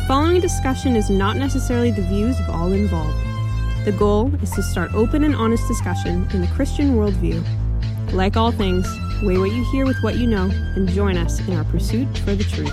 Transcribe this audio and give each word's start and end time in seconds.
The 0.00 0.16
following 0.16 0.40
discussion 0.40 0.96
is 0.96 1.08
not 1.08 1.36
necessarily 1.36 1.92
the 1.92 2.02
views 2.02 2.40
of 2.40 2.50
all 2.50 2.72
involved. 2.72 3.16
The 3.84 3.92
goal 3.92 4.34
is 4.42 4.50
to 4.52 4.62
start 4.62 4.92
open 4.92 5.22
and 5.22 5.36
honest 5.36 5.68
discussion 5.68 6.26
in 6.32 6.40
the 6.40 6.48
Christian 6.48 6.96
worldview. 6.96 7.44
Like 8.12 8.36
all 8.36 8.50
things, 8.50 8.88
weigh 9.22 9.38
what 9.38 9.52
you 9.52 9.64
hear 9.70 9.86
with 9.86 10.02
what 10.02 10.16
you 10.16 10.26
know 10.26 10.50
and 10.50 10.88
join 10.88 11.16
us 11.16 11.38
in 11.46 11.54
our 11.54 11.62
pursuit 11.64 12.08
for 12.18 12.34
the 12.34 12.42
truth. 12.42 12.72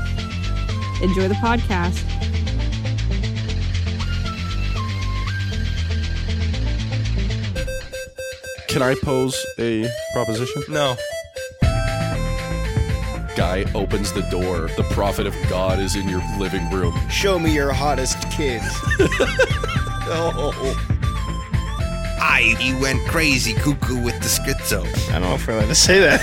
Enjoy 1.03 1.27
the 1.27 1.35
podcast. 1.35 2.01
Can 8.67 8.81
I 8.81 8.95
pose 9.03 9.45
a 9.59 9.87
proposition? 10.13 10.63
No. 10.69 10.95
Guy 13.37 13.71
opens 13.75 14.11
the 14.11 14.23
door. 14.31 14.67
The 14.77 14.83
prophet 14.89 15.27
of 15.27 15.35
God 15.47 15.77
is 15.77 15.95
in 15.95 16.09
your 16.09 16.23
living 16.39 16.67
room. 16.71 16.91
Show 17.07 17.37
me 17.37 17.53
your 17.53 17.71
hottest 17.71 18.19
kid. 18.31 18.63
Oh. 20.09 20.53
I, 22.17 22.55
he 22.57 22.73
went 22.81 23.05
crazy 23.09 23.53
cuckoo 23.53 24.01
with 24.01 24.17
the 24.21 24.29
schizo. 24.29 24.85
I 25.09 25.19
don't 25.19 25.23
know 25.23 25.35
if 25.35 25.45
we're 25.45 25.55
allowed 25.57 25.67
to 25.67 25.75
say 25.75 25.99
that. 25.99 26.21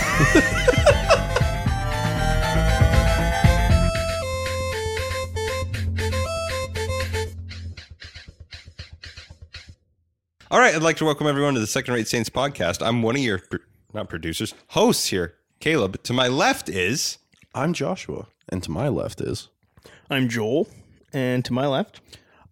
All 10.51 10.59
right, 10.59 10.75
I'd 10.75 10.83
like 10.83 10.97
to 10.97 11.05
welcome 11.05 11.27
everyone 11.27 11.53
to 11.55 11.61
the 11.61 11.67
Second 11.67 11.93
Rate 11.93 12.09
Saints 12.09 12.31
podcast. 12.31 12.85
I'm 12.85 13.03
one 13.03 13.17
of 13.17 13.23
your, 13.23 13.43
not 13.93 14.09
producers, 14.09 14.55
hosts 14.69 15.09
here, 15.09 15.35
Caleb. 15.65 16.03
To 16.03 16.13
my 16.13 16.29
left 16.29 16.69
is. 16.69 17.17
I'm 17.55 17.73
Joshua, 17.73 18.27
and 18.51 18.63
to 18.65 18.71
my 18.71 18.89
left 18.89 19.23
is 19.23 19.49
I'm 20.11 20.29
Joel, 20.29 20.69
and 21.11 21.43
to 21.47 21.55
my 21.55 21.67
left, 21.67 22.03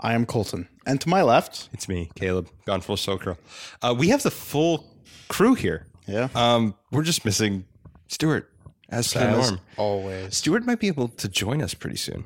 I 0.00 0.14
am 0.14 0.24
Colton. 0.24 0.66
And 0.86 0.98
to 1.02 1.10
my 1.10 1.20
left, 1.20 1.68
It's 1.74 1.90
me, 1.90 2.10
Caleb, 2.14 2.48
gone 2.64 2.80
full 2.80 2.96
circle. 2.96 3.36
Uh, 3.82 3.94
we 3.98 4.08
have 4.08 4.22
the 4.22 4.30
full 4.30 4.96
crew 5.28 5.52
here. 5.52 5.88
yeah, 6.08 6.28
Um, 6.34 6.74
we're 6.90 7.02
just 7.02 7.26
missing 7.26 7.66
Stuart, 8.08 8.50
as 8.88 9.12
per 9.12 9.20
as 9.20 9.50
norm. 9.50 9.60
always. 9.76 10.34
Stuart 10.34 10.64
might 10.64 10.80
be 10.80 10.86
able 10.88 11.08
to 11.08 11.28
join 11.28 11.60
us 11.60 11.74
pretty 11.74 11.98
soon. 11.98 12.24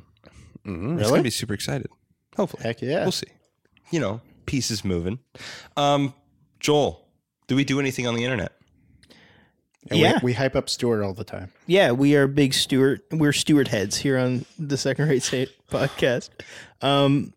Mm-hmm. 0.65 0.91
He's 0.93 0.99
Really? 0.99 1.09
going 1.11 1.21
to 1.21 1.25
be 1.25 1.31
super 1.31 1.55
excited. 1.55 1.89
Hopefully. 2.37 2.63
Heck 2.63 2.81
yeah. 2.81 3.03
We'll 3.03 3.11
see. 3.11 3.27
You 3.91 3.99
know, 3.99 4.21
pieces 4.47 4.85
moving. 4.85 5.19
Um, 5.77 6.15
Joel, 6.61 7.09
do 7.49 7.57
we 7.57 7.65
do 7.65 7.81
anything 7.81 8.07
on 8.07 8.15
the 8.15 8.23
internet? 8.23 8.53
And 9.91 9.99
Yeah. 10.01 10.15
we, 10.23 10.27
we 10.27 10.33
hype 10.35 10.57
up 10.57 10.69
Stuart 10.69 11.03
all 11.03 11.15
the 11.15 11.25
time. 11.25 11.51
yeah, 11.67 11.93
we 11.93 12.15
are 12.17 12.27
big 12.27 12.55
Stuart. 12.55 13.03
We're 13.13 13.33
Stuart 13.33 13.69
heads 13.69 13.97
here 13.99 14.19
on 14.19 14.45
the 14.59 14.77
Second 14.77 15.09
Rate 15.09 15.23
Saint 15.23 15.51
podcast. 15.71 16.31
Um, 16.83 17.33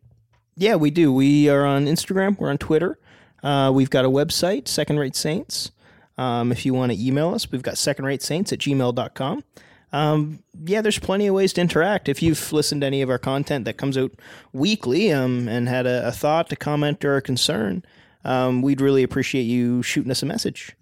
yeah, 0.56 0.76
we 0.76 0.92
do. 0.92 1.14
We 1.14 1.50
are 1.50 1.66
on 1.66 1.86
Instagram. 1.86 2.38
We're 2.40 2.50
on 2.50 2.58
Twitter. 2.58 2.98
Uh, 3.44 3.72
we've 3.74 3.90
got 3.90 4.04
a 4.06 4.10
website, 4.10 4.68
Second 4.68 5.00
Rate 5.00 5.16
Saints. 5.16 5.72
Um, 6.18 6.52
if 6.52 6.66
you 6.66 6.74
want 6.74 6.92
to 6.92 7.02
email 7.02 7.34
us, 7.34 7.50
we've 7.50 7.62
got 7.62 7.78
second 7.78 8.04
rate 8.04 8.22
saints 8.22 8.52
at 8.52 8.60
gmail.com. 8.60 9.44
Um, 9.94 10.44
yeah, 10.66 10.82
there's 10.82 11.00
plenty 11.00 11.28
of 11.28 11.34
ways 11.36 11.54
to 11.54 11.62
interact. 11.62 12.10
If 12.10 12.22
you've 12.22 12.52
listened 12.52 12.82
to 12.82 12.88
any 12.88 13.02
of 13.02 13.10
our 13.10 13.18
content 13.18 13.64
that 13.64 13.78
comes 13.78 13.98
out 13.98 14.12
weekly 14.52 15.14
um, 15.14 15.48
and 15.48 15.70
had 15.70 15.86
a, 15.88 16.10
a 16.10 16.12
thought, 16.12 16.52
a 16.52 16.58
comment, 16.58 17.06
or 17.06 17.16
a 17.16 17.22
concern, 17.22 17.84
um, 18.26 18.62
we'd 18.62 18.82
really 18.82 19.02
appreciate 19.02 19.44
you 19.44 19.82
shooting 19.82 20.12
us 20.12 20.22
a 20.22 20.26
message. 20.26 20.76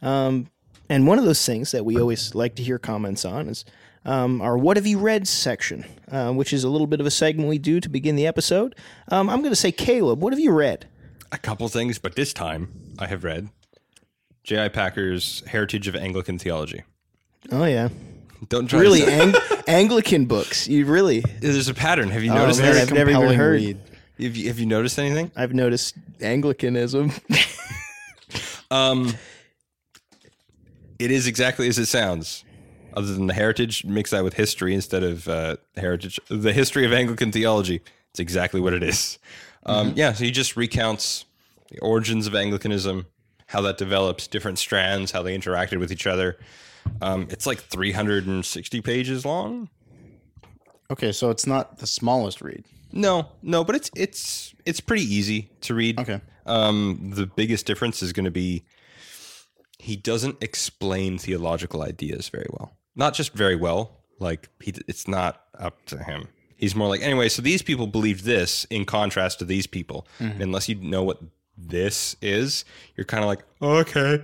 Um, 0.00 0.46
and 0.88 1.06
one 1.06 1.18
of 1.18 1.24
those 1.24 1.44
things 1.44 1.70
that 1.72 1.84
we 1.84 1.98
always 1.98 2.34
like 2.34 2.54
to 2.56 2.62
hear 2.62 2.78
comments 2.78 3.24
on 3.24 3.48
is 3.48 3.64
um, 4.04 4.40
our 4.42 4.56
What 4.58 4.76
Have 4.76 4.86
You 4.86 4.98
Read 4.98 5.26
section, 5.26 5.84
uh, 6.10 6.32
which 6.32 6.52
is 6.52 6.62
a 6.64 6.68
little 6.68 6.86
bit 6.86 7.00
of 7.00 7.06
a 7.06 7.10
segment 7.10 7.48
we 7.48 7.58
do 7.58 7.80
to 7.80 7.88
begin 7.88 8.16
the 8.16 8.26
episode. 8.26 8.74
Um, 9.08 9.30
I'm 9.30 9.40
going 9.40 9.52
to 9.52 9.56
say, 9.56 9.72
Caleb, 9.72 10.20
what 10.20 10.32
have 10.32 10.40
you 10.40 10.52
read? 10.52 10.88
A 11.32 11.38
couple 11.38 11.66
things, 11.68 11.98
but 11.98 12.14
this 12.14 12.32
time 12.32 12.68
I 12.98 13.06
have 13.06 13.24
read 13.24 13.48
J.I. 14.44 14.68
Packer's 14.68 15.42
Heritage 15.46 15.88
of 15.88 15.96
Anglican 15.96 16.38
Theology. 16.38 16.82
Oh, 17.50 17.64
yeah. 17.64 17.88
Don't 18.50 18.66
try 18.68 18.80
Really, 18.80 19.02
Ang- 19.06 19.34
Anglican 19.66 20.26
books. 20.26 20.68
You 20.68 20.84
really. 20.84 21.20
There's 21.40 21.68
a 21.68 21.74
pattern. 21.74 22.10
Have 22.10 22.22
you 22.22 22.30
Oh, 22.30 22.34
noticed 22.36 22.60
man. 22.60 22.76
I've 22.76 22.92
never 22.92 23.10
even 23.10 23.34
heard. 23.34 23.60
read. 23.60 23.78
Have 24.20 24.36
you, 24.36 24.48
have 24.48 24.58
you 24.58 24.66
noticed 24.66 24.98
anything? 24.98 25.32
I've 25.34 25.54
noticed 25.54 25.94
Anglicanism. 26.20 27.10
Um, 28.70 29.14
it 31.04 31.10
is 31.10 31.26
exactly 31.26 31.68
as 31.68 31.78
it 31.78 31.86
sounds. 31.86 32.44
Other 32.94 33.12
than 33.12 33.26
the 33.26 33.34
heritage, 33.34 33.84
mix 33.84 34.10
that 34.10 34.24
with 34.24 34.34
history 34.34 34.74
instead 34.74 35.02
of 35.02 35.28
uh, 35.28 35.56
heritage. 35.76 36.18
The 36.28 36.52
history 36.52 36.86
of 36.86 36.92
Anglican 36.92 37.30
theology. 37.30 37.82
It's 38.10 38.20
exactly 38.20 38.60
what 38.60 38.72
it 38.72 38.82
is. 38.82 39.18
Um, 39.66 39.92
Yeah, 39.96 40.12
so 40.12 40.24
he 40.24 40.30
just 40.30 40.56
recounts 40.56 41.24
the 41.70 41.78
origins 41.80 42.26
of 42.26 42.34
Anglicanism, 42.34 43.06
how 43.46 43.60
that 43.62 43.78
develops, 43.78 44.26
different 44.26 44.58
strands, 44.58 45.10
how 45.10 45.22
they 45.22 45.36
interacted 45.36 45.78
with 45.78 45.90
each 45.90 46.06
other. 46.06 46.38
Um, 47.00 47.28
it's 47.30 47.46
like 47.46 47.60
360 47.60 48.80
pages 48.82 49.24
long. 49.24 49.68
Okay, 50.90 51.12
so 51.12 51.30
it's 51.30 51.46
not 51.46 51.78
the 51.78 51.86
smallest 51.86 52.40
read. 52.40 52.64
No, 52.92 53.28
no, 53.42 53.64
but 53.64 53.74
it's 53.74 53.90
it's 53.96 54.54
it's 54.64 54.80
pretty 54.80 55.02
easy 55.02 55.50
to 55.62 55.74
read. 55.74 55.98
Okay. 55.98 56.20
Um, 56.46 57.10
the 57.14 57.26
biggest 57.26 57.66
difference 57.66 58.02
is 58.02 58.12
going 58.12 58.26
to 58.26 58.30
be 58.30 58.64
he 59.78 59.96
doesn't 59.96 60.42
explain 60.42 61.18
theological 61.18 61.82
ideas 61.82 62.28
very 62.28 62.46
well. 62.50 62.76
Not 62.96 63.14
just 63.14 63.32
very 63.32 63.56
well. 63.56 64.04
Like 64.20 64.48
he, 64.60 64.72
it's 64.86 65.08
not 65.08 65.42
up 65.58 65.84
to 65.86 65.98
him. 66.02 66.28
He's 66.56 66.74
more 66.74 66.88
like 66.88 67.02
anyway. 67.02 67.28
So 67.28 67.42
these 67.42 67.62
people 67.62 67.86
believed 67.86 68.24
this 68.24 68.64
in 68.66 68.84
contrast 68.84 69.40
to 69.40 69.44
these 69.44 69.66
people. 69.66 70.06
Unless 70.18 70.68
you 70.68 70.76
know 70.76 71.02
what 71.02 71.20
this 71.58 72.16
is, 72.22 72.64
you're 72.96 73.04
kind 73.04 73.24
of 73.24 73.28
like 73.28 73.44
okay. 73.60 74.22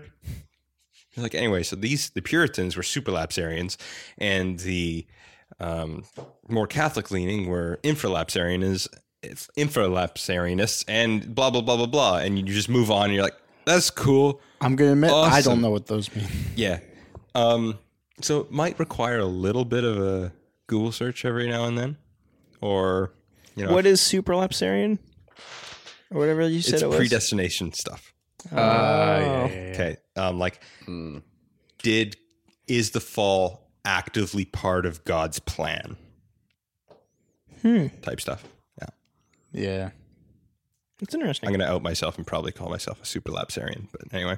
You're 1.15 1.23
like 1.25 1.35
anyway. 1.35 1.65
So 1.65 1.75
these 1.77 2.11
the 2.11 2.23
Puritans 2.23 2.77
were 2.77 2.83
superlapsarians, 2.85 3.77
and 4.19 4.61
the 4.61 5.07
um, 5.59 6.05
more 6.49 6.69
Catholic 6.69 7.11
leaning 7.11 7.49
were 7.49 7.81
infralapsarians, 7.83 8.87
infralapsarianists, 9.59 10.85
and 10.89 11.35
blah 11.35 11.51
blah 11.51 11.61
blah 11.61 11.77
blah 11.77 11.87
blah. 11.87 12.19
And 12.19 12.39
you 12.39 12.45
just 12.45 12.69
move 12.69 12.91
on. 12.91 13.07
and 13.07 13.15
You're 13.15 13.25
like, 13.25 13.37
that's 13.65 13.91
cool. 13.91 14.41
I'm 14.61 14.77
going 14.77 14.89
to 14.89 14.93
admit, 14.93 15.11
I 15.11 15.41
don't 15.41 15.61
know 15.61 15.71
what 15.71 15.87
those 15.87 16.15
mean. 16.15 16.27
Yeah. 16.55 16.81
Um, 17.35 17.79
so 18.21 18.41
it 18.41 18.51
might 18.51 18.79
require 18.79 19.19
a 19.19 19.25
little 19.27 19.65
bit 19.65 19.85
of 19.85 19.99
a 19.99 20.33
Google 20.67 20.93
search 20.93 21.25
every 21.25 21.49
now 21.49 21.65
and 21.65 21.79
then, 21.79 21.97
or 22.61 23.13
you 23.57 23.65
know, 23.65 23.73
what 23.73 23.87
is 23.87 24.01
supralapsarian? 24.01 24.99
Or 26.11 26.19
whatever 26.19 26.47
you 26.49 26.61
said 26.61 26.75
it's 26.75 26.83
it 26.83 26.89
was? 26.89 26.97
predestination 26.97 27.73
stuff. 27.73 28.13
Oh. 28.53 28.57
Okay. 28.57 29.97
Um, 30.17 30.39
like, 30.39 30.61
did 31.83 32.17
is 32.67 32.91
the 32.91 33.01
fall 33.01 33.71
actively 33.85 34.45
part 34.45 34.87
of 34.87 35.05
God's 35.05 35.39
plan? 35.39 35.97
Hmm. 37.63 37.87
Type 38.03 38.21
stuff. 38.21 38.45
Yeah. 38.81 38.89
Yeah. 39.53 39.91
It's 41.01 41.15
interesting. 41.15 41.49
I'm 41.49 41.55
going 41.55 41.67
to 41.67 41.73
out 41.75 41.83
myself 41.83 42.17
and 42.19 42.27
probably 42.27 42.53
call 42.53 42.69
myself 42.69 43.01
a 43.01 43.05
superlapsarian. 43.05 43.89
But 43.93 44.13
anyway, 44.13 44.37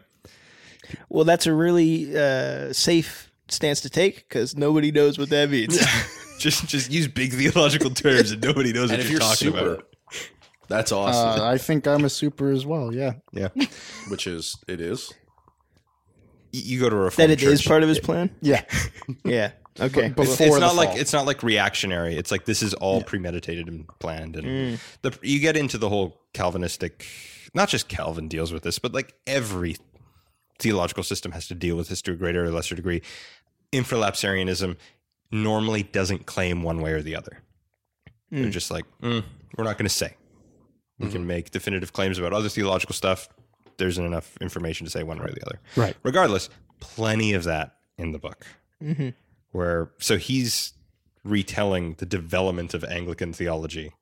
Well, 1.08 1.24
that's 1.24 1.46
a 1.46 1.52
really 1.52 2.16
uh, 2.16 2.72
safe 2.72 3.30
stance 3.48 3.80
to 3.82 3.90
take 3.90 4.28
because 4.28 4.56
nobody 4.56 4.90
knows 4.92 5.18
what 5.18 5.28
that 5.30 5.50
means. 5.50 5.78
just 6.38 6.66
just 6.66 6.90
use 6.90 7.06
big 7.08 7.32
theological 7.32 7.90
terms 7.90 8.30
and 8.32 8.42
nobody 8.42 8.72
knows 8.72 8.90
what 8.90 9.00
and 9.00 9.02
if 9.02 9.10
you're, 9.10 9.20
you're 9.20 9.28
talking 9.28 9.48
super, 9.52 9.74
about. 9.74 9.88
that's 10.68 10.92
awesome. 10.92 11.40
Uh, 11.40 11.44
I 11.44 11.58
think 11.58 11.86
I'm 11.86 12.04
a 12.04 12.10
super 12.10 12.50
as 12.50 12.64
well. 12.66 12.94
Yeah. 12.94 13.14
Yeah. 13.32 13.48
Which 14.08 14.26
is 14.26 14.56
it 14.68 14.80
is. 14.80 15.12
You 16.52 16.80
go 16.80 16.90
to 16.90 16.96
a 16.96 16.98
that 16.98 17.04
reformed 17.04 17.30
it 17.32 17.42
is 17.42 17.60
church. 17.60 17.68
part 17.68 17.82
of 17.82 17.88
his 17.88 17.98
plan. 17.98 18.30
Yeah. 18.42 18.62
Yeah. 19.24 19.52
Okay. 19.80 20.08
But- 20.08 20.22
It's, 20.22 20.36
before 20.36 20.46
it's 20.46 20.56
the 20.56 20.60
not 20.60 20.76
like 20.76 20.96
it's 20.96 21.12
not 21.12 21.26
like 21.26 21.42
reactionary. 21.42 22.16
It's 22.16 22.30
like 22.30 22.44
this 22.44 22.62
is 22.62 22.74
all 22.74 23.02
premeditated 23.02 23.68
and 23.68 23.86
planned, 23.98 24.36
and 24.36 24.46
mm. 24.46 24.80
the 25.02 25.18
you 25.22 25.38
get 25.40 25.56
into 25.56 25.78
the 25.78 25.88
whole 25.88 26.20
Calvinistic. 26.34 27.06
Not 27.54 27.68
just 27.68 27.88
Calvin 27.88 28.28
deals 28.28 28.52
with 28.52 28.62
this, 28.62 28.78
but 28.78 28.92
like 28.92 29.14
every 29.26 29.76
theological 30.58 31.02
system 31.02 31.32
has 31.32 31.46
to 31.48 31.54
deal 31.54 31.76
with 31.76 31.88
this 31.88 32.00
to 32.02 32.12
a 32.12 32.16
greater 32.16 32.44
or 32.44 32.50
lesser 32.50 32.74
degree. 32.74 33.02
Infralapsarianism 33.72 34.76
normally 35.30 35.82
doesn't 35.82 36.26
claim 36.26 36.62
one 36.62 36.80
way 36.80 36.92
or 36.92 37.02
the 37.02 37.16
other. 37.16 37.42
They're 38.30 38.46
mm. 38.46 38.50
just 38.50 38.70
like, 38.70 38.84
mm, 39.02 39.22
we're 39.56 39.64
not 39.64 39.76
going 39.76 39.88
to 39.88 39.94
say. 39.94 40.16
We 40.98 41.08
can 41.08 41.18
mm-hmm. 41.18 41.26
make 41.26 41.50
definitive 41.50 41.92
claims 41.92 42.18
about 42.18 42.32
other 42.32 42.48
theological 42.48 42.94
stuff. 42.94 43.28
There 43.76 43.88
isn't 43.88 44.04
enough 44.04 44.36
information 44.40 44.84
to 44.86 44.90
say 44.90 45.02
one 45.02 45.18
way 45.18 45.26
or 45.26 45.32
the 45.32 45.44
other. 45.44 45.58
Right. 45.74 45.96
Regardless, 46.02 46.48
plenty 46.80 47.32
of 47.32 47.44
that 47.44 47.76
in 47.98 48.12
the 48.12 48.18
book. 48.18 48.46
Mm-hmm. 48.82 49.08
Where 49.52 49.90
so 49.98 50.16
he's 50.16 50.72
retelling 51.24 51.94
the 51.98 52.06
development 52.06 52.74
of 52.74 52.82
Anglican 52.84 53.32
theology, 53.32 53.92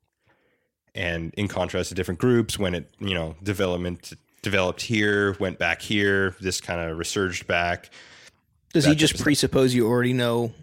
and 0.95 1.33
in 1.35 1.47
contrast 1.47 1.89
to 1.89 1.95
different 1.95 2.19
groups, 2.19 2.57
when 2.57 2.73
it 2.73 2.93
you 2.99 3.13
know 3.13 3.35
development 3.43 4.13
developed 4.41 4.81
here, 4.81 5.35
went 5.39 5.59
back 5.59 5.81
here, 5.81 6.35
this 6.41 6.59
kind 6.61 6.79
of 6.89 6.97
resurged 6.97 7.45
back. 7.47 7.89
Does 8.73 8.85
he 8.85 8.95
just 8.95 9.19
presuppose 9.19 9.73
you 9.75 9.85
already 9.87 10.13
know 10.13 10.53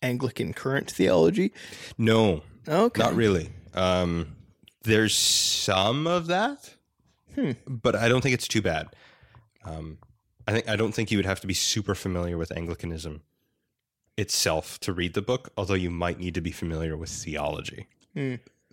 Anglican 0.00 0.52
current 0.54 0.90
theology? 0.90 1.52
No, 1.98 2.42
Okay. 2.68 3.02
not 3.02 3.14
really. 3.14 3.50
Um, 3.74 4.36
there's 4.84 5.14
some 5.14 6.06
of 6.06 6.28
that, 6.28 6.72
but 7.66 7.96
I 7.96 8.08
don't 8.08 8.20
think 8.20 8.34
it's 8.34 8.46
too 8.48 8.62
bad. 8.62 8.86
Um, 9.64 9.98
I 10.46 10.52
think 10.52 10.68
I 10.68 10.76
don't 10.76 10.92
think 10.92 11.10
you 11.10 11.18
would 11.18 11.26
have 11.26 11.40
to 11.40 11.48
be 11.48 11.54
super 11.54 11.96
familiar 11.96 12.38
with 12.38 12.56
Anglicanism 12.56 13.22
itself 14.16 14.78
to 14.80 14.92
read 14.92 15.14
the 15.14 15.22
book, 15.22 15.50
although 15.56 15.74
you 15.74 15.90
might 15.90 16.18
need 16.18 16.34
to 16.34 16.40
be 16.40 16.50
familiar 16.52 16.96
with 16.96 17.10
theology. 17.10 17.86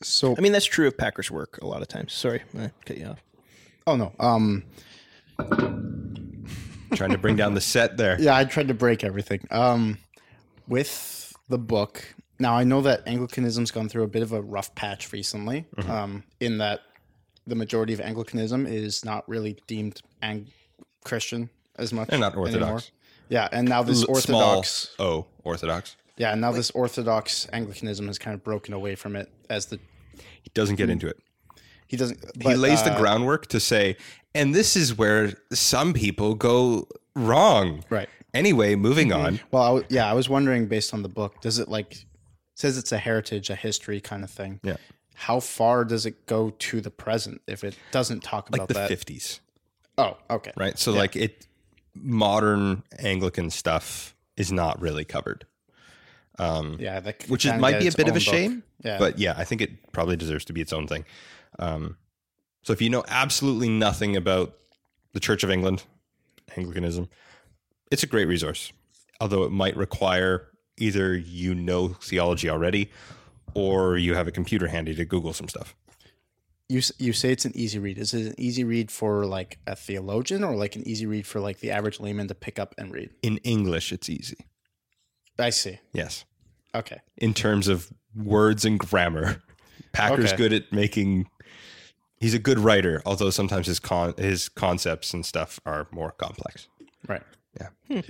So 0.02 0.36
I 0.38 0.42
mean, 0.42 0.52
that's 0.54 0.66
true 0.66 0.88
of 0.88 0.98
Packer's 0.98 1.30
work 1.32 1.60
a 1.62 1.68
lot 1.68 1.82
of 1.82 1.88
times. 1.88 2.14
Sorry, 2.14 2.42
I 2.58 2.72
cut 2.86 2.98
you 2.98 3.06
off. 3.08 3.24
oh 3.88 3.96
no. 3.96 4.14
Um 4.20 4.64
Trying 6.96 7.10
to 7.12 7.18
bring 7.18 7.36
down 7.36 7.56
the 7.56 7.62
set 7.62 7.98
there. 7.98 8.18
yeah, 8.22 8.36
I 8.38 8.46
tried 8.46 8.68
to 8.68 8.74
break 8.74 9.04
everything. 9.04 9.46
Um 9.50 9.98
with 10.68 11.36
the 11.50 11.58
book. 11.58 12.14
Now 12.40 12.56
I 12.56 12.64
know 12.64 12.82
that 12.82 13.08
Anglicanism's 13.08 13.72
gone 13.72 13.90
through 13.90 14.04
a 14.04 14.08
bit 14.08 14.22
of 14.22 14.32
a 14.32 14.42
rough 14.42 14.74
patch 14.76 15.12
recently. 15.12 15.66
Um 15.88 16.24
in 16.40 16.60
that 16.60 16.82
the 17.48 17.56
majority 17.56 17.94
of 17.94 18.00
Anglicanism 18.00 18.66
is 18.66 19.04
not 19.04 19.28
really 19.28 19.58
deemed 19.68 20.02
ang- 20.22 20.48
Christian 21.04 21.50
as 21.78 21.92
much. 21.92 22.10
They're 22.10 22.20
not 22.20 22.36
Orthodox. 22.38 22.62
anymore. 22.64 22.82
Yeah, 23.30 23.48
and 23.52 23.68
now 23.68 23.84
this 23.84 24.04
Orthodox 24.04 24.90
Small 24.96 25.08
O 25.18 25.26
Orthodox. 25.44 25.96
Yeah, 26.18 26.32
and 26.32 26.42
now 26.42 26.52
this 26.52 26.70
Orthodox 26.72 27.48
Anglicanism 27.52 28.08
has 28.08 28.20
kind 28.20 28.34
of 28.36 28.44
broken 28.44 28.74
away 28.74 28.96
from 28.96 29.16
it 29.16 29.32
as 29.50 29.68
the 29.68 29.80
He 30.42 30.52
doesn't 30.54 30.76
get 30.76 30.90
into 30.90 31.08
it. 31.08 31.18
he 31.88 31.98
doesn't. 31.98 32.20
he 32.38 32.44
but, 32.44 32.58
lays 32.58 32.84
the 32.84 32.92
uh, 32.94 33.00
groundwork 33.00 33.48
to 33.48 33.60
say, 33.60 33.98
and 34.36 34.54
this 34.54 34.76
is 34.76 34.96
where 34.98 35.34
some 35.52 35.94
people 35.94 36.36
go 36.36 36.88
wrong. 37.16 37.84
Right. 37.90 38.10
Anyway, 38.34 38.76
moving 38.76 39.12
on. 39.14 39.40
Well, 39.52 39.64
I 39.64 39.68
w- 39.68 39.86
yeah, 39.90 40.10
I 40.10 40.14
was 40.14 40.28
wondering 40.30 40.68
based 40.68 40.94
on 40.94 41.02
the 41.04 41.10
book, 41.10 41.40
does 41.42 41.60
it 41.60 41.68
like 41.70 41.94
it 41.94 42.06
says 42.56 42.78
it's 42.78 42.92
a 42.92 42.98
heritage, 42.98 43.50
a 43.50 43.56
history 43.56 44.00
kind 44.02 44.24
of 44.24 44.30
thing? 44.32 44.60
Yeah. 44.64 44.78
How 45.16 45.40
far 45.40 45.86
does 45.86 46.06
it 46.08 46.26
go 46.26 46.50
to 46.50 46.82
the 46.82 46.90
present 46.92 47.42
if 47.48 47.64
it 47.64 47.76
doesn't 47.92 48.22
talk 48.24 48.50
Like 48.52 48.60
about 48.60 48.68
the 48.70 48.74
that? 48.76 48.88
fifties, 48.90 49.40
Oh, 49.98 50.18
okay. 50.30 50.52
right? 50.58 50.78
So 50.80 50.92
like 50.92 51.16
it, 51.16 51.46
modern 51.96 52.84
Anglican 53.00 53.50
stuff 53.50 54.16
is 54.38 54.52
not 54.52 54.82
really 54.82 55.06
covered, 55.06 55.46
um, 56.40 56.78
Yeah, 56.80 57.00
which 57.28 57.44
kinda 57.44 57.60
might 57.60 57.80
be 57.80 57.88
a 57.88 57.92
bit 57.92 58.08
of 58.08 58.16
a 58.16 58.20
book. 58.20 58.22
shame. 58.22 58.64
Yeah, 58.84 58.98
But 58.98 59.20
yeah, 59.20 59.36
I 59.38 59.44
think 59.44 59.62
it 59.62 59.92
probably 59.92 60.16
deserves 60.18 60.46
to 60.46 60.54
be 60.54 60.62
its 60.62 60.74
own 60.74 60.88
thing. 60.88 61.06
Um, 61.60 61.98
so 62.64 62.74
if 62.74 62.82
you 62.82 62.90
know 62.90 63.04
absolutely 63.08 63.70
nothing 63.70 64.16
about 64.16 64.58
the 65.14 65.20
Church 65.20 65.44
of 65.44 65.52
England, 65.52 65.84
Anglicanism, 66.58 67.10
it's 67.92 68.04
a 68.04 68.08
great 68.08 68.26
resource. 68.28 68.72
Although 69.22 69.44
it 69.44 69.52
might 69.52 69.78
require 69.78 70.48
either 70.78 71.16
you 71.16 71.54
know 71.54 71.90
theology 71.90 72.50
already 72.50 72.90
or 73.54 73.98
you 73.98 74.16
have 74.16 74.28
a 74.28 74.32
computer 74.32 74.68
handy 74.68 74.96
to 74.96 75.06
Google 75.06 75.34
some 75.34 75.48
stuff. 75.48 75.76
You 76.70 76.82
you 76.98 77.14
say 77.14 77.32
it's 77.32 77.46
an 77.46 77.52
easy 77.56 77.80
read. 77.80 77.98
Is 77.98 78.14
it 78.14 78.28
an 78.28 78.36
easy 78.38 78.64
read 78.64 78.90
for 78.92 79.26
like 79.26 79.60
a 79.68 79.76
theologian 79.76 80.44
or 80.44 80.56
like 80.56 80.76
an 80.76 80.88
easy 80.88 81.06
read 81.06 81.26
for 81.28 81.40
like 81.40 81.60
the 81.60 81.72
average 81.72 82.00
layman 82.00 82.28
to 82.28 82.36
pick 82.36 82.60
up 82.60 82.74
and 82.78 82.92
read? 82.92 83.12
In 83.22 83.38
English, 83.40 83.92
it's 83.92 84.10
easy. 84.10 84.38
I 85.38 85.50
see. 85.50 85.80
Yes. 85.94 86.26
Okay. 86.76 87.02
In 87.18 87.34
terms 87.34 87.68
of 87.68 87.92
words 88.16 88.66
and 88.66 88.80
grammar, 88.80 89.42
Packer's 89.92 90.30
Okay. 90.34 90.38
good 90.38 90.54
at 90.54 90.72
making. 90.72 91.28
He's 92.20 92.34
a 92.34 92.40
good 92.40 92.60
writer, 92.60 93.02
although 93.06 93.30
sometimes 93.30 93.68
his 93.68 93.80
con 93.80 94.14
his 94.18 94.48
concepts 94.50 95.14
and 95.14 95.26
stuff 95.26 95.60
are 95.66 95.88
more 95.92 96.12
complex. 96.12 96.68
Right. 97.08 97.24
Yeah. 97.60 98.02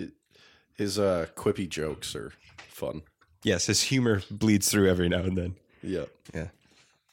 His 0.77 0.97
uh, 0.99 1.27
quippy 1.35 1.67
jokes 1.67 2.15
are 2.15 2.31
fun. 2.67 3.01
Yes, 3.43 3.65
his 3.65 3.83
humor 3.83 4.21
bleeds 4.31 4.69
through 4.71 4.89
every 4.89 5.09
now 5.09 5.19
and 5.23 5.37
then. 5.37 5.55
Yeah. 5.81 6.05
Yeah, 6.33 6.47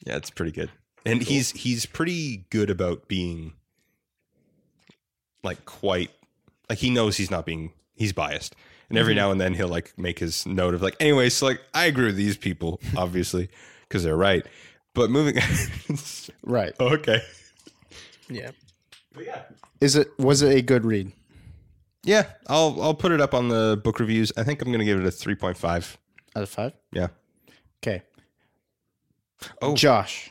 yeah, 0.06 0.16
it's 0.16 0.31
pretty 0.31 0.52
good, 0.52 0.70
and 1.05 1.23
he's 1.23 1.50
he's 1.52 1.87
pretty 1.87 2.44
good 2.50 2.70
about 2.70 3.08
being 3.08 3.55
like 5.43 5.64
quite 5.64 6.11
like 6.69 6.79
he 6.79 6.91
knows 6.91 7.17
he's 7.17 7.31
not 7.31 7.47
being 7.47 7.73
he's 7.94 8.12
biased, 8.12 8.55
and 8.88 8.99
every 8.99 9.14
mm-hmm. 9.14 9.19
now 9.19 9.31
and 9.31 9.41
then 9.41 9.55
he'll 9.55 9.69
like 9.69 9.97
make 9.99 10.19
his 10.19 10.47
note 10.47 10.75
of 10.75 10.82
like, 10.82 10.97
anyway, 11.00 11.29
so 11.29 11.47
like 11.47 11.61
I 11.75 11.87
agree 11.87 12.06
with 12.06 12.17
these 12.17 12.37
people, 12.37 12.81
obviously, 12.97 13.49
because 13.88 14.05
they're 14.05 14.17
right, 14.17 14.44
but 14.94 15.11
moving, 15.11 15.43
Right. 16.43 16.73
okay, 16.81 17.23
Yeah. 18.29 18.50
But 19.12 19.26
yeah. 19.26 19.43
Is 19.81 19.96
it 19.96 20.19
was 20.19 20.43
it 20.43 20.56
a 20.56 20.62
good 20.62 20.85
read? 20.85 21.12
yeah, 22.05 22.26
I'll 22.49 22.81
I'll 22.82 22.94
put 22.94 23.12
it 23.12 23.20
up 23.20 23.35
on 23.35 23.49
the 23.49 23.81
book 23.82 23.99
reviews. 24.00 24.32
I 24.37 24.44
think 24.44 24.62
I'm 24.62 24.70
gonna 24.70 24.85
give 24.85 25.00
it 25.00 25.06
a 25.06 25.11
three 25.11 25.35
point 25.35 25.56
five. 25.56 25.99
Out 26.37 26.43
of 26.43 26.49
five? 26.49 26.73
Yeah. 26.93 27.08
Okay. 27.82 28.03
Oh. 29.62 29.75
Josh. 29.75 30.31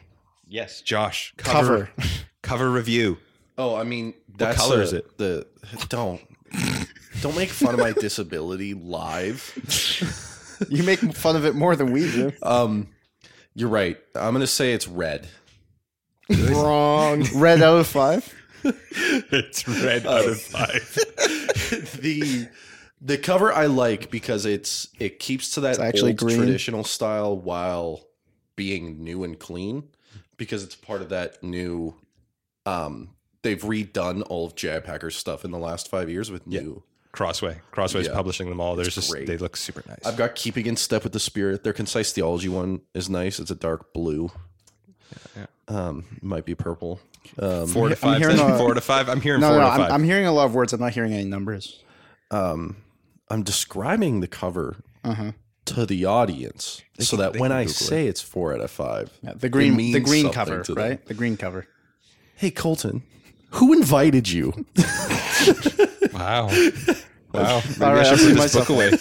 Yes, 0.49 0.81
Josh, 0.81 1.33
Cover. 1.37 1.89
cover 2.41 2.69
review. 2.69 3.17
Oh, 3.57 3.75
I 3.75 3.83
mean, 3.83 4.15
that's 4.35 4.57
color 4.57 4.77
uh, 4.77 4.81
is 4.81 4.93
it? 4.93 5.17
The 5.17 5.45
don't 5.89 6.19
don't 7.21 7.35
make 7.35 7.49
fun 7.49 7.75
of 7.75 7.79
my 7.79 7.91
disability 7.99 8.73
live. 8.73 10.57
you 10.69 10.81
make 10.83 10.99
fun 11.13 11.35
of 11.35 11.45
it 11.45 11.53
more 11.53 11.75
than 11.75 11.91
we 11.91 12.11
do. 12.11 12.31
Um, 12.41 12.87
you're 13.53 13.69
right. 13.69 13.97
I'm 14.15 14.33
gonna 14.33 14.47
say 14.47 14.73
it's 14.73 14.87
red. 14.87 15.27
Wrong. 16.29 17.25
Red 17.35 17.61
out 17.61 17.77
of 17.79 17.87
five. 17.87 18.33
it's 18.63 19.67
red 19.67 20.05
out 20.07 20.25
of 20.25 20.41
five. 20.41 20.95
the 22.01 22.47
the 23.01 23.17
cover 23.17 23.53
I 23.53 23.67
like 23.67 24.09
because 24.09 24.45
it's 24.45 24.87
it 24.99 25.19
keeps 25.19 25.51
to 25.51 25.61
that 25.61 25.71
It's 25.71 25.79
actually 25.79 26.11
old 26.11 26.17
green. 26.19 26.37
traditional 26.37 26.83
style 26.83 27.37
while 27.37 28.07
being 28.55 29.03
new 29.03 29.23
and 29.23 29.37
clean 29.39 29.83
because 30.39 30.63
it's 30.63 30.75
part 30.75 31.03
of 31.03 31.09
that 31.09 31.43
new 31.43 31.93
um 32.65 33.11
they've 33.43 33.61
redone 33.61 34.23
all 34.29 34.47
of 34.47 34.55
J.I. 34.55 34.79
Packer's 34.79 35.15
stuff 35.15 35.45
in 35.45 35.51
the 35.51 35.59
last 35.59 35.87
five 35.89 36.09
years 36.09 36.31
with 36.31 36.47
new 36.47 36.81
Crossway. 37.11 37.59
Crossway's 37.71 38.07
Yeah. 38.07 38.13
publishing 38.13 38.49
them 38.49 38.59
all. 38.59 38.75
There's 38.75 38.93
just 38.95 39.09
great. 39.11 39.25
they 39.27 39.37
look 39.37 39.55
super 39.57 39.83
nice. 39.87 39.99
I've 40.05 40.17
got 40.17 40.35
keeping 40.35 40.65
in 40.65 40.75
step 40.75 41.03
with 41.03 41.13
the 41.13 41.19
spirit. 41.19 41.63
Their 41.63 41.73
concise 41.73 42.11
theology 42.11 42.49
one 42.49 42.81
is 42.93 43.09
nice. 43.09 43.39
It's 43.39 43.49
a 43.51 43.55
dark 43.55 43.93
blue. 43.93 44.31
Um, 45.67 46.05
might 46.21 46.45
be 46.45 46.55
purple. 46.55 46.99
Um, 47.37 47.67
four 47.67 47.89
to 47.89 47.93
I'm 48.07 48.21
five. 48.21 48.39
a- 48.39 48.57
four 48.57 48.73
to 48.73 48.81
five. 48.81 49.07
I'm 49.09 49.21
hearing 49.21 49.41
No, 49.41 49.49
four 49.49 49.57
no, 49.59 49.63
to 49.65 49.71
I'm, 49.71 49.79
5 49.79 49.91
I'm 49.91 50.03
hearing 50.03 50.25
a 50.25 50.31
lot 50.31 50.45
of 50.45 50.55
words. 50.55 50.73
I'm 50.73 50.79
not 50.79 50.93
hearing 50.93 51.13
any 51.13 51.25
numbers. 51.25 51.81
um, 52.31 52.77
I'm 53.29 53.43
describing 53.43 54.19
the 54.21 54.27
cover 54.27 54.77
Uh-huh. 55.03 55.31
To 55.75 55.85
the 55.85 56.05
audience 56.05 56.81
so 56.99 57.17
can- 57.17 57.19
that 57.33 57.39
when 57.39 57.51
I 57.51 57.63
Google 57.63 57.73
say 57.73 58.07
it's 58.07 58.21
four 58.21 58.53
out 58.53 58.61
of 58.61 58.71
five, 58.71 59.11
Yeah, 59.21 59.33
the 59.33 59.47
it 59.47 59.51
green, 59.51 59.75
the 59.75 59.99
green 59.99 60.29
cover, 60.31 60.63
to 60.63 60.73
them. 60.73 60.83
right? 60.83 61.05
The 61.05 61.13
green 61.13 61.37
cover. 61.37 61.67
Hey, 62.35 62.51
Colton, 62.51 63.03
who 63.51 63.73
invited 63.73 64.29
you? 64.29 64.65
Wow. 66.13 66.47
Wow. 67.33 67.61
Maybe 67.69 67.85
All 67.85 67.93
right, 67.93 68.05
I 68.05 68.15
should 68.15 68.35
put 68.35 68.41
this 68.41 68.55
book 68.55 68.69
away. 68.69 68.91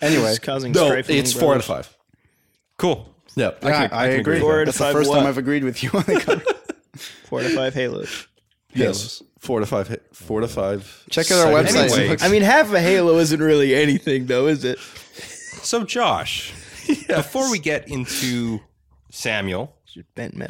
Anyway, 0.00 0.28
It's 0.30 0.38
causing 0.40 0.72
no, 0.72 0.86
strife 0.86 1.08
it's 1.08 1.32
four 1.32 1.52
out 1.54 1.60
of 1.60 1.64
five. 1.64 1.94
Cool. 2.76 3.14
Yeah, 3.34 3.52
yeah, 3.62 3.88
I, 3.90 4.08
can 4.08 4.20
agree. 4.20 4.36
agree. 4.36 4.64
That's 4.66 4.76
Four 4.78 4.84
the 4.84 4.84
out 4.84 4.90
of 4.90 4.96
first 4.96 5.10
five 5.10 5.18
time? 5.20 5.26
I've 5.26 5.38
agreed 5.38 5.64
with 5.64 5.82
you 5.82 5.90
on 5.94 6.02
the 6.02 6.20
cover. 6.20 6.42
Four 7.28 7.40
to 7.42 7.48
five 7.50 7.72
halos. 7.74 8.26
yes, 8.74 9.22
four 9.38 9.60
to 9.60 9.66
five. 9.66 9.98
Four 10.12 10.40
to 10.42 10.48
five. 10.48 11.04
Check 11.10 11.30
out 11.30 11.46
our 11.46 11.52
website. 11.62 11.96
Anyway. 11.98 12.16
I 12.20 12.28
mean, 12.28 12.42
half 12.42 12.72
a 12.74 12.80
halo 12.80 13.16
isn't 13.18 13.40
really 13.40 13.74
anything, 13.74 14.26
though, 14.26 14.46
is 14.48 14.64
it? 14.64 14.78
So 15.62 15.84
Josh, 15.84 16.52
before 17.08 17.50
we 17.50 17.58
get 17.58 17.88
into 17.88 18.60
Samuel, 19.10 19.74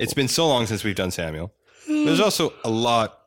it's 0.00 0.14
been 0.14 0.28
so 0.28 0.46
long 0.48 0.66
since 0.66 0.84
we've 0.84 0.94
done 0.96 1.10
Samuel. 1.10 1.52
There's 1.86 2.20
also 2.20 2.52
a 2.64 2.70
lot 2.70 3.20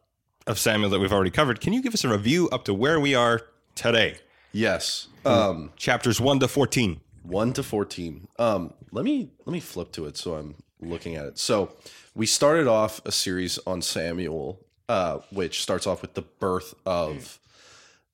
of 0.47 0.59
Samuel 0.59 0.89
that 0.91 0.99
we've 0.99 1.13
already 1.13 1.31
covered. 1.31 1.61
Can 1.61 1.73
you 1.73 1.81
give 1.81 1.93
us 1.93 2.03
a 2.03 2.09
review 2.09 2.49
up 2.49 2.65
to 2.65 2.73
where 2.73 2.99
we 2.99 3.15
are 3.15 3.41
today? 3.75 4.17
yes. 4.51 5.07
Um, 5.25 5.71
Chapters 5.75 6.19
one 6.21 6.39
to 6.39 6.47
fourteen. 6.47 7.01
one 7.23 7.53
to 7.53 7.61
14 7.61 8.27
um 8.39 8.73
let 8.91 9.03
me 9.05 9.29
let 9.45 9.51
me 9.53 9.59
flip 9.59 9.91
to 9.91 10.05
it 10.05 10.15
so 10.17 10.33
i'm 10.35 10.55
looking 10.81 11.15
at 11.15 11.25
it 11.25 11.37
so 11.37 11.75
we 12.15 12.25
started 12.25 12.65
off 12.67 13.01
a 13.05 13.11
series 13.11 13.59
on 13.67 13.81
samuel 13.81 14.65
uh 14.87 15.17
which 15.29 15.61
starts 15.61 15.85
off 15.85 16.01
with 16.01 16.13
the 16.15 16.21
birth 16.21 16.73
of 16.85 17.37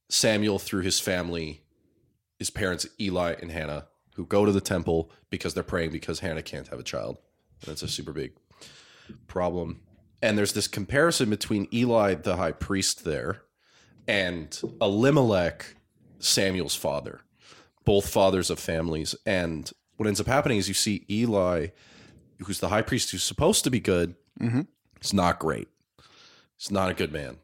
samuel 0.10 0.58
through 0.60 0.82
his 0.82 1.00
family 1.00 1.62
his 2.38 2.50
parents 2.50 2.88
eli 3.00 3.34
and 3.42 3.52
hannah 3.52 3.88
who 4.16 4.26
go 4.26 4.46
to 4.46 4.52
the 4.52 4.62
temple 4.62 5.12
because 5.30 5.54
they're 5.54 5.64
praying 5.64 5.92
because 5.92 6.20
hannah 6.20 6.42
can't 6.42 6.70
have 6.70 6.80
a 6.80 6.84
child 6.84 7.18
and 7.62 7.72
it's 7.72 7.84
a 7.84 7.88
super 7.88 8.14
big 8.14 8.34
problem 9.28 9.82
and 10.22 10.38
there's 10.38 10.54
this 10.54 10.68
comparison 10.68 11.30
between 11.30 11.68
eli 11.74 12.16
the 12.16 12.38
high 12.38 12.52
priest 12.52 13.04
there 13.06 13.42
and 14.08 14.62
elimelech 14.82 15.76
samuel's 16.20 16.76
father 16.76 17.22
both 17.86 18.10
fathers 18.10 18.50
of 18.50 18.60
families. 18.60 19.16
And 19.26 19.72
what 19.96 20.08
ends 20.08 20.20
up 20.20 20.28
happening 20.28 20.58
is 20.58 20.68
you 20.68 20.74
see 20.74 21.06
Eli, 21.10 21.68
who's 22.40 22.60
the 22.60 22.70
high 22.70 22.82
priest, 22.82 23.12
who's 23.12 23.24
supposed 23.24 23.64
to 23.64 23.70
be 23.70 23.80
good, 23.80 24.16
mm-hmm. 24.40 24.62
it's 24.98 25.14
not 25.14 25.40
great. 25.40 25.70
He's 26.58 26.72
not 26.72 26.90
a 26.90 26.94
good 26.94 27.14
man. 27.14 27.38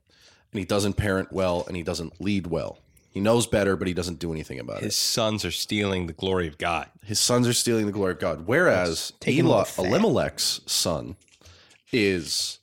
And 0.51 0.59
he 0.59 0.65
doesn't 0.65 0.93
parent 0.93 1.31
well 1.31 1.63
and 1.67 1.77
he 1.77 1.83
doesn't 1.83 2.19
lead 2.19 2.47
well. 2.47 2.79
He 3.11 3.19
knows 3.19 3.45
better, 3.45 3.75
but 3.75 3.87
he 3.87 3.93
doesn't 3.93 4.19
do 4.19 4.31
anything 4.31 4.57
about 4.57 4.77
it. 4.77 4.85
His 4.85 4.93
it. 4.93 4.97
sons 4.97 5.43
are 5.43 5.51
stealing 5.51 6.07
the 6.07 6.13
glory 6.13 6.47
of 6.47 6.57
God. 6.57 6.89
His 7.03 7.19
sons 7.19 7.45
are 7.45 7.53
stealing 7.53 7.85
the 7.85 7.91
glory 7.91 8.13
of 8.13 8.19
God. 8.19 8.47
Whereas 8.47 9.11
taking 9.19 9.45
all 9.45 9.51
Eli, 9.51 9.63
the 9.63 9.65
fat. 9.65 9.85
Elimelech's 9.85 10.61
son 10.65 11.17
is 11.91 12.59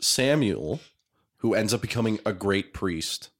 Samuel, 0.00 0.80
who 1.38 1.54
ends 1.54 1.74
up 1.74 1.80
becoming 1.80 2.20
a 2.24 2.32
great 2.32 2.72
priest 2.72 3.30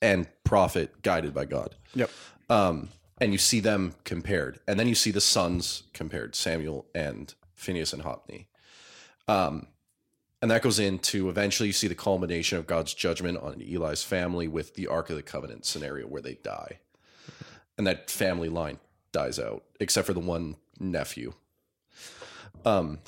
and 0.00 0.28
prophet 0.44 1.02
guided 1.02 1.34
by 1.34 1.44
God. 1.44 1.74
Yep. 1.94 2.10
Um, 2.48 2.90
and 3.20 3.32
you 3.32 3.38
see 3.38 3.58
them 3.58 3.96
compared, 4.04 4.60
and 4.68 4.78
then 4.78 4.86
you 4.86 4.94
see 4.94 5.10
the 5.10 5.20
sons 5.20 5.82
compared, 5.92 6.36
Samuel 6.36 6.86
and 6.94 7.34
Phineas 7.54 7.92
and 7.92 8.02
Hophni. 8.02 8.46
Um, 9.26 9.66
and 10.40 10.50
that 10.50 10.62
goes 10.62 10.78
into 10.78 11.28
eventually 11.28 11.68
you 11.68 11.72
see 11.72 11.88
the 11.88 11.94
culmination 11.94 12.58
of 12.58 12.66
God's 12.66 12.94
judgment 12.94 13.38
on 13.38 13.60
Eli's 13.60 14.02
family 14.02 14.48
with 14.48 14.74
the 14.74 14.86
Ark 14.86 15.10
of 15.10 15.16
the 15.16 15.22
Covenant 15.22 15.66
scenario 15.66 16.06
where 16.06 16.22
they 16.22 16.34
die, 16.34 16.78
and 17.76 17.86
that 17.86 18.10
family 18.10 18.48
line 18.48 18.78
dies 19.12 19.38
out, 19.38 19.64
except 19.80 20.06
for 20.06 20.12
the 20.12 20.20
one 20.20 20.56
nephew. 20.78 21.32
Um, 22.64 22.98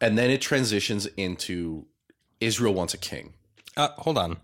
and 0.00 0.16
then 0.16 0.30
it 0.30 0.40
transitions 0.40 1.06
into 1.16 1.86
Israel 2.40 2.74
wants 2.74 2.94
a 2.94 2.98
king. 2.98 3.34
Uh, 3.76 3.88
hold 3.98 4.18
on. 4.18 4.36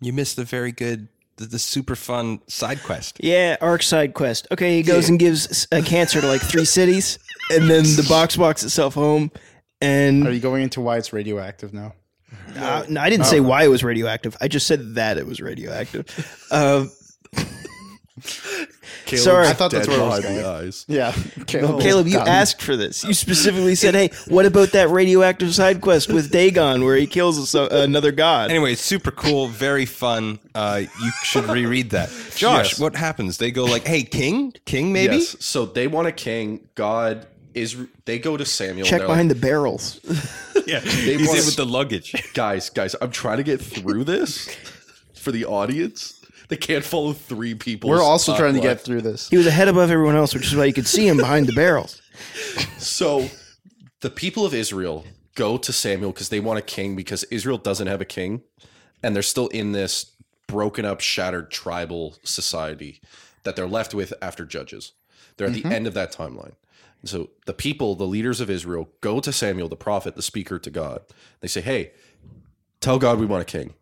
You 0.00 0.12
missed 0.12 0.36
the 0.36 0.44
very 0.44 0.72
good, 0.72 1.08
the, 1.36 1.46
the 1.46 1.58
super 1.58 1.96
fun 1.96 2.40
side 2.46 2.82
quest. 2.82 3.18
Yeah, 3.22 3.56
Ark 3.60 3.82
side 3.82 4.14
quest. 4.14 4.46
Okay, 4.50 4.76
he 4.76 4.82
goes 4.82 5.08
and 5.08 5.18
gives 5.18 5.66
a 5.72 5.82
cancer 5.82 6.20
to 6.20 6.26
like 6.26 6.40
three 6.40 6.64
cities, 6.64 7.18
and 7.50 7.68
then 7.68 7.84
the 7.84 8.06
box 8.08 8.38
walks 8.38 8.62
itself 8.62 8.94
home. 8.94 9.30
And 9.80 10.26
Are 10.26 10.32
you 10.32 10.40
going 10.40 10.62
into 10.62 10.80
why 10.80 10.98
it's 10.98 11.12
radioactive 11.12 11.72
now? 11.72 11.94
Uh, 12.56 12.84
no, 12.88 13.00
I 13.00 13.08
didn't 13.10 13.26
say 13.26 13.40
why 13.40 13.64
it 13.64 13.68
was 13.68 13.82
radioactive. 13.82 14.36
I 14.40 14.48
just 14.48 14.66
said 14.66 14.94
that 14.96 15.16
it 15.18 15.26
was 15.26 15.40
radioactive. 15.40 16.06
Uh, 16.50 16.84
Caleb's 19.06 19.24
Sorry. 19.24 19.46
I 19.48 19.54
thought 19.54 19.70
that's 19.70 19.88
where 19.88 19.98
it 19.98 20.02
was 20.02 20.22
the 20.22 20.28
going. 20.28 20.44
eyes. 20.44 20.84
Yeah. 20.86 21.12
Caleb, 21.46 21.80
Caleb, 21.80 22.06
you 22.06 22.14
done. 22.18 22.28
asked 22.28 22.60
for 22.60 22.76
this. 22.76 23.02
You 23.02 23.14
specifically 23.14 23.74
said, 23.74 23.94
"Hey, 23.94 24.10
what 24.28 24.44
about 24.46 24.72
that 24.72 24.90
radioactive 24.90 25.54
side 25.54 25.80
quest 25.80 26.12
with 26.12 26.30
Dagon 26.30 26.84
where 26.84 26.96
he 26.96 27.06
kills 27.06 27.54
a, 27.54 27.66
another 27.70 28.12
god?" 28.12 28.50
Anyway, 28.50 28.74
super 28.74 29.10
cool, 29.10 29.48
very 29.48 29.86
fun. 29.86 30.38
Uh, 30.54 30.82
you 31.02 31.10
should 31.24 31.44
reread 31.46 31.90
that. 31.90 32.10
Josh, 32.36 32.72
Yes. 32.72 32.78
what 32.80 32.94
happens? 32.94 33.38
They 33.38 33.50
go 33.50 33.64
like, 33.64 33.86
"Hey, 33.86 34.02
king, 34.02 34.52
king, 34.66 34.92
maybe." 34.92 35.16
Yes. 35.16 35.36
So 35.40 35.64
they 35.64 35.86
want 35.88 36.06
a 36.08 36.12
king. 36.12 36.68
God 36.74 37.26
is. 37.54 37.76
They 38.04 38.18
go 38.18 38.36
to 38.36 38.44
Samuel. 38.44 38.86
Check 38.86 39.00
they're 39.00 39.08
behind 39.08 39.30
the 39.30 39.34
barrels. 39.34 40.00
Yeah, 40.66 40.80
They 40.84 41.16
he's 41.16 41.30
in 41.30 41.46
with 41.46 41.56
the 41.56 41.66
luggage. 41.66 42.14
guys, 42.34 42.70
guys. 42.70 42.94
I'm 43.00 43.10
trying 43.10 43.38
to 43.38 43.42
get 43.42 43.60
through 43.60 44.04
this 44.04 44.54
for 45.14 45.32
the 45.32 45.44
audience. 45.44 46.24
They 46.48 46.56
can't 46.56 46.84
follow 46.84 47.12
three 47.12 47.54
people. 47.54 47.90
We're 47.90 48.02
also 48.02 48.36
trying 48.36 48.54
to 48.54 48.60
get 48.60 48.80
through 48.80 49.02
this. 49.02 49.28
He 49.28 49.36
was 49.36 49.46
ahead 49.46 49.68
above 49.68 49.90
everyone 49.90 50.16
else, 50.16 50.34
which 50.34 50.46
is 50.46 50.54
why 50.54 50.66
you 50.66 50.72
could 50.72 50.86
see 50.86 51.08
him 51.08 51.16
behind 51.16 51.46
the 51.46 51.52
barrels. 51.52 52.02
So 52.78 53.30
the 54.00 54.10
people 54.10 54.44
of 54.44 54.54
Israel 54.54 55.04
go 55.34 55.56
to 55.56 55.72
Samuel 55.72 56.12
because 56.12 56.28
they 56.28 56.40
want 56.40 56.58
a 56.58 56.62
king 56.62 56.96
because 56.96 57.24
Israel 57.24 57.58
doesn't 57.58 57.86
have 57.86 58.00
a 58.00 58.04
king, 58.04 58.42
and 59.02 59.14
they're 59.14 59.22
still 59.22 59.48
in 59.48 59.72
this 59.72 60.12
broken 60.48 60.84
up, 60.84 61.00
shattered 61.00 61.50
tribal 61.50 62.16
society 62.24 63.00
that 63.44 63.56
they're 63.56 63.68
left 63.68 63.94
with 63.94 64.12
after 64.20 64.44
Judges. 64.44 64.92
They're 65.36 65.46
at 65.46 65.54
the 65.54 65.62
mm-hmm. 65.62 65.72
end 65.72 65.86
of 65.86 65.94
that 65.94 66.12
timeline. 66.12 66.52
So 67.04 67.30
the 67.46 67.54
people, 67.54 67.94
the 67.94 68.06
leaders 68.06 68.40
of 68.40 68.50
Israel, 68.50 68.90
go 69.00 69.20
to 69.20 69.32
Samuel, 69.32 69.68
the 69.68 69.76
prophet, 69.76 70.16
the 70.16 70.22
speaker 70.22 70.58
to 70.58 70.70
God. 70.70 71.00
They 71.40 71.48
say, 71.48 71.60
"Hey, 71.60 71.92
tell 72.80 72.98
God 72.98 73.18
we 73.18 73.26
want 73.26 73.42
a 73.42 73.46
king." 73.46 73.74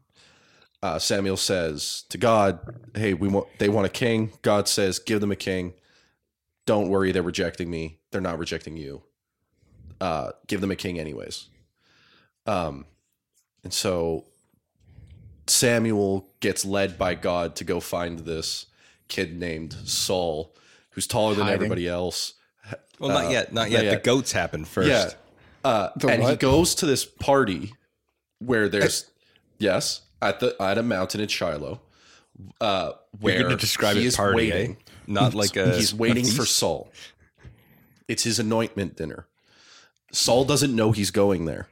Uh, 0.83 0.99
Samuel 1.01 1.37
says 1.37 2.05
to 2.11 2.19
God, 2.19 2.61
"Hey, 2.95 3.15
we 3.15 3.29
want 3.29 3.49
they 3.59 3.69
want 3.69 3.87
a 3.87 3.91
king." 3.91 4.33
God 4.43 4.69
says, 4.69 4.99
"Give 4.99 5.21
them 5.21 5.33
a 5.33 5.37
king." 5.37 5.75
Don't 6.67 6.89
worry, 6.91 7.13
they're 7.13 7.23
rejecting 7.23 7.71
me. 7.71 7.99
They're 8.11 8.21
not 8.21 8.39
rejecting 8.39 8.77
you. 8.77 9.03
Uh, 10.01 10.33
give 10.47 10.61
them 10.61 10.71
a 10.71 10.77
king, 10.77 10.99
anyways. 11.01 11.49
Um, 12.47 12.85
and 13.65 13.73
so 13.73 14.27
Samuel 15.47 16.29
gets 16.41 16.65
led 16.65 16.99
by 16.99 17.15
God 17.15 17.57
to 17.57 17.65
go 17.65 17.81
find 17.81 18.21
this 18.21 18.67
kid 19.09 19.39
named 19.39 19.73
Saul, 19.85 20.55
who's 20.91 21.07
taller 21.07 21.35
than 21.35 21.45
Hiding. 21.45 21.55
everybody 21.57 21.89
else. 21.89 22.35
Well, 23.01 23.11
not 23.11 23.31
yet, 23.31 23.53
not 23.53 23.71
yet. 23.71 23.79
not 23.79 23.85
The 23.85 23.91
yet. 23.93 24.05
goats 24.05 24.33
happen 24.33 24.65
first. 24.65 24.89
Yeah. 24.89 25.11
Uh, 25.65 25.91
The 25.97 26.09
and 26.09 26.23
he 26.25 26.37
goes 26.37 26.75
to 26.77 26.87
this 26.87 27.05
party 27.05 27.73
where 28.39 28.69
there's 28.69 29.11
yes 29.59 30.03
at 30.23 30.41
the 30.41 30.57
at 30.61 30.79
a 30.79 30.83
mountain 30.83 31.21
in 31.21 31.29
Shiloh. 31.29 31.81
Uh, 32.61 32.93
where 33.21 33.35
You're 33.35 33.43
going 33.45 33.57
to 33.57 33.61
describe 33.61 33.97
he 33.97 34.05
it 34.05 34.07
is 34.07 34.17
party, 34.17 34.37
waiting. 34.37 34.73
eh? 34.73 34.93
Not 35.09 35.35
like 35.35 35.57
a. 35.57 35.75
He's 35.77 35.93
waiting 35.95 36.25
a 36.25 36.29
for 36.29 36.43
feast? 36.43 36.57
Saul. 36.57 36.91
It's 38.07 38.23
his 38.23 38.39
anointment 38.39 38.97
dinner. 38.97 39.27
Saul 40.13 40.45
doesn't 40.45 40.75
know 40.75 40.93
he's 40.93 41.11
going 41.11 41.45
there. 41.47 41.69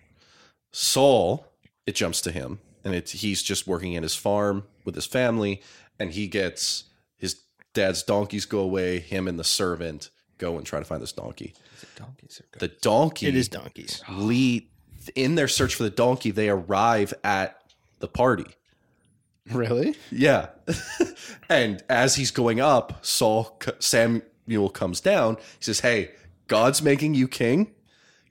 Saul, 0.73 1.47
it 1.87 1.95
jumps 1.95 2.21
to 2.23 2.33
him, 2.33 2.59
and 2.85 2.95
it's 2.95 3.13
he's 3.13 3.43
just 3.43 3.67
working 3.67 3.97
at 3.97 4.03
his 4.03 4.15
farm 4.15 4.65
with 4.85 4.95
his 4.95 5.07
family, 5.07 5.63
and 5.99 6.13
he 6.13 6.27
gets 6.29 6.85
his 7.17 7.41
dad's 7.73 8.03
donkeys 8.03 8.45
go 8.45 8.59
away. 8.59 8.99
Him 8.99 9.27
and 9.29 9.39
the 9.39 9.45
servant 9.45 10.11
go 10.39 10.57
and 10.57 10.67
try 10.67 10.79
to 10.79 10.85
find 10.85 11.03
this 11.03 11.13
donkey. 11.13 11.55
Donkeys 11.97 12.41
are. 12.41 12.59
The 12.59 12.69
donkey 12.69 13.27
It 13.27 13.37
is 13.37 13.49
donkeys. 13.49 14.03
lead 14.11 14.67
in 15.15 15.35
their 15.35 15.49
search 15.49 15.75
for 15.75 15.83
the 15.83 15.91
donkey. 15.91 16.31
They 16.31 16.49
arrive 16.49 17.15
at 17.25 17.61
the 18.01 18.09
party. 18.09 18.47
Really? 19.53 19.95
Yeah. 20.11 20.49
and 21.49 21.83
as 21.89 22.17
he's 22.17 22.31
going 22.31 22.61
up, 22.61 23.05
Saul 23.05 23.59
Samuel 23.79 24.71
comes 24.71 25.01
down. 25.01 25.37
He 25.37 25.65
says, 25.65 25.81
"Hey, 25.81 26.11
God's 26.49 26.83
making 26.83 27.15
you 27.15 27.29
king." 27.29 27.73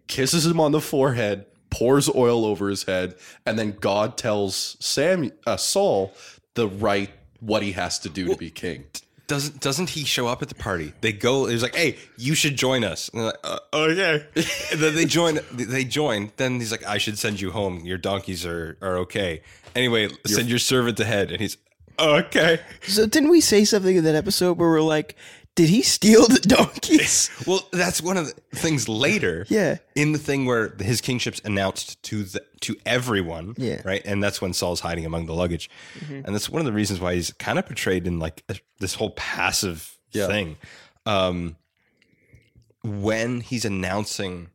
Kisses 0.07 0.45
him 0.45 0.59
on 0.59 0.71
the 0.71 0.81
forehead, 0.81 1.47
pours 1.71 2.07
oil 2.13 2.45
over 2.45 2.69
his 2.69 2.83
head, 2.83 3.15
and 3.43 3.57
then 3.57 3.71
God 3.79 4.17
tells 4.17 4.77
Sam 4.79 5.31
uh, 5.47 5.57
Saul 5.57 6.13
the 6.53 6.67
right 6.67 7.09
what 7.39 7.63
he 7.63 7.71
has 7.71 7.97
to 7.99 8.09
do 8.09 8.27
to 8.27 8.37
be 8.37 8.51
king. 8.51 8.83
Doesn't 9.27 9.59
doesn't 9.59 9.89
he 9.89 10.03
show 10.03 10.27
up 10.27 10.41
at 10.41 10.49
the 10.49 10.55
party? 10.55 10.93
They 11.01 11.11
go. 11.11 11.47
He's 11.47 11.63
like, 11.63 11.75
"Hey, 11.75 11.97
you 12.17 12.35
should 12.35 12.55
join 12.55 12.83
us." 12.83 13.09
And 13.09 13.21
they're 13.21 13.27
like, 13.27 13.39
uh, 13.43 13.59
"Okay." 13.73 14.25
and 14.71 14.79
then 14.79 14.95
they 14.95 15.05
join. 15.05 15.39
They 15.51 15.83
join. 15.83 16.31
Then 16.37 16.59
he's 16.59 16.71
like, 16.71 16.85
"I 16.85 16.99
should 16.99 17.17
send 17.17 17.41
you 17.41 17.51
home. 17.51 17.79
Your 17.85 17.97
donkeys 17.97 18.45
are 18.45 18.77
are 18.81 18.97
okay." 18.99 19.41
Anyway, 19.75 20.09
send 20.25 20.47
your 20.47 20.59
servant 20.59 20.99
ahead. 20.99 21.31
And 21.31 21.41
he's 21.41 21.57
okay. 21.99 22.59
So 22.83 23.05
didn't 23.07 23.29
we 23.29 23.41
say 23.41 23.65
something 23.65 23.95
in 23.95 24.03
that 24.03 24.15
episode 24.15 24.57
where 24.57 24.69
we're 24.69 24.81
like, 24.81 25.15
did 25.55 25.69
he 25.69 25.81
steal 25.81 26.27
the 26.27 26.39
donkeys? 26.39 27.29
Well, 27.47 27.67
that's 27.71 28.01
one 28.01 28.17
of 28.17 28.27
the 28.27 28.33
things 28.57 28.89
later. 28.89 29.45
Yeah. 29.49 29.77
In 29.95 30.11
the 30.11 30.17
thing 30.19 30.45
where 30.45 30.75
his 30.79 30.99
kingship's 31.01 31.41
announced 31.45 32.01
to 32.03 32.23
the 32.23 32.41
to 32.61 32.75
everyone. 32.85 33.53
Yeah. 33.57 33.81
Right. 33.85 34.01
And 34.05 34.23
that's 34.23 34.41
when 34.41 34.53
Saul's 34.53 34.79
hiding 34.79 35.05
among 35.05 35.25
the 35.27 35.33
luggage, 35.33 35.69
and 36.09 36.25
that's 36.25 36.49
one 36.49 36.59
of 36.59 36.65
the 36.65 36.71
reasons 36.73 36.99
why 36.99 37.15
he's 37.15 37.31
kind 37.33 37.57
of 37.59 37.65
portrayed 37.65 38.05
in 38.07 38.19
like 38.19 38.43
this 38.79 38.95
whole 38.95 39.11
passive 39.11 39.97
Yeah. 40.11 40.27
thing. 40.27 40.57
Um, 41.05 41.55
when 42.83 43.41
he's 43.41 43.65
announcing 43.65 44.49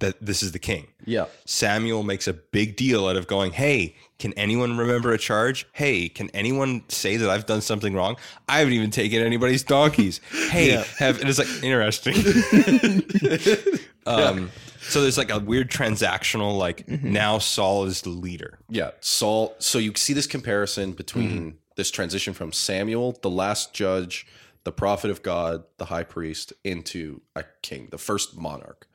that 0.00 0.16
this 0.20 0.42
is 0.42 0.52
the 0.52 0.58
king, 0.58 0.88
Yeah. 1.06 1.26
Samuel 1.44 2.02
makes 2.02 2.26
a 2.28 2.32
big 2.32 2.76
deal 2.76 3.06
out 3.06 3.16
of 3.16 3.26
going, 3.26 3.52
Hey, 3.52 3.96
can 4.18 4.32
anyone 4.34 4.76
remember 4.76 5.12
a 5.12 5.18
charge? 5.18 5.66
Hey, 5.72 6.08
can 6.08 6.28
anyone 6.30 6.82
say 6.88 7.16
that 7.16 7.30
I've 7.30 7.46
done 7.46 7.60
something 7.62 7.94
wrong? 7.94 8.16
I 8.48 8.58
haven't 8.58 8.74
even 8.74 8.90
taken 8.90 9.22
anybody's 9.22 9.62
donkeys. 9.62 10.20
Hey, 10.50 10.70
have 10.98 11.20
and 11.20 11.28
it's 11.30 11.38
like 11.38 11.48
interesting. 11.62 12.14
um, 14.06 14.50
so 14.80 15.02
there's 15.02 15.18
like 15.18 15.30
a 15.30 15.38
weird 15.38 15.70
transactional, 15.70 16.58
like 16.58 16.88
now 16.88 17.38
Saul 17.38 17.84
is 17.84 18.02
the 18.02 18.08
leader. 18.10 18.58
Yeah, 18.68 18.90
Saul. 19.00 19.54
So 19.58 19.78
you 19.78 19.92
see 19.96 20.12
this 20.12 20.26
comparison 20.26 20.92
between 20.92 21.30
Mm-hmm. 21.30 21.48
this 21.76 21.90
transition 21.90 22.34
from 22.34 22.52
Samuel, 22.52 23.18
the 23.22 23.30
last 23.30 23.72
judge, 23.74 24.26
the 24.64 24.72
prophet 24.72 25.10
of 25.10 25.22
God, 25.22 25.64
the 25.78 25.86
high 25.86 26.02
priest, 26.04 26.52
into 26.64 27.20
a 27.36 27.44
king, 27.62 27.88
the 27.90 27.98
first 27.98 28.36
monarch 28.36 28.86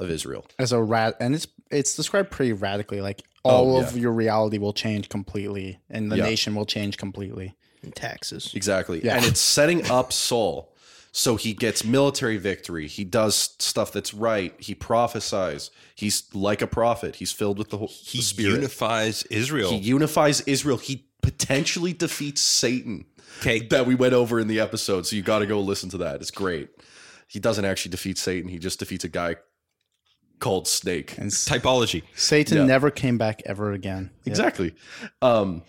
of 0.00 0.10
Israel. 0.10 0.44
As 0.58 0.72
a 0.72 0.82
rat, 0.82 1.16
and 1.20 1.34
it's 1.34 1.46
it's 1.70 1.94
described 1.96 2.30
pretty 2.30 2.52
radically. 2.52 3.00
Like 3.00 3.22
oh, 3.44 3.50
all 3.50 3.76
Oh, 3.76 3.80
of 3.82 3.96
your 3.96 4.12
reality 4.12 4.58
will 4.58 4.72
change 4.72 5.08
completely, 5.08 5.78
and 5.90 6.10
the 6.12 6.16
Yeah. 6.18 6.24
nation 6.24 6.54
will 6.54 6.66
change 6.66 6.96
completely. 6.98 7.54
And 7.82 7.94
taxes. 7.94 8.52
Exactly. 8.54 9.04
Yeah. 9.04 9.16
And 9.16 9.24
it's 9.24 9.40
setting 9.58 9.88
up 9.90 10.12
Saul. 10.12 10.72
So 11.12 11.36
he 11.36 11.54
gets 11.54 11.82
military 11.84 12.36
victory. 12.36 12.88
He 12.88 13.02
does 13.04 13.54
stuff 13.58 13.90
that's 13.92 14.12
right. 14.12 14.52
He 14.58 14.74
prophesies. 14.74 15.70
He's 15.94 16.24
like 16.34 16.60
a 16.60 16.66
prophet. 16.66 17.16
He's 17.16 17.32
filled 17.32 17.58
with 17.58 17.70
the, 17.70 17.78
whole, 17.78 17.88
He 17.88 18.18
the 18.18 18.22
spirit. 18.24 18.54
unifies 18.56 19.22
Israel. 19.30 19.70
he 19.70 19.78
unifies 19.78 20.42
Israel. 20.42 20.76
He 20.76 21.06
potentially 21.22 21.92
defeats 21.94 22.40
Satan. 22.42 23.06
Okay. 23.40 23.60
that 23.68 23.86
we 23.86 23.94
went 23.94 24.14
over 24.14 24.38
in 24.40 24.48
the 24.48 24.60
episode. 24.60 25.06
So 25.06 25.14
you 25.16 25.22
got 25.22 25.38
to 25.40 25.46
go 25.46 25.60
listen 25.60 25.88
to 25.90 25.98
that. 25.98 26.20
It's 26.20 26.30
great. 26.30 26.68
He 27.28 27.38
doesn't 27.38 27.64
actually 27.64 27.90
defeat 27.92 28.18
Satan. 28.18 28.48
He 28.50 28.58
just 28.58 28.78
defeats 28.78 29.04
a 29.04 29.08
guy 29.08 29.36
called 30.38 30.68
Snake. 30.68 31.16
And 31.18 31.30
Typology. 31.30 32.02
Satan 32.14 32.58
Yeah. 32.58 32.64
never 32.64 32.90
came 32.90 33.16
back 33.18 33.42
ever 33.46 33.72
again. 33.72 34.10
Exactly. 34.24 34.74
Um, 35.22 35.62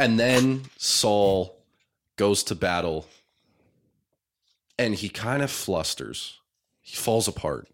And 0.00 0.18
then 0.18 0.64
Saul 0.76 1.56
goes 2.16 2.44
to 2.44 2.54
battle 2.54 3.06
and 4.78 4.94
he 4.94 5.08
kind 5.08 5.42
of 5.42 5.50
flusters. 5.50 6.38
He 6.80 6.94
falls 6.96 7.26
apart. 7.26 7.68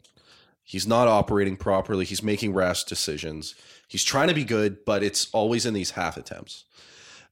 He's 0.63 0.87
not 0.87 1.07
operating 1.07 1.57
properly. 1.57 2.07
He's 2.07 2.23
making 2.23 2.55
rash 2.55 2.85
decisions. 2.85 3.55
He's 3.89 4.03
trying 4.05 4.29
to 4.29 4.35
be 4.35 4.45
good, 4.45 4.85
but 4.87 5.03
it's 5.03 5.29
always 5.33 5.67
in 5.67 5.75
these 5.75 5.91
half 5.91 6.17
attempts. 6.17 6.65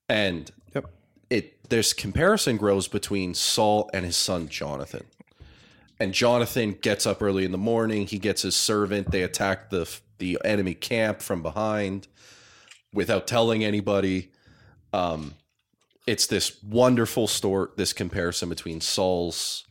And 0.08 0.50
Yep. 0.74 0.84
it 1.30 1.68
there's 1.70 1.94
comparison 1.94 2.58
grows 2.58 2.86
between 2.86 3.32
Saul 3.32 3.88
and 3.94 4.04
his 4.04 4.16
son 4.18 4.46
Jonathan. 4.48 5.06
And 6.00 6.12
Jonathan 6.12 6.72
gets 6.72 7.06
up 7.06 7.22
early 7.22 7.44
in 7.44 7.52
the 7.52 7.58
morning. 7.58 8.06
He 8.06 8.18
gets 8.18 8.42
his 8.42 8.56
servant. 8.56 9.10
They 9.10 9.22
attack 9.22 9.70
the 9.70 9.88
the 10.18 10.38
enemy 10.44 10.74
camp 10.74 11.20
from 11.20 11.42
behind 11.42 12.08
without 12.92 13.26
telling 13.26 13.64
anybody. 13.64 14.30
Um, 14.92 15.34
it's 16.06 16.26
this 16.26 16.62
wonderful 16.62 17.26
story. 17.28 17.68
This 17.76 17.92
comparison 17.92 18.48
between 18.48 18.80
Saul's 18.80 19.64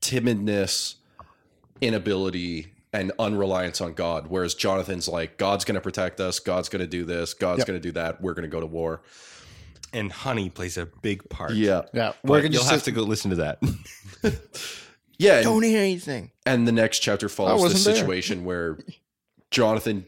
timidness, 0.00 0.96
inability, 1.80 2.72
and 2.92 3.12
unreliance 3.18 3.80
on 3.80 3.92
God, 3.94 4.26
whereas 4.28 4.54
Jonathan's 4.54 5.08
like, 5.08 5.36
God's 5.38 5.64
going 5.64 5.74
to 5.74 5.80
protect 5.80 6.18
us. 6.20 6.38
God's 6.38 6.68
going 6.68 6.80
to 6.80 6.86
do 6.86 7.04
this. 7.04 7.34
God's 7.34 7.58
Yep. 7.60 7.66
going 7.66 7.80
to 7.80 7.82
do 7.88 7.92
that. 7.92 8.20
We're 8.20 8.34
going 8.34 8.48
to 8.48 8.48
go 8.48 8.60
to 8.60 8.66
war. 8.66 9.02
And 9.92 10.10
honey 10.10 10.50
plays 10.50 10.76
a 10.76 10.86
big 10.86 11.28
part. 11.28 11.52
Yeah, 11.54 11.82
Yeah, 11.92 12.12
But 12.22 12.30
we're 12.30 12.42
gonna 12.42 12.52
you'll 12.54 12.62
just 12.62 12.70
have 12.70 12.82
to 12.84 12.92
go 12.92 13.02
listen 13.02 13.30
to 13.30 13.36
that. 13.36 13.58
yeah. 15.18 15.40
and- 15.48 15.64
hear 15.64 15.80
anything. 15.80 16.30
And 16.44 16.66
the 16.66 16.72
next 16.72 17.00
chapter 17.00 17.28
follows 17.28 17.62
the 17.62 17.68
there. 17.78 17.94
situation 17.94 18.44
where 18.44 18.78
Jonathan, 19.50 20.06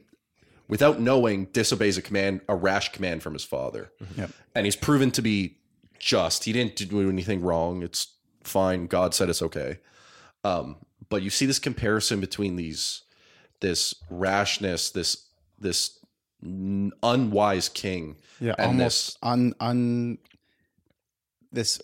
without 0.68 1.00
knowing, 1.00 1.46
disobeys 1.46 1.98
a 1.98 2.02
command, 2.02 2.40
a 2.48 2.54
rash 2.54 2.92
command 2.92 3.22
from 3.22 3.32
his 3.32 3.44
father. 3.44 3.92
Yep. 4.16 4.30
And 4.54 4.66
he's 4.66 4.76
proven 4.76 5.10
to 5.12 5.22
be 5.22 5.58
just. 5.98 6.44
He 6.44 6.52
didn't 6.52 6.76
do 6.76 7.08
anything 7.08 7.42
wrong. 7.42 7.82
It's 7.82 8.14
fine. 8.44 8.86
God 8.86 9.14
said 9.14 9.28
it's 9.28 9.42
okay. 9.42 9.78
Um, 10.44 10.76
but 11.08 11.22
you 11.22 11.30
see 11.30 11.46
this 11.46 11.58
comparison 11.58 12.20
between 12.20 12.56
these, 12.56 13.02
this 13.60 13.94
rashness, 14.10 14.90
this 14.90 15.26
this 15.58 15.98
unwise 16.40 17.68
king, 17.68 18.16
yeah, 18.40 18.54
and 18.58 18.68
almost 18.68 19.18
un 19.22 19.54
un 19.58 20.18
this 21.50 21.80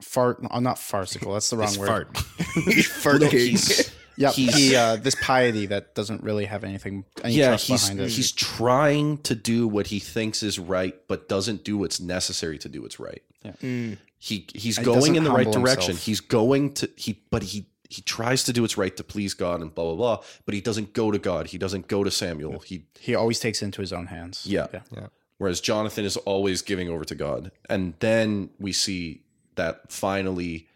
fart. 0.00 0.40
uh, 0.50 0.60
not 0.60 0.78
farcical. 0.78 1.32
That's 1.34 1.50
the 1.50 1.56
wrong 1.56 1.68
This 1.68 1.78
word. 1.78 1.88
fart. 2.16 2.18
Fart 2.84 3.20
No, 3.22 3.28
he's- 3.28 3.90
Yeah, 4.18 4.30
he 4.32 4.74
uh, 4.74 4.96
this 4.96 5.14
piety 5.20 5.66
that 5.66 5.94
doesn't 5.94 6.22
really 6.22 6.46
have 6.46 6.64
anything 6.64 7.04
any 7.22 7.34
yeah, 7.34 7.48
trust 7.48 7.66
he's 7.66 7.82
behind 7.90 8.00
it. 8.00 8.08
he's 8.10 8.32
trying 8.32 9.18
to 9.18 9.34
do 9.34 9.68
what 9.68 9.88
he 9.88 9.98
thinks 9.98 10.42
is 10.42 10.58
right, 10.58 10.94
but 11.06 11.28
doesn't 11.28 11.64
do 11.64 11.76
what's 11.76 12.00
necessary 12.00 12.56
to 12.58 12.68
do 12.70 12.80
what's 12.80 12.98
right. 12.98 13.22
Mm. 13.62 13.98
He 14.18 14.46
he's 14.54 14.78
And 14.78 14.86
going 14.86 15.16
in 15.16 15.24
the 15.24 15.30
right 15.30 15.44
humble 15.46 15.60
direction. 15.62 15.90
himself. 15.90 16.06
He's 16.06 16.20
going 16.20 16.72
to 16.74 16.88
he, 16.96 17.20
but 17.30 17.42
he 17.42 17.68
he 17.90 18.00
tries 18.02 18.42
to 18.44 18.52
do 18.54 18.62
what's 18.62 18.78
right 18.78 18.96
to 18.96 19.04
please 19.04 19.34
God 19.34 19.60
and 19.60 19.72
blah 19.74 19.84
blah 19.84 19.94
blah. 20.16 20.24
But 20.46 20.54
he 20.54 20.62
doesn't 20.62 20.94
go 20.94 21.10
to 21.10 21.18
God. 21.18 21.48
He 21.48 21.58
doesn't 21.58 21.86
go 21.86 22.02
to 22.02 22.10
Samuel. 22.10 22.60
He 22.60 22.86
he 22.98 23.14
always 23.14 23.38
takes 23.38 23.60
it 23.60 23.66
into 23.66 23.82
his 23.82 23.92
own 23.92 24.06
hands. 24.06 24.46
Yeah. 24.46 24.68
yeah. 24.96 25.08
whereas 25.36 25.60
Jonathan 25.60 26.06
is 26.06 26.16
always 26.16 26.62
giving 26.62 26.88
over 26.88 27.04
to 27.04 27.14
God. 27.14 27.52
And 27.68 27.92
then 28.00 28.48
we 28.58 28.72
see 28.72 29.24
that 29.56 29.92
finally 29.92 30.68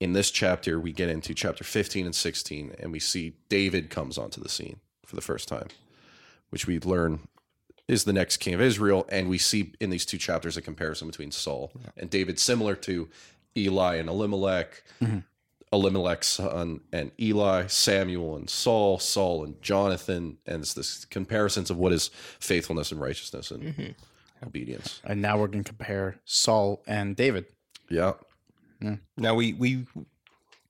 in 0.00 0.12
this 0.12 0.30
chapter 0.30 0.78
we 0.78 0.92
get 0.92 1.08
into 1.08 1.34
chapter 1.34 1.64
15 1.64 2.06
and 2.06 2.14
16 2.14 2.74
and 2.78 2.92
we 2.92 3.00
see 3.00 3.34
David 3.48 3.90
comes 3.90 4.18
onto 4.18 4.40
the 4.40 4.48
scene 4.48 4.80
for 5.04 5.16
the 5.16 5.22
first 5.22 5.48
time, 5.48 5.68
which 6.50 6.66
we 6.66 6.78
learn 6.78 7.20
is 7.88 8.04
the 8.04 8.12
next 8.12 8.36
king 8.36 8.54
of 8.54 8.60
Israel 8.60 9.06
and 9.08 9.28
we 9.28 9.38
see 9.38 9.72
in 9.80 9.90
these 9.90 10.04
two 10.04 10.18
chapters 10.18 10.56
a 10.56 10.62
comparison 10.62 11.08
between 11.08 11.30
Saul 11.30 11.72
and 11.96 12.10
David 12.10 12.38
similar 12.38 12.74
to 12.76 13.08
Eli 13.56 13.96
and 13.96 14.08
Elimelech. 14.08 14.82
Mm-hmm. 15.02 15.18
Elimelech's 15.72 16.28
son 16.28 16.80
and 16.92 17.10
Eli, 17.20 17.66
Samuel 17.66 18.36
and 18.36 18.48
Saul, 18.48 18.98
Saul 18.98 19.44
and 19.44 19.60
Jonathan, 19.60 20.38
and 20.46 20.62
it's 20.62 20.74
this 20.74 21.04
comparisons 21.04 21.70
of 21.70 21.76
what 21.76 21.92
is 21.92 22.08
faithfulness 22.40 22.90
and 22.90 23.00
righteousness 23.00 23.50
and 23.50 23.62
mm-hmm. 23.62 24.46
obedience. 24.46 25.02
And 25.04 25.20
now 25.20 25.38
we're 25.38 25.48
going 25.48 25.64
to 25.64 25.70
compare 25.70 26.20
Saul 26.24 26.82
and 26.86 27.14
David. 27.14 27.46
Yeah. 27.90 28.12
Now 29.16 29.34
we 29.34 29.52
we 29.54 29.86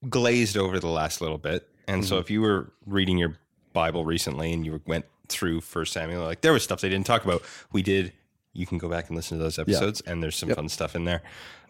glazed 0.09 0.57
over 0.57 0.79
the 0.81 0.89
last 0.89 1.21
little 1.21 1.39
bit, 1.39 1.69
and 1.87 2.05
so 2.05 2.19
if 2.19 2.31
you 2.31 2.41
were 2.41 2.73
reading 2.87 3.19
your 3.19 3.37
Bible 3.73 4.05
recently 4.05 4.53
and 4.53 4.65
you 4.65 4.81
went 4.87 5.05
through 5.29 5.61
First 5.61 5.93
Samuel, 5.93 6.25
like 6.25 6.41
there 6.41 6.53
was 6.55 6.63
stuff 6.63 6.81
they 6.81 6.89
didn't 6.89 7.07
talk 7.07 7.25
about. 7.25 7.43
We 7.73 7.83
did. 7.83 8.13
You 8.55 8.67
can 8.67 8.79
go 8.79 8.89
back 8.89 9.09
and 9.09 9.17
listen 9.17 9.37
to 9.39 9.45
those 9.45 9.59
episodes, 9.59 10.01
and 10.01 10.23
there's 10.23 10.37
some 10.37 10.49
fun 10.51 10.69
stuff 10.71 10.97
in 10.97 11.05
there. 11.05 11.23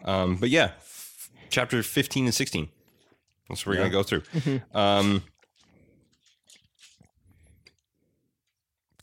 Um, 0.05 0.37
but 0.37 0.49
yeah, 0.49 0.71
f- 0.77 1.29
chapter 1.49 1.83
15 1.83 2.25
and 2.25 2.33
16. 2.33 2.69
That's 3.49 3.65
what 3.65 3.73
we're 3.75 3.77
gonna 3.83 3.89
go 3.89 4.03
through. 4.03 4.23
Um, 4.73 5.23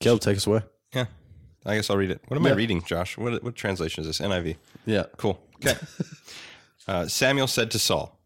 Caleb, 0.01 0.21
take 0.21 0.37
us 0.37 0.47
away. 0.47 0.63
yeah, 0.95 1.07
I 1.65 1.75
guess 1.77 1.91
I'll 1.91 1.97
read 1.97 2.11
it. 2.11 2.21
What 2.29 2.37
am 2.39 2.47
I 2.47 2.53
reading, 2.53 2.83
Josh? 2.83 3.17
What 3.19 3.43
what 3.43 3.55
translation 3.55 4.03
is 4.03 4.07
this? 4.07 4.21
NIV. 4.27 4.57
Yeah. 4.85 5.05
Cool. 5.17 5.41
Okay. 5.57 5.77
uh, 6.89 7.07
Samuel 7.07 7.47
said 7.47 7.71
to 7.73 7.79
Saul, 7.79 8.19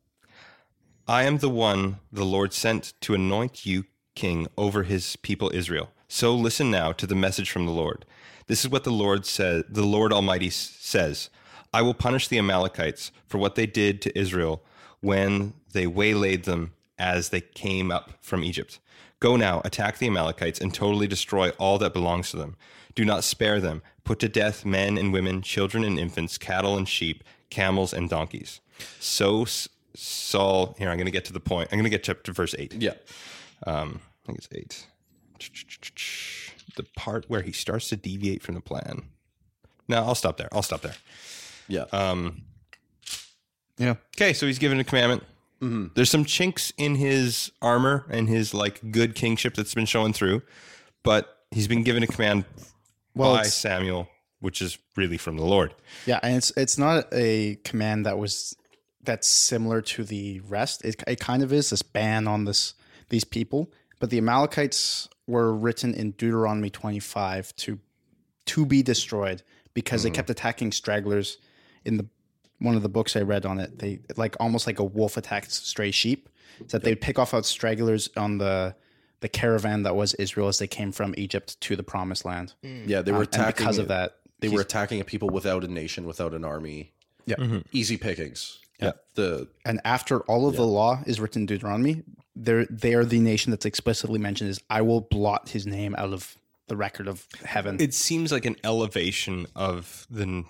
I 1.07 1.25
am 1.25 1.39
the 1.39 1.49
one 1.49 1.99
the 2.13 2.25
Lord 2.25 2.53
sent 2.53 2.93
to 3.01 3.15
anoint 3.15 3.67
you 3.67 3.85
king 4.15 4.47
over 4.57 4.85
his 4.85 5.17
people 5.17 5.51
Israel. 5.55 5.91
So 6.09 6.35
listen 6.35 6.71
now 6.71 6.93
to 6.93 7.07
the 7.07 7.15
message 7.15 7.51
from 7.51 7.67
the 7.67 7.73
Lord. 7.73 8.05
This 8.47 8.65
is 8.65 8.71
what 8.71 8.85
the 8.85 8.93
Lord 8.93 9.25
said, 9.27 9.65
the 9.69 9.85
Lord 9.85 10.13
Almighty 10.13 10.51
says, 10.51 11.31
I 11.73 11.83
will 11.83 11.95
punish 11.95 12.27
the 12.29 12.39
Amalekites 12.39 13.13
for 13.27 13.39
what 13.39 13.55
they 13.55 13.67
did 13.67 14.03
to 14.03 14.19
Israel 14.19 14.63
when 15.01 15.55
they 15.73 15.87
waylaid 15.87 16.45
them 16.45 16.73
as 16.99 17.29
they 17.29 17.41
came 17.41 17.91
up 17.91 18.13
from 18.21 18.45
Egypt. 18.45 18.81
Go 19.21 19.37
now, 19.37 19.63
attack 19.65 19.99
the 19.99 20.07
Amalekites 20.07 20.61
and 20.61 20.75
totally 20.75 21.07
destroy 21.07 21.51
all 21.59 21.79
that 21.79 21.93
belongs 21.93 22.31
to 22.31 22.37
them. 22.37 22.57
Do 22.95 23.05
not 23.05 23.25
spare 23.25 23.61
them. 23.61 23.83
Put 24.05 24.19
to 24.21 24.29
death 24.29 24.65
men 24.65 24.99
and 24.99 25.13
women, 25.13 25.43
children 25.43 25.85
and 25.85 25.99
infants, 25.99 26.39
cattle 26.39 26.77
and 26.77 26.89
sheep, 26.89 27.23
camels 27.51 27.93
and 27.93 28.09
donkeys. 28.09 28.61
So 28.99 29.47
Saul, 29.95 30.75
here, 30.79 30.89
I'm 30.91 30.97
going 30.97 31.07
to 31.07 31.13
get 31.13 31.25
to 31.27 31.33
the 31.33 31.41
point. 31.41 31.69
I'm 31.71 31.79
going 31.79 31.85
to 31.85 31.91
get 31.91 32.05
to, 32.05 32.15
to 32.15 32.33
verse 32.33 32.55
8. 32.59 32.75
Yeah. 32.75 32.95
Um, 33.67 34.01
I 34.25 34.27
think 34.27 34.39
it's 34.39 34.49
8. 34.53 34.87
The 36.77 36.85
part 36.97 37.27
where 37.29 37.43
he 37.43 37.53
starts 37.53 37.89
to 37.91 37.97
deviate 37.97 38.43
from 38.43 38.55
the 38.55 38.61
plan. 38.61 39.03
No, 39.89 39.99
I'll 39.99 40.15
stop 40.15 40.37
there. 40.37 40.49
I'll 40.53 40.63
stop 40.63 40.83
there. 40.83 40.95
Yeah. 41.69 41.85
Um, 41.93 42.43
Yeah. 43.79 43.95
Okay, 44.17 44.33
so 44.33 44.47
he's 44.47 44.59
given 44.59 44.79
a 44.81 44.85
commandment. 44.85 45.25
There's 45.95 46.09
some 46.11 46.25
chinks 46.25 46.73
in 46.79 46.95
his 46.95 47.53
armor 47.61 48.07
and 48.09 48.29
his 48.31 48.55
like 48.55 48.81
good 48.93 49.15
kingship 49.15 49.55
that's 49.55 49.75
been 49.75 49.85
showing 49.85 50.15
through, 50.15 50.41
but 51.03 51.37
he's 51.51 51.69
been 51.69 51.83
given 51.83 52.03
a 52.03 52.07
command 52.07 52.47
Well, 53.21 53.37
by 53.37 53.45
Samuel, 53.45 54.09
which 54.41 54.61
is 54.63 54.79
really 54.97 55.17
from 55.17 55.37
the 55.37 55.45
Lord. 55.45 55.75
Yeah, 56.07 56.21
and 56.23 56.37
it's 56.37 56.51
it's 56.57 56.79
not 56.79 57.07
a 57.13 57.57
command 57.65 58.07
that 58.07 58.19
was 58.19 58.57
that's 59.03 59.29
similar 59.29 59.81
to 59.81 60.05
the 60.05 60.41
rest. 60.41 60.85
It, 60.85 61.03
it 61.07 61.21
kind 61.21 61.43
of 61.43 61.53
is 61.53 61.71
this 61.71 61.83
ban 61.83 62.27
on 62.27 62.45
this 62.45 62.75
these 63.09 63.25
people, 63.25 63.73
but 63.99 64.11
the 64.11 64.19
Amalekites 64.19 65.09
were 65.27 65.55
written 65.55 65.95
in 65.95 66.13
Deuteronomy 66.13 66.71
25 66.71 67.55
to 67.57 67.79
to 68.47 68.67
be 68.67 68.83
destroyed 68.83 69.43
because 69.75 70.03
they 70.03 70.09
hmm. 70.09 70.17
kept 70.17 70.31
attacking 70.31 70.73
stragglers 70.73 71.39
in 71.85 71.97
the 71.97 72.07
one 72.59 72.75
of 72.75 72.83
the 72.83 72.89
books 72.89 73.17
I 73.17 73.21
read 73.21 73.47
on 73.47 73.59
it. 73.59 73.79
They 73.79 74.01
like 74.17 74.37
almost 74.41 74.67
like 74.67 74.79
a 74.79 74.85
wolf 74.85 75.17
attacks 75.17 75.55
stray 75.55 75.91
sheep. 75.91 76.29
So 76.67 76.77
that 76.77 76.85
they'd 76.85 77.01
pick 77.01 77.19
off 77.19 77.33
out 77.33 77.47
stragglers 77.47 78.11
on 78.19 78.37
the 78.37 78.75
the 79.21 79.29
caravan 79.29 79.83
that 79.85 79.95
was 79.95 80.15
Israel 80.15 80.49
as 80.49 80.59
they 80.59 80.67
came 80.67 80.93
from 80.93 81.15
Egypt 81.17 81.61
to 81.63 81.77
the 81.77 81.83
promised 81.83 82.25
land. 82.25 82.55
Hmm. 82.63 82.85
yeah. 82.87 83.03
They 83.03 83.13
were 83.13 83.19
Um, 83.19 83.23
and 83.23 83.35
attacking 83.35 83.67
because 83.67 83.79
of 83.79 83.89
that, 83.89 84.17
They 84.41 84.49
were 84.49 84.63
attacking 84.63 85.01
a 85.01 85.05
people 85.05 85.29
without 85.29 85.65
a 85.65 85.69
nation, 85.69 86.07
without 86.07 86.35
an 86.35 86.45
army. 86.45 86.93
Yeah. 87.27 87.37
Mm-hmm. 87.37 87.59
Easy 87.73 87.97
pickings. 87.97 88.59
Yeah. 88.81 88.93
The 89.15 89.49
and 89.65 89.81
after 89.85 90.21
all 90.21 90.49
of 90.49 90.57
the 90.57 90.67
law 90.67 91.03
is 91.07 91.21
written 91.21 91.43
in 91.43 91.47
Deuteronomy, 91.47 92.03
they're 92.35 92.65
they 92.67 92.95
are 92.95 93.05
the 93.05 93.21
nation 93.21 93.51
that's 93.51 93.67
explicitly 93.67 94.19
mentioned 94.19 94.49
is 94.49 94.61
I 94.71 94.81
will 94.81 95.03
blot 95.03 95.51
his 95.51 95.67
name 95.67 95.95
out 95.99 96.15
of 96.15 96.37
the 96.69 96.77
record 96.77 97.07
of 97.07 97.27
heaven. 97.45 97.79
It 97.79 97.93
seems 97.93 98.33
like 98.33 98.47
an 98.47 98.57
elevation 98.65 99.47
of 99.55 100.07
the 100.11 100.45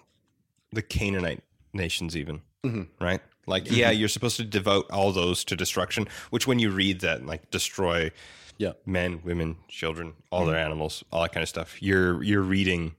the 0.73 0.83
Canaanite 0.83 1.43
nations, 1.73 2.17
even 2.17 2.43
mm-hmm. 2.65 2.83
right. 3.05 3.21
Like, 3.47 3.65
mm-hmm. 3.65 3.75
yeah, 3.75 3.91
you're 3.91 4.09
supposed 4.09 4.37
to 4.37 4.45
devote 4.45 4.89
all 4.93 5.11
those 5.13 5.43
to 5.45 5.57
destruction. 5.57 6.07
Which, 6.31 6.47
when 6.47 6.61
you 6.61 6.71
read 6.71 7.01
that, 7.01 7.27
like, 7.27 7.51
destroy 7.51 8.13
yeah. 8.61 8.73
men, 8.85 9.21
women, 9.25 9.57
children, 9.69 10.13
all 10.31 10.45
their 10.45 10.57
mm. 10.57 10.65
animals, 10.65 11.03
all 11.11 11.23
that 11.23 11.33
kind 11.33 11.43
of 11.43 11.49
stuff. 11.49 11.83
You're 11.83 12.23
you're 12.23 12.43
reading. 12.43 12.95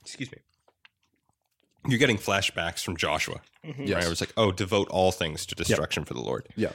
Excuse 0.00 0.32
me. 0.32 0.38
You're 1.86 1.98
getting 1.98 2.16
flashbacks 2.16 2.82
from 2.82 2.96
Joshua. 2.96 3.40
Mm-hmm. 3.64 3.92
Right? 3.92 4.04
It 4.04 4.08
was 4.08 4.20
like, 4.20 4.32
oh, 4.36 4.50
devote 4.50 4.88
all 4.88 5.12
things 5.12 5.44
to 5.46 5.54
destruction 5.54 6.04
for 6.04 6.14
the 6.14 6.20
Lord. 6.20 6.48
Yeah. 6.56 6.68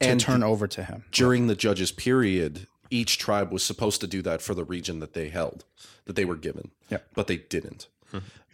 to 0.00 0.08
And 0.08 0.20
turn 0.20 0.42
over 0.42 0.66
to 0.68 0.84
him. 0.84 1.04
during 1.10 1.48
the 1.48 1.56
judges 1.56 1.90
period 1.92 2.66
each 2.90 3.18
tribe 3.18 3.52
was 3.52 3.64
supposed 3.64 4.00
to 4.02 4.06
do 4.06 4.22
that 4.22 4.42
for 4.42 4.54
the 4.54 4.64
region 4.64 5.00
that 5.00 5.14
they 5.14 5.30
held, 5.30 5.64
that 6.04 6.14
they 6.14 6.24
were 6.24 6.36
given. 6.36 6.70
Yeah. 6.90 6.98
But 7.14 7.26
they 7.26 7.38
didn't. 7.38 7.88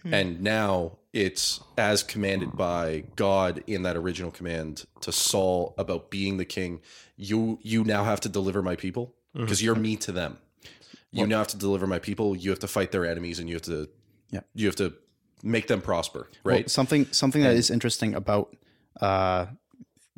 And 0.05 0.41
now 0.41 0.99
it's 1.13 1.61
as 1.77 2.03
commanded 2.03 2.57
by 2.57 3.05
God 3.17 3.63
in 3.67 3.83
that 3.83 3.97
original 3.97 4.31
command 4.31 4.87
to 5.01 5.13
Saul 5.13 5.75
about 5.77 6.11
being 6.11 6.37
the 6.39 6.45
king. 6.45 6.81
You 7.17 7.59
you 7.63 7.85
now 7.85 8.05
have 8.05 8.21
to 8.21 8.29
deliver 8.29 8.63
my 8.63 8.77
people 8.77 9.15
because 9.35 9.63
you're 9.63 9.75
me 9.75 9.97
to 9.97 10.13
them. 10.13 10.39
You 11.11 11.27
now 11.27 11.39
have 11.39 11.49
to 11.49 11.57
deliver 11.59 11.87
my 11.87 11.99
people. 11.99 12.37
You 12.37 12.51
have 12.51 12.59
to 12.61 12.69
fight 12.69 12.93
their 12.93 13.05
enemies, 13.07 13.39
and 13.39 13.49
you 13.49 13.55
have 13.57 13.63
to 13.63 13.89
Yeah. 14.31 14.41
you 14.55 14.67
have 14.67 14.77
to 14.77 14.95
make 15.43 15.67
them 15.67 15.81
prosper. 15.81 16.29
Well, 16.45 16.57
Right? 16.57 16.71
something 16.71 17.07
something 17.13 17.43
that 17.43 17.57
is 17.57 17.71
interesting 17.71 18.15
about 18.15 18.57
uh, 19.01 19.47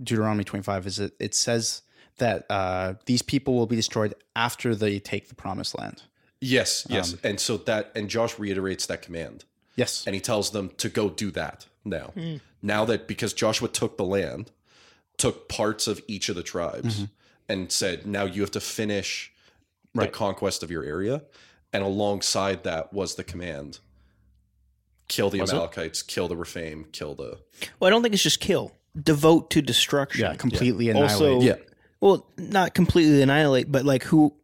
Deuteronomy 0.02 0.44
25 0.44 0.86
is 0.86 0.96
that 0.96 1.12
it 1.20 1.34
says 1.34 1.82
that 2.18 2.44
uh, 2.50 2.94
these 3.06 3.22
people 3.22 3.54
will 3.54 3.66
be 3.66 3.76
destroyed 3.76 4.14
after 4.36 4.74
they 4.74 4.98
take 4.98 5.28
the 5.28 5.34
promised 5.34 5.78
land. 5.78 6.02
Yes, 6.40 6.86
um, 6.88 6.96
yes. 6.96 7.16
and 7.22 7.38
so 7.40 7.56
that 7.58 7.92
and 7.94 8.08
Josh 8.08 8.38
reiterates 8.38 8.86
that 8.86 9.02
command. 9.02 9.44
Yes. 9.76 10.04
and 10.04 10.14
he 10.14 10.20
tells 10.20 10.50
them 10.50 10.70
to 10.78 10.88
go 10.90 11.08
do 11.08 11.30
that 11.30 11.66
now. 11.84 12.08
Hmm. 12.08 12.36
Now 12.60 12.84
that 12.84 13.06
because 13.06 13.32
Joshua 13.32 13.68
took 13.68 13.96
the 13.96 14.04
land, 14.04 14.50
took 15.16 15.48
parts 15.48 15.86
of 15.86 16.02
each 16.06 16.28
of 16.28 16.36
the 16.36 16.42
tribes, 16.42 16.96
mm-hmm. 16.96 17.04
and 17.48 17.72
said, 17.72 18.06
now 18.06 18.24
you 18.24 18.42
have 18.42 18.50
to 18.50 18.60
finish 18.60 19.32
the 19.94 20.08
conquest 20.08 20.62
of 20.62 20.70
your 20.70 20.84
area. 20.84 21.22
And 21.72 21.82
alongside 21.82 22.64
that 22.64 22.92
was 22.92 23.14
the 23.14 23.24
command 23.24 23.78
kill 25.10 25.28
the 25.28 25.40
Was 25.40 25.50
it? 25.50 25.54
Amalekites, 25.54 26.02
kill 26.02 26.28
the 26.28 26.36
Rephaim, 26.36 26.86
kill 26.92 27.14
the. 27.14 27.38
Well, 27.78 27.88
I 27.88 27.90
don't 27.90 28.02
think 28.02 28.14
it's 28.14 28.22
just 28.22 28.40
kill. 28.40 28.72
Devote 29.00 29.50
to 29.50 29.60
destruction. 29.60 30.22
yeah, 30.22 30.34
completely 30.36 30.88
annihilate. 30.88 31.34
Also, 31.34 31.40
Yeah. 31.40 31.56
well, 32.00 32.26
not 32.38 32.74
completely 32.74 33.20
annihilate, 33.20 33.70
but 33.70 33.84
like 33.84 34.04
who, 34.04 34.34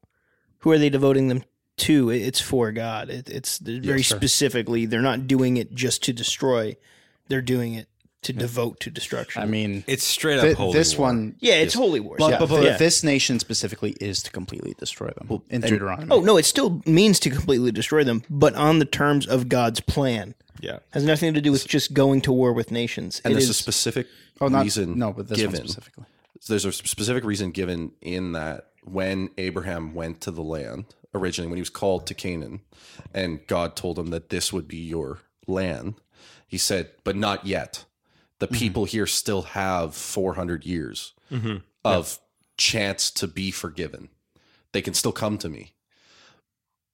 who 0.58 0.70
are 0.72 0.78
they 0.78 0.90
devoting 0.90 1.28
them 1.28 1.44
to? 1.78 2.10
It- 2.10 2.22
It's 2.22 2.40
for 2.40 2.72
God. 2.72 3.10
It, 3.10 3.28
it's 3.28 3.58
very 3.58 4.02
sure. 4.02 4.16
specifically. 4.16 4.86
They're 4.86 5.02
not 5.02 5.26
doing 5.26 5.56
it 5.56 5.74
just 5.74 6.02
to 6.04 6.12
destroy. 6.12 6.76
They're 7.28 7.42
doing 7.42 7.74
it 7.74 7.88
to 8.22 8.32
devote 8.32 8.80
to 8.80 8.90
destruction. 8.90 9.40
I 9.42 9.46
mean, 9.46 9.84
It's 9.86 10.02
straight 10.02 10.38
up 10.38 10.44
thi- 10.44 10.52
holy 10.54 10.72
this 10.72 10.98
war. 10.98 11.08
one, 11.08 11.36
yeah, 11.38 11.54
it's 11.54 11.74
holy 11.74 12.00
wars. 12.00 12.18
yeah, 12.20 12.30
yeah. 12.40 12.46
thi- 12.46 12.64
yeah. 12.64 12.76
this 12.76 13.04
nation 13.04 13.38
specifically 13.38 13.92
is 14.00 14.20
to 14.24 14.30
completely 14.32 14.74
destroy 14.78 15.10
them 15.16 15.42
in 15.48 15.60
Deuteronomy. 15.60 16.08
Oh 16.10 16.20
no, 16.20 16.36
it 16.36 16.44
still 16.44 16.82
means 16.86 17.20
to 17.20 17.30
completely 17.30 17.70
destroy 17.70 18.02
them, 18.02 18.24
but 18.28 18.54
on 18.56 18.80
the 18.80 18.84
terms 18.84 19.26
of 19.28 19.48
God's 19.48 19.78
plan. 19.80 20.34
Yeah. 20.60 20.78
Has 20.90 21.04
nothing 21.04 21.34
to 21.34 21.40
do 21.40 21.52
with 21.52 21.68
just 21.68 21.94
going 21.94 22.20
to 22.22 22.32
war 22.32 22.52
with 22.52 22.72
nations. 22.72 23.20
And 23.24 23.30
It 23.30 23.34
there's 23.36 23.48
a 23.48 23.50
is- 23.50 23.58
specific 23.58 24.08
oh, 24.40 24.48
not 24.48 24.64
reason 24.64 24.98
no, 24.98 25.12
but 25.12 25.28
this 25.28 25.38
one 25.38 25.50
given. 25.52 25.68
specifically. 25.68 26.04
there's 26.48 26.64
a 26.64 26.72
specific 26.72 27.22
reason 27.22 27.50
given 27.52 27.92
in 28.00 28.32
that 28.32 28.70
when 28.82 29.30
Abraham 29.38 29.94
went 29.94 30.20
to 30.22 30.30
the 30.32 30.42
land 30.42 30.86
originally, 31.16 31.48
when 31.48 31.56
he 31.56 31.62
was 31.62 31.70
called 31.70 32.06
to 32.06 32.14
Canaan, 32.14 32.60
and 33.14 33.46
God 33.46 33.76
told 33.76 33.98
him 33.98 34.08
that 34.10 34.28
this 34.28 34.52
would 34.52 34.68
be 34.68 34.78
your 34.78 35.20
land, 35.46 35.94
he 36.46 36.58
said, 36.58 36.90
"But 37.04 37.16
not 37.16 37.46
yet. 37.46 37.84
The 38.38 38.46
mm-hmm. 38.46 38.56
people 38.56 38.84
here 38.84 39.06
still 39.06 39.42
have 39.42 39.94
400 39.94 40.66
years 40.66 41.14
mm-hmm. 41.30 41.58
of 41.84 42.18
chance 42.58 43.10
to 43.12 43.26
be 43.26 43.50
forgiven. 43.50 44.10
They 44.72 44.82
can 44.82 44.94
still 44.94 45.12
come 45.12 45.38
to 45.38 45.48
me. 45.48 45.72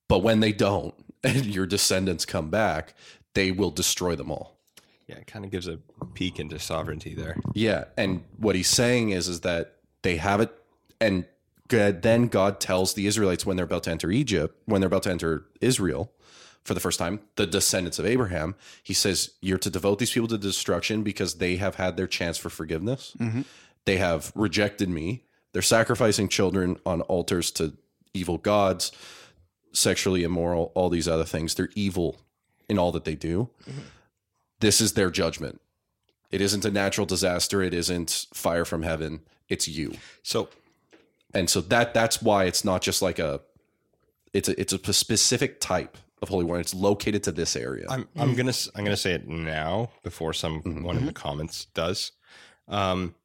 But 0.07 0.19
when 0.19 0.39
they 0.39 0.53
don't, 0.53 0.93
and 1.23 1.45
your 1.45 1.65
descendants 1.65 2.25
come 2.25 2.49
back, 2.49 2.93
they 3.33 3.51
will 3.51 3.71
destroy 3.71 4.15
them 4.15 4.31
all." 4.31 4.59
Yeah, 5.07 5.17
it 5.17 5.27
kind 5.27 5.43
of 5.43 5.51
gives 5.51 5.67
a 5.67 5.79
peek 6.13 6.39
into 6.39 6.59
sovereignty 6.59 7.13
there. 7.13 7.35
Yeah, 7.53 7.85
and 7.97 8.23
what 8.37 8.55
he's 8.55 8.69
saying 8.69 9.09
is 9.09 9.27
is 9.27 9.41
that 9.41 9.75
they 10.01 10.15
have 10.17 10.39
it, 10.39 10.51
and 11.01 11.25
God, 11.67 12.01
then 12.01 12.27
God 12.27 12.59
tells 12.59 12.93
the 12.93 13.07
Israelites 13.07 13.45
when 13.45 13.55
they're 13.55 13.65
about 13.65 13.83
to 13.83 13.91
enter 13.91 14.11
Egypt, 14.11 14.55
when 14.65 14.81
they're 14.81 14.87
about 14.87 15.03
to 15.03 15.11
enter 15.11 15.45
Israel 15.61 16.11
for 16.63 16.73
the 16.73 16.79
first 16.79 16.99
time, 16.99 17.19
the 17.35 17.45
descendants 17.45 17.99
of 17.99 18.05
Abraham. 18.05 18.55
He 18.81 18.93
says, 18.93 19.31
"You're 19.41 19.57
to 19.59 19.69
devote 19.69 19.99
these 19.99 20.11
people 20.11 20.27
to 20.29 20.37
destruction 20.37 21.03
because 21.03 21.35
they 21.35 21.57
have 21.57 21.75
had 21.75 21.97
their 21.97 22.07
chance 22.07 22.37
for 22.37 22.49
forgiveness. 22.49 23.15
Mm-hmm. 23.19 23.41
They 23.85 23.97
have 23.97 24.31
rejected 24.35 24.89
me. 24.89 25.23
They're 25.51 25.61
sacrificing 25.61 26.29
children 26.29 26.77
on 26.85 27.01
altars 27.01 27.51
to 27.51 27.73
evil 28.13 28.37
gods, 28.37 28.91
sexually 29.71 30.23
immoral, 30.23 30.71
all 30.75 30.89
these 30.89 31.07
other 31.07 31.25
things. 31.25 31.55
They're 31.55 31.69
evil 31.75 32.17
in 32.69 32.79
all 32.79 32.91
that 32.91 33.03
they 33.03 33.15
do. 33.15 33.49
Mm-hmm. 33.69 33.79
This 34.59 34.81
is 34.81 34.93
their 34.93 35.09
judgment." 35.09 35.59
It 36.31 36.41
isn't 36.41 36.65
a 36.65 36.71
natural 36.71 37.05
disaster. 37.05 37.61
It 37.61 37.75
isn't 37.75 38.25
fire 38.33 38.65
from 38.65 38.81
heaven. 38.81 39.21
It's 39.49 39.67
you. 39.67 39.93
So 40.23 40.49
And 41.33 41.49
so 41.49 41.61
that 41.61 41.93
that's 41.93 42.21
why 42.21 42.45
it's 42.45 42.63
not 42.63 42.81
just 42.81 43.01
like 43.01 43.19
a 43.19 43.41
it's 44.33 44.49
a 44.49 44.59
it's 44.59 44.73
a 44.73 44.93
specific 44.93 45.59
type 45.59 45.97
of 46.21 46.29
holy 46.29 46.45
war. 46.45 46.59
It's 46.59 46.73
located 46.73 47.23
to 47.23 47.31
this 47.31 47.55
area. 47.55 47.85
I'm 47.89 48.07
I'm 48.15 48.29
mm-hmm. 48.29 48.37
gonna 48.37 48.49
s- 48.49 48.69
I'm 48.75 48.83
gonna 48.83 48.97
say 48.97 49.13
it 49.13 49.27
now 49.27 49.91
before 50.03 50.33
someone 50.33 50.63
in 50.65 50.83
mm-hmm. 50.83 51.05
the 51.05 51.13
comments 51.13 51.65
does. 51.73 52.11
Um, 52.67 53.15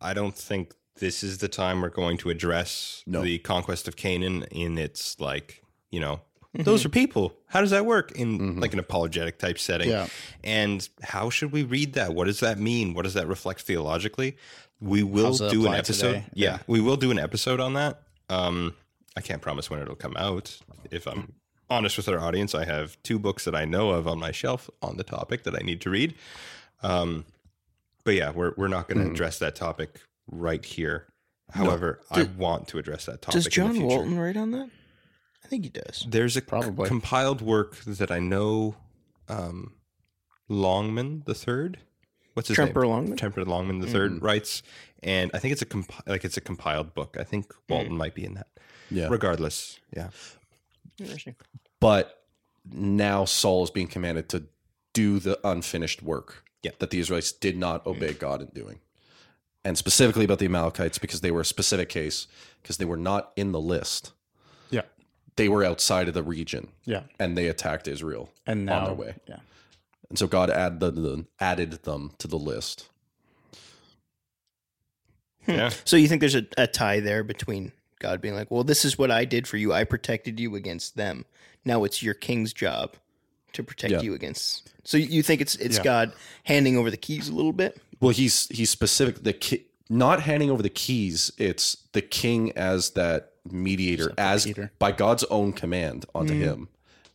I 0.00 0.14
don't 0.14 0.34
think 0.34 0.74
this 0.96 1.22
is 1.22 1.38
the 1.38 1.48
time 1.48 1.80
we're 1.80 1.90
going 1.90 2.16
to 2.18 2.30
address 2.30 3.02
No. 3.06 3.22
the 3.22 3.38
conquest 3.38 3.86
of 3.86 3.96
Canaan 3.96 4.44
in 4.50 4.78
its 4.78 5.20
like 5.20 5.62
you 5.90 6.00
know 6.00 6.22
mm-hmm. 6.54 6.62
those 6.62 6.84
are 6.84 6.88
people. 6.88 7.36
How 7.46 7.60
does 7.60 7.70
that 7.70 7.86
work 7.86 8.12
in 8.12 8.60
like 8.60 8.72
an 8.72 8.78
apologetic 8.78 9.38
type 9.38 9.58
setting? 9.58 9.90
Yeah. 9.90 10.08
And 10.42 10.88
how 11.02 11.30
should 11.30 11.52
we 11.52 11.62
read 11.62 11.94
that? 11.94 12.14
What 12.14 12.24
does 12.24 12.40
that 12.40 12.58
mean? 12.58 12.94
What 12.94 13.02
does 13.02 13.14
that 13.14 13.28
reflect 13.28 13.62
theologically? 13.62 14.36
We 14.80 15.02
will 15.02 15.34
do 15.34 15.66
an 15.66 15.74
episode. 15.74 16.12
today? 16.12 16.24
Yeah, 16.34 16.58
we 16.66 16.80
will 16.80 16.96
do 16.96 17.10
an 17.10 17.18
episode 17.18 17.60
on 17.60 17.74
that. 17.74 18.02
Um, 18.28 18.74
I 19.16 19.20
can't 19.20 19.42
promise 19.42 19.68
when 19.70 19.80
it'll 19.80 19.96
come 19.96 20.16
out. 20.16 20.58
If 20.90 21.06
I'm 21.06 21.32
honest 21.68 21.96
with 21.96 22.08
our 22.08 22.20
audience, 22.20 22.54
I 22.54 22.64
have 22.64 22.96
two 23.02 23.18
books 23.18 23.44
that 23.44 23.54
I 23.54 23.64
know 23.64 23.90
of 23.90 24.06
on 24.06 24.18
my 24.18 24.30
shelf 24.30 24.70
on 24.80 24.96
the 24.96 25.04
topic 25.04 25.42
that 25.44 25.54
I 25.54 25.64
need 25.64 25.80
to 25.82 25.90
read. 25.90 26.14
Um, 26.82 27.24
but 28.04 28.14
yeah, 28.14 28.30
we're 28.30 28.52
we're 28.56 28.68
not 28.68 28.88
going 28.88 29.04
to 29.04 29.10
address 29.10 29.38
that 29.40 29.56
topic 29.56 30.00
right 30.30 30.64
here. 30.64 31.06
However, 31.50 32.00
I 32.10 32.24
want 32.36 32.68
to 32.68 32.78
address 32.78 33.06
that 33.06 33.22
topic. 33.22 33.34
Does 33.42 33.46
in 33.46 33.72
the 33.72 33.78
John. 33.78 33.82
Walton 33.82 34.18
write 34.18 34.36
on 34.36 34.50
that? 34.52 34.70
I 35.44 35.48
think 35.48 35.64
he 35.64 35.70
does. 35.70 36.06
There's 36.06 36.36
a 36.36 36.42
Probably. 36.42 36.86
compiled 36.86 37.40
work 37.40 37.76
that 37.84 38.10
I 38.10 38.18
know 38.18 38.76
um, 39.28 39.72
Longman 40.48 41.22
the 41.24 41.34
third. 41.34 41.78
What's 42.38 42.46
his 42.46 42.56
Tremper 42.56 42.82
name? 42.82 42.90
Longman? 42.90 43.18
Tremper 43.18 43.44
Longman 43.44 43.80
the 43.80 43.88
mm. 43.88 43.92
3rd 43.92 44.22
writes, 44.22 44.62
and 45.02 45.28
I 45.34 45.40
think 45.40 45.50
it's 45.50 45.62
a 45.62 45.66
comp- 45.66 46.06
like 46.06 46.24
it's 46.24 46.36
a 46.36 46.40
compiled 46.40 46.94
book. 46.94 47.16
I 47.18 47.24
think 47.24 47.48
mm. 47.48 47.56
Walton 47.68 47.96
might 47.96 48.14
be 48.14 48.24
in 48.24 48.34
that. 48.34 48.46
yeah. 48.92 49.08
Regardless, 49.10 49.80
yeah. 49.92 50.10
Interesting. 51.00 51.34
But 51.80 52.22
now 52.70 53.24
Saul 53.24 53.64
is 53.64 53.70
being 53.70 53.88
commanded 53.88 54.28
to 54.28 54.44
do 54.92 55.18
the 55.18 55.36
unfinished 55.42 56.00
work 56.00 56.44
Yeah. 56.62 56.70
that 56.78 56.90
the 56.90 57.00
Israelites 57.00 57.32
did 57.32 57.56
not 57.56 57.84
mm. 57.84 57.90
obey 57.90 58.12
God 58.12 58.40
in 58.40 58.48
doing. 58.54 58.78
And 59.64 59.76
specifically 59.76 60.24
about 60.24 60.38
the 60.38 60.46
Amalekites 60.46 60.98
because 60.98 61.20
they 61.22 61.32
were 61.32 61.40
a 61.40 61.44
specific 61.44 61.88
case 61.88 62.28
because 62.62 62.76
they 62.76 62.84
were 62.84 62.96
not 62.96 63.32
in 63.34 63.50
the 63.50 63.60
list. 63.60 64.12
Yeah. 64.70 64.82
They 65.34 65.48
were 65.48 65.64
outside 65.64 66.06
of 66.06 66.14
the 66.14 66.22
region 66.22 66.68
Yeah. 66.84 67.02
and 67.18 67.36
they 67.36 67.48
attacked 67.48 67.88
Israel 67.88 68.30
And 68.46 68.64
now 68.64 68.78
on 68.78 68.84
their 68.84 68.94
way. 68.94 69.14
Yeah. 69.26 69.40
And 70.08 70.18
so 70.18 70.26
God 70.26 70.50
added 70.50 70.80
them, 70.80 71.28
added 71.38 71.72
them 71.82 72.12
to 72.18 72.28
the 72.28 72.38
list. 72.38 72.88
Hmm. 75.44 75.52
Yeah. 75.52 75.70
So 75.84 75.96
you 75.96 76.08
think 76.08 76.20
there's 76.20 76.34
a, 76.34 76.46
a 76.56 76.66
tie 76.66 77.00
there 77.00 77.22
between 77.22 77.72
God 77.98 78.20
being 78.20 78.34
like, 78.34 78.50
well, 78.50 78.64
this 78.64 78.84
is 78.84 78.98
what 78.98 79.10
I 79.10 79.24
did 79.24 79.46
for 79.46 79.56
you. 79.56 79.72
I 79.72 79.84
protected 79.84 80.40
you 80.40 80.54
against 80.54 80.96
them. 80.96 81.24
Now 81.64 81.84
it's 81.84 82.02
your 82.02 82.14
king's 82.14 82.52
job 82.52 82.94
to 83.52 83.62
protect 83.62 83.92
Yeah. 83.92 84.00
you 84.00 84.14
against. 84.14 84.72
So 84.84 84.96
you 84.96 85.22
think 85.22 85.40
it's 85.40 85.54
it's 85.56 85.78
Yeah. 85.78 85.84
God 85.84 86.12
handing 86.44 86.76
over 86.76 86.90
the 86.90 86.96
keys 86.96 87.28
a 87.28 87.34
little 87.34 87.52
bit? 87.52 87.80
Well, 88.00 88.10
he's 88.10 88.46
he's 88.48 88.70
specific. 88.70 89.22
The 89.22 89.32
ki- 89.32 89.66
not 89.90 90.20
handing 90.22 90.50
over 90.50 90.62
the 90.62 90.70
keys. 90.70 91.32
It's 91.38 91.78
the 91.92 92.02
king 92.02 92.52
as 92.52 92.90
that 92.90 93.32
mediator, 93.50 94.12
as 94.16 94.46
mediator. 94.46 94.70
by 94.78 94.92
God's 94.92 95.24
own 95.24 95.52
command 95.52 96.06
onto 96.14 96.34
mm. 96.34 96.40
him 96.40 96.68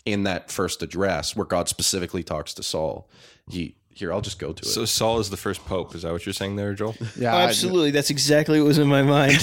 in 0.06 0.24
that 0.24 0.52
first 0.52 0.82
address, 0.84 1.36
where 1.36 1.46
God 1.46 1.70
specifically 1.70 2.24
talks 2.24 2.54
to 2.56 2.64
Saul. 2.64 3.10
He 3.50 3.76
here, 3.96 4.12
I'll 4.12 4.22
just 4.22 4.40
go 4.40 4.52
to 4.54 4.62
it. 4.62 4.66
So 4.68 4.86
Saul 4.86 5.20
is 5.20 5.30
the 5.30 5.38
first 5.38 5.64
pope. 5.66 5.94
Is 5.94 6.02
that 6.02 6.12
what 6.12 6.26
you're 6.26 6.34
saying 6.34 6.56
there, 6.56 6.74
Joel? 6.74 6.96
Yeah. 7.16 7.34
Oh, 7.34 7.38
I- 7.38 7.44
absolutely. 7.44 7.92
That's 7.92 8.10
exactly 8.10 8.60
what 8.60 8.68
was 8.68 8.80
in 8.80 8.88
my 8.88 9.04
mind. 9.04 9.40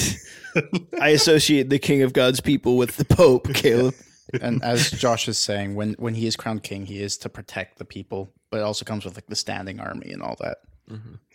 I 1.00 1.10
associate 1.10 1.70
the 1.70 1.78
king 1.78 2.02
of 2.02 2.12
God's 2.12 2.40
people 2.40 2.76
with 2.76 2.96
the 2.96 3.04
Pope, 3.04 3.52
Caleb. 3.54 3.94
and 4.40 4.62
as 4.64 4.90
Josh 4.90 5.28
is 5.28 5.38
saying, 5.38 5.74
when 5.76 5.94
when 5.94 6.14
he 6.14 6.26
is 6.26 6.34
crowned 6.36 6.62
king, 6.64 6.86
he 6.86 7.00
is 7.00 7.16
to 7.18 7.28
protect 7.28 7.78
the 7.78 7.84
people, 7.84 8.32
but 8.50 8.58
it 8.58 8.62
also 8.62 8.84
comes 8.84 9.04
with 9.04 9.14
like 9.14 9.26
the 9.28 9.36
standing 9.36 9.78
army 9.80 10.10
and 10.12 10.22
all 10.22 10.36
that. 10.40 10.58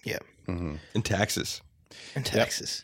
Yeah. 0.04 0.20
In 0.48 1.02
taxes. 1.02 1.62
in 2.16 2.24
Texas. 2.24 2.84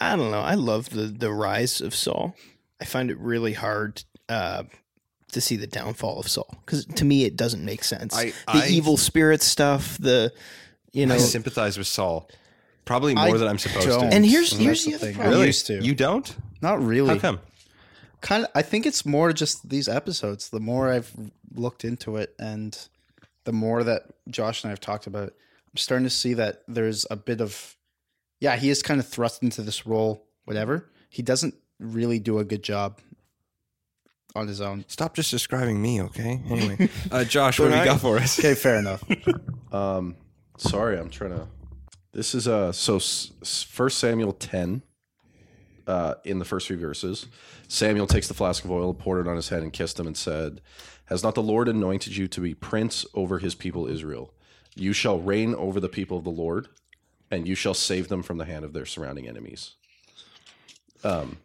I 0.00 0.16
don't 0.16 0.30
know. 0.30 0.40
I 0.40 0.54
love 0.54 0.88
the 0.90 1.02
the 1.02 1.30
rise 1.30 1.80
of 1.82 1.94
Saul. 1.94 2.34
I 2.80 2.84
find 2.86 3.10
it 3.10 3.18
really 3.18 3.52
hard 3.52 4.02
uh, 4.30 4.62
to 5.32 5.40
see 5.40 5.56
the 5.56 5.66
downfall 5.66 6.18
of 6.20 6.28
Saul 6.28 6.48
because 6.64 6.84
to 6.84 7.04
me 7.04 7.24
it 7.24 7.36
doesn't 7.36 7.64
make 7.64 7.84
sense. 7.84 8.14
I- 8.16 8.26
the 8.52 8.64
I- 8.64 8.68
evil 8.68 8.96
spirit 8.96 9.42
stuff, 9.42 9.98
the 9.98 10.32
you 10.92 11.04
know, 11.06 11.14
I 11.14 11.18
sympathize 11.18 11.76
with 11.76 11.86
Saul. 11.88 12.28
Probably 12.86 13.14
more 13.14 13.24
I 13.24 13.32
than 13.36 13.48
I'm 13.48 13.58
supposed 13.58 13.88
don't. 13.88 14.08
to. 14.10 14.14
And 14.16 14.24
here's 14.24 14.50
That's 14.50 14.62
here's 14.62 14.84
the 14.84 14.90
the 14.92 14.96
other 14.96 15.12
thing. 15.12 15.18
really, 15.30 15.46
used 15.46 15.66
to. 15.66 15.82
you 15.82 15.94
don't? 15.94 16.34
Not 16.62 16.80
really. 16.82 17.14
How 17.14 17.18
come? 17.20 17.40
Kind 18.20 18.44
of. 18.44 18.50
I 18.54 18.62
think 18.62 18.86
it's 18.86 19.04
more 19.04 19.32
just 19.32 19.68
these 19.68 19.88
episodes. 19.88 20.48
The 20.50 20.60
more 20.60 20.90
I've 20.92 21.12
looked 21.54 21.84
into 21.84 22.16
it, 22.16 22.34
and 22.38 22.78
the 23.44 23.52
more 23.52 23.82
that 23.84 24.04
Josh 24.30 24.62
and 24.62 24.68
I 24.68 24.72
have 24.72 24.80
talked 24.80 25.06
about 25.08 25.28
it, 25.28 25.34
I'm 25.70 25.76
starting 25.76 26.04
to 26.06 26.10
see 26.10 26.34
that 26.34 26.62
there's 26.68 27.04
a 27.10 27.16
bit 27.16 27.40
of, 27.40 27.76
yeah, 28.40 28.56
he 28.56 28.70
is 28.70 28.82
kind 28.82 29.00
of 29.00 29.06
thrust 29.08 29.42
into 29.42 29.62
this 29.62 29.84
role. 29.86 30.24
Whatever. 30.44 30.88
He 31.10 31.22
doesn't 31.22 31.54
really 31.80 32.18
do 32.20 32.38
a 32.38 32.44
good 32.44 32.62
job 32.62 33.00
on 34.36 34.46
his 34.46 34.60
own. 34.60 34.84
Stop 34.88 35.14
just 35.14 35.30
describing 35.30 35.80
me, 35.80 36.02
okay? 36.02 36.40
Anyway, 36.48 36.88
uh, 37.10 37.24
Josh, 37.24 37.58
what 37.58 37.70
do 37.72 37.78
you 37.78 37.84
got 37.84 38.00
for 38.00 38.18
us? 38.18 38.38
Okay, 38.38 38.54
fair 38.54 38.76
enough. 38.78 39.02
Um, 39.72 40.16
sorry, 40.56 40.96
I'm 40.98 41.10
trying 41.10 41.32
to. 41.32 41.48
This 42.12 42.34
is 42.34 42.48
uh 42.48 42.72
so 42.72 42.98
First 43.44 43.98
Samuel 43.98 44.32
ten. 44.32 44.82
Uh, 45.86 46.14
in 46.24 46.38
the 46.38 46.44
first 46.44 46.66
few 46.66 46.78
verses, 46.78 47.26
Samuel 47.68 48.06
takes 48.06 48.26
the 48.26 48.32
flask 48.34 48.64
of 48.64 48.70
oil, 48.70 48.94
poured 48.94 49.26
it 49.26 49.28
on 49.28 49.36
his 49.36 49.50
head, 49.50 49.62
and 49.62 49.72
kissed 49.72 50.00
him, 50.00 50.06
and 50.06 50.16
said, 50.16 50.62
"Has 51.06 51.22
not 51.22 51.34
the 51.34 51.42
Lord 51.42 51.68
anointed 51.68 52.16
you 52.16 52.26
to 52.28 52.40
be 52.40 52.54
prince 52.54 53.04
over 53.12 53.38
His 53.38 53.54
people 53.54 53.86
Israel? 53.86 54.32
You 54.74 54.92
shall 54.92 55.20
reign 55.20 55.54
over 55.54 55.78
the 55.78 55.88
people 55.90 56.16
of 56.16 56.24
the 56.24 56.30
Lord, 56.30 56.68
and 57.30 57.46
you 57.46 57.54
shall 57.54 57.74
save 57.74 58.08
them 58.08 58.22
from 58.22 58.38
the 58.38 58.46
hand 58.46 58.64
of 58.64 58.72
their 58.72 58.86
surrounding 58.86 59.28
enemies." 59.28 59.72
Um. 61.04 61.38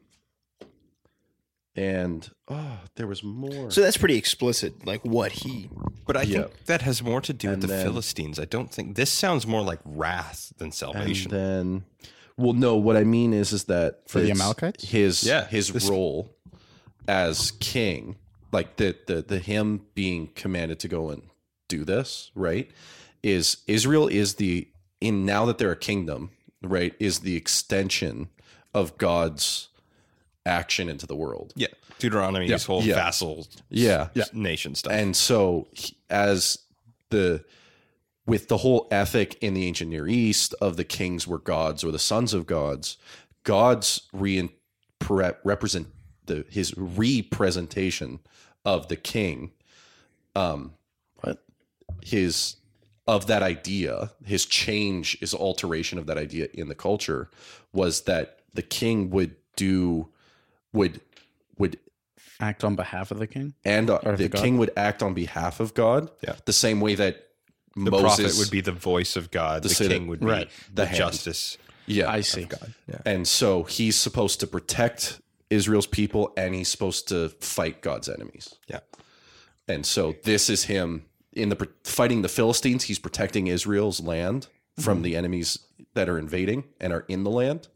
And 1.75 2.29
oh, 2.49 2.79
there 2.95 3.07
was 3.07 3.23
more. 3.23 3.71
So 3.71 3.81
that's 3.81 3.95
pretty 3.97 4.17
explicit, 4.17 4.85
like 4.85 5.05
what 5.05 5.31
he. 5.31 5.69
But 6.05 6.17
I 6.17 6.23
Yeah. 6.23 6.41
think 6.43 6.65
that 6.65 6.81
has 6.81 7.01
more 7.01 7.21
to 7.21 7.31
do 7.33 7.47
And 7.49 7.61
with 7.61 7.69
the 7.69 7.75
then- 7.77 7.85
Philistines. 7.85 8.39
I 8.39 8.45
don't 8.45 8.69
think 8.71 8.95
this 8.97 9.09
sounds 9.09 9.47
more 9.47 9.61
like 9.61 9.79
wrath 9.85 10.51
than 10.57 10.65
and 10.65 10.73
salvation. 10.73 11.31
then 11.31 11.85
well 12.37 12.53
no 12.53 12.75
what 12.77 12.95
i 12.97 13.03
mean 13.03 13.33
is 13.33 13.51
is 13.51 13.65
that 13.65 14.01
For 14.09 14.19
the 14.19 14.29
it's 14.31 14.39
Amalekites? 14.39 14.85
his 14.89 15.23
Yeah, 15.23 15.47
his 15.47 15.67
this- 15.71 15.87
role 15.89 16.33
as 17.07 17.51
king 17.59 18.15
like 18.51 18.77
the 18.77 18.95
the 19.07 19.21
the 19.21 19.39
him 19.39 19.81
being 19.95 20.27
commanded 20.35 20.79
to 20.79 20.87
go 20.87 21.09
and 21.09 21.23
do 21.67 21.83
this 21.83 22.31
right 22.35 22.71
is 23.21 23.57
israel 23.67 24.07
is 24.07 24.35
the 24.35 24.67
in 25.01 25.25
now 25.25 25.45
that 25.45 25.57
they're 25.57 25.71
a 25.71 25.75
kingdom 25.75 26.31
right 26.63 26.93
is 26.99 27.19
the 27.19 27.35
extension 27.35 28.29
of 28.73 28.97
god's 28.97 29.67
action 30.45 30.89
into 30.89 31.05
the 31.05 31.15
world 31.15 31.53
yeah, 31.55 31.67
Deuteronomy, 31.99 32.47
Yeah. 32.47 32.57
whole 32.59 32.83
Yeah. 32.83 32.95
vassal 32.95 33.47
yeah 33.69 34.07
nation 34.33 34.75
stuff. 34.75 34.91
and 34.91 35.15
so 35.15 35.67
as 36.09 36.57
the 37.09 37.43
with 38.25 38.47
the 38.47 38.57
whole 38.57 38.87
ethic 38.91 39.37
in 39.41 39.53
the 39.53 39.65
ancient 39.67 39.89
near 39.91 40.07
east 40.07 40.53
of 40.61 40.77
the 40.77 40.83
kings 40.83 41.27
were 41.27 41.37
gods 41.39 41.83
or 41.83 41.91
the 41.91 41.99
sons 41.99 42.33
of 42.33 42.45
gods 42.47 42.97
god's 43.43 44.01
re- 44.13 44.49
pre- 44.99 45.31
represent 45.43 45.87
the 46.25 46.45
his 46.49 46.73
representation 46.77 48.19
of 48.65 48.87
the 48.87 48.95
king 48.95 49.51
um 50.35 50.73
What? 51.21 51.43
his 52.03 52.55
of 53.07 53.27
that 53.27 53.43
idea 53.43 54.11
his 54.25 54.45
change 54.45 55.19
his 55.19 55.33
alteration 55.35 55.99
of 55.99 56.05
that 56.07 56.17
idea 56.17 56.47
in 56.53 56.67
the 56.67 56.75
culture 56.75 57.29
was 57.73 58.01
that 58.03 58.39
the 58.53 58.61
king 58.61 59.09
would 59.11 59.35
do 59.55 60.07
would 60.73 61.01
would 61.57 61.77
Act 62.39 62.63
on 62.63 62.75
behalf 62.75 63.11
of 63.11 63.19
the 63.19 63.27
king. 63.27 63.53
and 63.63 63.89
uh, 63.89 63.99
Or 64.03 64.13
the 64.15 64.23
the 64.23 64.29
God. 64.29 64.41
king 64.41 64.57
would 64.57 64.71
act 64.75 65.03
on 65.03 65.13
behalf 65.13 65.59
of 65.59 65.73
God. 65.75 66.09
Yeah. 66.23 66.35
The 66.45 66.53
same 66.53 66.81
way 66.81 66.95
that 66.95 67.27
the 67.75 67.91
Moses 67.91 68.01
prophet 68.17 68.35
would 68.39 68.49
be 68.51 68.61
the 68.61 68.71
voice 68.71 69.15
of 69.15 69.29
God. 69.29 69.61
The, 69.63 69.69
say 69.69 69.87
that- 69.87 69.93
king 69.93 70.07
would 70.07 70.21
be 70.21 70.25
right, 70.25 70.49
the, 70.69 70.73
the 70.81 70.85
hand. 70.87 70.97
justice 70.97 71.57
Yeah. 71.85 72.09
I 72.09 72.21
see. 72.21 72.43
of 72.43 72.49
God. 72.49 72.73
Yeah. 72.89 72.97
And 73.05 73.27
so 73.27 73.63
he's 73.63 73.95
supposed 73.95 74.39
to 74.39 74.47
protect 74.47 75.21
Israel's 75.51 75.85
people 75.85 76.33
and 76.35 76.55
he's 76.55 76.67
supposed 76.69 77.07
to 77.09 77.29
fight 77.41 77.81
God's 77.81 78.09
enemies. 78.09 78.55
Yeah. 78.67 78.79
And 79.67 79.85
so 79.85 80.15
this 80.23 80.49
is 80.49 80.63
him 80.63 81.05
in 81.33 81.49
the 81.49 81.69
fighting 81.83 82.23
the 82.23 82.27
Philistines, 82.29 82.85
he's 82.85 82.99
protecting 82.99 83.47
Israel's 83.47 83.99
land 84.01 84.47
from 84.79 84.95
Mm-hmm. 84.97 85.03
the 85.03 85.15
enemies 85.15 85.59
that 85.93 86.09
are 86.09 86.17
invading 86.17 86.63
and 86.79 86.91
are 86.91 87.05
in 87.07 87.23
the 87.23 87.29
land. 87.29 87.67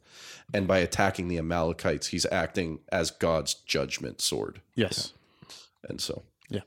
And 0.54 0.68
by 0.68 0.78
attacking 0.80 1.28
the 1.28 1.38
Amalekites, 1.38 2.08
he's 2.08 2.26
acting 2.28 2.80
as 2.92 3.12
God's 3.12 3.54
judgment 3.56 4.22
sword. 4.22 4.62
Yes. 4.76 5.14
And 5.88 6.00
so 6.00 6.24
Yeah. 6.50 6.62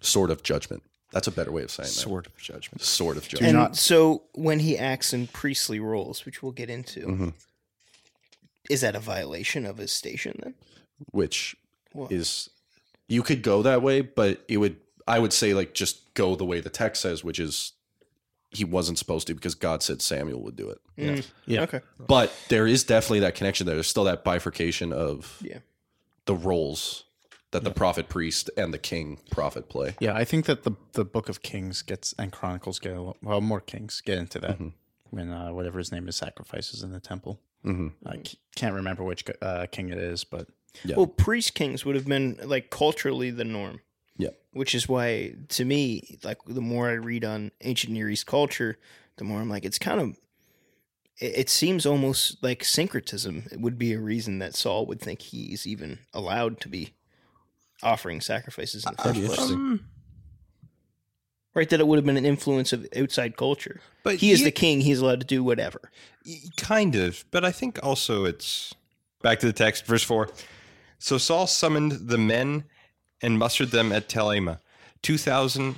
sword 0.00 0.30
of 0.30 0.42
judgment. 0.42 0.82
That's 1.12 1.28
a 1.28 1.30
better 1.32 1.52
way 1.52 1.62
of 1.62 1.70
saying 1.70 1.86
that. 1.86 1.92
Sword 1.92 2.26
of 2.26 2.36
judgment. 2.36 2.82
Sword 2.82 3.16
of 3.16 3.22
judgment. 3.28 3.48
And 3.50 3.58
not- 3.58 3.76
so 3.76 4.24
when 4.34 4.60
he 4.60 4.76
acts 4.76 5.12
in 5.12 5.28
priestly 5.28 5.78
roles, 5.80 6.24
which 6.26 6.42
we'll 6.42 6.52
get 6.52 6.68
into, 6.68 7.06
Mhm. 7.06 7.34
is 8.68 8.80
that 8.82 8.94
a 8.96 9.00
violation 9.00 9.64
of 9.64 9.78
his 9.78 9.92
station 9.92 10.38
then? 10.42 10.54
which 11.10 11.56
What? 11.92 12.12
is 12.12 12.48
you 13.08 13.22
could 13.22 13.42
go 13.42 13.62
that 13.62 13.82
way, 13.82 14.00
but 14.00 14.44
it 14.48 14.58
would 14.58 14.80
I 15.06 15.18
would 15.18 15.32
say 15.34 15.52
like 15.52 15.74
just 15.74 16.14
go 16.14 16.34
the 16.34 16.46
way 16.46 16.60
the 16.60 16.70
text 16.70 17.02
says, 17.02 17.22
which 17.22 17.38
is 17.38 17.72
he 18.54 18.64
wasn't 18.64 18.98
supposed 18.98 19.26
to 19.26 19.34
because 19.34 19.54
God 19.54 19.82
said 19.82 20.00
Samuel 20.00 20.42
would 20.42 20.56
do 20.56 20.70
it. 20.70 20.78
Mm, 20.98 21.26
Yeah. 21.46 21.62
Okay. 21.62 21.80
But 21.98 22.32
there 22.48 22.66
is 22.66 22.84
definitely 22.84 23.20
that 23.20 23.34
connection 23.34 23.66
there. 23.66 23.76
There's 23.76 23.88
still 23.88 24.04
that 24.04 24.24
bifurcation 24.24 24.92
of 24.92 25.38
Yeah. 25.42 25.58
the 26.26 26.34
roles 26.34 27.04
that 27.50 27.62
the 27.64 27.70
prophet 27.70 28.08
priest 28.08 28.50
and 28.56 28.74
the 28.74 28.78
king 28.78 29.20
prophet 29.30 29.68
play. 29.68 29.94
Yeah, 30.00 30.14
I 30.16 30.24
think 30.24 30.46
that 30.46 30.64
the 30.64 30.72
the 30.92 31.04
Book 31.04 31.28
of 31.28 31.42
Kings 31.42 31.82
gets 31.82 32.12
and 32.18 32.32
Chronicles 32.32 32.78
get 32.80 32.96
a 32.96 33.00
lot, 33.00 33.16
well 33.22 33.40
more 33.40 33.60
Kings 33.60 34.00
get 34.04 34.18
into 34.18 34.38
that 34.40 34.58
when 35.10 35.30
uh, 35.30 35.52
whatever 35.52 35.78
his 35.78 35.92
name 35.92 36.08
is 36.08 36.16
sacrifices 36.16 36.82
in 36.82 36.90
the 36.90 36.98
temple. 37.00 37.38
Mm-hmm. 37.64 37.88
I 38.08 38.16
c- 38.26 38.38
can't 38.56 38.74
remember 38.74 39.04
which 39.04 39.24
uh, 39.40 39.66
king 39.70 39.88
it 39.90 39.98
is, 39.98 40.24
but 40.24 40.48
Yeah. 40.84 40.96
Well, 40.96 41.06
priest 41.06 41.54
kings 41.54 41.84
would 41.84 41.94
have 41.94 42.06
been 42.06 42.38
like 42.42 42.70
culturally 42.70 43.30
the 43.30 43.44
norm. 43.44 43.80
Yeah. 44.16 44.30
Which 44.52 44.74
is 44.74 44.88
why, 44.88 45.34
to 45.48 45.64
me, 45.64 46.18
like 46.22 46.38
the 46.46 46.60
more 46.60 46.88
I 46.88 46.92
read 46.94 47.24
on 47.24 47.50
ancient 47.62 47.92
Near 47.92 48.08
East 48.08 48.26
culture, 48.26 48.78
the 49.16 49.24
more 49.24 49.40
I'm 49.40 49.50
like, 49.50 49.64
it's 49.64 49.78
kind 49.78 50.00
of. 50.00 50.16
It, 51.18 51.38
it 51.38 51.50
seems 51.50 51.86
almost 51.86 52.42
like 52.42 52.64
syncretism 52.64 53.44
it 53.52 53.60
would 53.60 53.78
be 53.78 53.92
a 53.92 53.98
reason 54.00 54.38
that 54.38 54.54
Saul 54.54 54.86
would 54.86 55.00
think 55.00 55.22
he's 55.22 55.66
even 55.66 55.98
allowed 56.12 56.60
to 56.60 56.68
be 56.68 56.94
offering 57.82 58.20
sacrifices 58.20 58.84
in 58.86 58.94
the 58.94 59.00
uh, 59.00 59.04
first 59.04 59.18
place. 59.18 59.30
interesting. 59.30 59.80
Right, 61.54 61.68
that 61.70 61.78
it 61.78 61.86
would 61.86 61.98
have 61.98 62.04
been 62.04 62.16
an 62.16 62.26
influence 62.26 62.72
of 62.72 62.84
outside 62.96 63.36
culture. 63.36 63.80
But 64.02 64.16
He 64.16 64.32
is 64.32 64.40
you- 64.40 64.46
the 64.46 64.50
king; 64.52 64.80
he's 64.80 64.98
allowed 65.00 65.20
to 65.20 65.26
do 65.26 65.44
whatever. 65.44 65.90
Kind 66.56 66.96
of, 66.96 67.24
but 67.30 67.44
I 67.44 67.52
think 67.52 67.78
also 67.82 68.24
it's 68.24 68.74
back 69.22 69.38
to 69.40 69.46
the 69.46 69.52
text, 69.52 69.86
verse 69.86 70.02
four. 70.02 70.30
So 70.98 71.16
Saul 71.18 71.46
summoned 71.46 72.08
the 72.08 72.18
men 72.18 72.64
and 73.24 73.38
mustered 73.38 73.70
them 73.70 73.90
at 73.92 74.08
Telema, 74.08 74.58
two 75.02 75.18
thousand, 75.18 75.76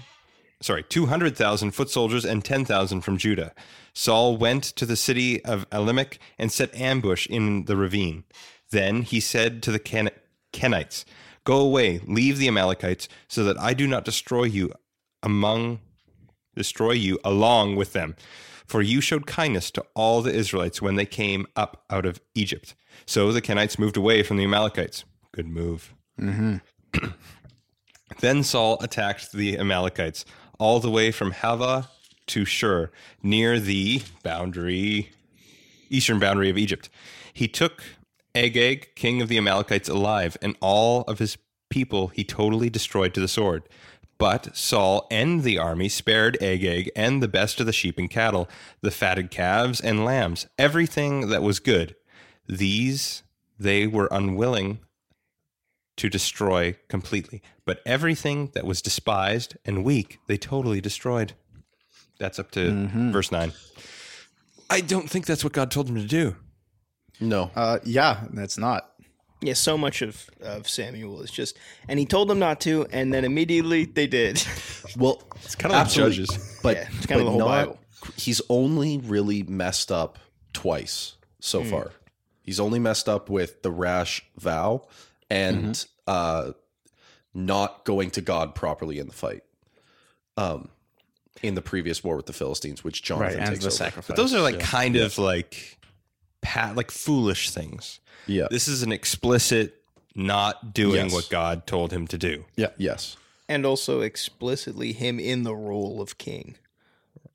sorry, 0.61 0.83
two 0.83 1.07
hundred 1.07 1.37
thousand 1.37 1.71
foot 1.71 1.91
soldiers 1.91 2.25
and 2.25 2.45
ten 2.45 2.65
thousand 2.65 3.03
from 3.03 3.17
Judah. 3.17 3.53
Saul 3.95 4.37
went 4.37 4.65
to 4.65 4.85
the 4.85 4.97
city 4.97 5.43
of 5.45 5.67
Elimelech 5.73 6.19
and 6.39 6.53
set 6.53 6.75
ambush 6.75 7.27
in 7.27 7.65
the 7.65 7.77
ravine. 7.77 8.25
Then 8.71 9.03
he 9.03 9.21
said 9.21 9.63
to 9.63 9.73
the 9.73 9.79
Ken- 9.79 10.11
Kenites, 10.53 11.05
"Go 11.45 11.59
away, 11.61 12.01
leave 12.07 12.39
the 12.39 12.49
Amalekites, 12.49 13.09
so 13.29 13.45
that 13.45 13.59
I 13.59 13.73
do 13.73 13.87
not 13.87 14.05
destroy 14.05 14.45
you 14.45 14.73
among 15.23 15.81
destroy 16.55 16.93
you 16.93 17.19
along 17.25 17.77
with 17.77 17.93
them. 17.93 18.17
For 18.67 18.83
you 18.83 19.01
showed 19.01 19.27
kindness 19.27 19.71
to 19.73 19.85
all 19.95 20.23
the 20.23 20.35
Israelites 20.35 20.83
when 20.83 20.97
they 20.97 21.07
came 21.07 21.47
up 21.55 21.85
out 21.89 22.05
of 22.05 22.21
Egypt. 22.35 22.75
So 23.05 23.31
the 23.31 23.43
Kenites 23.43 23.79
moved 23.79 23.97
away 23.97 24.25
from 24.25 24.39
the 24.39 24.45
Amalekites. 24.45 25.05
Good 25.33 25.47
move. 25.47 25.95
Mm-hmm. 26.21 26.57
Then 28.21 28.43
Saul 28.43 28.79
attacked 28.81 29.33
the 29.33 29.59
Amalekites 29.59 30.25
all 30.59 30.81
the 30.81 30.91
way 30.91 31.11
from 31.11 31.33
Hava 31.33 31.89
to 32.29 32.45
Shur, 32.45 32.91
near 33.23 33.61
the 33.61 34.03
boundary, 34.23 35.11
eastern 35.91 36.19
boundary 36.19 36.51
of 36.51 36.59
Egypt. 36.59 36.89
He 37.33 37.47
took 37.47 37.83
Agag, 38.35 38.95
king 38.95 39.23
of 39.23 39.29
the 39.29 39.39
Amalekites, 39.39 39.89
alive, 39.89 40.37
and 40.43 40.57
all 40.61 41.03
of 41.03 41.19
his 41.19 41.39
people 41.71 42.09
he 42.09 42.25
totally 42.25 42.71
destroyed 42.71 43.15
to 43.15 43.21
the 43.21 43.29
sword. 43.29 43.63
But 44.19 44.57
Saul 44.57 45.07
and 45.11 45.43
the 45.43 45.59
army 45.59 45.89
spared 45.89 46.43
Agag 46.43 46.91
and 46.97 47.23
the 47.23 47.29
best 47.29 47.61
of 47.61 47.67
the 47.67 47.73
sheep 47.73 47.99
and 47.99 48.11
cattle, 48.11 48.49
the 48.81 48.91
fatted 48.91 49.31
calves 49.31 49.81
and 49.81 50.05
lambs, 50.05 50.47
everything 50.59 51.29
that 51.29 51.43
was 51.43 51.61
good. 51.61 51.97
These 52.49 53.23
they 53.59 53.87
were 53.87 54.09
unwilling 54.11 54.81
to 55.97 56.09
destroy 56.09 56.77
completely. 56.89 57.43
But 57.67 57.83
everything 57.85 58.51
that 58.55 58.65
was 58.65 58.81
despised 58.81 59.57
and 59.67 59.85
weak, 59.85 60.19
they 60.29 60.39
totally 60.39 60.81
destroyed. 60.81 61.35
That's 62.19 62.39
up 62.39 62.51
to 62.53 62.89
verse 63.13 63.31
9. 63.31 63.53
I 64.71 64.81
don't 64.81 65.11
think 65.11 65.27
that's 65.27 65.45
what 65.45 65.53
God 65.53 65.71
told 65.71 65.89
him 65.89 65.97
to 65.97 66.07
do. 66.07 66.37
No. 67.21 67.51
uh, 67.55 67.79
yeah, 67.85 68.25
that's 68.33 68.57
not. 68.57 68.91
Yeah, 69.43 69.53
so 69.55 69.77
much 69.77 70.01
of, 70.01 70.31
of 70.41 70.67
Samuel 70.69 71.21
is 71.21 71.31
just, 71.31 71.59
and 71.89 71.99
he 71.99 72.07
told 72.07 72.29
them 72.29 72.39
not 72.39 72.61
to, 72.63 72.87
and 72.91 73.13
then 73.13 73.25
immediately 73.25 73.85
they 73.85 74.07
did. 74.07 74.43
Well, 74.97 75.21
It's 75.45 75.55
kind 75.57 75.75
of 75.75 75.83
like 75.83 75.91
judges. 75.91 76.59
but 76.63 76.77
Yeah, 76.77 76.89
it's 76.97 77.05
kind 77.07 77.21
of 77.21 77.27
the 77.27 77.31
whole 77.33 77.41
not- 77.41 77.49
Bible. 77.49 77.79
He's 78.17 78.41
only 78.49 78.99
really 78.99 79.43
messed 79.43 79.91
up 79.93 80.19
twice 80.55 81.17
so 81.41 81.63
Hmm. 81.63 81.71
far. 81.71 81.91
He's 82.43 82.61
only 82.61 82.79
messed 82.79 83.09
up 83.09 83.29
with 83.29 83.63
the 83.63 83.71
rash 83.73 84.25
vow 84.39 84.87
and 85.29 85.75
Mm-hmm. 85.75 85.89
uh, 86.07 86.53
not 87.37 87.85
going 87.85 88.11
to 88.13 88.21
God 88.21 88.55
properly 88.55 88.99
in 88.99 89.07
the 89.07 89.13
fight. 89.15 89.43
Um, 90.37 90.69
in 91.43 91.55
the 91.55 91.63
previous 91.63 92.03
war 92.03 92.17
with 92.17 92.27
the 92.27 92.33
Philistines, 92.33 92.83
which 92.83 93.01
Right, 93.11 93.19
Jonathan 93.19 93.41
and 93.41 93.49
takes 93.51 93.61
the 93.61 93.67
over. 93.67 93.77
sacrifice. 93.77 94.07
But 94.09 94.17
those 94.17 94.33
are 94.35 94.41
like 94.41 94.57
yeah. 94.57 94.65
kind 94.67 94.97
of 94.97 95.19
like 95.19 95.79
pat 96.41 96.77
like 96.77 96.91
foolish 96.91 97.51
things. 97.51 98.01
Yeah. 98.27 98.49
This 98.51 98.69
is 98.69 98.83
an 98.83 98.91
explicit 98.91 99.83
not 100.15 100.73
doing 100.73 101.05
Yes. 101.07 101.13
what 101.13 101.29
God 101.29 101.67
told 101.67 101.93
him 101.93 102.07
to 102.09 102.19
do. 102.19 102.45
Yeah. 102.57 102.69
Yes. 102.79 103.17
and 103.49 103.65
also 103.65 104.01
explicitly 104.01 104.93
him 104.93 105.21
in 105.21 105.45
the 105.45 105.55
role 105.55 106.01
of 106.03 106.19
king. 106.19 106.57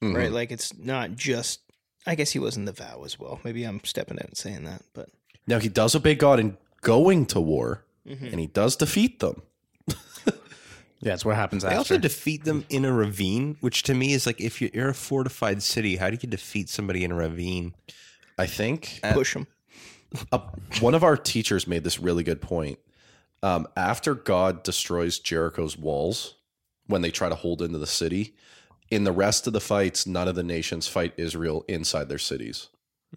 Mhm. 0.02 0.14
Right? 0.16 0.32
Like 0.32 0.52
it's 0.52 0.76
not 0.78 1.16
just 1.16 1.60
I 2.08 2.16
guess 2.16 2.32
he 2.32 2.40
was 2.40 2.58
in 2.58 2.66
the 2.66 2.72
vow 2.74 3.04
as 3.06 3.20
well. 3.20 3.40
Maybe 3.44 3.64
I'm 3.64 3.82
stepping 3.86 4.18
out 4.18 4.26
and 4.26 4.38
saying 4.38 4.64
that, 4.66 4.82
but 4.94 5.10
Now 5.48 5.60
he 5.60 5.70
does 5.70 5.96
obey 5.96 6.16
God 6.16 6.40
in 6.40 6.58
going 6.82 7.28
to 7.28 7.40
war, 7.40 7.84
Mm-hmm. 8.08 8.26
and 8.26 8.40
he 8.40 8.48
does 8.48 8.76
defeat 8.76 9.20
them. 9.20 9.44
Yeah, 11.02 11.14
it's 11.14 11.26
what 11.26 11.36
happens 11.36 11.64
They 11.64 11.70
after. 11.70 11.78
also 11.80 11.98
defeat 11.98 12.44
them 12.44 12.64
in 12.70 12.86
a 12.86 12.92
ravine, 12.94 13.58
which 13.60 13.84
to 13.84 13.94
me 13.94 14.14
is 14.14 14.26
like 14.26 14.40
if 14.40 14.62
you're 14.62 14.90
a 14.90 14.94
fortified 14.94 15.64
city, 15.64 15.96
how 15.96 16.10
do 16.10 16.18
you 16.22 16.30
defeat 16.30 16.70
somebody 16.70 17.04
in 17.04 17.12
a 17.12 17.16
ravine? 17.16 17.74
I 18.38 18.46
think 18.46 19.00
push 19.14 19.34
them. 19.34 19.48
uh, 20.32 20.40
one 20.80 20.94
of 20.94 21.04
our 21.04 21.18
teachers 21.18 21.68
made 21.68 21.84
this 21.84 22.00
really 22.00 22.24
good 22.24 22.42
point. 22.42 22.80
Um, 23.44 23.68
after 23.76 24.14
God 24.14 24.62
destroys 24.64 25.18
Jericho's 25.20 25.78
walls, 25.78 26.36
when 26.88 27.02
they 27.02 27.10
try 27.12 27.30
to 27.30 27.36
hold 27.36 27.62
into 27.62 27.80
the 27.80 27.88
city, 27.88 28.36
in 28.92 29.04
the 29.04 29.12
rest 29.12 29.48
of 29.48 29.54
the 29.54 29.62
fights, 29.62 30.06
none 30.06 30.28
of 30.28 30.36
the 30.36 30.44
nations 30.44 30.88
fight 30.88 31.14
Israel 31.18 31.66
inside 31.68 32.10
their 32.10 32.18
cities. 32.20 32.68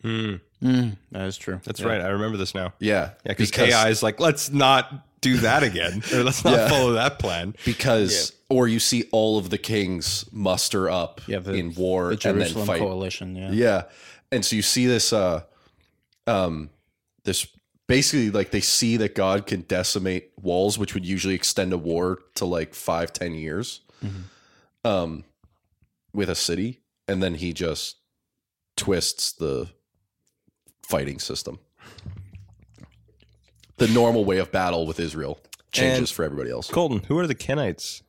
Mm, 0.03 0.41
Mm, 0.63 0.97
that 1.13 1.27
is 1.27 1.37
true. 1.37 1.61
that's 1.65 1.83
right. 1.83 2.01
I 2.01 2.09
remember 2.09 2.39
this 2.39 2.55
now. 2.55 2.73
Yeah, 2.79 3.11
Yeah, 3.27 3.35
because 3.35 3.51
KI 3.51 3.91
is 3.91 4.03
like, 4.03 4.19
let's 4.21 4.51
not 4.51 5.07
do 5.25 5.37
that 5.39 5.63
again, 5.63 6.03
or 6.13 6.23
let's 6.23 6.45
not 6.45 6.55
Yeah. 6.55 6.69
follow 6.69 6.93
that 6.93 7.19
plan. 7.19 7.55
because 7.65 8.33
or 8.51 8.69
you 8.69 8.79
see 8.79 9.05
all 9.11 9.39
of 9.39 9.51
the 9.51 9.59
kings 9.59 10.25
muster 10.31 10.89
up 10.89 11.21
Yeah, 11.27 11.41
the- 11.41 11.55
in 11.55 11.75
war 11.75 12.15
the 12.15 12.29
and 12.29 12.41
then 12.41 12.55
fight. 12.67 12.79
coalition. 12.81 13.35
Yeah. 13.35 13.51
Yeah. 13.51 13.83
And 14.31 14.45
so 14.45 14.55
you 14.57 14.63
see 14.63 14.87
this 14.87 15.13
uh 15.13 15.43
um 16.27 16.71
this 17.25 17.47
basically 17.89 18.31
like 18.31 18.51
they 18.51 18.61
see 18.61 18.97
that 18.99 19.15
God 19.15 19.47
can 19.47 19.63
decimate 19.63 20.31
walls, 20.41 20.79
which 20.79 20.95
would 20.95 21.05
usually 21.07 21.35
extend 21.35 21.73
a 21.73 21.79
war 21.79 22.19
to 22.37 22.45
like 22.45 22.75
five, 22.75 23.13
ten 23.13 23.35
years. 23.35 23.81
Um 24.85 25.25
with 26.13 26.29
a 26.31 26.35
city. 26.35 26.81
And 27.09 27.23
then 27.23 27.35
he 27.35 27.53
just 27.53 27.97
twists 28.77 29.33
the 29.33 29.69
fighting 30.83 31.19
system. 31.19 31.59
The 33.77 33.89
normal 33.89 34.25
way 34.25 34.39
of 34.39 34.53
battle 34.53 34.87
with 34.87 35.01
Israel 35.01 35.39
changes 35.73 35.99
And- 35.99 36.09
for 36.11 36.25
everybody 36.25 36.51
else. 36.51 36.69
Colton, 36.71 37.03
who 37.09 37.19
are 37.19 37.27
the 37.27 37.35
Kenites? 37.35 38.03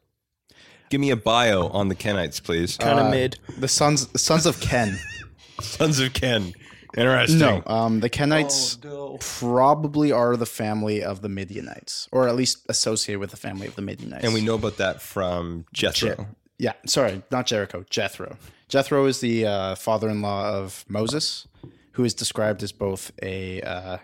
Give 0.89 1.01
me 1.01 1.09
a 1.09 1.15
bio 1.15 1.67
on 1.69 1.87
the 1.87 1.95
Kenites, 1.95 2.41
please. 2.41 2.77
Kind 2.77 2.99
of 2.99 3.07
Uh, 3.07 3.09
mid. 3.11 3.39
The 3.57 3.67
sons, 3.67 4.07
the 4.07 4.19
sons 4.19 4.45
of 4.45 4.59
Ken. 4.59 4.99
Sons 5.61 5.99
of 5.99 6.11
Ken. 6.13 6.53
Interesting. 6.97 7.39
no, 7.39 7.63
um, 7.65 8.01
the 8.01 8.09
Kenites 8.09 8.77
probably 9.39 10.11
are 10.11 10.35
the 10.37 10.45
family 10.45 11.01
of 11.03 11.21
the 11.21 11.29
Midianites, 11.29 12.07
or 12.11 12.27
at 12.27 12.35
least 12.35 12.65
associated 12.69 13.19
with 13.19 13.31
the 13.31 13.37
family 13.37 13.65
of 13.65 13.75
the 13.75 13.81
Midianites. 13.81 14.23
And 14.25 14.33
we 14.33 14.41
know 14.41 14.55
about 14.55 14.77
that 14.77 15.01
from 15.01 15.65
Jethro. 15.73 16.15
Je- 16.15 16.25
yeah, 16.57 16.73
sorry, 16.85 17.21
not 17.31 17.45
Jericho, 17.47 17.85
Jethro. 17.89 18.37
Jethro 18.67 19.05
is 19.05 19.19
the 19.21 19.45
uh, 19.45 19.75
father-in-law 19.75 20.49
of 20.53 20.83
Moses, 20.89 21.47
who 21.93 22.03
is 22.03 22.13
described 22.13 22.61
as 22.61 22.71
both 22.73 23.11
a 23.21 23.61
uh, 23.61 23.97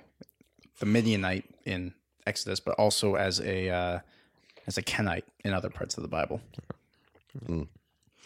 the 0.79 0.85
Midianite 0.85 1.45
in 1.65 1.93
Exodus, 2.25 2.59
but 2.59 2.75
also 2.75 3.15
as 3.15 3.39
a 3.41 3.69
uh, 3.69 3.99
as 4.67 4.77
a 4.77 4.81
Kenite 4.81 5.25
in 5.43 5.53
other 5.53 5.69
parts 5.69 5.97
of 5.97 6.03
the 6.03 6.07
Bible. 6.09 6.41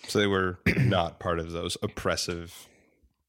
So 0.07 0.19
they 0.19 0.27
were 0.27 0.59
not 0.77 1.19
part 1.19 1.39
of 1.39 1.51
those 1.51 1.77
oppressive, 1.81 2.67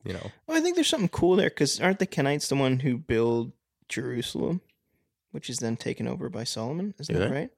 you 0.05 0.13
know. 0.13 0.31
Well, 0.47 0.57
I 0.57 0.61
think 0.61 0.75
there's 0.75 0.89
something 0.89 1.09
cool 1.09 1.37
there 1.37 1.49
because 1.51 1.81
aren't 1.81 1.99
the 1.99 2.07
Kenites 2.07 2.49
the 2.49 2.57
one 2.57 2.81
who 2.81 2.99
build 2.99 3.53
Jerusalem, 3.89 4.61
which 5.33 5.49
is 5.49 5.59
then 5.59 5.77
taken 5.77 6.09
over 6.09 6.29
by 6.29 6.45
Solomon? 6.45 6.95
Isn't 6.99 7.19
that 7.19 7.31
right? 7.31 7.51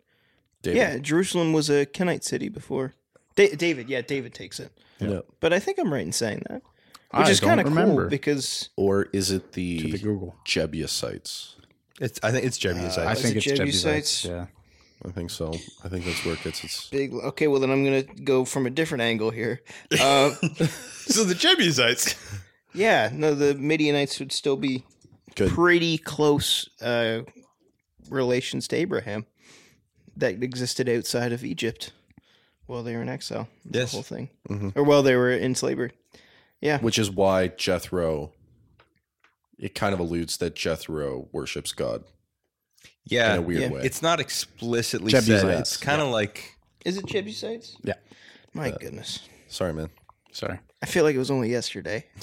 David. 0.62 0.76
Yeah, 0.76 0.98
Jerusalem 0.98 1.52
was 1.52 1.70
a 1.70 1.87
Kenite 1.87 2.24
city 2.24 2.48
before. 2.48 2.94
Da- 3.37 3.54
David, 3.54 3.88
yeah, 3.88 4.00
David 4.00 4.34
takes 4.34 4.58
it. 4.58 4.72
Yeah. 4.98 5.20
But 5.38 5.52
I 5.52 5.61
think 5.61 5.78
I'm 5.78 5.92
right 5.92 6.02
in 6.04 6.11
saying 6.12 6.42
that, 6.48 6.62
which 7.12 7.28
I 7.28 7.30
is 7.30 7.38
kind 7.40 7.61
of 7.61 7.66
cool 7.72 8.08
because 8.08 8.70
Or 8.76 9.04
is 9.12 9.30
it 9.30 9.52
the 9.52 9.92
the 9.92 9.98
Google, 9.98 10.34
Jebusites? 10.44 11.54
It's 12.00 12.20
I 12.22 12.30
think 12.30 12.44
it's 12.44 12.58
Jebusites. 12.58 12.98
I 12.98 13.14
think 13.14 13.34
it 13.34 13.38
it's 13.38 13.46
Jebusites? 13.46 14.22
Jebusites. 14.22 14.24
Yeah, 14.24 14.46
I 15.08 15.12
think 15.12 15.30
so. 15.30 15.52
I 15.84 15.88
think 15.88 16.04
that's 16.04 16.24
where 16.24 16.34
it 16.34 16.42
gets 16.44 16.62
its 16.64 16.88
big. 16.90 17.12
Okay, 17.12 17.46
well 17.48 17.61
then 17.61 17.70
I'm 17.70 17.84
gonna 17.84 18.02
go 18.02 18.44
from 18.44 18.66
a 18.66 18.70
different 18.70 19.02
angle 19.02 19.30
here. 19.30 19.61
Uh, 19.92 20.30
so 21.06 21.24
the 21.24 21.34
Jebusites. 21.34 22.14
yeah, 22.74 23.11
no, 23.12 23.34
the 23.34 23.54
Midianites 23.54 24.18
would 24.20 24.32
still 24.32 24.56
be 24.56 24.84
Good. 25.34 25.50
pretty 25.50 25.98
close 25.98 26.68
uh, 26.80 27.22
relations 28.11 28.68
to 28.68 28.76
Abraham 28.76 29.26
that 30.16 30.42
existed 30.42 30.88
outside 30.88 31.32
of 31.32 31.44
Egypt 31.44 31.92
while 32.66 32.82
they 32.82 32.94
were 32.94 33.02
in 33.02 33.08
exile. 33.08 33.48
Yes, 33.70 33.90
The 33.90 33.96
whole 33.96 34.02
thing, 34.02 34.30
Mhm. 34.48 34.72
or 34.76 34.82
while 34.84 35.02
they 35.02 35.16
were 35.16 35.30
in 35.30 35.54
slavery. 35.54 35.92
Yeah, 36.61 36.78
which 36.80 36.98
is 36.98 37.11
why 37.11 37.48
Jethro. 37.48 38.32
It 39.58 39.74
kind 39.74 39.92
of 39.94 40.00
alludes 40.00 40.36
that 40.38 40.54
Jethro 40.54 41.28
worships 41.32 41.72
God 41.72 42.04
Yeah, 43.04 43.32
in 43.34 43.38
a 43.38 43.42
weird 43.42 43.60
yeah. 43.62 43.68
way. 43.70 43.80
it's 43.82 44.02
not 44.02 44.20
explicitly 44.20 45.10
said. 45.10 45.44
It's 45.58 45.76
kind 45.76 46.00
of 46.00 46.08
like 46.08 46.54
is 46.84 46.96
it 46.96 47.06
Jebusites? 47.06 47.76
Yeah. 47.82 47.94
My 48.54 48.70
uh, 48.70 48.76
goodness, 48.78 49.20
Sorry, 49.48 49.72
man. 49.74 49.90
sorry. 50.32 50.58
I 50.82 50.86
feel 50.86 51.04
like 51.04 51.14
it 51.14 51.18
was 51.18 51.30
only 51.30 51.50
yesterday. 51.50 52.06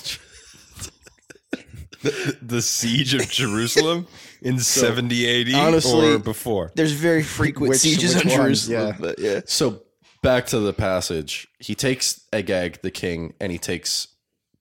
the, 2.01 2.37
the 2.41 2.61
siege 2.61 3.13
of 3.13 3.29
Jerusalem 3.29 4.07
in 4.41 4.59
70 4.59 5.55
AD 5.55 5.59
honestly, 5.59 6.13
or 6.13 6.19
before. 6.19 6.71
There's 6.75 6.91
very 6.93 7.23
frequent 7.23 7.69
Which- 7.71 7.79
sieges 7.79 8.15
which 8.15 8.25
on? 8.25 8.31
Jerusalem, 8.31 8.87
Yeah. 8.87 8.97
but 8.99 9.19
yeah. 9.19 9.41
So 9.45 9.83
back 10.21 10.45
to 10.47 10.59
the 10.59 10.73
passage. 10.73 11.47
He 11.59 11.75
takes 11.75 12.21
Agag, 12.33 12.81
the 12.81 12.91
king, 12.91 13.33
and 13.39 13.51
he 13.51 13.57
takes 13.57 14.07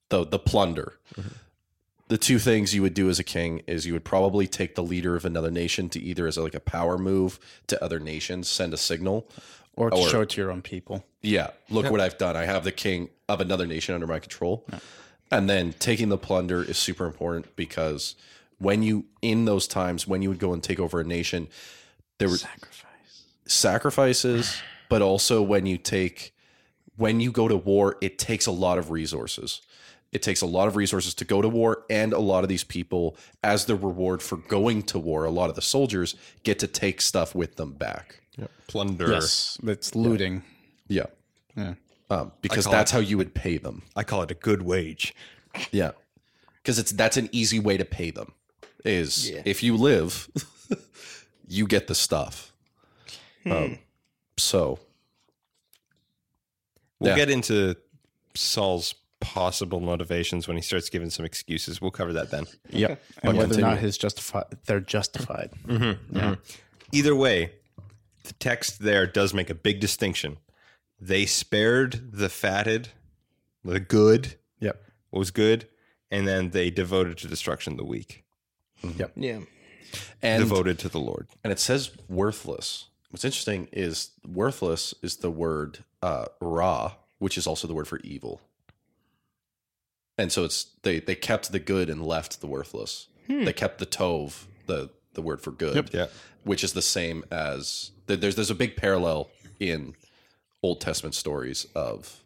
the 0.09 0.25
the 0.25 0.39
plunder. 0.39 0.93
Mm-hmm. 1.15 1.29
The 2.07 2.17
two 2.17 2.37
things 2.37 2.73
you 2.75 2.81
would 2.83 2.93
do 2.93 3.09
as 3.09 3.17
a 3.17 3.23
king 3.23 3.61
is 3.65 3.87
you 3.87 3.93
would 3.93 4.03
probably 4.05 4.45
take 4.47 4.75
the 4.75 4.83
leader 4.83 5.15
of 5.15 5.25
another 5.25 5.49
nation 5.49 5.89
to 5.89 5.99
either 5.99 6.27
as 6.27 6.37
like 6.37 6.53
a 6.53 6.59
power 6.59 6.97
move 6.99 7.39
to 7.67 7.83
other 7.83 7.99
nations, 7.99 8.47
send 8.47 8.73
a 8.73 8.77
signal. 8.77 9.27
Or 9.75 9.89
to 9.89 9.97
Or- 9.97 10.09
show 10.09 10.21
it 10.21 10.29
to 10.29 10.41
your 10.41 10.51
own 10.51 10.61
people. 10.61 11.03
Yeah, 11.21 11.49
look 11.69 11.89
what 11.89 11.99
I've 11.99 12.17
done. 12.17 12.35
I 12.37 12.45
have 12.45 12.63
the 12.63 12.71
king 12.71 13.09
of 13.27 13.41
another 13.41 13.65
nation 13.65 13.95
under 13.95 14.05
my 14.07 14.19
control. 14.19 14.65
And 15.31 15.49
then 15.49 15.73
taking 15.79 16.09
the 16.09 16.17
plunder 16.19 16.63
is 16.63 16.77
super 16.77 17.05
important 17.07 17.55
because 17.55 18.15
when 18.59 18.83
you 18.83 19.05
in 19.23 19.45
those 19.45 19.67
times 19.67 20.07
when 20.07 20.21
you 20.21 20.29
would 20.29 20.39
go 20.39 20.53
and 20.53 20.61
take 20.63 20.79
over 20.79 20.99
a 20.99 21.03
nation, 21.03 21.47
there 22.19 22.29
were 22.29 22.37
Sacrifice. 22.37 23.23
sacrifices, 23.47 24.61
but 24.87 25.01
also 25.01 25.41
when 25.41 25.65
you 25.65 25.77
take 25.79 26.33
when 26.95 27.19
you 27.19 27.31
go 27.31 27.47
to 27.49 27.57
war, 27.57 27.97
it 27.99 28.17
takes 28.19 28.45
a 28.45 28.51
lot 28.51 28.77
of 28.77 28.91
resources. 28.91 29.61
It 30.15 30.21
takes 30.21 30.41
a 30.41 30.45
lot 30.45 30.69
of 30.69 30.77
resources 30.77 31.13
to 31.15 31.25
go 31.25 31.41
to 31.41 31.49
war, 31.49 31.83
and 31.89 32.13
a 32.13 32.19
lot 32.19 32.43
of 32.45 32.47
these 32.49 32.63
people, 32.63 33.17
as 33.43 33.65
the 33.65 33.75
reward 33.75 34.21
for 34.23 34.37
going 34.37 34.83
to 34.83 34.97
war, 34.97 35.25
a 35.25 35.29
lot 35.29 35.49
of 35.49 35.55
the 35.57 35.61
soldiers 35.61 36.15
get 36.43 36.57
to 36.59 36.67
take 36.67 37.01
stuff 37.01 37.35
with 37.35 37.57
them 37.57 37.73
back. 37.73 38.21
Plunder. 38.67 39.11
Yes, 39.11 39.57
it's 39.63 39.93
looting. 39.93 40.41
Yeah. 40.87 41.07
Yeah. 41.57 41.73
Um, 42.09 42.31
because 42.41 42.65
that's 42.65 42.91
it- 42.91 42.95
how 42.95 42.99
you 43.01 43.17
would 43.17 43.33
pay 43.33 43.57
them. 43.57 43.83
I 43.95 44.03
call 44.03 44.21
it 44.23 44.31
a 44.31 44.35
good 44.35 44.61
wage. 44.61 45.13
Yeah. 45.71 45.91
Because 46.61 46.79
it's 46.79 46.91
that's 46.93 47.17
an 47.17 47.27
easy 47.33 47.59
way 47.59 47.75
to 47.77 47.85
pay 47.85 48.09
them. 48.11 48.31
Is 48.85 49.29
Yeah. 49.29 49.41
if 49.45 49.61
you 49.63 49.75
live, 49.77 50.29
you 51.47 51.67
get 51.67 51.87
the 51.87 51.95
stuff. 51.95 52.53
Hmm. 53.43 53.51
Um, 53.51 53.79
so 54.37 54.79
We'll 56.99 57.11
Yeah. 57.11 57.17
get 57.17 57.29
into 57.29 57.75
Saul's 58.35 58.95
possible 59.25 59.79
motivations 59.79 60.47
when 60.47 60.55
he 60.55 60.61
starts 60.61 60.89
giving 60.89 61.09
some 61.09 61.25
excuses. 61.25 61.81
We'll 61.81 61.91
cover 61.91 62.13
that 62.13 62.29
then. 62.31 62.45
Yep. 62.69 63.01
But 63.15 63.29
And 63.29 63.37
whether 63.37 63.57
or 63.57 63.61
not 63.61 63.79
his 63.79 63.97
justified, 63.97 64.45
they're 64.65 64.79
justified. 64.79 65.51
Mm-hmm. 65.67 65.83
Mm-hmm. 65.83 66.17
Mm-hmm. 66.17 66.33
Either 66.91 67.15
way, 67.15 67.51
the 68.23 68.33
text 68.33 68.79
there 68.79 69.05
does 69.07 69.33
make 69.33 69.49
a 69.49 69.55
big 69.55 69.79
distinction. 69.79 70.37
They 70.99 71.25
spared 71.25 72.11
the 72.13 72.29
fatted, 72.29 72.89
the 73.63 73.79
good, 73.79 74.35
Yep. 74.59 74.81
what 75.09 75.19
was 75.19 75.31
good, 75.31 75.67
and 76.11 76.27
then 76.27 76.51
they 76.51 76.69
devoted 76.69 77.17
to 77.19 77.27
destruction 77.27 77.75
the 77.77 77.83
weak. 77.85 78.23
Yep. 78.83 79.11
Yeah. 79.15 79.39
and 80.21 80.41
devoted 80.43 80.77
to 80.79 80.89
the 80.89 80.99
Lord. 80.99 81.27
and 81.43 81.51
it 81.51 81.59
says 81.59 81.91
worthless. 82.07 82.85
What's 83.09 83.25
interesting 83.25 83.67
is 83.71 84.11
worthless 84.27 84.93
is 85.01 85.17
the 85.17 85.31
word 85.31 85.83
uh, 86.01 86.25
ra, 86.41 86.93
which 87.19 87.37
is 87.37 87.47
also 87.47 87.67
the 87.67 87.73
word 87.73 87.87
for 87.87 87.99
evil. 87.99 88.41
And 90.17 90.31
so 90.31 90.43
it's 90.45 90.65
they 90.83 90.99
they 90.99 91.15
kept 91.15 91.51
the 91.51 91.59
good 91.59 91.89
and 91.89 92.05
left 92.05 92.41
the 92.41 92.47
worthless. 92.47 93.07
They 93.27 93.53
kept 93.53 93.79
the 93.79 93.85
tov, 93.87 94.45
the 94.67 94.91
the 95.13 95.21
word 95.21 95.41
for 95.41 95.51
good, 95.51 95.89
Yeah. 95.93 96.07
which 96.43 96.63
is 96.63 96.73
the 96.73 96.81
same 96.81 97.23
as 97.31 97.91
there's 98.07 98.35
there's 98.35 98.51
a 98.51 98.55
big 98.55 98.75
parallel 98.75 99.29
in 99.59 99.95
Old 100.61 100.79
Testament 100.81 101.15
stories 101.15 101.65
of 101.75 102.21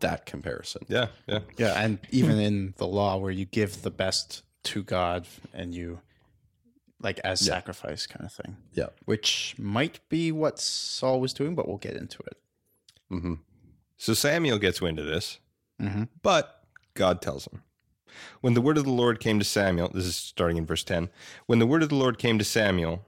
that 0.00 0.26
comparison. 0.26 0.84
Yeah, 0.88 1.08
yeah. 1.28 1.40
Yeah, 1.56 1.80
and 1.82 1.98
even 2.10 2.38
in 2.38 2.74
the 2.78 2.86
law 2.86 3.16
where 3.18 3.30
you 3.30 3.44
give 3.44 3.82
the 3.82 3.90
best 3.90 4.42
to 4.64 4.82
God 4.82 5.26
and 5.54 5.74
you 5.74 6.00
like 7.02 7.18
as 7.20 7.40
sacrifice 7.40 8.06
kind 8.06 8.24
of 8.26 8.32
thing. 8.32 8.56
Yeah. 8.74 8.88
Which 9.06 9.54
might 9.58 10.00
be 10.08 10.32
what 10.32 10.58
Saul 10.58 11.20
was 11.20 11.32
doing, 11.32 11.54
but 11.54 11.66
we'll 11.68 11.78
get 11.78 11.94
into 11.96 12.18
it. 12.24 12.36
Mm-hmm. 13.10 13.34
So 13.96 14.14
Samuel 14.14 14.58
gets 14.58 14.80
wind 14.82 14.98
of 14.98 15.06
this, 15.06 15.38
Mhm. 15.80 16.08
but 16.22 16.59
God 17.00 17.22
tells 17.22 17.46
him. 17.46 17.62
When 18.42 18.52
the 18.52 18.60
word 18.60 18.76
of 18.76 18.84
the 18.84 18.92
Lord 18.92 19.20
came 19.20 19.38
to 19.38 19.44
Samuel, 19.44 19.88
this 19.88 20.04
is 20.04 20.16
starting 20.16 20.58
in 20.58 20.66
verse 20.66 20.84
10. 20.84 21.08
When 21.46 21.58
the 21.58 21.66
word 21.66 21.82
of 21.82 21.88
the 21.88 21.94
Lord 21.94 22.18
came 22.18 22.38
to 22.38 22.44
Samuel, 22.44 23.06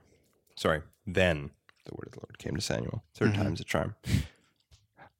sorry, 0.55 0.81
then 1.05 1.51
the 1.85 1.93
word 1.93 2.07
of 2.07 2.13
the 2.13 2.21
Lord 2.21 2.39
came 2.39 2.55
to 2.55 2.61
Samuel. 2.61 3.03
3rd 3.15 3.33
mm-hmm. 3.33 3.43
time's 3.43 3.61
a 3.61 3.63
charm. 3.63 3.93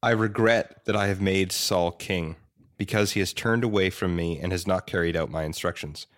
I 0.02 0.10
regret 0.10 0.84
that 0.86 0.96
I 0.96 1.06
have 1.06 1.20
made 1.20 1.52
Saul 1.52 1.92
king 1.92 2.34
because 2.76 3.12
he 3.12 3.20
has 3.20 3.32
turned 3.32 3.62
away 3.62 3.90
from 3.90 4.16
me 4.16 4.40
and 4.40 4.50
has 4.50 4.66
not 4.66 4.88
carried 4.88 5.14
out 5.14 5.30
my 5.30 5.44
instructions. 5.44 6.08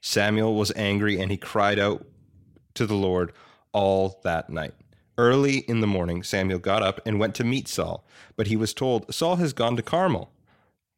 Samuel 0.00 0.56
was 0.56 0.72
angry 0.74 1.20
and 1.20 1.30
he 1.30 1.36
cried 1.36 1.78
out 1.78 2.04
to 2.74 2.86
the 2.86 2.96
Lord 2.96 3.32
all 3.70 4.18
that 4.24 4.50
night. 4.50 4.74
Early 5.16 5.58
in 5.58 5.80
the 5.80 5.86
morning, 5.86 6.24
Samuel 6.24 6.58
got 6.58 6.82
up 6.82 7.00
and 7.06 7.20
went 7.20 7.36
to 7.36 7.44
meet 7.44 7.68
Saul, 7.68 8.04
but 8.34 8.48
he 8.48 8.56
was 8.56 8.74
told, 8.74 9.14
Saul 9.14 9.36
has 9.36 9.52
gone 9.52 9.76
to 9.76 9.82
Carmel. 9.82 10.32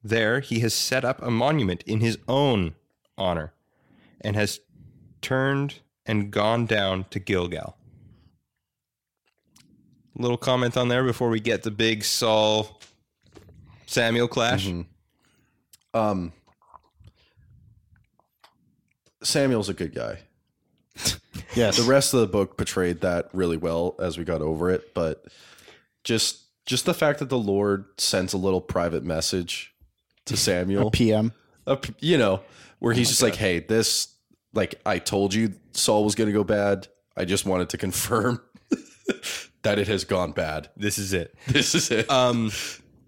There 0.05 0.40
he 0.40 0.61
has 0.61 0.74
set 0.74 1.05
up 1.05 1.22
a 1.22 1.30
monument 1.30 1.82
in 1.84 2.00
his 2.00 2.18
own 2.26 2.74
honor 3.16 3.53
and 4.20 4.34
has 4.36 4.61
turned 5.20 5.80
and 6.05 6.30
gone 6.30 6.66
down 6.66 7.05
to 7.11 7.18
Gilgal. 7.20 7.76
Little 10.16 10.36
comment 10.36 10.76
on 10.76 10.88
there 10.88 11.05
before 11.05 11.28
we 11.28 11.40
get 11.40 11.62
the 11.62 11.70
big 11.70 12.05
Saul 12.05 12.80
Samuel 13.86 14.28
clash. 14.28 14.68
Um, 15.94 16.32
Samuel's 19.22 19.68
a 19.68 19.74
good 19.74 19.94
guy. 19.94 20.18
Yes. 21.55 21.76
the 21.76 21.82
rest 21.82 22.14
of 22.14 22.20
the 22.20 22.26
book 22.26 22.57
portrayed 22.57 23.03
that 23.03 23.28
really 23.34 23.59
well 23.59 23.94
as 23.98 24.16
we 24.16 24.24
got 24.24 24.40
over 24.40 24.70
it 24.70 24.94
but 24.94 25.26
just 26.03 26.44
just 26.64 26.86
the 26.86 26.94
fact 26.94 27.18
that 27.18 27.28
the 27.28 27.36
lord 27.38 27.84
sends 27.98 28.32
a 28.32 28.38
little 28.38 28.61
private 28.62 29.05
message 29.05 29.71
to 30.26 30.36
samuel. 30.48 30.90
PM. 30.90 31.32
a 31.66 31.78
you 32.00 32.18
know 32.18 32.40
where 32.78 32.92
he's 32.94 33.08
just 33.08 33.22
like 33.22 33.36
hey 33.36 33.60
this 33.60 34.08
like 34.54 34.74
i 34.84 34.98
told 34.98 35.32
you 35.32 35.54
saul 35.72 36.04
was 36.04 36.14
going 36.14 36.28
to 36.28 36.32
go 36.32 36.44
bad. 36.44 36.88
I 37.16 37.24
just 37.24 37.44
wanted 37.44 37.68
to 37.70 37.78
confirm 37.78 38.40
that 39.62 39.78
it 39.78 39.88
has 39.88 40.04
gone 40.04 40.32
bad. 40.32 40.70
This 40.76 40.98
is 40.98 41.12
it. 41.12 41.34
this 41.46 41.74
is 41.74 41.90
it. 41.90 42.10
Um, 42.10 42.50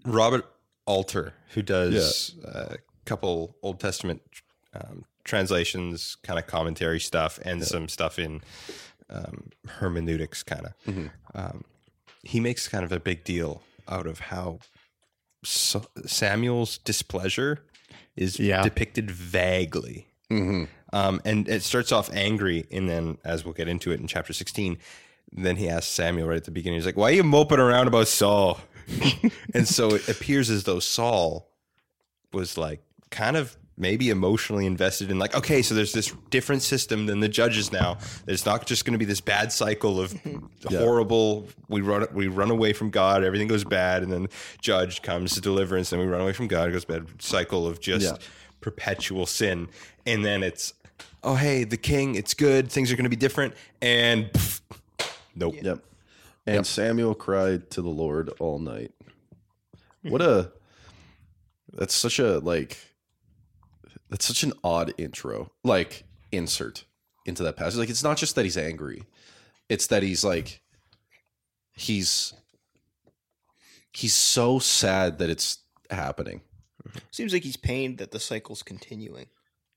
Robert 0.05 0.45
Alter, 0.85 1.33
who 1.53 1.61
does 1.61 2.35
a 2.43 2.77
couple 3.05 3.55
Old 3.63 3.79
Testament 3.79 4.21
um, 4.73 5.05
translations, 5.23 6.17
kind 6.23 6.37
of 6.37 6.45
commentary 6.45 6.99
stuff, 6.99 7.39
and 7.43 7.63
some 7.63 7.87
stuff 7.87 8.19
in 8.19 8.41
um, 9.09 9.49
hermeneutics, 9.67 10.43
kind 10.43 10.67
of. 10.67 11.09
Um, 11.33 11.63
he 12.23 12.39
makes 12.39 12.67
kind 12.67 12.83
of 12.83 12.91
a 12.91 12.99
big 12.99 13.23
deal 13.23 13.63
out 13.87 14.05
of 14.07 14.19
how 14.19 14.59
Samuel's 15.45 16.77
displeasure 16.79 17.63
is 18.15 18.39
Yeah. 18.39 18.63
depicted 18.63 19.11
vaguely. 19.11 20.07
Um, 20.93 21.21
and 21.25 21.47
it 21.47 21.61
starts 21.63 21.91
off 21.91 22.09
angry, 22.13 22.65
and 22.71 22.89
then, 22.89 23.17
as 23.23 23.43
we'll 23.45 23.53
get 23.53 23.67
into 23.67 23.91
it 23.91 23.99
in 23.99 24.07
chapter 24.07 24.33
16, 24.33 24.77
then 25.31 25.57
he 25.57 25.67
asks 25.69 25.91
Samuel 25.91 26.27
right 26.27 26.37
at 26.37 26.45
the 26.45 26.51
beginning, 26.51 26.77
he's 26.79 26.85
like, 26.85 26.95
Why 26.97 27.09
are 27.09 27.13
you 27.15 27.23
moping 27.23 27.59
around 27.59 27.87
about 27.87 28.07
Saul? 28.07 28.59
and 29.53 29.67
so 29.67 29.89
it 29.95 30.07
appears 30.07 30.49
as 30.49 30.63
though 30.63 30.79
Saul 30.79 31.49
was 32.31 32.57
like 32.57 32.81
kind 33.11 33.35
of 33.35 33.57
maybe 33.77 34.09
emotionally 34.09 34.65
invested 34.65 35.11
in 35.11 35.19
like 35.19 35.35
okay 35.35 35.61
so 35.61 35.75
there's 35.75 35.91
this 35.91 36.13
different 36.29 36.61
system 36.61 37.05
than 37.07 37.19
the 37.19 37.27
judges 37.27 37.71
now 37.73 37.97
it's 38.27 38.45
not 38.45 38.65
just 38.65 38.85
going 38.85 38.93
to 38.93 38.97
be 38.97 39.03
this 39.05 39.19
bad 39.19 39.51
cycle 39.51 39.99
of 39.99 40.15
horrible 40.69 41.47
we 41.67 41.81
run 41.81 42.05
we 42.13 42.27
run 42.27 42.49
away 42.51 42.71
from 42.71 42.89
god 42.89 43.23
everything 43.23 43.47
goes 43.49 43.63
bad 43.65 44.01
and 44.01 44.11
then 44.11 44.27
judge 44.61 45.01
comes 45.01 45.33
to 45.33 45.41
deliverance 45.41 45.91
and 45.91 46.01
we 46.01 46.07
run 46.07 46.21
away 46.21 46.31
from 46.33 46.47
god 46.47 46.69
it 46.69 46.71
goes 46.71 46.85
bad 46.85 47.05
cycle 47.21 47.67
of 47.67 47.79
just 47.81 48.05
Yeah. 48.05 48.17
perpetual 48.61 49.25
sin 49.25 49.67
and 50.05 50.23
then 50.23 50.41
it's 50.41 50.73
oh 51.23 51.35
hey 51.35 51.65
the 51.65 51.77
king 51.77 52.15
it's 52.15 52.33
good 52.33 52.71
things 52.71 52.91
are 52.91 52.95
going 52.95 53.03
to 53.03 53.09
be 53.09 53.15
different 53.17 53.53
and 53.81 54.31
pff, 54.31 54.61
nope 55.35 55.55
Yep. 55.61 55.79
And 56.47 56.65
Samuel 56.67 57.15
cried 57.15 57.71
to 57.71 57.81
the 57.81 57.89
Lord 57.89 58.29
all 58.39 58.59
night. 58.59 58.91
What 60.03 60.21
a 60.21 60.51
that's 61.73 61.95
such 61.95 62.19
a 62.19 62.37
like 62.37 62.77
that's 64.15 64.27
such 64.27 64.43
an 64.43 64.53
odd 64.63 64.93
intro. 64.97 65.51
Like 65.65 66.05
insert 66.31 66.85
into 67.25 67.43
that 67.43 67.57
passage. 67.57 67.77
Like 67.77 67.89
it's 67.89 68.01
not 68.01 68.15
just 68.15 68.35
that 68.35 68.45
he's 68.45 68.55
angry. 68.55 69.03
It's 69.67 69.87
that 69.87 70.03
he's 70.03 70.23
like 70.23 70.61
he's 71.73 72.33
he's 73.91 74.13
so 74.13 74.57
sad 74.57 75.17
that 75.17 75.29
it's 75.29 75.59
happening. 75.89 76.39
Seems 77.11 77.33
like 77.33 77.43
he's 77.43 77.57
pained 77.57 77.97
that 77.97 78.11
the 78.11 78.19
cycle's 78.21 78.63
continuing. 78.63 79.25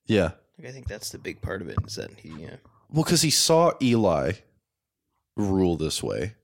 Yeah. 0.07 0.30
Like 0.57 0.68
I 0.68 0.70
think 0.70 0.86
that's 0.86 1.11
the 1.11 1.18
big 1.18 1.43
part 1.43 1.61
of 1.61 1.68
it 1.68 1.78
is 1.84 1.97
that 1.97 2.11
he. 2.20 2.30
Uh, 2.47 2.59
Well, 2.93 3.03
because 3.03 3.22
he 3.22 3.30
saw 3.30 3.72
Eli 3.82 4.34
rule 5.36 5.76
this 5.76 6.01
way. 6.01 6.34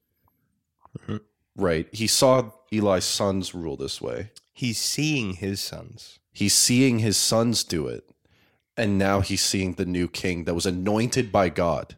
Right. 1.55 1.87
He 1.93 2.09
saw 2.09 2.51
Eli's 2.73 3.05
sons 3.05 3.55
rule 3.55 3.77
this 3.77 4.03
way. 4.03 4.31
he's 4.53 4.79
seeing 4.79 5.35
his 5.35 5.61
sons 5.61 6.19
He's 6.35 6.53
seeing 6.53 6.99
his 6.99 7.17
sons 7.17 7.65
do 7.65 7.87
it. 7.87 8.05
And 8.77 8.99
now 8.99 9.21
he's 9.21 9.41
seeing 9.41 9.75
the 9.75 9.87
new 9.87 10.09
king 10.09 10.45
that 10.45 10.55
was 10.55 10.67
anointed 10.67 11.33
by 11.33 11.49
God. 11.49 11.97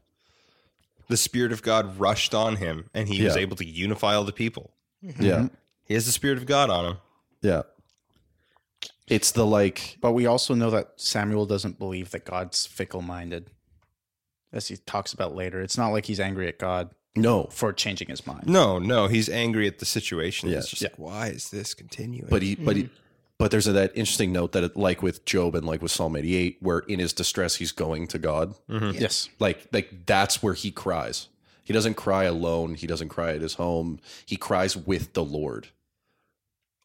the 1.09 1.17
spirit 1.17 1.53
of 1.53 1.63
god 1.63 1.99
rushed 2.01 2.35
on 2.35 2.57
him 2.57 2.91
and 2.93 3.09
he 3.09 3.25
was 3.25 3.37
able 3.37 3.57
to 3.57 3.65
unify 3.65 4.15
all 4.15 4.25
the 4.25 4.33
people 4.33 4.73
mm-hmm. 5.05 5.23
Yeah. 5.23 5.49
he 5.85 5.95
has 5.95 6.05
the 6.05 6.11
spirit 6.13 6.37
of 6.37 6.47
god 6.47 6.69
on 6.69 6.85
him 6.85 6.97
Yeah. 7.43 7.63
It's 9.07 9.31
the 9.31 9.47
like, 9.47 9.99
But 10.01 10.13
we 10.13 10.27
also 10.27 10.53
know 10.55 10.71
that 10.71 10.95
Samuel 10.97 11.47
doesn't 11.47 11.79
believe 11.79 12.11
that 12.11 12.25
God's 12.25 12.67
fickle 12.67 13.03
minded. 13.03 13.51
As 14.53 14.69
he 14.69 14.77
talks 14.79 15.13
about 15.13 15.35
later. 15.35 15.61
It's 15.61 15.79
not 15.79 15.89
like 15.89 16.07
he's 16.07 16.19
angry 16.19 16.49
at 16.49 16.59
God 16.59 16.91
no, 17.15 17.45
for 17.51 17.73
changing 17.73 18.09
his 18.09 18.27
mind. 18.27 18.49
No, 18.49 18.79
no, 18.79 19.07
he's 19.07 19.29
angry 19.29 19.67
at 19.67 19.79
the 19.79 19.87
situation. 19.87 20.49
Yeah, 20.49 20.59
It's 20.59 20.71
just 20.71 20.83
like, 20.83 20.99
why 20.99 21.29
is 21.29 21.51
this 21.51 21.73
continuing? 21.75 22.29
but 22.29 22.43
he, 22.43 22.55
but 22.57 22.77
he, 22.77 22.85
mm-hmm. 22.85 22.95
But 23.39 23.51
there's 23.51 23.67
a, 23.67 23.73
that 23.73 23.93
interesting 23.95 24.33
note 24.33 24.53
that, 24.53 24.65
it, 24.65 24.77
like 24.77 25.03
with 25.03 25.25
Job 25.25 25.55
and 25.55 25.67
like 25.67 25.83
with 25.83 25.91
Psalm 25.91 26.17
88, 26.17 26.59
where 26.61 26.79
in 26.81 26.99
his 26.99 27.13
distress 27.13 27.57
he's 27.57 27.73
going 27.73 28.07
to 28.09 28.19
God. 28.19 28.55
Yes. 28.69 29.29
Like, 29.39 29.67
like 29.73 30.07
that's 30.07 30.43
where 30.43 30.55
he 30.55 30.71
cries. 30.71 31.29
He 31.63 31.73
doesn't 31.73 31.95
cry 31.95 32.25
alone. 32.25 32.75
He 32.75 32.87
doesn't 32.87 33.09
cry 33.09 33.33
at 33.33 33.41
his 33.43 33.55
home. 33.55 33.99
He 34.25 34.37
cries 34.37 34.77
with 34.77 35.13
the 35.15 35.25
Lord 35.25 35.69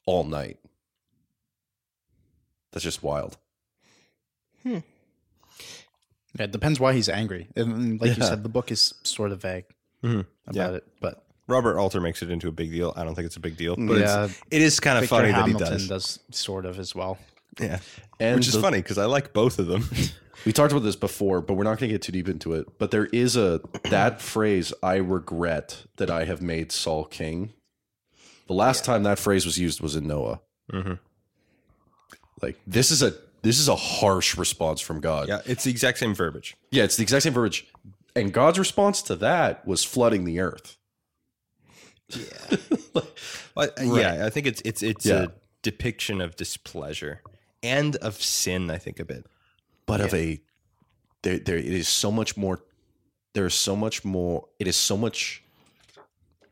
all 0.05 0.23
night. 0.23 0.57
That's 2.71 2.83
just 2.83 3.03
wild. 3.03 3.37
Yeah, 4.63 4.81
it 6.39 6.51
depends 6.51 6.79
why 6.79 6.93
he's 6.93 7.09
angry. 7.09 7.47
And 7.55 7.99
like 8.01 8.15
you 8.17 8.23
said, 8.23 8.43
the 8.43 8.49
book 8.49 8.71
is 8.71 8.93
sort 9.03 9.31
of 9.31 9.41
vague 9.41 9.65
Mhm. 10.03 10.25
about 10.47 10.75
it. 10.75 10.87
But 11.01 11.23
Robert 11.51 11.77
Alter 11.77 12.01
makes 12.01 12.21
it 12.23 12.31
into 12.31 12.47
a 12.47 12.51
big 12.51 12.71
deal. 12.71 12.93
I 12.95 13.03
don't 13.03 13.13
think 13.15 13.25
it's 13.27 13.35
a 13.35 13.39
big 13.41 13.57
deal, 13.57 13.75
but 13.75 13.97
Yeah. 13.99 14.25
it's, 14.25 14.41
it 14.49 14.61
is 14.61 14.79
kind 14.79 14.97
of 14.97 15.01
Victor 15.03 15.15
funny 15.17 15.31
Hamilton 15.31 15.57
that 15.59 15.79
he 15.81 15.87
does. 15.87 16.17
does 16.17 16.19
sort 16.37 16.65
of 16.65 16.79
as 16.79 16.95
well. 16.95 17.17
Yeah, 17.59 17.79
And 18.19 18.37
which 18.37 18.47
is 18.47 18.53
the- 18.53 18.61
funny 18.61 18.77
because 18.77 18.97
I 18.97 19.05
like 19.05 19.33
both 19.33 19.59
of 19.59 19.67
them. 19.67 19.87
We 20.43 20.51
talked 20.51 20.71
about 20.71 20.81
this 20.81 20.95
before, 20.95 21.39
but 21.39 21.53
we're 21.53 21.65
not 21.65 21.77
going 21.77 21.89
to 21.89 21.93
get 21.93 22.01
too 22.01 22.11
deep 22.11 22.27
into 22.27 22.55
it. 22.55 22.65
But 22.79 22.89
there 22.89 23.05
is 23.05 23.35
a 23.37 23.61
that 23.91 24.19
phrase, 24.23 24.73
I 24.81 24.95
regret 24.95 25.83
that 25.97 26.09
I 26.09 26.25
have 26.25 26.41
made 26.41 26.71
Saul 26.71 27.05
king. 27.05 27.53
The 28.47 28.53
last 28.53 28.83
time 28.83 29.03
that 29.03 29.19
phrase 29.19 29.45
was 29.45 29.59
used 29.59 29.81
was 29.81 29.95
in 29.95 30.07
Noah. 30.07 30.39
Mhm. 30.73 30.97
Like 32.41 32.57
this 32.65 32.89
is 32.89 33.03
a 33.03 33.13
this 33.43 33.59
is 33.59 33.67
a 33.67 33.75
harsh 33.75 34.35
response 34.35 34.81
from 34.81 34.99
God. 34.99 35.27
yeah, 35.27 35.41
it's 35.45 35.63
the 35.63 35.69
exact 35.69 35.99
same 35.99 36.15
verbiage. 36.15 36.55
Yeah, 36.71 36.85
it's 36.85 36.95
the 36.95 37.03
exact 37.03 37.21
same 37.21 37.33
verbiage. 37.33 37.67
And 38.15 38.33
God's 38.33 38.57
response 38.57 39.01
to 39.03 39.15
that 39.17 39.67
was 39.67 39.83
flooding 39.83 40.25
the 40.25 40.39
earth. 40.39 40.77
Uh, 43.57 43.67
Yeah, 43.81 44.25
I 44.25 44.29
think 44.29 44.47
it's 44.47 44.61
it's 44.65 44.81
it's 44.81 45.05
Yeah. 45.05 45.23
a 45.23 45.27
depiction 45.61 46.21
of 46.21 46.35
displeasure 46.35 47.21
and 47.61 47.95
of 47.97 48.21
sin. 48.21 48.71
I 48.71 48.77
think 48.77 48.99
a 48.99 49.05
bit. 49.05 49.25
But 49.85 50.01
of 50.01 50.13
a 50.13 50.39
there, 51.23 51.37
there 51.39 51.57
it 51.57 51.65
is 51.65 51.87
so 51.87 52.11
much 52.11 52.37
more 52.37 52.59
there's 53.33 53.53
so 53.55 53.75
much 53.75 54.03
more. 54.03 54.47
It 54.59 54.67
is 54.67 54.75
so 54.75 54.97
much 54.97 55.43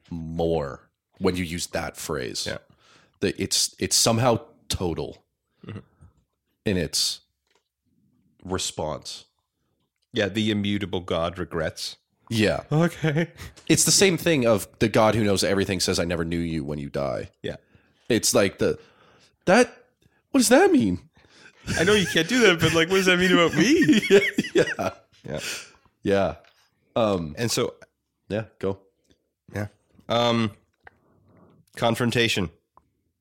more 0.10 0.89
when 1.20 1.36
you 1.36 1.43
use 1.43 1.68
that 1.68 1.97
phrase. 1.97 2.45
Yeah. 2.47 2.57
that 3.22 3.39
it's 3.39 3.76
it's 3.80 3.95
somehow 3.95 4.39
total 4.70 5.24
in 6.66 6.78
its 6.78 7.22
response. 8.43 9.26
Yeah, 10.14 10.28
the 10.30 10.51
immutable 10.51 11.01
God 11.01 11.38
regrets. 11.38 11.97
Yeah, 12.30 12.62
Okay. 12.72 13.32
it's 13.68 13.86
the 13.86 13.92
same 13.92 14.16
thing 14.18 14.46
of 14.46 14.68
the 14.80 14.88
God 14.88 15.16
who 15.16 15.24
knows 15.24 15.44
everything 15.44 15.80
says, 15.80 15.98
"I 16.00 16.06
never 16.06 16.24
knew 16.24 16.38
you 16.40 16.64
when 16.64 16.78
you 16.80 16.90
die." 16.90 17.30
Yeah. 17.42 17.56
It's 18.08 18.34
like 18.36 18.60
the 18.60 18.78
that. 19.46 19.76
What 20.32 20.40
does 20.40 20.50
that 20.50 20.72
mean? 20.72 21.00
I 21.80 21.84
know 21.84 21.94
you 21.94 22.06
can't 22.06 22.28
do 22.30 22.40
that, 22.42 22.60
but 22.60 22.74
like, 22.74 22.88
what 22.90 22.98
does 22.98 23.08
that 23.08 23.18
mean 23.20 23.32
about 23.32 23.56
me? 23.56 24.02
yeah, 24.54 24.90
Yeah. 25.28 25.40
yeah, 26.04 26.36
um, 26.96 27.34
And 27.38 27.50
so, 27.52 27.74
yeah. 28.28 28.46
Go. 28.60 28.78
yeah. 29.54 29.68
Um, 30.08 30.52
confrontation. 31.76 32.50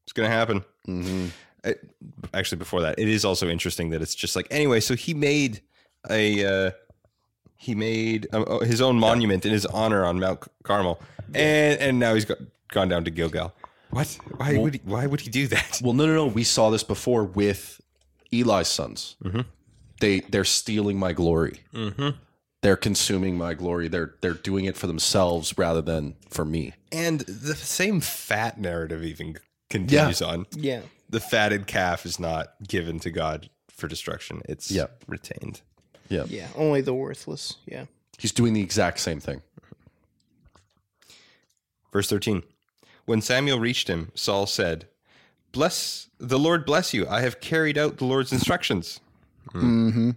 It's 0.05 0.13
going 0.13 0.29
to 0.31 0.35
happen. 0.35 0.65
Mm-hmm. 0.87 1.27
It- 1.65 1.91
actually, 2.35 2.59
before 2.59 2.83
that, 2.83 2.99
it 2.99 3.09
is 3.09 3.25
also 3.25 3.49
interesting 3.49 3.91
that 3.91 4.03
it's 4.03 4.15
just 4.15 4.37
like, 4.37 4.47
anyway, 4.51 4.81
so 4.81 4.95
he 4.95 5.15
made 5.15 5.61
a, 6.11 6.45
uh, 6.45 6.71
he 7.59 7.75
made 7.75 8.27
uh, 8.33 8.61
his 8.61 8.81
own 8.81 8.99
monument 8.99 9.45
in 9.45 9.53
his 9.53 9.67
honor 9.67 10.05
on 10.05 10.19
Mount 10.19 10.41
Carmel. 10.63 11.01
And, 11.35 11.79
and 11.81 11.99
now 11.99 12.15
he's 12.15 12.25
got, 12.25 12.39
gone 12.69 12.89
down 12.89 13.05
to 13.05 13.11
Gilgal. 13.11 13.53
What? 13.91 14.19
Why 14.37 14.57
would 14.57 14.75
he, 14.75 14.81
why 14.85 15.07
would 15.07 15.21
he 15.21 15.29
do 15.31 15.47
that? 15.49 15.81
Well, 15.83 15.93
no, 15.93 16.07
no, 16.07 16.15
no. 16.15 16.27
We 16.27 16.45
saw 16.45 16.71
this 16.71 16.83
before 16.83 17.25
with 17.25 17.81
Eli's 18.33 18.69
sons. 18.69 19.17
They 20.01 20.21
they're 20.21 20.45
stealing 20.45 20.99
my 20.99 21.13
glory. 21.13 21.61
They're 22.63 22.77
consuming 22.77 23.37
my 23.39 23.55
glory. 23.55 23.89
They're 23.89 24.15
they're 24.21 24.35
doing 24.35 24.65
it 24.65 24.77
for 24.77 24.87
themselves 24.87 25.57
rather 25.59 25.81
than 25.83 26.17
for 26.31 26.45
me. 26.45 26.73
And 26.93 27.21
the 27.21 27.55
same 27.55 28.01
fat 28.01 28.59
narrative 28.61 29.03
even 29.05 29.37
continues 29.71 30.23
on. 30.23 30.47
Yeah. 30.55 30.83
The 31.11 31.21
fatted 31.21 31.67
calf 31.67 32.05
is 32.07 32.19
not 32.21 32.49
given 32.67 32.99
to 33.01 33.11
God 33.11 33.49
for 33.71 33.89
destruction. 33.89 34.43
It's 34.49 34.71
Yeah. 34.71 34.87
retained. 35.07 35.63
Yeah, 36.09 36.25
Yeah. 36.29 36.49
Only 36.57 36.81
the 36.81 36.95
worthless. 36.95 37.57
Yeah. 37.67 37.85
he's 38.19 38.33
doing 38.33 38.53
the 38.53 38.63
exact 38.63 39.01
same 39.01 39.21
thing. 39.21 39.43
Verse 41.93 42.09
13. 42.09 42.43
When 43.07 43.23
Samuel 43.23 43.59
reached 43.59 43.89
him, 43.89 44.13
Saul 44.15 44.47
said, 44.47 44.87
Bless 45.53 46.11
the 46.19 46.39
Lord 46.39 46.67
bless 46.67 46.93
you. 46.93 47.07
I 47.09 47.23
have 47.23 47.41
carried 47.41 47.79
out 47.79 47.97
the 47.97 48.05
Lord's 48.05 48.33
instructions. 48.33 49.01
Mm-hmm. 49.55 50.11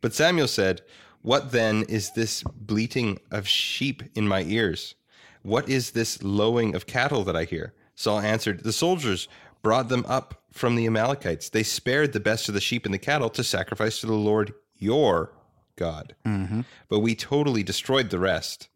But 0.00 0.14
Samuel 0.14 0.48
said, 0.48 0.82
What 1.22 1.52
then 1.52 1.84
is 1.84 2.12
this 2.12 2.42
bleating 2.42 3.20
of 3.30 3.46
sheep 3.46 4.02
in 4.14 4.26
my 4.26 4.42
ears? 4.42 4.96
What 5.42 5.68
is 5.68 5.92
this 5.92 6.22
lowing 6.22 6.74
of 6.74 6.86
cattle 6.86 7.22
that 7.24 7.36
I 7.36 7.44
hear? 7.44 7.74
Saul 7.94 8.18
answered, 8.18 8.64
The 8.64 8.72
soldiers 8.72 9.28
brought 9.62 9.88
them 9.88 10.04
up 10.08 10.42
from 10.52 10.74
the 10.74 10.86
Amalekites. 10.86 11.50
They 11.50 11.62
spared 11.62 12.12
the 12.12 12.20
best 12.20 12.48
of 12.48 12.54
the 12.54 12.60
sheep 12.60 12.84
and 12.84 12.94
the 12.94 12.98
cattle 12.98 13.30
to 13.30 13.44
sacrifice 13.44 14.00
to 14.00 14.06
the 14.06 14.14
Lord 14.14 14.52
your 14.78 15.32
God. 15.76 16.14
Mm-hmm. 16.24 16.62
But 16.88 17.00
we 17.00 17.14
totally 17.14 17.62
destroyed 17.62 18.10
the 18.10 18.18
rest. 18.18 18.68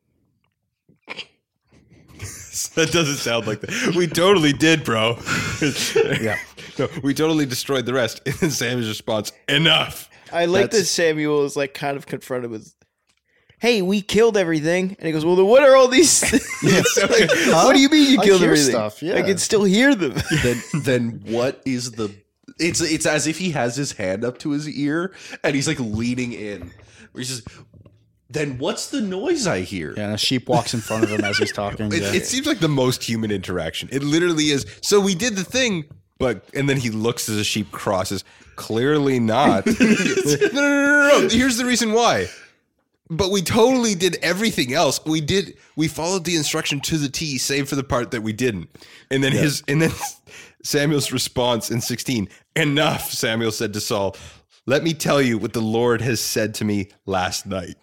that 2.75 2.91
doesn't 2.93 3.17
sound 3.17 3.47
like 3.47 3.61
that. 3.61 3.95
We 3.97 4.07
totally 4.07 4.53
did, 4.53 4.85
bro. 4.85 5.19
Yeah. 6.21 6.39
No, 6.79 6.89
we 7.03 7.15
totally 7.15 7.47
destroyed 7.47 7.87
the 7.87 7.93
rest. 7.95 8.21
And 8.27 8.35
then 8.37 8.51
Samuel's 8.51 8.89
response, 8.89 9.33
enough. 9.49 10.09
I 10.33 10.47
like 10.47 10.71
that 10.71 10.85
Samuel 10.85 11.45
is 11.45 11.57
like 11.57 11.75
kind 11.75 11.97
of 11.97 12.07
confronted 12.07 12.51
with, 12.51 12.73
"Hey, 13.59 13.83
we 13.83 14.01
killed 14.01 14.37
everything," 14.37 14.97
and 14.99 15.07
he 15.07 15.13
goes, 15.13 15.25
"Well, 15.25 15.37
then 15.37 15.47
what 15.47 15.63
are 15.65 15.75
all 15.77 15.89
these? 15.89 16.23
Like, 16.63 17.31
What 17.49 17.75
do 17.75 17.81
you 17.81 17.89
mean 17.89 18.13
you 18.13 18.21
I 18.21 18.25
killed 18.25 18.41
hear 18.41 18.51
everything? 18.51 18.71
stuff, 18.71 19.03
yeah. 19.03 19.17
I 19.17 19.23
can 19.23 19.39
still 19.39 19.65
hear 19.65 19.95
them." 19.95 20.15
then 20.43 20.63
then 20.83 21.23
what 21.27 21.61
is 21.67 21.93
the? 21.93 22.15
It's 22.59 22.81
it's 22.81 23.07
as 23.07 23.27
if 23.27 23.39
he 23.39 23.51
has 23.51 23.77
his 23.77 23.93
hand 23.93 24.25
up 24.25 24.39
to 24.39 24.51
his 24.51 24.69
ear 24.69 25.13
and 25.45 25.55
he's 25.55 25.69
like 25.69 25.81
leaning 25.81 26.33
in. 26.33 26.73
Where 27.13 27.21
he's 27.21 27.29
just. 27.29 27.49
Then 28.29 28.59
what's 28.59 28.91
the 28.91 29.01
noise 29.01 29.49
I 29.49 29.63
hear? 29.63 29.93
Yeah, 29.97 30.05
and 30.05 30.15
a 30.15 30.19
sheep 30.19 30.49
walks 30.49 30.73
in 30.73 30.81
front 30.81 31.03
of 31.03 31.11
him 31.11 31.25
as 31.25 31.37
he's 31.37 31.53
talking. 31.53 31.87
It, 31.93 32.03
yeah. 32.03 32.13
it 32.13 32.27
seems 32.27 32.47
like 32.47 32.61
the 32.61 32.69
most 32.69 33.03
human 33.03 33.33
interaction. 33.33 33.89
It 33.91 34.05
literally 34.05 34.51
is. 34.51 34.67
So 34.83 35.01
we 35.01 35.17
did 35.17 35.35
the 35.35 35.43
thing, 35.43 35.87
but 36.19 36.45
and 36.55 36.69
then 36.69 36.77
he 36.77 36.91
looks 36.91 37.29
as 37.29 37.37
a 37.39 37.45
sheep 37.45 37.73
crosses. 37.73 38.25
Clearly 38.55 39.19
not. 39.19 39.67
no, 39.67 39.73
no, 39.75 40.49
no, 40.53 40.53
no, 40.53 41.21
no. 41.23 41.29
Here's 41.29 41.57
the 41.57 41.65
reason 41.65 41.93
why. 41.93 42.29
But 43.09 43.33
we 43.33 43.43
totally 43.43 43.97
did 43.97 44.17
everything 44.23 44.73
else. 44.73 45.05
We 45.05 45.21
did. 45.21 45.57
We 45.75 45.89
followed 45.89 46.25
the 46.25 46.37
instruction 46.37 46.79
to 46.83 46.99
the 46.99 47.09
T, 47.09 47.39
save 47.39 47.69
for 47.69 47.75
the 47.75 47.83
part 47.83 48.13
that 48.13 48.21
we 48.21 48.33
didn't. 48.33 48.69
And 49.11 49.25
then 49.25 49.33
his 49.33 49.65
and 49.67 49.83
then 49.83 49.91
Samuel's 50.63 51.13
response 51.13 51.71
in 51.71 51.81
16. 51.81 52.29
Enough, 52.57 53.11
Samuel 53.13 53.53
said 53.53 53.73
to 53.75 53.81
Saul. 53.81 54.17
Let 54.67 54.83
me 54.83 54.93
tell 54.95 55.21
you 55.23 55.39
what 55.39 55.53
the 55.53 55.61
Lord 55.63 56.01
has 56.03 56.21
said 56.21 56.55
to 56.57 56.65
me 56.65 56.89
last 57.07 57.47
night. 57.47 57.77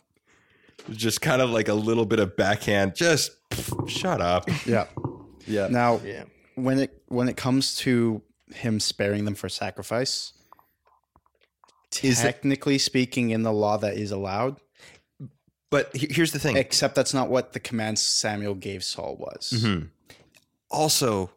Just 0.91 1.21
kind 1.21 1.41
of 1.41 1.49
like 1.49 1.67
a 1.67 1.73
little 1.73 2.05
bit 2.05 2.19
of 2.19 2.35
backhand. 2.37 2.95
Just 2.95 3.31
shut 3.87 4.21
up. 4.21 4.49
yeah. 4.65 4.85
Yeah. 5.45 5.67
Now, 5.69 5.99
Yeah. 6.03 6.23
when 6.55 6.79
it 6.79 7.01
when 7.07 7.27
it 7.29 7.35
comes 7.37 7.75
to 7.77 8.21
him 8.53 8.79
sparing 8.79 9.25
them 9.25 9.35
for 9.35 9.49
sacrifice, 9.49 10.33
Is 12.03 12.19
it- 12.19 12.23
technically 12.23 12.77
speaking, 12.77 13.31
in 13.31 13.43
the 13.43 13.51
law 13.51 13.77
that 13.77 13.95
is 13.97 14.11
allowed, 14.11 14.57
But 15.69 15.95
here's 15.95 16.31
the 16.31 16.39
thing. 16.39 16.55
except 16.57 16.95
that's 16.95 17.13
not 17.13 17.29
what 17.29 17.53
the 17.53 17.59
command 17.59 17.97
Samuel 17.99 18.55
gave 18.55 18.83
Saul 18.83 19.15
was. 19.17 19.51
Mhm. 19.55 19.89
Also, 20.69 21.31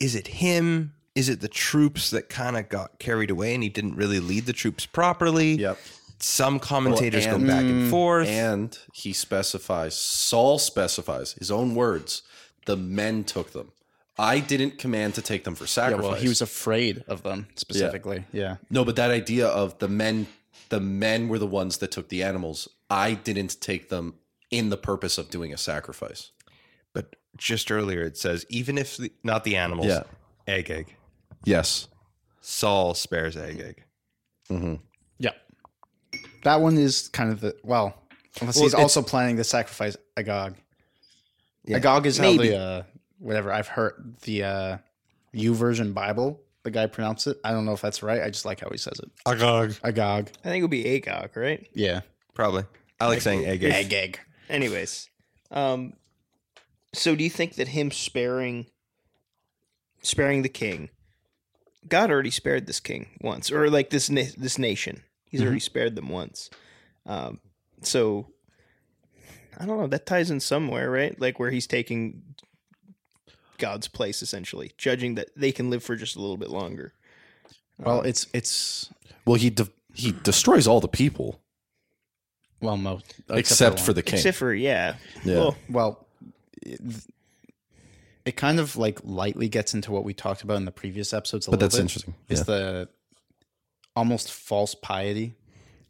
is 0.00 0.14
it 0.14 0.26
him? 0.28 0.94
Is 1.14 1.28
it 1.28 1.40
the 1.40 1.48
troops 1.48 2.10
that 2.10 2.28
kind 2.28 2.56
of 2.56 2.68
got 2.68 2.98
carried 2.98 3.30
away 3.30 3.54
and 3.54 3.62
he 3.62 3.68
didn't 3.68 3.94
really 3.94 4.18
lead 4.20 4.46
the 4.46 4.52
troops 4.52 4.84
properly? 4.86 5.52
Yep. 5.54 5.78
Some 6.18 6.58
commentators 6.58 7.26
Well, 7.26 7.38
go 7.38 7.46
back 7.46 7.62
and 7.64 7.90
forth. 7.90 8.28
And 8.28 8.76
he 8.92 9.12
specifies, 9.12 9.94
Saul 9.96 10.58
specifies 10.58 11.32
his 11.34 11.50
own 11.50 11.74
words. 11.74 12.22
The 12.66 12.76
men 12.76 13.24
took 13.24 13.52
them. 13.52 13.72
I 14.18 14.40
didn't 14.40 14.78
command 14.78 15.14
to 15.14 15.22
take 15.22 15.44
them 15.44 15.54
for 15.54 15.64
Yeah, 15.64 15.68
sacrifice. 15.68 16.04
well, 16.04 16.14
he 16.14 16.28
was 16.28 16.40
afraid 16.40 17.04
of 17.08 17.22
them 17.24 17.48
specifically. 17.56 18.24
Yeah. 18.32 18.56
no, 18.70 18.84
but 18.84 18.96
that 18.96 19.10
idea 19.10 19.46
of 19.48 19.78
the 19.80 19.88
men, 19.88 20.26
the 20.68 20.80
men 20.80 21.28
were 21.28 21.38
the 21.38 21.46
ones 21.48 21.78
that 21.78 21.90
took 21.90 22.08
the 22.08 22.22
animals. 22.22 22.68
I 22.88 23.14
didn't 23.14 23.60
take 23.60 23.88
them 23.88 24.14
in 24.50 24.70
the 24.70 24.76
purpose 24.76 25.18
of 25.18 25.30
doing 25.30 25.52
a 25.52 25.56
sacrifice. 25.58 26.30
but 26.92 27.16
just 27.36 27.70
earlier 27.70 28.02
it 28.02 28.16
says, 28.16 28.44
even 28.48 28.78
if 28.78 28.96
the, 28.96 29.12
not 29.22 29.44
the 29.44 29.56
animals, 29.56 29.86
Yeah. 29.88 30.02
egg 30.46 30.70
egg. 30.70 30.94
Yes. 31.44 31.88
Saul 32.40 32.94
spares 32.94 33.36
egg 33.36 33.60
egg. 33.60 33.82
Mm-hmm. 34.50 34.74
Yeah. 35.18 35.30
That 36.44 36.60
one 36.60 36.76
is 36.76 37.08
kind 37.08 37.32
of 37.32 37.40
the 37.40 37.56
well, 37.62 37.94
unless 38.40 38.56
Well, 38.56 38.64
he's 38.64 38.74
also 38.74 39.02
planning 39.02 39.36
to 39.38 39.44
sacrifice 39.44 39.96
Agog. 40.16 40.56
Yeah. 41.64 41.76
Agag 41.78 42.06
is 42.06 42.20
Maybe. 42.20 42.48
how 42.48 42.54
the 42.54 42.58
uh, 42.58 42.82
whatever 43.18 43.52
I've 43.52 43.68
heard 43.68 44.16
the 44.22 44.44
uh, 44.44 44.78
YouVersion 45.34 45.94
Bible. 45.94 46.40
The 46.62 46.70
guy 46.70 46.86
pronounced 46.86 47.26
it. 47.26 47.38
I 47.44 47.50
don't 47.52 47.66
know 47.66 47.72
if 47.72 47.82
that's 47.82 48.02
right. 48.02 48.22
I 48.22 48.30
just 48.30 48.46
like 48.46 48.60
how 48.60 48.70
he 48.70 48.78
says 48.78 48.98
it. 48.98 49.10
Agog. 49.26 49.74
Agog. 49.82 50.30
I 50.44 50.48
think 50.48 50.60
it 50.60 50.62
would 50.62 50.70
be 50.70 50.86
Agog, 50.96 51.36
right? 51.36 51.66
Yeah. 51.74 52.00
Probably. 52.34 52.64
I 53.00 53.06
like 53.08 53.20
saying 53.20 53.44
egg 53.44 53.62
egg. 53.64 53.86
Agag. 53.86 54.18
Anyways, 54.48 55.08
um, 55.50 55.92
so 56.94 57.14
do 57.14 57.24
you 57.24 57.30
think 57.30 57.54
that 57.54 57.68
him 57.68 57.90
sparing, 57.90 58.66
sparing 60.02 60.42
the 60.42 60.48
king, 60.48 60.90
God 61.88 62.10
already 62.10 62.30
spared 62.30 62.66
this 62.66 62.80
king 62.80 63.18
once, 63.20 63.50
or 63.50 63.68
like 63.68 63.90
this 63.90 64.08
na- 64.08 64.22
this 64.36 64.58
nation, 64.58 65.02
He's 65.28 65.42
already 65.42 65.60
spared 65.60 65.96
them 65.96 66.08
once. 66.08 66.48
Um, 67.06 67.40
so 67.82 68.28
I 69.58 69.66
don't 69.66 69.78
know. 69.78 69.86
That 69.86 70.06
ties 70.06 70.30
in 70.30 70.40
somewhere, 70.40 70.90
right? 70.90 71.20
Like 71.20 71.38
where 71.38 71.50
he's 71.50 71.66
taking 71.66 72.22
God's 73.58 73.88
place, 73.88 74.22
essentially, 74.22 74.72
judging 74.78 75.16
that 75.16 75.28
they 75.36 75.52
can 75.52 75.70
live 75.70 75.82
for 75.82 75.96
just 75.96 76.16
a 76.16 76.20
little 76.20 76.36
bit 76.36 76.50
longer. 76.50 76.92
Well, 77.78 78.02
it's 78.02 78.26
it's 78.32 78.90
Well, 79.26 79.36
he 79.36 79.50
de- 79.50 79.68
he 79.92 80.12
destroys 80.12 80.66
all 80.66 80.80
the 80.80 80.88
people 80.88 81.40
well, 82.60 82.76
most 82.76 83.14
except, 83.30 83.80
for 83.80 83.90
one. 83.90 83.96
the 83.96 84.02
king. 84.02 84.14
Except 84.14 84.36
for 84.36 84.54
yeah, 84.54 84.94
Yeah. 85.24 85.38
Well, 85.38 85.56
well, 85.68 86.03
it, 86.64 86.80
it 88.24 88.36
kind 88.36 88.58
of 88.58 88.76
like 88.76 89.00
lightly 89.04 89.48
gets 89.48 89.74
into 89.74 89.92
what 89.92 90.04
we 90.04 90.14
talked 90.14 90.42
about 90.42 90.56
in 90.56 90.64
the 90.64 90.72
previous 90.72 91.12
episodes. 91.12 91.46
A 91.46 91.50
but 91.50 91.56
little 91.60 91.66
that's 91.68 91.76
bit. 91.76 91.82
interesting. 91.82 92.14
It's 92.28 92.40
Yeah. 92.40 92.44
the 92.44 92.88
almost 93.96 94.32
false 94.32 94.74
piety 94.74 95.34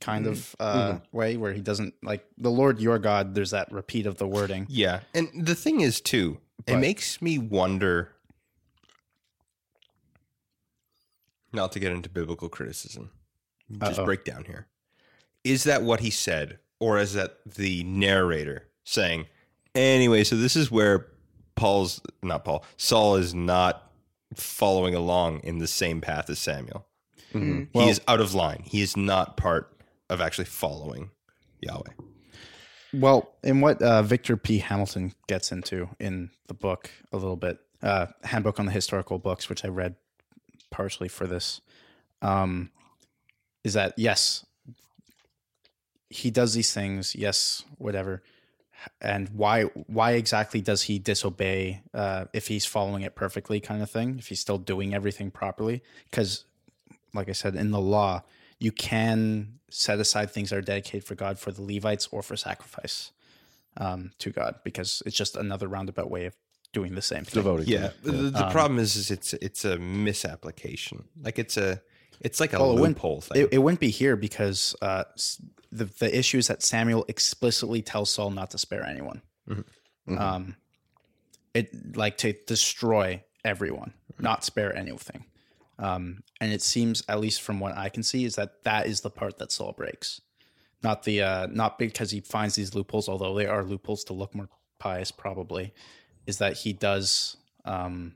kind 0.01 0.27
of 0.27 0.55
uh, 0.61 0.99
way 1.13 1.37
where 1.39 1.53
he 1.55 1.61
doesn't 1.63 1.95
like 2.03 2.27
the 2.37 2.51
Lord 2.51 2.81
your 2.81 2.99
God. 2.99 3.35
There's 3.35 3.53
that 3.53 3.73
repeat 3.73 4.05
of 4.07 4.17
the 4.19 4.27
wording. 4.27 4.67
Yeah. 4.69 5.01
And 5.15 5.29
the 5.47 5.55
thing 5.55 5.81
is, 5.81 6.01
too, 6.01 6.39
it 6.67 6.77
makes 6.77 7.23
me 7.23 7.39
wonder. 7.39 8.11
Not 11.53 11.71
to 11.73 11.79
get 11.79 11.93
into 11.93 12.09
biblical 12.09 12.49
criticism, 12.49 13.11
just 13.81 14.01
Uh-oh. 14.01 14.05
break 14.05 14.25
down 14.25 14.45
here. 14.45 14.67
Is 15.45 15.63
that 15.65 15.83
what 15.83 16.01
he 16.01 16.11
said 16.11 16.59
or 16.81 16.99
is 16.99 17.13
that 17.15 17.39
the 17.47 17.85
narrator 17.85 18.67
saying, 18.83 19.27
anyway, 19.75 20.25
so 20.25 20.37
this 20.37 20.57
is 20.57 20.71
where 20.71 21.07
Paul's 21.55 22.01
not 22.23 22.45
Paul, 22.45 22.65
Saul 22.77 23.17
is 23.17 23.35
not 23.35 23.91
following 24.35 24.95
along 24.95 25.41
in 25.41 25.59
the 25.59 25.67
same 25.67 26.01
path 26.01 26.29
as 26.31 26.39
Samuel. 26.39 26.87
Mm-hmm. 27.33 27.81
he 27.81 27.89
is 27.89 28.01
out 28.07 28.21
of 28.21 28.33
line. 28.33 28.63
He 28.65 28.81
is 28.81 28.97
not 28.97 29.37
part 29.37 29.77
of 30.09 30.21
actually 30.21 30.45
following 30.45 31.11
Yahweh. 31.61 31.91
Well, 32.93 33.35
in 33.43 33.61
what 33.61 33.83
uh, 33.83 34.03
Victor 34.03 34.37
P. 34.37 34.59
Hamilton 34.59 35.15
gets 35.27 35.51
into 35.51 35.89
in 35.99 36.31
the 36.47 36.55
book 36.55 36.91
a 37.13 37.17
little 37.17 37.37
bit, 37.37 37.59
uh, 37.83 38.07
Handbook 38.23 38.61
on 38.61 38.67
the 38.67 38.73
Historical 38.73 39.19
Books, 39.19 39.49
which 39.49 39.65
I 39.65 39.69
read 39.69 39.97
partially 40.71 41.09
for 41.09 41.27
this, 41.27 41.61
um, 42.23 42.71
is 43.65 43.75
that 43.75 43.95
yes, 43.97 44.47
he 46.09 46.31
does 46.31 46.55
these 46.55 46.73
things, 46.73 47.17
yes, 47.17 47.65
whatever, 47.79 48.23
and 49.01 49.29
why 49.31 49.63
why 49.87 50.13
exactly 50.13 50.61
does 50.61 50.83
he 50.83 50.99
disobey 50.99 51.83
uh, 51.93 52.27
if 52.33 52.49
he's 52.49 52.67
following 52.67 53.03
it 53.03 53.15
perfectly, 53.15 53.61
kind 53.61 53.83
of 53.83 53.91
thing? 53.91 54.19
If 54.19 54.29
he's 54.29 54.41
still 54.41 54.59
doing 54.59 54.95
everything 54.95 55.31
properly, 55.31 55.83
because, 56.11 56.45
like 57.13 57.29
I 57.29 57.33
said, 57.33 57.55
in 57.55 57.71
the 57.71 57.81
law, 57.81 58.23
you 58.59 58.73
can 58.73 59.59
set 59.71 59.99
aside 59.99 60.31
things 60.31 60.51
that 60.51 60.57
are 60.57 60.63
dedicated 60.63 61.05
for 61.05 61.15
God 61.15 61.39
for 61.39 61.51
the 61.51 61.63
Levites 61.63 62.09
or 62.13 62.23
for 62.23 62.37
sacrifice 62.37 63.13
um, 63.77 64.13
to 64.19 64.31
God 64.31 64.57
because 64.65 65.03
it's 65.05 65.17
just 65.17 65.37
another 65.37 65.67
roundabout 65.69 66.11
way 66.11 66.27
of 66.27 66.37
doing 66.73 66.95
the 66.95 67.03
same 67.03 67.25
thing. 67.25 67.43
Devoted. 67.43 67.69
Yeah, 67.69 67.91
the, 68.03 68.13
the 68.13 68.47
Um, 68.47 68.53
problem 68.53 68.79
is, 68.79 68.97
is 68.97 69.11
it's 69.11 69.33
it's 69.35 69.65
a 69.65 69.79
misapplication. 69.79 71.05
Like 71.21 71.39
it's 71.39 71.57
a 71.57 71.83
it's 72.21 72.41
like 72.41 72.53
a 72.53 72.57
it 72.57 72.61
wouldn't- 72.61 72.81
loophole 72.97 73.21
thing. 73.21 73.43
It, 73.43 73.49
it 73.53 73.59
wouldn't 73.59 73.81
be 73.81 73.91
here 73.91 74.17
because 74.17 74.75
uh, 74.83 75.05
the 75.73 75.85
the 75.87 76.17
issue 76.17 76.39
is 76.39 76.47
that 76.49 76.63
Samuel 76.63 77.05
explicitly 77.09 77.83
tells 77.83 78.11
Saul 78.11 78.31
not 78.31 78.51
to 78.53 78.59
spare 78.59 78.85
anyone. 78.87 79.23
Mhm. 79.49 79.65
Um, 80.21 80.57
it 81.55 81.97
like 81.97 82.17
to 82.19 82.33
destroy 82.47 83.23
everyone, 83.45 83.95
not 84.19 84.45
spare 84.45 84.75
anything. 84.77 85.25
Um, 85.79 86.23
and 86.41 86.53
it 86.53 86.63
seems, 86.63 87.03
at 87.09 87.21
least 87.21 87.43
from 87.43 87.59
what 87.61 87.77
I 87.77 87.89
can 87.89 88.03
see, 88.03 88.25
is 88.25 88.37
that 88.37 88.63
that 88.65 88.87
is 88.87 89.01
the 89.01 89.11
part 89.11 89.39
that 89.39 89.51
Saul 89.53 89.73
breaks. 89.73 90.21
Not 90.83 91.03
the 91.05 91.23
uh, 91.23 91.47
not 91.51 91.79
because 91.79 92.11
he 92.11 92.21
finds 92.21 92.55
these 92.55 92.75
loopholes, 92.75 93.09
although 93.09 93.35
they 93.35 93.47
are 93.47 93.65
loopholes 93.65 94.05
to 94.05 94.13
look 94.13 94.35
more 94.35 94.49
pious, 94.79 95.11
probably, 95.11 95.73
is 96.27 96.39
that 96.39 96.59
he 96.59 96.73
does 96.73 97.37
um, 97.65 98.15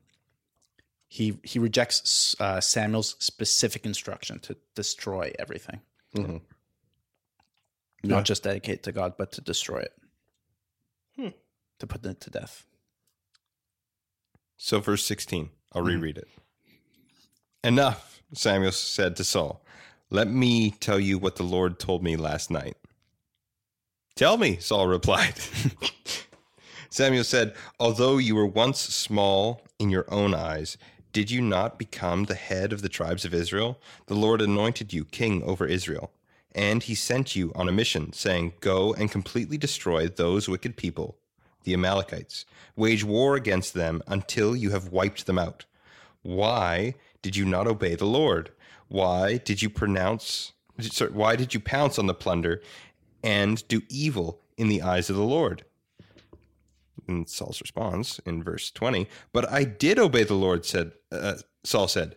he 1.09 1.39
he 1.43 1.59
rejects 1.59 2.37
uh, 2.41 2.61
Samuel's 2.61 3.17
specific 3.19 3.85
instruction 3.87 4.39
to 4.41 4.57
destroy 4.75 5.33
everything, 5.39 5.81
Mhm. 6.15 6.43
not 8.05 8.25
just 8.25 8.43
dedicate 8.43 8.83
to 8.85 8.93
God, 8.93 9.15
but 9.17 9.33
to 9.33 9.41
destroy 9.41 9.79
it, 9.81 9.93
Hmm. 11.17 11.29
to 11.79 11.87
put 11.87 12.05
it 12.05 12.21
to 12.21 12.31
death. 12.31 12.65
So, 14.57 14.81
verse 14.81 15.05
16, 15.05 15.51
I'll 15.73 15.83
Mhm. 15.83 15.87
reread 15.87 16.19
it. 16.19 16.29
Enough, 17.65 18.23
Samuel 18.35 18.73
said 18.73 19.17
to 19.17 19.25
Saul. 19.25 19.65
Let 20.11 20.29
me 20.29 20.71
tell 20.73 20.99
you 20.99 21.19
what 21.19 21.37
the 21.37 21.43
Lord 21.43 21.79
told 21.79 22.03
me 22.03 22.17
last 22.17 22.51
night. 22.51 22.77
Tell 24.15 24.37
me, 24.37 24.59
Saul 24.59 24.87
replied. 24.89 25.35
Samuel 26.91 27.25
said, 27.25 27.55
Although 27.79 28.17
you 28.19 28.35
were 28.35 28.47
once 28.47 28.81
small 28.81 29.63
in 29.79 29.91
your 29.91 30.11
own 30.13 30.35
eyes, 30.35 30.77
did 31.19 31.33
you 31.33 31.43
not 31.43 31.81
become 31.81 32.27
the 32.27 32.37
head 32.37 32.73
of 32.73 32.81
the 32.81 32.89
tribes 32.89 33.25
of 33.25 33.35
Israel? 33.35 33.81
The 34.07 34.15
Lord 34.15 34.41
anointed 34.41 34.93
you 34.93 35.05
king 35.05 35.43
over 35.43 35.67
Israel. 35.67 36.13
And 36.55 36.81
he 36.81 36.95
sent 36.95 37.35
you 37.35 37.51
on 37.57 37.69
a 37.69 37.73
mission, 37.73 38.13
saying, 38.13 38.53
Go 38.61 38.95
and 38.95 39.11
completely 39.11 39.59
destroy 39.59 40.07
those 40.07 40.49
wicked 40.49 40.77
people, 40.77 41.17
the 41.65 41.75
Amalekites. 41.75 42.45
Wage 42.77 43.03
war 43.03 43.35
against 43.35 43.75
them 43.75 44.01
until 44.07 44.55
you 44.55 44.71
have 44.71 44.93
wiped 44.93 45.27
them 45.27 45.41
out. 45.41 45.65
Why 46.23 46.95
did 47.21 47.35
you 47.35 47.45
not 47.45 47.67
obey 47.67 47.97
the 47.97 48.07
Lord? 48.07 48.53
Why 48.87 49.39
did 49.39 49.61
you 49.61 49.69
pronounce 49.69 50.53
sorry, 50.83 51.11
why 51.11 51.35
did 51.35 51.53
you 51.53 51.59
pounce 51.59 51.99
on 51.99 52.07
the 52.07 52.15
plunder 52.15 52.63
and 53.25 53.67
do 53.67 53.83
evil 53.89 54.39
in 54.57 54.69
the 54.69 54.83
eyes 54.83 55.11
of 55.11 55.17
the 55.17 55.23
Lord? 55.25 55.65
And 57.09 57.29
Saul's 57.29 57.61
response 57.61 58.21
in 58.27 58.43
verse 58.43 58.71
20, 58.71 59.09
but 59.33 59.51
I 59.51 59.65
did 59.65 59.99
obey 59.99 60.25
the 60.25 60.35
Lord, 60.35 60.65
said 60.67 60.93
uh, 61.11 61.37
Saul 61.65 61.89
said. 61.89 62.17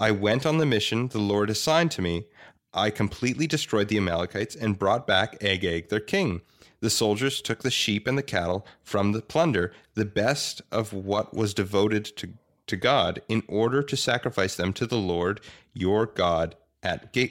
I 0.00 0.12
went 0.12 0.46
on 0.46 0.58
the 0.58 0.66
mission 0.66 1.08
the 1.08 1.18
Lord 1.18 1.50
assigned 1.50 1.90
to 1.92 2.02
me. 2.02 2.26
I 2.72 2.90
completely 2.90 3.48
destroyed 3.48 3.88
the 3.88 3.96
Amalekites 3.96 4.54
and 4.54 4.78
brought 4.78 5.06
back 5.06 5.42
Agag, 5.42 5.88
their 5.88 5.98
king. 6.00 6.42
The 6.80 6.90
soldiers 6.90 7.40
took 7.42 7.62
the 7.62 7.70
sheep 7.70 8.06
and 8.06 8.16
the 8.16 8.22
cattle 8.22 8.64
from 8.84 9.10
the 9.10 9.22
plunder, 9.22 9.72
the 9.94 10.04
best 10.04 10.62
of 10.70 10.92
what 10.92 11.34
was 11.34 11.52
devoted 11.52 12.04
to, 12.18 12.34
to 12.68 12.76
God, 12.76 13.20
in 13.28 13.42
order 13.48 13.82
to 13.82 13.96
sacrifice 13.96 14.54
them 14.54 14.72
to 14.74 14.86
the 14.86 14.98
Lord 14.98 15.40
your 15.74 16.06
God 16.06 16.54
at 16.84 17.12
Gil- 17.12 17.30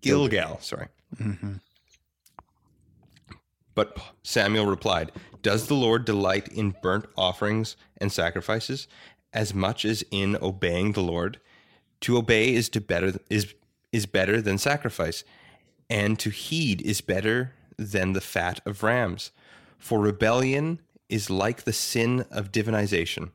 Gilgal. 0.00 0.60
Sorry. 0.60 0.86
But 3.74 3.98
Samuel 4.22 4.66
replied, 4.66 5.10
Does 5.44 5.66
the 5.66 5.74
Lord 5.74 6.06
delight 6.06 6.48
in 6.48 6.74
burnt 6.82 7.04
offerings 7.18 7.76
and 7.98 8.10
sacrifices 8.10 8.88
as 9.34 9.52
much 9.52 9.84
as 9.84 10.02
in 10.10 10.38
obeying 10.40 10.92
the 10.92 11.02
Lord? 11.02 11.38
To 12.00 12.16
obey 12.16 12.54
is 12.54 12.70
to 12.70 12.80
better 12.80 13.12
is 13.28 13.54
is 13.92 14.06
better 14.06 14.40
than 14.40 14.56
sacrifice, 14.56 15.22
and 15.90 16.18
to 16.18 16.30
heed 16.30 16.80
is 16.80 17.02
better 17.02 17.52
than 17.76 18.14
the 18.14 18.22
fat 18.22 18.60
of 18.64 18.82
rams. 18.82 19.32
For 19.76 20.00
rebellion 20.00 20.80
is 21.10 21.28
like 21.28 21.64
the 21.64 21.74
sin 21.74 22.24
of 22.30 22.50
divinization, 22.50 23.30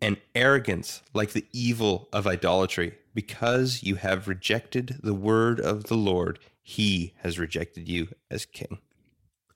and 0.00 0.16
arrogance 0.34 1.00
like 1.14 1.30
the 1.30 1.46
evil 1.52 2.08
of 2.12 2.26
idolatry. 2.26 2.98
Because 3.14 3.84
you 3.84 3.94
have 3.96 4.26
rejected 4.26 4.98
the 5.00 5.14
word 5.14 5.60
of 5.60 5.84
the 5.84 5.96
Lord, 5.96 6.40
he 6.60 7.14
has 7.18 7.38
rejected 7.38 7.88
you 7.88 8.08
as 8.30 8.46
king. 8.46 8.78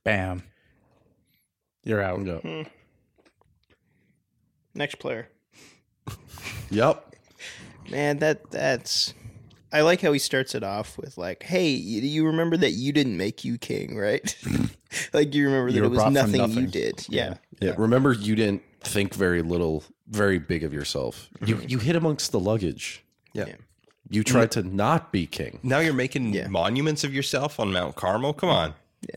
Bam, 0.05 0.45
you're 1.87 2.03
out. 2.03 2.27
Yeah. 2.27 2.39
Hmm. 2.39 2.63
Next 4.75 4.97
player. 4.97 5.29
Yep. 6.71 7.15
Man, 7.91 8.19
that 8.19 8.51
that's. 8.51 9.15
I 9.73 9.83
like 9.83 10.01
how 10.01 10.13
he 10.13 10.19
starts 10.19 10.55
it 10.55 10.65
off 10.65 10.99
with 10.99 11.17
like, 11.17 11.45
"Hey, 11.45 11.71
you, 11.71 12.01
you 12.01 12.27
remember 12.27 12.57
that 12.57 12.73
you 12.73 12.93
didn't 12.93 13.17
make 13.17 13.45
you 13.45 13.57
king, 13.57 13.97
right? 13.97 14.37
like 15.13 15.35
you 15.35 15.47
remember 15.47 15.71
that 15.71 15.77
You 15.77 15.85
it 15.85 15.89
was 15.89 15.99
brought 15.99 16.07
from 16.07 16.15
nothing, 16.15 16.41
you 16.41 16.47
nothing." 16.49 16.71
did. 16.71 17.07
Yeah. 17.09 17.35
Yeah. 17.61 17.75
Remember, 17.79 18.13
you 18.13 18.35
didn't 18.35 18.63
think 18.81 19.15
very 19.15 19.43
little, 19.43 19.85
very 20.09 20.39
big 20.39 20.65
of 20.65 20.73
yourself. 20.75 21.29
You 21.45 21.57
mm-hmm. 21.57 21.69
you 21.69 21.79
hid 21.79 21.97
amongst 21.97 22.33
the 22.33 22.41
luggage. 22.41 23.05
Yeah. 23.33 23.47
Yeah. 23.47 23.55
You 24.09 24.23
tried 24.23 24.53
to 24.53 24.63
not 24.63 25.13
be 25.13 25.27
king. 25.27 25.59
Now 25.63 25.81
you're 25.81 25.93
making 25.93 26.33
Yeah. 26.33 26.47
monuments 26.49 27.03
of 27.03 27.13
yourself 27.15 27.59
on 27.59 27.73
Mount 27.73 27.97
Carmel. 27.97 28.33
Come 28.33 28.51
mm-hmm. 28.51 28.73
on. 28.73 28.75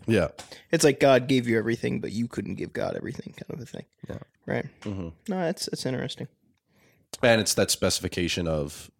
Yeah. 0.07 0.30
It's 0.71 0.84
like 0.84 0.99
God 0.99 1.27
gave 1.27 1.47
you 1.47 1.57
everything, 1.57 1.99
but 1.99 2.11
you 2.11 2.27
couldn't 2.27 2.55
give 2.55 2.73
God 2.73 2.95
everything, 2.95 3.34
kind 3.34 3.51
of 3.53 3.61
a 3.61 3.65
thing. 3.65 3.86
Yeah. 4.07 4.17
Right. 4.45 4.65
Mm-hmm. 4.82 5.09
No, 5.27 5.39
that's 5.39 5.67
that's 5.67 5.86
interesting. 5.86 6.27
And 7.23 7.41
it's 7.41 7.53
that 7.55 7.71
specification 7.71 8.47
of 8.47 8.91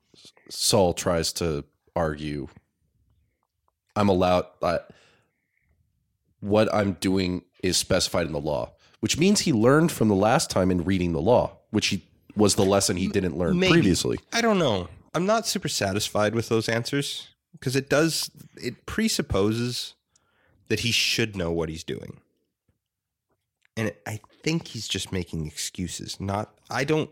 Saul 0.49 0.93
tries 0.93 1.32
to 1.34 1.63
argue 1.95 2.47
I'm 3.95 4.09
allowed 4.09 4.45
I, 4.63 4.80
what 6.39 6.73
I'm 6.73 6.93
doing 6.93 7.43
is 7.63 7.77
specified 7.77 8.25
in 8.27 8.34
the 8.34 8.39
law, 8.39 8.71
which 8.99 9.17
means 9.17 9.41
he 9.41 9.53
learned 9.53 9.91
from 9.91 10.07
the 10.07 10.15
last 10.15 10.49
time 10.49 10.71
in 10.71 10.84
reading 10.86 11.13
the 11.13 11.21
law, 11.21 11.57
which 11.71 11.88
he 11.88 12.05
was 12.36 12.55
the 12.55 12.65
lesson 12.65 12.95
he 12.95 13.07
didn't 13.07 13.38
learn 13.38 13.59
Maybe. 13.59 13.73
previously. 13.73 14.19
I 14.32 14.41
don't 14.41 14.59
know. 14.59 14.88
I'm 15.13 15.25
not 15.25 15.47
super 15.47 15.67
satisfied 15.67 16.36
with 16.36 16.49
those 16.49 16.69
answers 16.69 17.27
because 17.53 17.75
it 17.75 17.89
does 17.89 18.30
it 18.61 18.86
presupposes 18.86 19.95
that 20.70 20.80
he 20.82 20.91
should 20.91 21.36
know 21.36 21.51
what 21.51 21.70
he's 21.70 21.84
doing. 21.84 22.20
And 23.76 23.93
I 24.07 24.20
think 24.43 24.67
he's 24.67 24.88
just 24.88 25.11
making 25.11 25.45
excuses. 25.47 26.20
Not 26.20 26.53
I 26.70 26.84
don't 26.84 27.09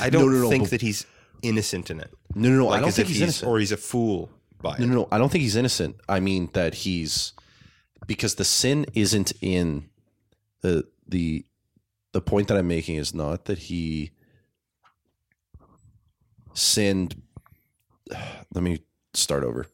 I 0.00 0.10
don't 0.10 0.30
no, 0.32 0.42
no, 0.42 0.48
think 0.50 0.70
that 0.70 0.80
he's 0.82 1.06
innocent 1.42 1.90
in 1.90 2.00
it. 2.00 2.12
No, 2.34 2.48
no, 2.48 2.56
no. 2.58 2.66
Like 2.66 2.78
I 2.78 2.80
don't 2.82 2.92
think 2.92 3.08
he's 3.08 3.20
innocent. 3.22 3.48
or 3.50 3.58
he's 3.58 3.72
a 3.72 3.76
fool 3.76 4.30
by 4.60 4.76
No, 4.78 4.84
it. 4.84 4.88
no, 4.88 4.94
no. 4.94 5.08
I 5.12 5.18
don't 5.18 5.30
think 5.30 5.42
he's 5.42 5.56
innocent. 5.56 5.96
I 6.08 6.20
mean 6.20 6.50
that 6.52 6.74
he's 6.74 7.32
because 8.06 8.36
the 8.36 8.44
sin 8.44 8.86
isn't 8.94 9.32
in 9.40 9.88
the 10.62 10.86
the 11.08 11.44
the 12.12 12.20
point 12.20 12.48
that 12.48 12.56
I'm 12.56 12.68
making 12.68 12.96
is 12.96 13.12
not 13.14 13.44
that 13.46 13.58
he 13.58 14.12
sinned. 16.54 17.20
Let 18.54 18.62
me 18.62 18.80
start 19.14 19.42
over. 19.44 19.66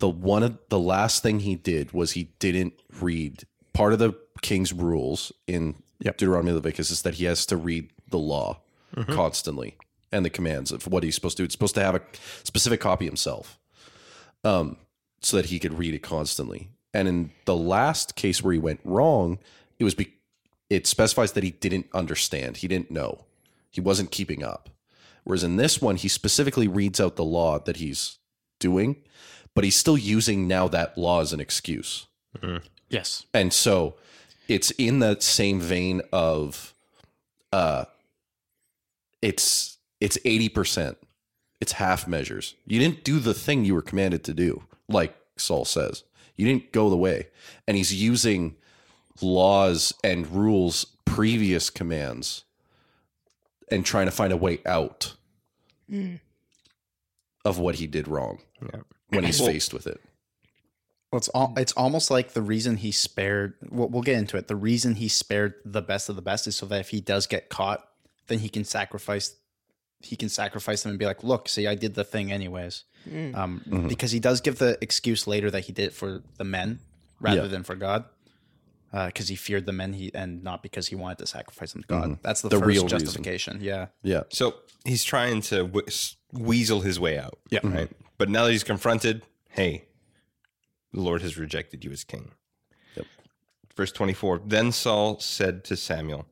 The 0.00 0.08
one 0.08 0.42
of 0.42 0.58
the 0.68 0.78
last 0.78 1.22
thing 1.22 1.40
he 1.40 1.54
did 1.54 1.92
was 1.92 2.12
he 2.12 2.24
didn't 2.38 2.74
read 3.00 3.44
part 3.72 3.92
of 3.92 3.98
the 3.98 4.12
king's 4.42 4.72
rules 4.72 5.32
in 5.46 5.76
Deuteronomy 6.02 6.52
Leviticus 6.52 6.90
is 6.90 7.02
that 7.02 7.14
he 7.14 7.26
has 7.26 7.46
to 7.46 7.56
read 7.56 7.90
the 8.10 8.18
law 8.18 8.60
constantly 9.06 9.76
and 10.10 10.24
the 10.24 10.30
commands 10.30 10.72
of 10.72 10.86
what 10.86 11.02
he's 11.04 11.14
supposed 11.14 11.36
to 11.36 11.42
do. 11.42 11.44
It's 11.44 11.54
supposed 11.54 11.74
to 11.76 11.82
have 11.82 11.94
a 11.94 12.02
specific 12.42 12.80
copy 12.80 13.04
himself 13.04 13.58
um, 14.42 14.76
so 15.22 15.36
that 15.36 15.46
he 15.46 15.58
could 15.58 15.78
read 15.78 15.94
it 15.94 16.02
constantly. 16.02 16.70
And 16.92 17.06
in 17.06 17.30
the 17.44 17.56
last 17.56 18.16
case 18.16 18.42
where 18.42 18.52
he 18.52 18.58
went 18.58 18.80
wrong, 18.82 19.38
it 19.78 19.84
was 19.84 19.94
be- 19.94 20.14
it 20.68 20.86
specifies 20.86 21.32
that 21.32 21.44
he 21.44 21.50
didn't 21.52 21.86
understand. 21.94 22.58
He 22.58 22.68
didn't 22.68 22.90
know. 22.90 23.26
He 23.70 23.80
wasn't 23.80 24.10
keeping 24.10 24.42
up. 24.42 24.70
Whereas 25.24 25.44
in 25.44 25.56
this 25.56 25.80
one, 25.80 25.96
he 25.96 26.08
specifically 26.08 26.66
reads 26.66 27.00
out 27.00 27.16
the 27.16 27.24
law 27.24 27.58
that 27.60 27.76
he's 27.76 28.18
doing, 28.58 28.96
but 29.60 29.64
he's 29.66 29.76
still 29.76 29.98
using 29.98 30.48
now 30.48 30.68
that 30.68 30.96
law 30.96 31.20
as 31.20 31.34
an 31.34 31.40
excuse. 31.40 32.06
Yes. 32.88 33.26
And 33.34 33.52
so 33.52 33.96
it's 34.48 34.70
in 34.78 35.00
that 35.00 35.22
same 35.22 35.60
vein 35.60 36.00
of 36.14 36.72
uh 37.52 37.84
it's 39.20 39.76
it's 40.00 40.16
80%. 40.24 40.96
It's 41.60 41.72
half 41.72 42.08
measures. 42.08 42.54
You 42.66 42.78
didn't 42.78 43.04
do 43.04 43.18
the 43.18 43.34
thing 43.34 43.66
you 43.66 43.74
were 43.74 43.82
commanded 43.82 44.24
to 44.24 44.32
do, 44.32 44.62
like 44.88 45.14
Saul 45.36 45.66
says. 45.66 46.04
You 46.36 46.46
didn't 46.46 46.72
go 46.72 46.88
the 46.88 46.96
way. 46.96 47.28
And 47.68 47.76
he's 47.76 47.92
using 47.92 48.56
laws 49.20 49.92
and 50.02 50.26
rules 50.26 50.86
previous 51.04 51.68
commands 51.68 52.44
and 53.70 53.84
trying 53.84 54.06
to 54.06 54.10
find 54.10 54.32
a 54.32 54.38
way 54.38 54.60
out 54.64 55.16
of 57.44 57.58
what 57.58 57.74
he 57.74 57.86
did 57.86 58.08
wrong 58.08 58.38
Yeah. 58.62 58.80
When 59.10 59.24
he's 59.24 59.40
Well- 59.40 59.48
faced 59.50 59.72
with 59.74 59.86
it. 59.86 60.00
Well, 61.12 61.18
it's 61.18 61.28
all, 61.30 61.52
it's 61.56 61.72
almost 61.72 62.08
like 62.08 62.34
the 62.34 62.42
reason 62.42 62.76
he 62.76 62.92
spared. 62.92 63.54
We'll, 63.68 63.88
we'll 63.88 64.02
get 64.02 64.16
into 64.16 64.36
it. 64.36 64.46
The 64.46 64.54
reason 64.54 64.94
he 64.94 65.08
spared 65.08 65.54
the 65.64 65.82
best 65.82 66.08
of 66.08 66.14
the 66.14 66.22
best 66.22 66.46
is 66.46 66.54
so 66.54 66.66
that 66.66 66.78
if 66.78 66.90
he 66.90 67.00
does 67.00 67.26
get 67.26 67.48
caught, 67.48 67.84
then 68.28 68.38
he 68.38 68.48
can 68.48 68.62
sacrifice. 68.64 69.34
He 70.02 70.14
can 70.14 70.28
sacrifice 70.28 70.84
them 70.84 70.90
and 70.90 70.98
be 71.00 71.06
like, 71.06 71.24
"Look, 71.24 71.48
see, 71.48 71.66
I 71.66 71.74
did 71.74 71.94
the 71.96 72.04
thing 72.04 72.30
anyways." 72.30 72.84
Mm. 73.08 73.34
Um, 73.36 73.62
mm-hmm. 73.68 73.88
Because 73.88 74.12
he 74.12 74.20
does 74.20 74.40
give 74.40 74.58
the 74.58 74.78
excuse 74.80 75.26
later 75.26 75.50
that 75.50 75.64
he 75.64 75.72
did 75.72 75.86
it 75.86 75.92
for 75.94 76.22
the 76.36 76.44
men 76.44 76.78
rather 77.18 77.42
Yeah. 77.42 77.46
than 77.48 77.64
for 77.64 77.74
God, 77.74 78.04
uh, 78.92 79.06
because 79.06 79.26
he 79.26 79.34
feared 79.34 79.66
the 79.66 79.72
men. 79.72 79.92
He 79.94 80.14
and 80.14 80.44
not 80.44 80.62
because 80.62 80.86
he 80.86 80.94
wanted 80.94 81.18
to 81.18 81.26
sacrifice 81.26 81.72
them 81.72 81.82
to 81.82 81.88
God. 81.88 82.04
Mm-hmm. 82.04 82.14
That's 82.22 82.40
the, 82.42 82.50
The 82.50 82.58
first 82.60 82.66
real 82.68 82.82
reason. 82.84 82.98
justification. 83.00 83.58
Yeah. 83.60 83.86
Yeah. 84.04 84.22
So 84.30 84.54
he's 84.84 85.02
trying 85.02 85.40
to 85.42 85.64
w- 85.64 85.86
s- 85.88 86.14
weasel 86.32 86.82
his 86.82 87.00
way 87.00 87.18
out. 87.18 87.36
Yeah. 87.50 87.58
Mm-hmm. 87.60 87.74
Right. 87.76 87.90
But 88.20 88.28
now 88.28 88.44
that 88.44 88.52
he's 88.52 88.64
confronted, 88.64 89.22
hey, 89.48 89.86
the 90.92 91.00
Lord 91.00 91.22
has 91.22 91.38
rejected 91.38 91.86
you 91.86 91.90
as 91.90 92.04
king. 92.04 92.32
Yep. 92.94 93.06
Verse 93.74 93.92
24 93.92 94.42
Then 94.44 94.72
Saul 94.72 95.18
said 95.20 95.64
to 95.64 95.74
Samuel, 95.74 96.26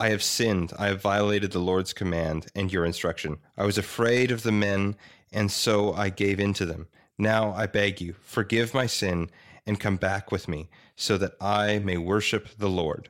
I 0.00 0.08
have 0.08 0.24
sinned. 0.24 0.72
I 0.76 0.88
have 0.88 1.00
violated 1.00 1.52
the 1.52 1.60
Lord's 1.60 1.92
command 1.92 2.46
and 2.56 2.72
your 2.72 2.84
instruction. 2.84 3.38
I 3.56 3.64
was 3.64 3.78
afraid 3.78 4.32
of 4.32 4.42
the 4.42 4.50
men, 4.50 4.96
and 5.32 5.52
so 5.52 5.92
I 5.92 6.08
gave 6.08 6.40
in 6.40 6.52
to 6.54 6.66
them. 6.66 6.88
Now 7.16 7.52
I 7.52 7.66
beg 7.66 8.00
you, 8.00 8.16
forgive 8.22 8.74
my 8.74 8.86
sin 8.86 9.30
and 9.64 9.78
come 9.78 9.98
back 9.98 10.32
with 10.32 10.48
me, 10.48 10.68
so 10.96 11.16
that 11.16 11.34
I 11.40 11.78
may 11.78 11.96
worship 11.96 12.48
the 12.58 12.68
Lord. 12.68 13.08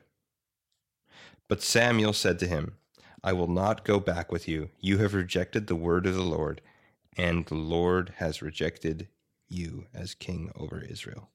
But 1.47 1.63
Samuel 1.63 2.13
said 2.13 2.37
to 2.37 2.47
him, 2.47 2.75
I 3.23 3.33
will 3.33 3.47
not 3.47 3.83
go 3.83 3.99
back 3.99 4.31
with 4.31 4.47
you. 4.47 4.69
You 4.79 4.99
have 4.99 5.15
rejected 5.15 5.65
the 5.65 5.75
word 5.75 6.05
of 6.05 6.13
the 6.13 6.21
Lord, 6.21 6.61
and 7.17 7.45
the 7.45 7.55
Lord 7.55 8.13
has 8.17 8.41
rejected 8.41 9.07
you 9.49 9.85
as 9.93 10.13
king 10.13 10.51
over 10.55 10.79
Israel. 10.81 11.29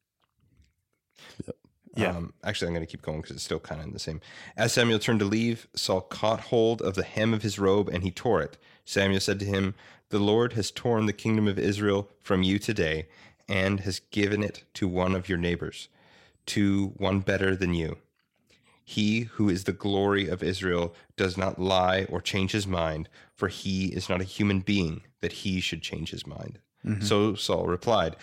Yeah. 1.97 2.11
Um, 2.11 2.35
actually, 2.45 2.69
I'm 2.69 2.75
going 2.75 2.87
to 2.87 2.91
keep 2.91 3.03
going 3.03 3.23
because 3.23 3.37
it's 3.37 3.45
still 3.45 3.59
kind 3.59 3.81
of 3.81 3.87
in 3.87 3.93
the 3.95 3.99
same. 3.99 4.21
As 4.57 4.73
Samuel 4.73 4.99
turned 4.99 5.21
to 5.21 5.25
leave, 5.25 5.67
Saul 5.75 6.03
caught 6.03 6.41
hold 6.41 6.83
of 6.83 6.95
the 6.95 7.03
hem 7.03 7.33
of 7.33 7.43
his 7.43 7.59
robe 7.59 7.89
and 7.89 8.03
he 8.03 8.11
tore 8.11 8.43
it. 8.43 8.59
Samuel 8.85 9.21
said 9.21 9.41
to 9.41 9.47
him, 9.47 9.75
The 10.11 10.19
Lord 10.19 10.53
has 10.53 10.71
torn 10.71 11.07
the 11.07 11.15
kingdom 11.15 11.49
of 11.49 11.59
Israel 11.59 12.11
from 12.21 12.43
you 12.43 12.59
today 12.59 13.09
and 13.49 13.81
has 13.81 14.01
given 14.11 14.43
it 14.43 14.65
to 14.75 14.87
one 14.87 15.15
of 15.15 15.29
your 15.29 15.39
neighbors, 15.39 15.89
to 16.47 16.93
one 16.99 17.21
better 17.21 17.57
than 17.57 17.73
you. 17.73 17.97
He 18.89 19.23
who 19.23 19.49
is 19.49 19.65
the 19.65 19.73
glory 19.73 20.29
of 20.29 20.45
Israel 20.45 20.95
does 21.17 21.37
not 21.37 21.59
lie 21.61 22.07
or 22.09 22.21
change 22.21 22.53
his 22.53 22.69
mind, 22.69 23.09
for 23.35 23.49
he 23.49 23.87
is 23.87 24.09
not 24.09 24.21
a 24.21 24.25
human 24.25 24.61
being 24.61 25.03
that 25.21 25.33
he 25.33 25.61
should 25.61 25.83
change 25.83 26.11
his 26.13 26.25
mind. 26.27 26.61
So 27.01 27.35
Saul 27.35 27.67
replied, 27.67 28.15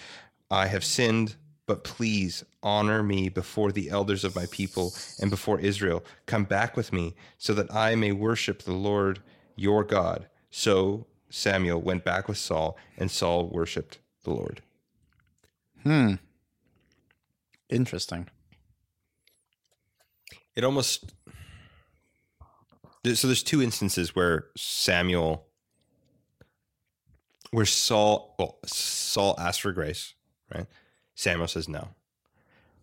I 0.50 0.68
have 0.68 0.86
sinned, 0.86 1.36
but 1.66 1.84
please 1.84 2.46
honor 2.62 3.04
me 3.04 3.28
before 3.28 3.74
the 3.74 3.90
elders 3.90 4.24
of 4.24 4.38
my 4.38 4.46
people 4.52 4.94
and 5.20 5.30
before 5.30 5.60
Israel. 5.60 6.02
Come 6.28 6.46
back 6.46 6.78
with 6.78 6.94
me 6.94 7.14
so 7.38 7.54
that 7.56 7.74
I 7.76 7.96
may 7.96 8.14
worship 8.14 8.62
the 8.62 8.72
Lord 8.72 9.20
your 9.58 9.84
God. 9.84 10.28
So 10.50 11.06
Samuel 11.30 11.82
went 11.82 12.06
back 12.06 12.30
with 12.30 12.38
Saul, 12.38 12.78
and 12.98 13.12
Saul 13.12 13.50
worshiped 13.50 13.98
the 14.24 14.30
Lord. 14.32 14.62
Hmm. 15.84 16.14
Interesting. 17.70 18.30
It 20.56 20.64
almost 20.64 21.14
so 23.06 23.28
there's 23.28 23.44
two 23.44 23.62
instances 23.62 24.16
where 24.16 24.46
Samuel 24.56 25.46
where 27.52 27.66
Saul 27.66 28.36
well 28.40 28.58
Saul 28.66 29.36
asks 29.40 29.60
for 29.60 29.72
grace, 29.72 30.14
right? 30.54 30.66
Samuel 31.16 31.48
says 31.48 31.68
no. 31.68 31.90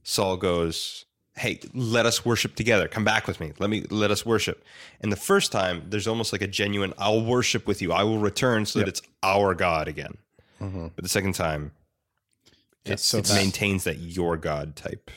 Saul 0.02 0.36
goes, 0.36 1.06
"Hey, 1.36 1.60
let 1.74 2.06
us 2.06 2.24
worship 2.24 2.54
together. 2.54 2.86
Come 2.86 3.04
back 3.04 3.26
with 3.26 3.40
me. 3.40 3.52
Let 3.58 3.70
me 3.70 3.82
let 3.90 4.10
us 4.10 4.24
worship." 4.24 4.64
And 5.00 5.10
the 5.10 5.16
first 5.16 5.50
time 5.52 5.84
there's 5.88 6.06
almost 6.06 6.32
like 6.32 6.42
a 6.42 6.46
genuine 6.46 6.94
I'll 6.98 7.24
worship 7.24 7.66
with 7.66 7.82
you. 7.82 7.92
I 7.92 8.04
will 8.04 8.18
return 8.18 8.66
so 8.66 8.78
that 8.78 8.88
it's 8.88 9.02
our 9.22 9.54
God 9.54 9.88
again. 9.88 10.18
Mm-hmm. 10.60 10.88
But 10.94 11.02
the 11.02 11.08
second 11.08 11.34
time 11.34 11.72
Yeah, 12.84 12.94
it, 12.94 13.00
so 13.00 13.18
it 13.18 13.30
maintains 13.34 13.84
that 13.84 13.98
your 13.98 14.36
God 14.36 14.76
type 14.76 15.10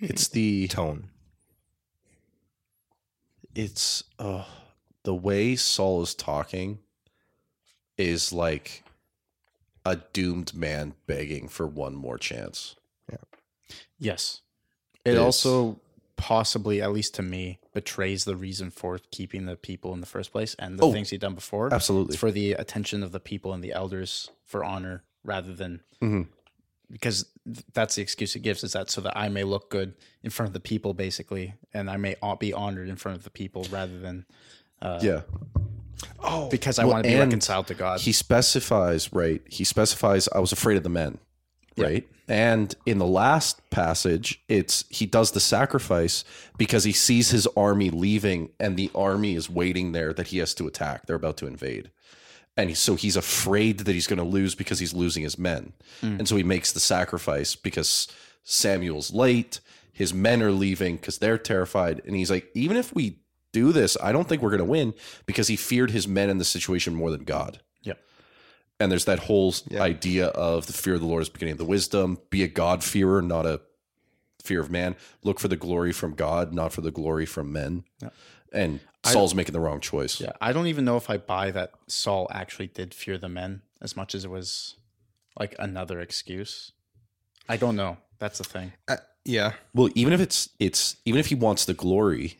It's 0.00 0.28
the 0.28 0.68
tone. 0.68 1.08
It's 3.54 4.04
uh 4.18 4.44
the 5.04 5.14
way 5.14 5.56
Saul 5.56 6.02
is 6.02 6.14
talking 6.14 6.78
is 7.98 8.32
like 8.32 8.84
a 9.84 9.96
doomed 10.12 10.54
man 10.54 10.94
begging 11.06 11.48
for 11.48 11.66
one 11.66 11.94
more 11.94 12.16
chance. 12.18 12.76
Yeah. 13.10 13.16
Yes. 13.98 14.40
It 15.04 15.10
It's- 15.10 15.24
also 15.24 15.80
possibly, 16.16 16.80
at 16.80 16.92
least 16.92 17.14
to 17.14 17.22
me, 17.22 17.58
betrays 17.74 18.24
the 18.24 18.36
reason 18.36 18.70
for 18.70 19.00
keeping 19.10 19.46
the 19.46 19.56
people 19.56 19.92
in 19.92 20.00
the 20.00 20.06
first 20.06 20.30
place 20.30 20.54
and 20.56 20.78
the 20.78 20.84
Oh, 20.84 20.92
things 20.92 21.10
he'd 21.10 21.20
done 21.20 21.34
before. 21.34 21.74
absolutely. 21.74 22.12
It's 22.12 22.20
for 22.20 22.30
the 22.30 22.52
attention 22.52 23.02
of 23.02 23.10
the 23.10 23.18
people 23.18 23.52
and 23.52 23.62
the 23.64 23.72
elders 23.72 24.30
for 24.44 24.62
honor 24.64 25.02
rather 25.24 25.52
than 25.52 25.82
Mhm. 26.00 26.28
Because 26.92 27.24
that's 27.72 27.94
the 27.94 28.02
excuse 28.02 28.36
it 28.36 28.40
gives 28.40 28.62
is 28.62 28.72
that 28.72 28.90
so 28.90 29.00
that 29.00 29.16
I 29.16 29.28
may 29.28 29.44
look 29.44 29.70
good 29.70 29.94
in 30.22 30.30
front 30.30 30.48
of 30.48 30.52
the 30.52 30.60
people, 30.60 30.92
basically, 30.94 31.54
and 31.72 31.90
I 31.90 31.96
may 31.96 32.16
be 32.38 32.52
honored 32.52 32.88
in 32.88 32.96
front 32.96 33.16
of 33.16 33.24
the 33.24 33.30
people 33.30 33.66
rather 33.70 33.98
than 33.98 34.26
uh, 34.80 35.00
yeah. 35.02 35.22
Oh 36.22 36.48
because 36.48 36.78
I 36.78 36.84
Well, 36.84 36.94
want 36.94 37.04
to 37.04 37.10
be 37.10 37.18
reconciled 37.18 37.68
to 37.68 37.74
God. 37.74 38.00
He 38.00 38.12
specifies, 38.12 39.12
right? 39.12 39.40
He 39.46 39.64
specifies 39.64 40.28
I 40.34 40.38
was 40.40 40.52
afraid 40.52 40.76
of 40.76 40.82
the 40.82 40.88
men, 40.90 41.18
right? 41.78 42.06
And 42.28 42.74
in 42.86 42.98
the 42.98 43.06
last 43.06 43.68
passage, 43.70 44.42
it's 44.48 44.84
he 44.88 45.06
does 45.06 45.32
the 45.32 45.40
sacrifice 45.40 46.24
because 46.56 46.84
he 46.84 46.92
sees 46.92 47.30
his 47.30 47.46
army 47.56 47.90
leaving 47.90 48.50
and 48.60 48.76
the 48.76 48.90
army 48.94 49.34
is 49.34 49.50
waiting 49.50 49.92
there 49.92 50.12
that 50.12 50.28
he 50.28 50.38
has 50.38 50.54
to 50.54 50.66
attack. 50.66 51.06
They're 51.06 51.16
about 51.16 51.36
to 51.38 51.46
invade. 51.46 51.90
And 52.56 52.68
he, 52.68 52.74
so 52.74 52.96
he's 52.96 53.16
afraid 53.16 53.78
that 53.80 53.92
he's 53.92 54.06
going 54.06 54.18
to 54.18 54.24
lose 54.24 54.54
because 54.54 54.78
he's 54.78 54.92
losing 54.92 55.22
his 55.22 55.38
men. 55.38 55.72
Hmm. 56.00 56.16
And 56.18 56.28
so 56.28 56.36
he 56.36 56.42
makes 56.42 56.72
the 56.72 56.80
sacrifice 56.80 57.56
because 57.56 58.08
Samuel's 58.44 59.12
late, 59.12 59.60
his 59.92 60.12
men 60.12 60.42
are 60.42 60.52
leaving 60.52 60.96
because 60.96 61.18
they're 61.18 61.38
terrified. 61.38 62.02
And 62.06 62.14
he's 62.14 62.30
like, 62.30 62.50
even 62.54 62.76
if 62.76 62.94
we 62.94 63.18
do 63.52 63.72
this, 63.72 63.96
I 64.02 64.12
don't 64.12 64.28
think 64.28 64.42
we're 64.42 64.50
going 64.50 64.58
to 64.58 64.64
win 64.64 64.92
because 65.26 65.48
he 65.48 65.56
feared 65.56 65.90
his 65.90 66.06
men 66.08 66.28
in 66.30 66.38
the 66.38 66.44
situation 66.44 66.94
more 66.94 67.10
than 67.10 67.24
God. 67.24 67.60
Yep. 67.82 67.98
And 68.80 68.90
there's 68.92 69.04
that 69.06 69.20
whole 69.20 69.54
Yeah. 69.68 69.82
idea 69.82 70.26
of 70.28 70.66
the 70.66 70.72
fear 70.72 70.94
of 70.94 71.00
the 71.00 71.06
Lord 71.06 71.22
is 71.22 71.28
beginning 71.30 71.52
of 71.52 71.58
the 71.58 71.64
wisdom. 71.64 72.18
Be 72.30 72.42
a 72.42 72.48
God 72.48 72.82
fearer, 72.84 73.22
not 73.22 73.46
a 73.46 73.60
fear 74.42 74.60
of 74.60 74.70
man. 74.70 74.96
Look 75.22 75.38
for 75.38 75.48
the 75.48 75.56
glory 75.56 75.92
from 75.92 76.14
God, 76.14 76.52
not 76.52 76.72
for 76.72 76.80
the 76.80 76.90
glory 76.90 77.26
from 77.26 77.52
men. 77.52 77.84
And 78.52 78.80
Saul's 79.04 79.34
making 79.34 79.52
the 79.52 79.60
wrong 79.60 79.80
choice. 79.80 80.20
Yeah, 80.20 80.32
I 80.40 80.52
don't 80.52 80.66
even 80.66 80.84
know 80.84 80.96
if 80.96 81.10
I 81.10 81.16
buy 81.16 81.50
that 81.50 81.72
Saul 81.86 82.28
actually 82.30 82.68
did 82.68 82.94
fear 82.94 83.18
the 83.18 83.28
men 83.28 83.62
as 83.80 83.96
much 83.96 84.14
as 84.14 84.24
it 84.24 84.30
was 84.30 84.76
like 85.38 85.54
another 85.58 86.00
excuse. 86.00 86.72
I 87.48 87.56
don't 87.56 87.76
know. 87.76 87.96
That's 88.18 88.38
the 88.38 88.44
thing. 88.44 88.72
Uh, 88.86 88.98
yeah. 89.24 89.52
Well, 89.74 89.88
even 89.94 90.12
if 90.12 90.20
it's 90.20 90.50
it's 90.58 90.96
even 91.04 91.18
if 91.18 91.26
he 91.26 91.34
wants 91.34 91.64
the 91.64 91.74
glory, 91.74 92.38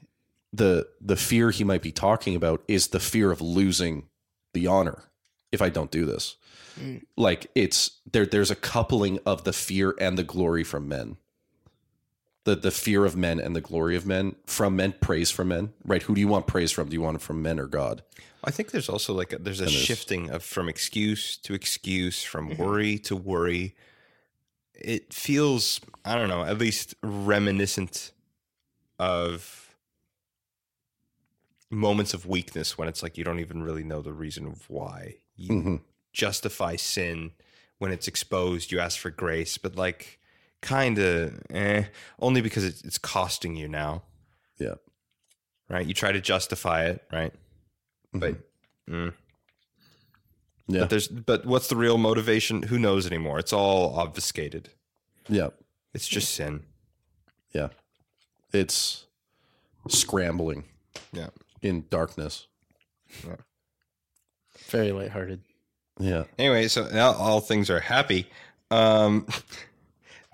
the 0.52 0.86
the 1.00 1.16
fear 1.16 1.50
he 1.50 1.64
might 1.64 1.82
be 1.82 1.92
talking 1.92 2.36
about 2.36 2.62
is 2.68 2.88
the 2.88 3.00
fear 3.00 3.30
of 3.30 3.40
losing 3.40 4.08
the 4.52 4.66
honor 4.66 5.04
if 5.50 5.62
I 5.62 5.68
don't 5.68 5.90
do 5.90 6.04
this. 6.04 6.36
Like 7.16 7.48
it's 7.54 8.00
there 8.10 8.24
there's 8.24 8.50
a 8.50 8.56
coupling 8.56 9.18
of 9.26 9.44
the 9.44 9.52
fear 9.52 9.94
and 10.00 10.16
the 10.16 10.24
glory 10.24 10.64
from 10.64 10.88
men. 10.88 11.16
The 12.44 12.56
the 12.56 12.70
fear 12.72 13.04
of 13.04 13.14
men 13.16 13.38
and 13.38 13.54
the 13.54 13.60
glory 13.60 13.94
of 13.96 14.04
men 14.06 14.34
from 14.46 14.74
men, 14.76 14.94
praise 15.00 15.30
from 15.30 15.48
men, 15.48 15.72
right? 15.84 16.02
Who 16.02 16.14
do 16.14 16.20
you 16.20 16.28
want 16.28 16.46
praise 16.48 16.72
from? 16.72 16.88
Do 16.88 16.94
you 16.94 17.00
want 17.02 17.16
it 17.16 17.22
from 17.22 17.40
men 17.40 17.60
or 17.60 17.66
God? 17.66 18.02
I 18.44 18.50
think 18.50 18.72
there's 18.72 18.88
also 18.88 19.14
like 19.14 19.32
a, 19.32 19.38
there's 19.38 19.60
a 19.60 19.68
shifting 19.70 20.28
of 20.30 20.42
from 20.42 20.68
excuse 20.68 21.36
to 21.38 21.54
excuse, 21.54 22.24
from 22.24 22.56
worry 22.56 22.98
to 23.00 23.14
worry. 23.14 23.74
it 24.74 25.14
feels 25.14 25.80
I 26.04 26.16
don't 26.16 26.28
know, 26.28 26.42
at 26.44 26.58
least 26.58 26.96
reminiscent 27.02 28.10
of 28.98 29.76
moments 31.70 32.12
of 32.12 32.26
weakness 32.26 32.76
when 32.76 32.88
it's 32.88 33.02
like 33.02 33.16
you 33.16 33.24
don't 33.24 33.38
even 33.40 33.62
really 33.62 33.84
know 33.84 34.02
the 34.02 34.12
reason 34.12 34.46
of 34.46 34.68
why 34.68 35.16
you 35.36 35.48
Mhm. 35.50 35.80
justify 36.12 36.76
sin 36.76 37.30
when 37.78 37.92
it's 37.92 38.08
exposed. 38.08 38.72
You 38.72 38.80
ask 38.80 38.98
for 38.98 39.10
grace, 39.10 39.56
but 39.58 39.76
like 39.76 40.18
kind 40.62 40.98
of 40.98 41.38
eh, 41.50 41.84
only 42.18 42.40
because 42.40 42.64
it's, 42.64 42.82
it's 42.82 42.96
costing 42.98 43.54
you 43.56 43.68
now, 43.68 44.02
Yeah. 44.58 44.74
right? 45.68 45.86
You 45.86 45.92
try 45.92 46.12
to 46.12 46.20
justify 46.20 46.84
it, 46.86 47.04
right? 47.12 47.34
But 48.14 48.36
mm. 48.88 49.12
Yeah. 50.68 50.80
but 50.80 50.90
there's 50.90 51.08
but 51.08 51.44
what's 51.44 51.68
the 51.68 51.76
real 51.76 51.98
motivation? 51.98 52.62
Who 52.62 52.78
knows 52.78 53.06
anymore? 53.06 53.38
It's 53.38 53.52
all 53.52 53.94
obfuscated. 53.98 54.70
Yeah. 55.28 55.48
It's 55.92 56.08
just 56.08 56.32
sin. 56.34 56.62
Yeah. 57.52 57.68
It's 58.52 59.06
scrambling 59.88 60.64
Yeah. 61.12 61.28
in 61.60 61.86
darkness. 61.90 62.46
Yeah. 63.26 63.36
Very 64.68 64.92
lighthearted. 64.92 65.40
Yeah. 65.98 66.24
Anyway, 66.38 66.68
so 66.68 66.88
now 66.88 67.12
all 67.12 67.40
things 67.40 67.68
are 67.68 67.80
happy. 67.80 68.30
Um, 68.70 69.26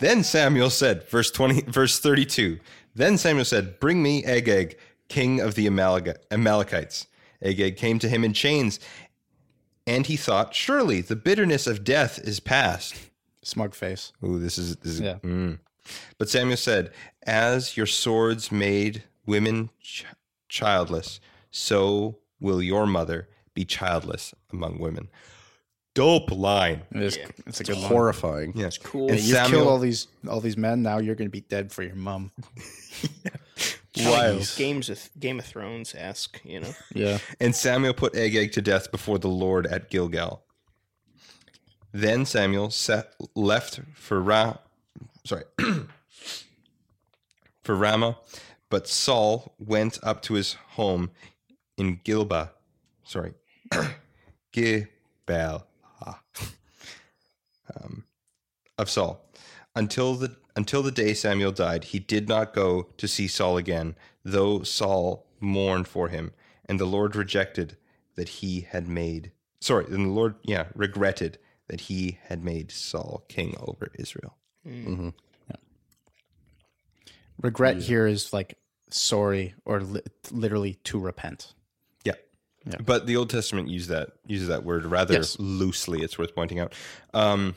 then 0.01 0.23
Samuel 0.23 0.71
said, 0.71 1.09
verse 1.09 1.31
twenty, 1.31 1.63
verse 1.63 1.99
thirty-two. 1.99 2.59
Then 2.95 3.19
Samuel 3.19 3.45
said, 3.45 3.79
"Bring 3.81 4.03
me 4.03 4.25
Agag, 4.25 4.77
king 5.09 5.41
of 5.41 5.55
the 5.55 5.67
Amalekites." 5.67 7.07
Agag 7.43 7.77
came 7.77 7.99
to 8.01 8.09
him 8.09 8.25
in 8.25 8.33
chains, 8.33 8.81
and 9.87 10.07
he 10.07 10.17
thought, 10.17 10.55
"Surely 10.55 11.01
the 11.01 11.17
bitterness 11.17 11.67
of 11.67 11.85
death 11.85 12.19
is 12.19 12.41
past." 12.41 12.95
Smug 13.43 13.75
face. 13.75 14.13
Ooh, 14.25 14.39
this 14.39 14.59
is 14.59 14.77
this 14.77 14.95
is. 14.95 15.01
Yeah. 15.01 15.19
mm. 15.23 15.59
But 16.19 16.29
Samuel 16.29 16.57
said, 16.57 16.93
"As 17.23 17.77
your 17.77 17.87
swords 17.87 18.51
made 18.53 19.05
women 19.27 19.71
ch- 19.81 20.05
childless, 20.49 21.21
so 21.51 22.19
will 22.41 22.61
your 22.63 22.87
mother 22.87 23.29
be 23.55 23.65
childless 23.65 24.35
among 24.53 24.79
women." 24.79 25.09
Dope 25.99 26.31
line. 26.31 26.83
It 26.93 27.03
is, 27.03 27.19
It's 27.45 27.61
a 27.61 27.65
good 27.65 27.77
one. 27.77 27.87
Horrifying. 27.87 28.53
Yeah, 28.55 28.71
cool. 28.85 29.09
And 29.09 29.19
Yeah, 29.19 29.25
you've 29.25 29.37
Samuel, 29.37 29.51
killed 29.51 29.69
all 29.69 29.79
these 29.81 30.07
all 30.29 30.41
these 30.41 30.57
men. 30.57 30.81
Now 30.81 30.99
you're 30.99 31.17
going 31.17 31.27
to 31.27 31.33
be 31.33 31.41
dead 31.41 31.73
for 31.73 31.83
your 31.83 31.97
mum. 31.97 32.31
Wild. 33.99 34.49
Games 34.57 34.89
of 34.89 35.11
Game 35.19 35.41
of 35.41 35.45
Thrones 35.45 35.97
esque, 35.97 36.41
you 36.45 36.61
know. 36.61 36.71
Yeah. 36.95 37.19
and 37.41 37.53
Samuel 37.53 37.95
put 37.95 38.15
Agag 38.15 38.53
to 38.53 38.63
death 38.63 38.93
before 38.93 39.19
the 39.19 39.29
Lord 39.29 39.67
at 39.67 39.91
Gilgal. 39.91 40.45
Then 41.91 42.25
Samuel 42.25 42.71
set, 42.71 43.15
left 43.35 43.81
for 43.95 44.23
Ra, 44.23 44.59
sorry, 45.25 45.45
for 47.63 47.75
Ramah, 47.75 48.19
but 48.71 48.87
Saul 48.87 49.53
went 49.59 49.99
up 50.05 50.23
to 50.23 50.35
his 50.35 50.53
home 50.53 51.11
in 51.77 51.99
Gilba, 52.05 52.53
sorry, 53.03 53.33
Gilbal, 56.01 56.19
um, 57.77 58.05
of 58.77 58.91
Saul. 58.91 59.25
Until 59.75 60.15
the 60.15 60.37
until 60.57 60.83
the 60.83 60.91
day 60.91 61.15
Samuel 61.15 61.53
died, 61.53 61.85
he 61.85 61.99
did 61.99 62.29
not 62.29 62.53
go 62.53 62.89
to 62.97 63.07
see 63.07 63.29
Saul 63.29 63.57
again, 63.57 63.95
though 64.25 64.63
Saul 64.63 65.27
mourned 65.41 65.87
for 65.87 66.09
him, 66.09 66.33
and 66.67 66.81
the 66.81 66.85
Lord 66.85 67.15
rejected 67.15 67.77
that 68.17 68.29
he 68.29 68.63
had 68.63 68.89
made 68.89 69.31
sorry, 69.61 69.87
and 69.87 70.07
the 70.07 70.11
Lord 70.11 70.35
yeah, 70.43 70.67
regretted 70.75 71.39
that 71.69 71.83
he 71.83 72.19
had 72.25 72.43
made 72.43 72.73
Saul 72.73 73.25
king 73.29 73.55
over 73.61 73.91
Israel. 73.99 74.37
Hmm. 74.65 74.89
Mm-hmm. 74.89 75.09
Regret 77.41 77.77
here 77.77 78.07
is 78.07 78.33
like 78.33 78.59
sorry 78.91 79.55
or 79.65 79.81
li- 79.81 80.03
literally 80.33 80.75
to 80.85 80.99
repent. 80.99 81.55
Yeah. 82.69 82.77
But 82.85 83.07
the 83.07 83.17
Old 83.17 83.31
Testament 83.31 83.69
uses 83.69 83.89
that 83.89 84.11
uses 84.27 84.49
that 84.49 84.63
word 84.65 84.85
rather 84.85 85.15
Yes. 85.15 85.39
loosely. 85.39 86.03
It's 86.03 86.19
worth 86.19 86.35
pointing 86.35 86.59
out. 86.61 86.75
Um, 87.15 87.55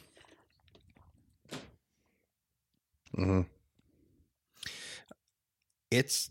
Mhm. 3.18 3.46
It's, 5.92 6.30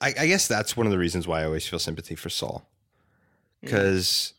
I, 0.00 0.14
I 0.18 0.26
guess 0.26 0.48
that's 0.48 0.74
one 0.74 0.86
of 0.86 0.90
the 0.90 0.98
reasons 0.98 1.28
why 1.28 1.42
I 1.42 1.44
always 1.44 1.66
feel 1.66 1.78
sympathy 1.78 2.14
for 2.14 2.30
Saul, 2.30 2.66
because 3.60 4.32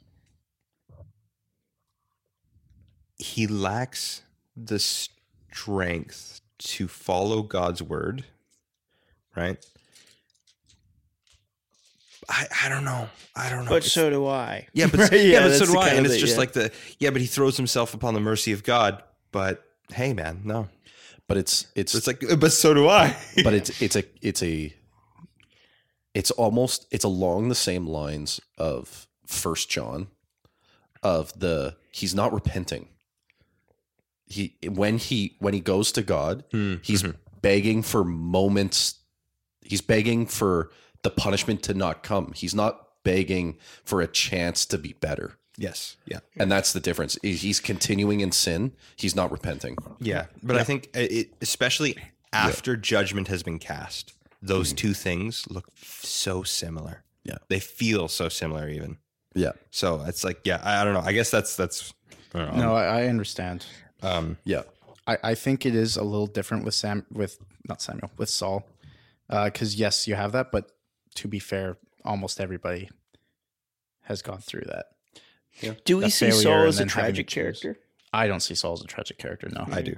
he 3.20 3.46
lacks 3.46 4.24
the 4.56 4.80
strength 4.80 6.42
to 6.58 6.88
follow 6.88 7.44
God's 7.44 7.84
word, 7.84 8.26
right? 9.36 9.64
I, 12.30 12.48
I 12.66 12.70
don't 12.70 12.84
know. 12.84 13.10
I 13.36 13.50
don't 13.50 13.64
know. 13.66 13.70
But 13.70 13.78
It's- 13.78 13.94
so 13.94 14.10
do 14.10 14.28
I. 14.28 14.68
yeah, 14.74 14.88
but 14.88 15.00
Right, 15.12 15.26
yeah, 15.26 15.48
but 15.48 15.54
so 15.54 15.66
do 15.66 15.78
I. 15.78 15.90
And 15.90 16.06
it's 16.06 16.16
the- 16.16 16.22
just 16.22 16.34
yeah. 16.34 16.40
like 16.40 16.54
the 16.54 16.72
yeah, 17.00 17.10
but 17.10 17.22
he 17.22 17.28
throws 17.28 17.58
himself 17.58 17.94
upon 17.94 18.14
the 18.14 18.20
mercy 18.20 18.52
of 18.52 18.64
God. 18.64 19.02
But 19.32 19.64
hey, 19.94 20.14
man, 20.14 20.42
no. 20.44 20.68
But 21.28 21.38
it's 21.38 21.68
it's 21.76 21.94
It's 21.96 22.08
like, 22.08 22.24
but 22.40 22.52
so 22.52 22.74
do 22.74 22.88
I. 22.88 23.16
but 23.44 23.54
it's 23.54 23.82
it's 23.82 23.96
a 23.96 24.04
it's 24.22 24.44
a 24.44 24.74
it's 26.18 26.32
almost 26.32 26.88
it's 26.90 27.04
along 27.04 27.50
the 27.50 27.56
same 27.56 27.86
lines 27.86 28.42
of 28.58 29.08
first 29.28 29.70
john 29.70 30.08
of 31.04 31.38
the 31.38 31.76
he's 31.92 32.16
not 32.16 32.34
repenting 32.34 32.88
he 34.26 34.56
when 34.68 34.98
he 34.98 35.36
when 35.40 35.54
he 35.54 35.60
goes 35.60 35.92
to 35.92 36.02
god 36.02 36.44
hmm, 36.52 36.76
he's 36.82 37.04
mm-hmm. 37.04 37.16
begging 37.42 37.84
for 37.84 38.04
moments 38.04 38.96
he's 39.62 39.82
begging 39.82 40.26
for 40.26 40.72
the 41.08 41.22
punishment 41.22 41.64
to 41.64 41.74
not 41.74 42.04
come 42.04 42.34
he's 42.36 42.56
not 42.56 42.88
begging 43.04 43.58
for 43.84 44.02
a 44.02 44.08
chance 44.08 44.66
to 44.66 44.78
be 44.78 44.94
better 44.94 45.38
yes, 45.58 45.96
yeah, 46.06 46.20
and 46.38 46.52
that's 46.52 46.74
the 46.74 46.80
difference 46.80 47.18
he's 47.22 47.60
continuing 47.60 48.20
in 48.20 48.32
sin 48.32 48.74
he's 48.96 49.16
not 49.16 49.32
repenting 49.32 49.78
yeah. 50.00 50.26
But 50.44 50.58
I 50.58 50.64
think 50.64 50.90
uh, 50.96 51.00
it, 51.00 51.34
especially 51.42 51.98
after 52.34 52.76
judgment 52.76 53.30
has 53.30 53.42
been 53.42 53.58
cast, 53.58 54.14
those 54.42 54.74
mm. 54.74 54.78
two 54.78 54.94
things 54.94 55.46
look 55.50 55.70
so 55.82 56.44
similar. 56.44 57.04
Yeah. 57.24 57.38
they 57.50 57.60
feel 57.60 58.08
so 58.08 58.30
similar, 58.30 58.70
even. 58.70 58.98
yeah 59.34 59.54
So 59.72 60.04
it's 60.08 60.24
like, 60.24 60.42
yeah, 60.44 60.62
I, 60.64 60.82
I 60.82 60.84
don't 60.86 60.94
know. 60.94 61.02
I 61.02 61.14
guess 61.14 61.32
that's 61.32 61.56
that's. 61.56 61.94
I 62.34 62.40
don't 62.40 62.56
know. 62.58 62.64
No, 62.64 62.76
I, 62.76 63.02
I 63.02 63.08
understand. 63.08 63.66
Um, 64.04 64.38
yeah 64.44 64.64
I, 65.08 65.18
I 65.24 65.36
think 65.36 65.66
it 65.66 65.74
is 65.74 65.98
a 65.98 66.04
little 66.04 66.28
different 66.28 66.66
with 66.66 66.76
Sam 66.76 67.06
with 67.12 67.40
not 67.68 67.82
Samuel 67.82 68.12
with 68.18 68.30
Saul, 68.30 68.68
uh, 69.30 69.46
because 69.46 69.76
yes, 69.76 70.08
you 70.08 70.16
have 70.16 70.34
that, 70.34 70.52
but 70.52 70.72
to 71.18 71.28
be 71.28 71.40
fair, 71.40 71.78
almost 72.06 72.40
everybody 72.40 72.90
has 74.04 74.22
gone 74.22 74.40
through 74.40 74.66
that. 74.68 74.86
Do 75.86 75.98
we 75.98 76.06
a 76.06 76.10
see 76.10 76.32
Saul 76.32 76.64
as 76.64 76.76
a 76.76 76.80
then 76.80 76.90
having 76.90 77.16
to 77.16 77.24
tragic 77.24 77.28
character? 77.28 77.80
I 78.14 78.28
don't 78.28 78.40
see 78.40 78.56
Saul 78.56 78.74
as 78.74 78.82
a 78.82 78.88
tragic 78.88 79.18
character. 79.18 79.50
No, 79.52 79.66
I 79.72 79.82
do. 79.82 79.96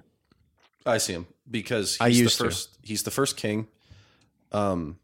I 0.85 0.97
see 0.97 1.13
him 1.13 1.27
because 1.49 1.93
he's 1.93 2.01
I 2.01 2.07
used 2.07 2.39
the 2.39 2.45
to. 2.45 2.49
first. 2.49 2.77
He's 2.81 3.03
the 3.03 3.11
first 3.11 3.37
king. 3.37 3.67
Um, 4.51 4.97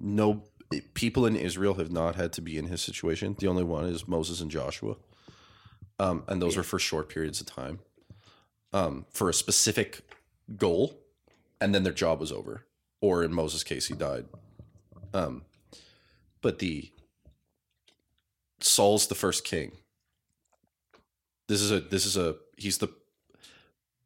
no 0.00 0.44
people 0.92 1.24
in 1.24 1.34
Israel 1.34 1.74
have 1.74 1.90
not 1.90 2.14
had 2.14 2.32
to 2.34 2.42
be 2.42 2.58
in 2.58 2.66
his 2.66 2.82
situation. 2.82 3.34
The 3.38 3.48
only 3.48 3.64
one 3.64 3.86
is 3.86 4.06
Moses 4.06 4.40
and 4.40 4.50
Joshua, 4.50 4.96
um, 5.98 6.24
and 6.28 6.42
those 6.42 6.56
were 6.56 6.62
for 6.62 6.78
short 6.78 7.08
periods 7.08 7.40
of 7.40 7.46
time, 7.46 7.80
um, 8.74 9.06
for 9.10 9.30
a 9.30 9.34
specific 9.34 10.02
goal, 10.56 11.00
and 11.60 11.74
then 11.74 11.82
their 11.82 11.92
job 11.94 12.20
was 12.20 12.30
over. 12.30 12.66
Or 13.00 13.24
in 13.24 13.32
Moses' 13.32 13.64
case, 13.64 13.86
he 13.86 13.94
died. 13.94 14.26
Um, 15.14 15.42
but 16.40 16.58
the 16.58 16.90
Saul's 18.60 19.06
the 19.06 19.14
first 19.14 19.44
king. 19.44 19.72
This 21.48 21.60
is 21.60 21.70
a 21.70 21.80
this 21.80 22.04
is 22.04 22.16
a 22.16 22.36
he's 22.56 22.78
the 22.78 22.88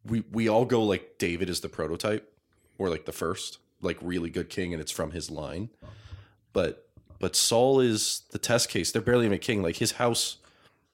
we 0.05 0.25
we 0.31 0.49
all 0.49 0.65
go 0.65 0.83
like 0.83 1.19
David 1.19 1.49
is 1.49 1.61
the 1.61 1.69
prototype 1.69 2.33
or 2.79 2.89
like 2.89 3.05
the 3.05 3.13
first 3.13 3.59
like 3.81 3.99
really 4.01 4.31
good 4.31 4.49
king 4.49 4.73
and 4.73 4.81
it's 4.81 4.93
from 4.93 5.11
his 5.11 5.31
line. 5.31 5.71
But 6.53 6.89
but 7.19 7.37
Saul 7.37 7.81
is 7.81 8.23
the 8.31 8.39
test 8.39 8.69
case. 8.69 8.93
They're 8.93 9.03
barely 9.03 9.27
even 9.27 9.37
a 9.37 9.39
king. 9.39 9.63
Like 9.63 9.77
his 9.77 9.93
house 9.93 10.39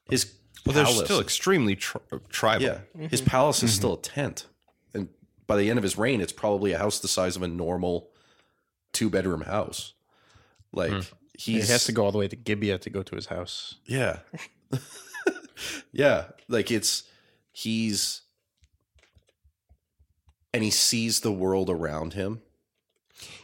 his 0.08 0.34
well, 0.64 0.74
they're 0.74 0.84
palace, 0.84 1.04
still 1.04 1.20
extremely 1.20 1.76
tri- 1.76 2.00
tribal. 2.28 2.64
yeah, 2.64 3.08
his 3.08 3.20
palace 3.20 3.62
is 3.62 3.72
still 3.72 3.94
a 3.94 4.00
tent. 4.00 4.46
And 4.94 5.08
by 5.46 5.56
the 5.56 5.70
end 5.70 5.78
of 5.78 5.82
his 5.82 5.98
reign 5.98 6.20
it's 6.20 6.32
probably 6.32 6.72
a 6.72 6.78
house 6.78 6.98
the 7.00 7.08
size 7.08 7.36
of 7.36 7.42
a 7.42 7.48
normal 7.48 8.10
two 8.92 9.10
bedroom 9.10 9.42
house. 9.42 9.92
Like 10.72 10.92
he 11.38 11.54
he's 11.54 11.68
has 11.68 11.84
to 11.84 11.92
go 11.92 12.04
all 12.04 12.12
the 12.12 12.18
way 12.18 12.28
to 12.28 12.36
Gibeah 12.36 12.78
to 12.78 12.90
go 12.90 13.02
to 13.02 13.14
his 13.16 13.26
house. 13.26 13.76
yeah. 13.86 14.18
yeah. 15.92 16.26
Like 16.48 16.70
it's 16.70 17.04
he's 17.52 18.22
and 20.52 20.62
he 20.64 20.70
sees 20.70 21.20
the 21.20 21.32
world 21.32 21.70
around 21.70 22.14
him. 22.14 22.40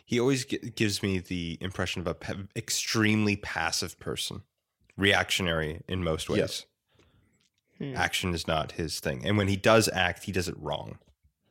He 0.06 0.20
always 0.20 0.44
gi- 0.44 0.72
gives 0.76 1.02
me 1.02 1.18
the 1.18 1.58
impression 1.60 2.00
of 2.00 2.06
a 2.06 2.14
pa- 2.14 2.34
extremely 2.56 3.36
passive 3.36 3.98
person, 3.98 4.42
reactionary 4.96 5.80
in 5.88 6.04
most 6.04 6.28
ways. 6.28 6.66
action 7.96 8.32
is 8.34 8.46
not 8.46 8.72
his 8.72 9.00
thing. 9.00 9.24
And 9.26 9.36
when 9.36 9.48
he 9.48 9.56
does 9.56 9.88
act, 9.92 10.24
he 10.24 10.32
does 10.32 10.48
it 10.48 10.54
wrong. 10.58 10.98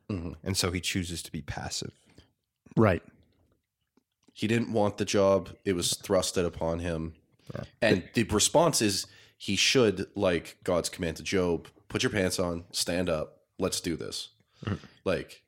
Mhm. 0.09 0.35
And 0.43 0.55
so 0.55 0.71
he 0.71 0.79
chooses 0.79 1.21
to 1.23 1.31
be 1.31 1.41
passive. 1.41 1.91
Right. 2.77 3.03
He 4.33 4.47
didn't 4.47 4.73
want 4.73 4.97
the 4.97 5.05
job. 5.05 5.49
It 5.63 5.73
was 5.73 5.93
thrusted 5.93 6.45
upon 6.45 6.79
him. 6.79 7.13
And 7.81 8.03
the 8.15 8.23
response 8.23 8.81
is 8.81 9.05
he 9.37 9.55
should, 9.55 10.07
like 10.15 10.57
God's 10.63 10.89
command 10.89 11.17
to 11.17 11.23
Job, 11.23 11.67
put 11.87 12.01
your 12.01 12.09
pants 12.11 12.39
on, 12.39 12.63
stand 12.71 13.09
up, 13.09 13.41
let's 13.59 13.79
do 13.79 13.95
this. 13.95 14.29
Mm-hmm. 14.65 14.75
Like, 15.03 15.43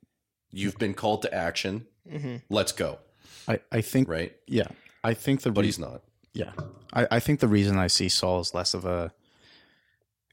you've 0.52 0.78
been 0.78 0.94
called 0.94 1.24
to 1.24 1.34
action. 1.34 1.88
Mm-hmm. 2.12 2.36
Let's 2.50 2.72
go. 2.74 3.00
I, 3.48 3.60
I 3.72 3.82
think 3.82 4.08
Right? 4.08 4.36
yeah. 4.48 4.68
I 5.04 5.14
think 5.14 5.42
the 5.42 5.52
But 5.52 5.62
re- 5.62 5.68
he's 5.68 5.80
not. 5.80 6.02
Yeah. 6.34 6.52
I, 6.94 7.08
I 7.12 7.20
think 7.20 7.40
the 7.40 7.48
reason 7.48 7.78
I 7.78 7.88
see 7.88 8.10
Saul 8.10 8.40
is 8.42 8.54
less 8.54 8.74
of 8.74 8.86
a 8.86 9.12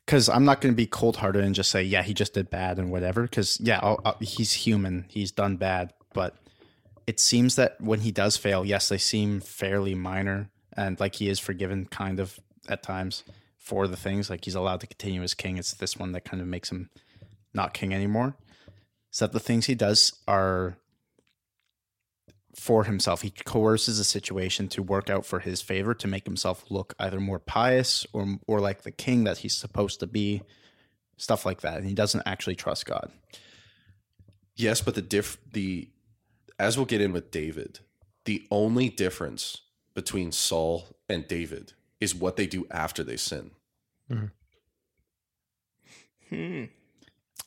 because 0.05 0.29
I'm 0.29 0.45
not 0.45 0.61
going 0.61 0.75
to 0.75 0.77
be 0.77 0.87
cold 0.87 1.17
hearted 1.19 1.45
and 1.45 1.55
just 1.55 1.71
say, 1.71 1.83
yeah, 1.83 2.03
he 2.03 2.13
just 2.13 2.35
did 2.35 2.51
bad 2.51 2.79
and 2.79 2.91
whatever. 2.91 3.23
Because, 3.23 3.61
yeah, 3.61 3.79
I'll, 3.83 4.01
I'll- 4.05 4.17
he's 4.21 4.53
human. 4.53 5.07
He's 5.09 5.31
done 5.31 5.57
bad. 5.57 5.93
But 6.13 6.35
it 7.07 7.21
seems 7.21 7.57
that 7.57 7.81
when 7.81 8.01
he 8.01 8.11
does 8.11 8.37
fail, 8.37 8.65
yes, 8.65 8.89
they 8.89 8.99
seem 8.99 9.41
fairly 9.41 9.95
minor 9.95 10.51
and 10.77 10.99
like 11.01 11.17
he 11.17 11.29
is 11.29 11.39
forgiven 11.39 11.87
kind 11.87 12.21
of 12.21 12.39
at 12.69 12.83
times 12.83 13.25
for 13.59 13.87
the 13.87 13.97
things. 13.97 14.31
Like 14.31 14.45
he's 14.45 14.55
allowed 14.55 14.81
to 14.81 14.87
continue 14.87 15.23
as 15.23 15.35
king. 15.35 15.59
It's 15.59 15.75
this 15.75 15.97
one 15.97 16.13
that 16.13 16.25
kind 16.25 16.41
of 16.41 16.47
makes 16.47 16.71
him 16.71 16.91
not 17.55 17.75
king 17.75 17.93
anymore. 17.93 18.37
So 19.11 19.27
that 19.27 19.33
the 19.33 19.41
things 19.41 19.67
he 19.67 19.75
does 19.75 20.13
are 20.27 20.79
for 22.55 22.85
himself. 22.85 23.23
He 23.23 23.31
coerces 23.31 23.99
a 23.99 24.05
situation 24.05 24.69
to 24.69 24.83
work 24.83 25.11
out 25.11 25.25
for 25.25 25.41
his 25.41 25.63
favor 25.63 25.95
to 25.95 26.07
make 26.07 26.25
himself 26.25 26.65
look 26.71 26.95
either 26.99 27.21
more 27.21 27.39
pious 27.39 28.07
or 28.13 28.37
or 28.47 28.61
like 28.61 28.83
the 28.83 28.91
king 28.91 29.25
that 29.25 29.39
he's 29.39 29.57
supposed 29.57 30.01
to 30.01 30.07
be, 30.07 30.43
stuff 31.17 31.47
like 31.47 31.63
that. 31.63 31.79
And 31.79 31.87
he 31.87 31.95
doesn't 31.95 32.23
actually 32.27 32.57
trust 32.57 32.87
God. 32.87 33.11
Yes, 34.55 34.81
but 34.81 34.95
the 34.95 35.03
diff 35.03 35.39
the 35.53 35.89
as 36.63 36.77
we'll 36.77 36.87
get 36.87 37.01
in 37.01 37.13
with 37.13 37.31
David, 37.31 37.81
the 38.25 38.47
only 38.51 38.89
difference 38.89 39.63
between 39.95 40.31
Saul 40.33 40.97
and 41.09 41.27
David 41.27 41.73
is 42.01 42.15
what 42.15 42.37
they 42.37 42.47
do 42.47 42.67
after 42.71 43.03
they 43.03 43.17
sin. 43.17 43.51
Hmm. 44.09 44.27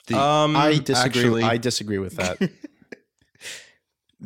The- 0.07 0.17
um, 0.19 0.55
I 0.55 0.77
disagree. 0.77 1.21
Actually, 1.21 1.43
I 1.43 1.57
disagree 1.57 1.97
with 1.97 2.15
that. 2.17 2.37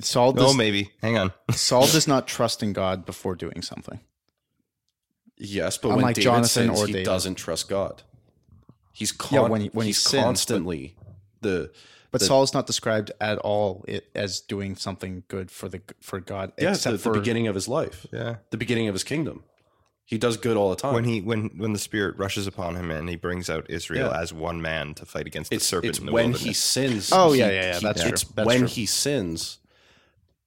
Saul 0.02 0.34
no, 0.34 0.48
does, 0.48 0.58
maybe. 0.58 0.92
Hang 1.02 1.18
on. 1.18 1.34
Saul 1.52 1.84
does 1.88 2.08
not 2.08 2.28
trust 2.28 2.62
in 2.62 2.74
God 2.74 3.06
before 3.06 3.36
doing 3.36 3.62
something. 3.62 4.00
Yes, 5.38 5.78
but 5.78 5.90
when 5.90 6.00
Unlike 6.00 6.16
David 6.16 6.24
Jonathan 6.26 6.48
sins, 6.48 6.80
or 6.82 6.88
he 6.88 6.94
David. 6.94 7.06
doesn't 7.06 7.36
trust 7.36 7.70
God. 7.70 8.02
He's 8.92 9.14
Yeah, 9.32 9.48
when 9.48 9.62
he- 9.62 9.70
when 9.70 9.86
he 9.86 9.90
he's 9.90 10.00
sins, 10.00 10.14
but- 10.22 10.26
constantly 10.26 10.96
the 11.42 11.72
But 12.12 12.22
The- 12.22 12.26
Saul 12.28 12.44
is 12.44 12.54
not 12.54 12.66
described 12.66 13.12
at 13.22 13.38
all 13.40 13.86
i- 13.88 14.02
as 14.16 14.40
doing 14.40 14.76
something 14.76 15.24
good 15.28 15.52
for 15.52 15.70
the 15.70 15.82
for 16.02 16.20
God. 16.20 16.52
yeah, 16.58 16.72
except 16.72 16.94
the, 16.94 16.98
for 17.00 17.14
the 17.14 17.20
beginning 17.20 17.48
of 17.48 17.56
his 17.56 17.68
life, 17.68 18.08
Yeah. 18.12 18.38
the 18.50 18.58
beginning 18.58 18.88
of 18.88 18.96
his 18.96 19.04
kingdom. 19.04 19.44
He 20.06 20.18
does 20.18 20.38
good 20.38 20.58
all 20.58 20.72
the 20.72 20.76
time. 20.76 20.96
When 20.96 21.04
he 21.04 21.22
when 21.22 21.52
when 21.58 21.74
the 21.74 21.78
spirit 21.80 22.18
rushes 22.18 22.48
upon 22.48 22.76
him 22.76 22.90
and 22.90 23.08
he 23.10 23.16
brings 23.16 23.48
out 23.48 23.70
Israel 23.70 24.10
Yeah. 24.12 24.20
as 24.20 24.34
one 24.34 24.60
man 24.60 24.96
to 24.96 25.06
fight 25.06 25.28
against 25.28 25.52
the 25.52 25.58
it's 25.58 25.68
serpent 25.68 25.90
it's 25.92 26.00
in 26.00 26.08
the 26.08 26.12
when 26.12 26.34
he 26.34 26.52
sins. 26.52 27.12
Oh, 27.14 27.32
he- 27.32 27.40
yeah, 27.42 27.50
yeah, 27.52 27.62
yeah, 27.62 27.74
he- 27.80 27.86
that's 27.86 28.02
true. 28.02 28.10
It's 28.12 28.24
That's 28.24 28.48
when 28.48 28.60
true. 28.62 28.68
he 28.68 28.86
sins. 28.88 29.60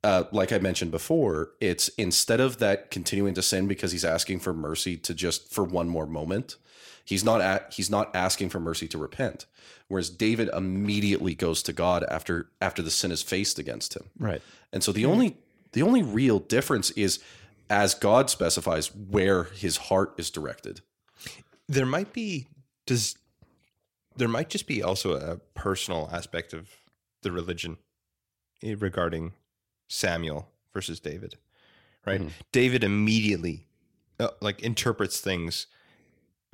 Uh, 0.05 0.25
like 0.33 0.51
I 0.53 0.59
mentioned 0.59 0.91
before, 0.91 1.53
it's 1.61 1.87
instead 1.91 2.41
of 2.41 2.59
that 2.59 2.91
continuing 2.91 3.35
to 3.35 3.43
sin 3.43 3.69
because 3.69 3.93
he's 3.93 4.05
asking 4.05 4.41
for 4.41 4.53
mercy 4.53 4.97
to 4.97 5.15
just 5.15 5.53
for 5.55 5.63
one 5.63 5.89
more 5.89 6.07
moment. 6.09 6.57
He's 7.05 7.23
not 7.23 7.41
at, 7.41 7.73
he's 7.73 7.89
not 7.89 8.11
asking 8.17 8.49
for 8.49 8.59
mercy 8.59 8.89
to 8.89 8.99
repent. 8.99 9.47
Whereas 9.93 10.09
David 10.09 10.49
immediately 10.55 11.35
goes 11.35 11.63
to 11.65 11.73
God 11.75 12.03
after 12.05 12.49
after 12.63 12.81
the 12.81 12.91
sin 12.91 13.13
is 13.13 13.21
faced 13.21 13.59
against 13.59 13.95
him. 13.95 14.09
right. 14.19 14.41
And 14.73 14.83
so 14.83 14.91
the 14.91 15.05
only 15.05 15.37
the 15.73 15.83
only 15.83 16.03
real 16.03 16.39
difference 16.39 16.91
is 16.93 17.19
as 17.69 17.93
God 17.95 18.31
specifies 18.31 18.87
where 18.95 19.45
his 19.45 19.77
heart 19.77 20.15
is 20.17 20.31
directed. 20.31 20.81
there 21.69 21.85
might 21.85 22.15
be 22.15 22.47
does 22.87 23.19
there 24.17 24.29
might 24.29 24.49
just 24.49 24.67
be 24.67 24.83
also 24.83 25.13
a 25.13 25.37
personal 25.53 26.09
aspect 26.11 26.55
of 26.55 26.71
the 27.21 27.31
religion 27.31 27.77
eh, 28.63 28.75
regarding 28.79 29.35
Samuel 29.89 30.49
versus 30.73 31.01
David, 31.01 31.35
right? 32.07 32.31
David 32.51 32.83
immediately 32.83 33.67
uh, 34.19 34.29
like 34.41 34.63
interprets 34.63 35.21
things 35.21 35.67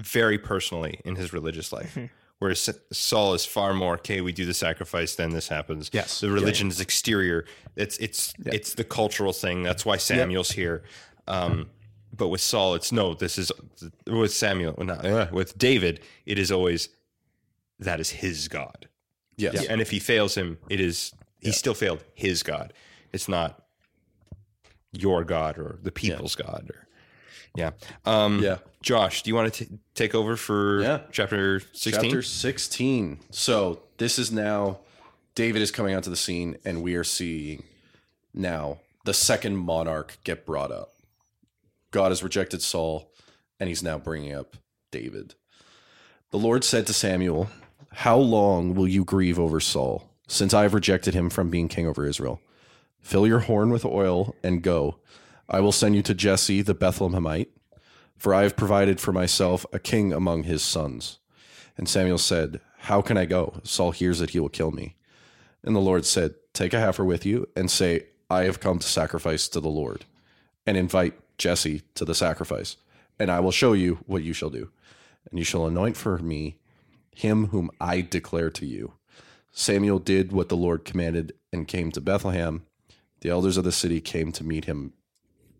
very 0.01 0.39
personally 0.39 1.01
in 1.05 1.15
his 1.15 1.33
religious 1.33 1.73
life. 1.73 1.97
Whereas 2.39 2.71
Saul 2.93 3.35
is 3.35 3.45
far 3.45 3.75
more 3.75 3.95
okay. 3.95 4.21
We 4.21 4.33
do 4.33 4.47
the 4.47 4.55
sacrifice, 4.55 5.17
then 5.17 5.31
this 5.31 5.49
happens. 5.49 5.91
Yes. 5.93 6.21
the 6.21 6.31
religion 6.31 6.69
is 6.69 6.81
exterior. 6.81 7.45
It's 7.75 7.99
it's 7.99 8.33
it's 8.47 8.75
the 8.75 8.85
cultural 8.85 9.33
thing. 9.33 9.65
That's 9.65 9.85
why 9.85 9.97
Samuel's 9.97 10.53
here. 10.53 10.85
Um, 11.27 11.71
but 12.17 12.29
with 12.29 12.41
Saul, 12.41 12.75
it's 12.75 12.93
no. 12.93 13.15
This 13.15 13.39
is 13.39 13.51
with 14.07 14.33
Samuel. 14.33 14.75
Not, 14.79 15.05
uh, 15.05 15.27
with 15.33 15.59
David, 15.59 16.01
it 16.27 16.39
is 16.39 16.53
always 16.53 16.89
that 17.81 18.01
is 18.01 18.11
his 18.11 18.49
God. 18.49 18.89
Yes. 19.37 19.67
And 19.67 19.81
if 19.81 19.91
he 19.91 19.99
fails 19.99 20.37
him, 20.37 20.59
it 20.69 20.81
is 20.81 21.13
he 21.41 21.53
still 21.53 21.75
failed 21.75 22.05
his 22.15 22.43
God. 22.43 22.73
It's 23.13 23.29
not 23.29 23.65
your 24.93 25.25
God 25.25 25.59
or 25.59 25.79
the 25.83 25.93
people's 25.93 26.35
God. 26.35 26.71
Or 26.71 26.88
yeah, 27.59 27.71
um, 28.07 28.41
Yeah. 28.43 28.59
Josh, 28.81 29.23
do 29.23 29.31
you 29.31 29.35
want 29.35 29.53
to 29.53 29.65
t- 29.67 29.79
take 29.95 30.15
over 30.15 30.37
for 30.37 30.81
Yeah. 30.81 31.01
chapter 31.11 31.61
sixteen? 31.73 32.11
Chapter 32.11 32.23
16. 32.23 33.19
So 33.31 33.83
this 33.99 34.19
is 34.19 34.31
now 34.31 34.79
David 35.35 35.61
is 35.63 35.71
coming 35.71 35.95
onto 35.95 36.11
the 36.11 36.17
scene, 36.17 36.57
and 36.65 36.83
we 36.83 36.95
are 36.95 37.05
seeing 37.05 37.65
now 38.33 38.79
the 39.05 39.13
second 39.15 39.57
monarch 39.57 40.19
get 40.25 40.47
brought 40.47 40.71
up. 40.73 40.93
God 41.91 42.11
has 42.13 42.23
rejected 42.23 42.63
Saul, 42.63 43.11
and 43.59 43.69
he's 43.69 43.83
now 43.83 43.99
bringing 43.99 44.33
up 44.33 44.57
David. 44.91 45.35
The 46.31 46.39
Lord 46.39 46.63
said 46.65 46.87
to 46.87 46.93
Samuel, 46.93 47.49
How 47.93 48.19
long 48.19 48.75
will 48.75 48.87
you 48.89 49.05
grieve 49.05 49.39
over 49.39 49.61
Saul, 49.61 50.09
since 50.29 50.53
I 50.55 50.63
have 50.63 50.75
rejected 50.75 51.15
him 51.15 51.31
from 51.31 51.51
being 51.51 51.69
king 51.69 51.87
over 51.87 52.07
Israel? 52.07 52.41
Fill 53.01 53.27
your 53.27 53.41
horn 53.41 53.71
with 53.71 53.85
oil 53.85 54.35
and 54.43 54.63
go. 54.63 54.99
I 55.49 55.61
will 55.61 55.73
send 55.73 55.97
you 55.97 56.03
to 56.03 56.15
Jesse 56.15 56.63
the 56.63 56.75
Bethlehemite, 56.75 57.49
for 58.17 58.35
I 58.35 58.43
have 58.43 58.57
provided 58.57 59.01
for 59.01 59.13
myself 59.13 59.65
a 59.73 59.79
king 59.79 60.13
among 60.13 60.43
his 60.43 60.63
sons. 60.63 61.19
And 61.77 61.89
Samuel 61.89 62.19
said, 62.19 62.61
How 62.81 63.01
can 63.01 63.17
I 63.17 63.25
go? 63.25 63.61
Saul 63.63 63.93
hears 63.93 64.19
that 64.19 64.31
he 64.31 64.41
will 64.41 64.49
kill 64.49 64.73
me. 64.73 64.97
And 65.63 65.75
the 65.75 65.81
Lord 65.81 66.05
said, 66.05 66.35
Take 66.53 66.75
a 66.75 66.81
heifer 66.81 67.05
with 67.05 67.25
you 67.25 67.49
and 67.57 67.71
say, 67.71 68.07
I 68.29 68.45
have 68.45 68.61
come 68.61 68.79
to 68.79 68.87
sacrifice 68.87 69.49
to 69.49 69.61
the 69.61 69.69
Lord. 69.69 70.05
And 70.67 70.77
invite 70.77 71.15
Jesse 71.39 71.83
to 71.95 72.05
the 72.05 72.15
sacrifice. 72.15 72.77
And 73.19 73.31
I 73.31 73.41
will 73.41 73.53
show 73.53 73.73
you 73.73 74.01
what 74.07 74.23
you 74.23 74.33
shall 74.33 74.51
do. 74.51 74.71
And 75.31 75.39
you 75.39 75.45
shall 75.45 75.67
anoint 75.67 75.97
for 75.97 76.19
me 76.19 76.59
him 77.15 77.47
whom 77.47 77.71
I 77.81 78.01
declare 78.01 78.51
to 78.51 78.67
you. 78.67 78.93
Samuel 79.51 79.99
did 79.99 80.31
what 80.33 80.49
the 80.49 80.57
Lord 80.57 80.85
commanded 80.85 81.33
and 81.53 81.67
came 81.67 81.91
to 81.93 82.01
Bethlehem. 82.01 82.65
The 83.21 83.31
elders 83.31 83.57
of 83.57 83.65
the 83.65 83.73
city 83.73 84.01
came 84.01 84.31
to 84.33 84.45
meet 84.45 84.67
him, 84.67 84.93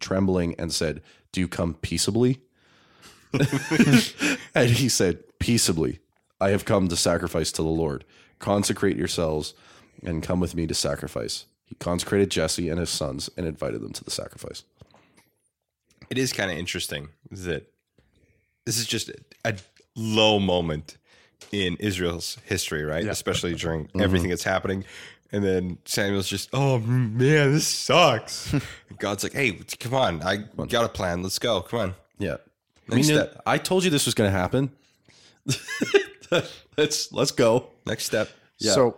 trembling, 0.01 0.55
and 0.59 0.73
said, 0.73 1.03
Do 1.33 1.41
you 1.41 1.49
come 1.49 1.75
peaceably? 1.75 2.41
and 4.55 4.71
he 4.71 4.89
said, 4.89 5.19
Peaceably, 5.39 6.01
I 6.41 6.51
have 6.51 6.65
come 6.65 6.89
to 6.89 6.97
sacrifice 6.97 7.53
to 7.53 7.63
the 7.63 7.69
Lord. 7.69 8.05
Consecrate 8.39 8.97
yourselves 8.97 9.55
and 10.05 10.23
come 10.23 10.41
with 10.41 10.55
me 10.55 10.67
to 10.67 10.75
sacrifice. 10.75 11.47
He 11.65 11.75
consecrated 11.75 12.31
Jesse 12.31 12.69
and 12.69 12.81
his 12.81 12.91
sons 12.91 13.29
and 13.37 13.47
invited 13.47 13.83
them 13.83 13.93
to 13.93 14.05
the 14.05 14.11
sacrifice. 14.11 14.65
it 16.09 16.17
is 16.17 16.33
kind 16.33 16.51
of 16.51 16.57
interesting 16.57 17.09
that 17.31 17.71
this 18.65 18.79
is 18.79 18.87
just 18.87 19.11
a 19.45 19.55
low 19.95 20.39
moment 20.39 20.97
in 21.53 21.77
Israel's 21.77 22.39
history, 22.45 22.85
right? 22.85 23.07
Especially 23.07 23.55
during 23.55 23.87
mm-hmm. 23.87 24.01
everything 24.01 24.31
that's 24.31 24.45
happening. 24.45 24.85
And 25.31 25.45
then 25.45 25.79
Samuel's 25.85 26.29
just, 26.29 26.49
oh 26.53 26.79
man, 26.79 27.53
this 27.53 27.67
sucks. 27.67 28.55
God's 28.99 29.23
like, 29.23 29.35
hey, 29.35 29.53
come 29.79 29.95
on, 29.95 30.23
I 30.23 30.37
got 30.69 30.85
a 30.85 30.89
plan. 30.89 31.23
Let's 31.23 31.39
go. 31.39 31.61
Come 31.61 31.81
on. 31.81 31.95
Yeah. 32.19 32.37
I 32.91 32.97
Next 32.97 33.09
mean, 33.09 33.19
step. 33.19 33.43
I 33.47 33.59
told 33.59 33.85
you 33.85 33.91
this 33.91 34.07
was 34.07 34.15
going 34.15 34.33
to 34.33 34.37
happen. 34.37 34.71
let's 36.77 37.13
let's 37.13 37.31
go. 37.31 37.69
Next 37.87 38.05
step. 38.05 38.31
Yeah. 38.59 38.73
So, 38.73 38.97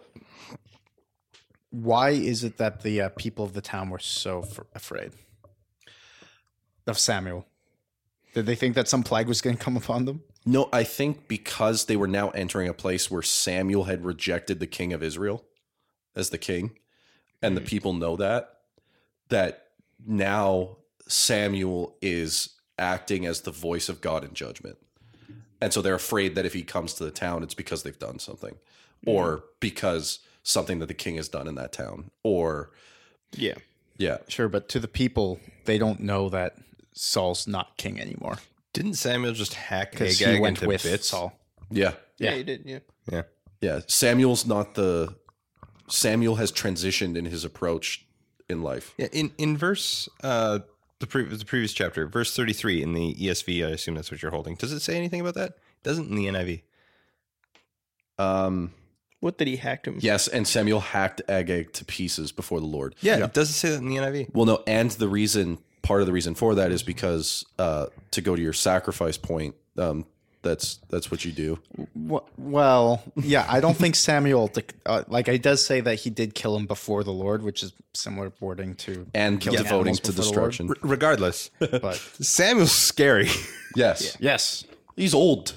why 1.70 2.10
is 2.10 2.44
it 2.44 2.56
that 2.58 2.82
the 2.82 3.02
uh, 3.02 3.08
people 3.10 3.44
of 3.44 3.52
the 3.52 3.60
town 3.60 3.90
were 3.90 3.98
so 3.98 4.42
f- 4.42 4.60
afraid 4.74 5.12
of 6.86 6.98
Samuel? 6.98 7.46
Did 8.34 8.46
they 8.46 8.54
think 8.54 8.76
that 8.76 8.88
some 8.88 9.02
plague 9.02 9.26
was 9.26 9.40
going 9.40 9.56
to 9.56 9.62
come 9.62 9.76
upon 9.76 10.04
them? 10.04 10.22
No, 10.46 10.68
I 10.72 10.84
think 10.84 11.28
because 11.28 11.86
they 11.86 11.96
were 11.96 12.06
now 12.06 12.30
entering 12.30 12.68
a 12.68 12.74
place 12.74 13.10
where 13.10 13.22
Samuel 13.22 13.84
had 13.84 14.04
rejected 14.04 14.60
the 14.60 14.66
king 14.66 14.92
of 14.92 15.02
Israel 15.02 15.44
as 16.14 16.30
the 16.30 16.38
king, 16.38 16.72
and 17.42 17.56
the 17.56 17.60
mm. 17.60 17.66
people 17.66 17.92
know 17.92 18.16
that, 18.16 18.58
that 19.28 19.68
now 20.06 20.76
Samuel 21.06 21.96
is 22.02 22.50
acting 22.78 23.26
as 23.26 23.42
the 23.42 23.50
voice 23.50 23.88
of 23.88 24.00
God 24.00 24.24
in 24.24 24.34
judgment. 24.34 24.78
and 25.60 25.72
so 25.72 25.82
they're 25.82 25.94
afraid 25.94 26.34
that 26.34 26.46
if 26.46 26.54
he 26.54 26.62
comes 26.62 26.94
to 26.94 27.04
the 27.04 27.10
town, 27.10 27.42
it's 27.42 27.54
because 27.54 27.82
they've 27.82 27.98
done 27.98 28.18
something, 28.18 28.54
mm. 29.06 29.12
or 29.12 29.44
because 29.60 30.20
something 30.42 30.78
that 30.78 30.86
the 30.86 30.94
king 30.94 31.16
has 31.16 31.28
done 31.28 31.46
in 31.46 31.54
that 31.56 31.72
town, 31.72 32.10
or 32.22 32.70
Yeah. 33.36 33.54
yeah, 33.98 34.18
Sure, 34.28 34.48
but 34.48 34.68
to 34.70 34.80
the 34.80 34.88
people, 34.88 35.38
they 35.66 35.78
don't 35.78 36.00
know 36.00 36.28
that 36.30 36.56
Saul's 36.94 37.46
not 37.46 37.76
king 37.76 38.00
anymore 38.00 38.38
Didn't 38.72 38.94
Samuel 38.94 39.32
just 39.32 39.54
hack 39.54 39.92
because 39.92 40.18
he 40.18 40.40
went 40.40 40.58
into 40.58 40.68
with 40.68 40.82
bits? 40.82 41.08
Saul. 41.08 41.38
yeah, 41.70 41.94
Yeah, 42.18 42.30
Yeah. 42.30 42.36
you 42.36 42.44
did. 42.44 42.62
Yeah. 42.64 42.78
Yeah. 43.10 43.22
yeah. 43.60 43.80
Samuel's 43.86 44.46
not 44.46 44.74
the 44.74 45.14
Samuel 45.90 46.36
has 46.36 46.50
transitioned 46.52 47.16
in 47.16 47.24
his 47.26 47.44
approach 47.44 48.04
in 48.48 48.62
life. 48.62 48.94
Yeah, 48.98 49.08
in 49.12 49.32
in 49.38 49.56
verse 49.56 50.08
uh 50.22 50.60
the 50.98 51.06
pre- 51.06 51.24
the 51.24 51.44
previous 51.44 51.72
chapter, 51.72 52.06
verse 52.06 52.34
33 52.36 52.82
in 52.82 52.92
the 52.92 53.14
ESV, 53.14 53.66
I 53.66 53.70
assume 53.70 53.94
that's 53.94 54.10
what 54.10 54.20
you're 54.22 54.30
holding. 54.32 54.54
Does 54.56 54.72
it 54.72 54.80
say 54.80 54.96
anything 54.96 55.20
about 55.20 55.34
that? 55.34 55.50
It 55.52 55.82
doesn't 55.82 56.08
in 56.10 56.14
the 56.14 56.26
NIV. 56.26 56.62
Um, 58.18 58.72
What 59.20 59.38
did 59.38 59.48
he 59.48 59.56
hack 59.56 59.86
him? 59.86 59.98
yes, 60.00 60.28
and 60.28 60.46
Samuel 60.46 60.80
hacked 60.80 61.22
Agag 61.28 61.72
to 61.74 61.84
pieces 61.84 62.32
before 62.32 62.60
the 62.60 62.66
Lord. 62.66 62.94
Yeah, 63.00 63.24
it 63.24 63.32
doesn't 63.32 63.54
say 63.54 63.70
that 63.70 63.78
in 63.80 63.88
the 63.88 63.96
NIV. 63.96 64.34
Well, 64.34 64.46
no, 64.46 64.62
and 64.66 64.90
the 64.92 65.08
reason, 65.08 65.58
part 65.82 66.00
of 66.02 66.06
the 66.06 66.12
reason 66.12 66.34
for 66.34 66.54
that 66.56 66.70
is 66.70 66.82
because 66.82 67.44
uh, 67.58 67.86
to 68.10 68.20
go 68.20 68.36
to 68.36 68.42
your 68.42 68.52
sacrifice 68.52 69.16
point, 69.16 69.54
um, 69.78 70.04
that's 70.42 70.78
that's 70.88 71.10
what 71.10 71.24
you 71.24 71.32
do. 71.32 71.58
Well, 72.36 73.02
yeah, 73.16 73.46
I 73.48 73.60
don't 73.60 73.76
think 73.76 73.94
Samuel, 73.94 74.48
dec- 74.48 74.72
uh, 74.86 75.04
like, 75.08 75.28
it 75.28 75.42
does 75.42 75.64
say 75.64 75.80
that 75.80 75.96
he 75.96 76.10
did 76.10 76.34
kill 76.34 76.56
him 76.56 76.66
before 76.66 77.04
the 77.04 77.12
Lord, 77.12 77.42
which 77.42 77.62
is 77.62 77.72
similar 77.94 78.32
wording 78.40 78.74
to 78.76 79.06
And 79.14 79.40
killing 79.40 79.62
devoting 79.62 79.94
to 79.96 80.02
before 80.12 80.14
the 80.14 80.22
Lord. 80.22 80.50
destruction. 80.52 80.68
R- 80.70 80.76
regardless, 80.90 81.50
But 81.58 81.94
Samuel's 82.20 82.72
scary. 82.72 83.28
Yes, 83.76 84.16
yes, 84.20 84.64
he's 84.96 85.14
old, 85.14 85.54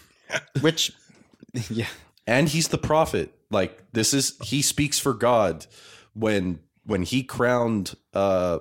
which, 0.60 0.92
yeah, 1.70 1.86
and 2.26 2.48
he's 2.48 2.68
the 2.68 2.78
prophet. 2.78 3.32
Like 3.50 3.82
this 3.92 4.12
is 4.12 4.36
he 4.42 4.60
speaks 4.62 4.98
for 4.98 5.14
God 5.14 5.66
when 6.14 6.58
when 6.84 7.02
he 7.02 7.22
crowned 7.22 7.94
uh, 8.12 8.58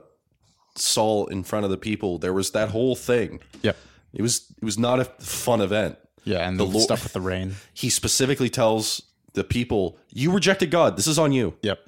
Saul 0.76 1.28
in 1.28 1.44
front 1.44 1.66
of 1.66 1.72
the 1.72 1.78
people. 1.78 2.18
There 2.20 2.34
was 2.34 2.52
that 2.52 2.70
whole 2.70 2.96
thing. 2.96 3.40
yep, 3.64 3.76
It 4.18 4.24
was 4.24 4.52
it 4.62 4.66
was 4.66 4.78
not 4.80 5.00
a 5.00 5.06
fun 5.06 5.62
event. 5.62 5.98
yeah, 6.26 6.48
and 6.48 6.60
The 6.60 6.66
the, 6.66 6.72
Lord- 6.72 6.84
stuff 6.84 7.04
with 7.04 7.14
the 7.14 7.22
rain. 7.22 7.56
He 7.74 7.90
specifically 7.90 8.50
tells 8.50 9.02
the 9.34 9.44
people, 9.44 9.98
"You 10.12 10.32
rejected 10.34 10.72
God. 10.72 10.98
This 10.98 11.06
is 11.08 11.18
on 11.20 11.32
you." 11.32 11.54
Yep. 11.62 11.80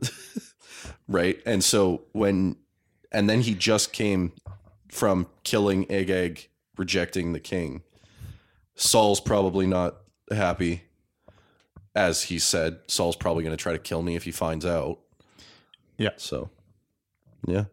right? 1.08 1.40
And 1.44 1.62
so 1.64 2.02
when, 2.12 2.56
and 3.10 3.28
then 3.28 3.40
he 3.40 3.54
just 3.54 3.92
came 3.92 4.32
from 4.88 5.26
killing 5.44 5.90
Agag, 5.90 6.48
rejecting 6.76 7.32
the 7.32 7.40
king. 7.40 7.82
Saul's 8.76 9.20
probably 9.20 9.66
not 9.66 9.96
happy, 10.30 10.84
as 11.94 12.22
he 12.24 12.38
said. 12.38 12.78
Saul's 12.86 13.16
probably 13.16 13.42
going 13.42 13.56
to 13.56 13.60
try 13.62 13.72
to 13.72 13.78
kill 13.78 14.02
me 14.02 14.14
if 14.16 14.22
he 14.24 14.30
finds 14.30 14.64
out. 14.64 15.00
Yeah. 15.98 16.10
So, 16.16 16.50
yeah. 17.46 17.64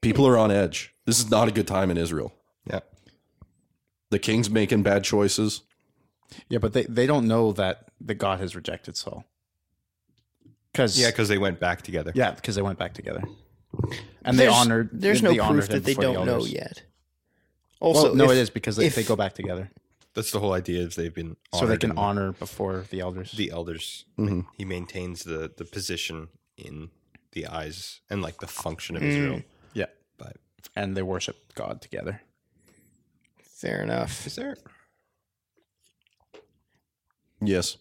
People 0.00 0.26
are 0.26 0.38
on 0.38 0.50
edge. 0.50 0.93
This 1.06 1.18
is 1.18 1.30
not 1.30 1.48
a 1.48 1.50
good 1.50 1.66
time 1.66 1.90
in 1.90 1.96
Israel. 1.98 2.32
Yeah. 2.68 2.80
The 4.10 4.18
king's 4.18 4.48
making 4.50 4.82
bad 4.82 5.04
choices. 5.04 5.62
Yeah, 6.48 6.58
but 6.58 6.72
they, 6.72 6.84
they 6.84 7.06
don't 7.06 7.26
know 7.28 7.52
that 7.52 7.88
the 8.00 8.14
God 8.14 8.40
has 8.40 8.56
rejected 8.56 8.96
Saul. 8.96 9.24
Because 10.72 10.98
Yeah, 10.98 11.08
because 11.10 11.28
they 11.28 11.38
went 11.38 11.60
back 11.60 11.82
together. 11.82 12.12
yeah, 12.14 12.32
because 12.32 12.54
they 12.56 12.62
went 12.62 12.78
back 12.78 12.94
together, 12.94 13.22
and 14.24 14.36
they 14.38 14.48
honored. 14.48 14.90
There's 14.92 15.20
they 15.20 15.36
no 15.36 15.42
honored 15.44 15.66
proof 15.66 15.68
that 15.68 15.84
they 15.84 15.94
don't 15.94 16.26
know 16.26 16.44
yet. 16.44 16.82
Also, 17.80 18.04
well, 18.08 18.14
no, 18.14 18.24
if- 18.26 18.30
it 18.32 18.36
is 18.38 18.50
because 18.50 18.76
they, 18.76 18.86
if- 18.86 18.94
they 18.96 19.04
go 19.04 19.14
back 19.14 19.34
together, 19.34 19.70
That's 20.14 20.30
the 20.32 20.40
whole 20.40 20.52
idea. 20.52 20.80
Is 20.80 20.96
they've 20.96 21.14
been 21.14 21.36
so 21.54 21.66
they 21.66 21.76
can 21.76 21.96
honor 21.96 22.32
before 22.32 22.84
the 22.90 23.00
elders. 23.00 23.32
the 23.32 23.50
elders. 23.50 24.04
Mhm. 24.18 24.46
He 24.56 24.64
maintains 24.64 25.22
the 25.24 25.52
the 25.56 25.64
position 25.64 26.28
in 26.56 26.90
the 27.32 27.46
eyes 27.46 28.00
and 28.10 28.20
like 28.22 28.38
the 28.40 28.46
function 28.48 28.96
of 28.96 29.02
Mm. 29.02 29.08
Israel. 29.08 29.42
Yeah, 30.64 30.72
But 30.74 30.82
and 30.82 30.96
they 30.96 31.02
worship 31.02 31.54
God 31.54 31.80
together. 31.80 32.20
Fair 33.42 33.82
enough. 33.82 34.26
is 34.26 34.36
there? 34.36 34.56
Yes. 37.40 37.76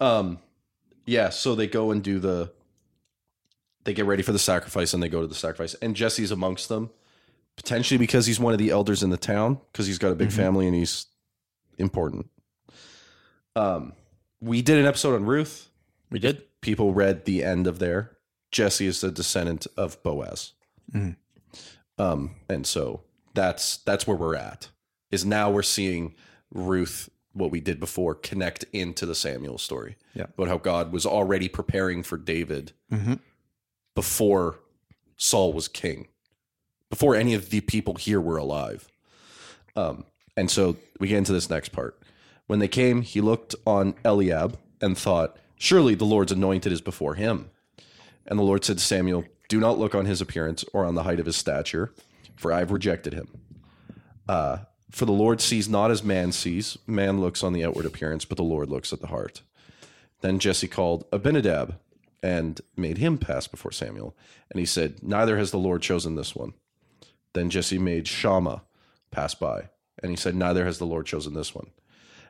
Um 0.00 0.38
yeah, 1.06 1.28
so 1.30 1.54
they 1.54 1.66
go 1.68 1.90
and 1.90 2.02
do 2.02 2.18
the 2.18 2.52
they 3.84 3.94
get 3.94 4.06
ready 4.06 4.22
for 4.22 4.32
the 4.32 4.38
sacrifice 4.38 4.92
and 4.94 5.02
they 5.02 5.08
go 5.08 5.20
to 5.20 5.26
the 5.26 5.34
sacrifice 5.34 5.74
and 5.74 5.94
Jesse's 5.94 6.30
amongst 6.32 6.68
them 6.68 6.90
potentially 7.56 7.96
because 7.98 8.26
he's 8.26 8.40
one 8.40 8.52
of 8.52 8.58
the 8.58 8.70
elders 8.70 9.02
in 9.02 9.10
the 9.10 9.16
town 9.16 9.58
because 9.72 9.86
he's 9.86 9.98
got 9.98 10.12
a 10.12 10.16
big 10.16 10.32
family 10.32 10.66
and 10.66 10.74
he's 10.74 11.06
important. 11.78 12.28
Um 13.54 13.92
we 14.40 14.60
did 14.62 14.78
an 14.78 14.86
episode 14.86 15.14
on 15.14 15.24
Ruth. 15.24 15.70
We 16.10 16.18
did. 16.18 16.42
People 16.60 16.92
read 16.92 17.24
the 17.24 17.42
end 17.44 17.66
of 17.66 17.78
there. 17.78 18.16
Jesse 18.52 18.86
is 18.86 19.00
the 19.00 19.10
descendant 19.10 19.66
of 19.76 20.02
Boaz. 20.02 20.52
Mhm. 20.92 21.16
Um 21.98 22.36
and 22.48 22.66
so 22.66 23.02
that's 23.34 23.78
that's 23.78 24.06
where 24.06 24.16
we're 24.16 24.36
at. 24.36 24.68
Is 25.10 25.24
now 25.24 25.50
we're 25.50 25.62
seeing 25.62 26.14
Ruth 26.52 27.08
what 27.32 27.50
we 27.50 27.60
did 27.60 27.78
before 27.78 28.14
connect 28.14 28.64
into 28.72 29.04
the 29.06 29.14
Samuel 29.14 29.58
story. 29.58 29.96
Yeah. 30.14 30.24
About 30.34 30.48
how 30.48 30.58
God 30.58 30.92
was 30.92 31.04
already 31.06 31.48
preparing 31.48 32.02
for 32.02 32.16
David 32.16 32.72
Mhm. 32.90 33.20
before 33.94 34.60
Saul 35.16 35.52
was 35.52 35.68
king, 35.68 36.08
before 36.90 37.14
any 37.14 37.34
of 37.34 37.50
the 37.50 37.60
people 37.60 37.94
here 37.94 38.20
were 38.20 38.36
alive. 38.38 38.88
Um, 39.74 40.04
and 40.36 40.50
so 40.50 40.76
we 40.98 41.08
get 41.08 41.18
into 41.18 41.32
this 41.32 41.50
next 41.50 41.70
part. 41.70 41.98
When 42.46 42.58
they 42.58 42.68
came, 42.68 43.02
he 43.02 43.20
looked 43.20 43.54
on 43.66 43.94
Eliab 44.04 44.58
and 44.80 44.96
thought, 44.96 45.36
Surely 45.58 45.94
the 45.94 46.04
Lord's 46.04 46.32
anointed 46.32 46.70
is 46.70 46.80
before 46.82 47.14
him. 47.14 47.50
And 48.26 48.38
the 48.38 48.42
Lord 48.42 48.62
said 48.64 48.76
to 48.78 48.84
Samuel, 48.84 49.24
Do 49.48 49.60
not 49.60 49.78
look 49.78 49.94
on 49.94 50.06
his 50.06 50.20
appearance 50.20 50.64
or 50.72 50.84
on 50.84 50.94
the 50.94 51.04
height 51.04 51.20
of 51.20 51.26
his 51.26 51.36
stature, 51.36 51.92
for 52.36 52.52
I 52.52 52.60
have 52.60 52.72
rejected 52.72 53.12
him. 53.14 53.28
Uh, 54.28 54.58
for 54.90 55.04
the 55.04 55.12
Lord 55.12 55.40
sees 55.40 55.68
not 55.68 55.90
as 55.90 56.02
man 56.02 56.32
sees. 56.32 56.78
Man 56.86 57.20
looks 57.20 57.42
on 57.42 57.52
the 57.52 57.64
outward 57.64 57.86
appearance, 57.86 58.24
but 58.24 58.36
the 58.36 58.42
Lord 58.42 58.70
looks 58.70 58.92
at 58.92 59.00
the 59.00 59.08
heart. 59.08 59.42
Then 60.20 60.38
Jesse 60.38 60.68
called 60.68 61.04
Abinadab 61.12 61.78
and 62.22 62.60
made 62.76 62.98
him 62.98 63.18
pass 63.18 63.46
before 63.46 63.72
Samuel. 63.72 64.16
And 64.50 64.58
he 64.58 64.66
said, 64.66 65.02
Neither 65.02 65.38
has 65.38 65.50
the 65.50 65.58
Lord 65.58 65.82
chosen 65.82 66.14
this 66.14 66.34
one. 66.34 66.54
Then 67.34 67.50
Jesse 67.50 67.78
made 67.78 68.08
Shammah 68.08 68.62
pass 69.10 69.34
by. 69.34 69.68
And 70.02 70.10
he 70.10 70.16
said, 70.16 70.34
Neither 70.34 70.64
has 70.64 70.78
the 70.78 70.86
Lord 70.86 71.06
chosen 71.06 71.34
this 71.34 71.54
one. 71.54 71.68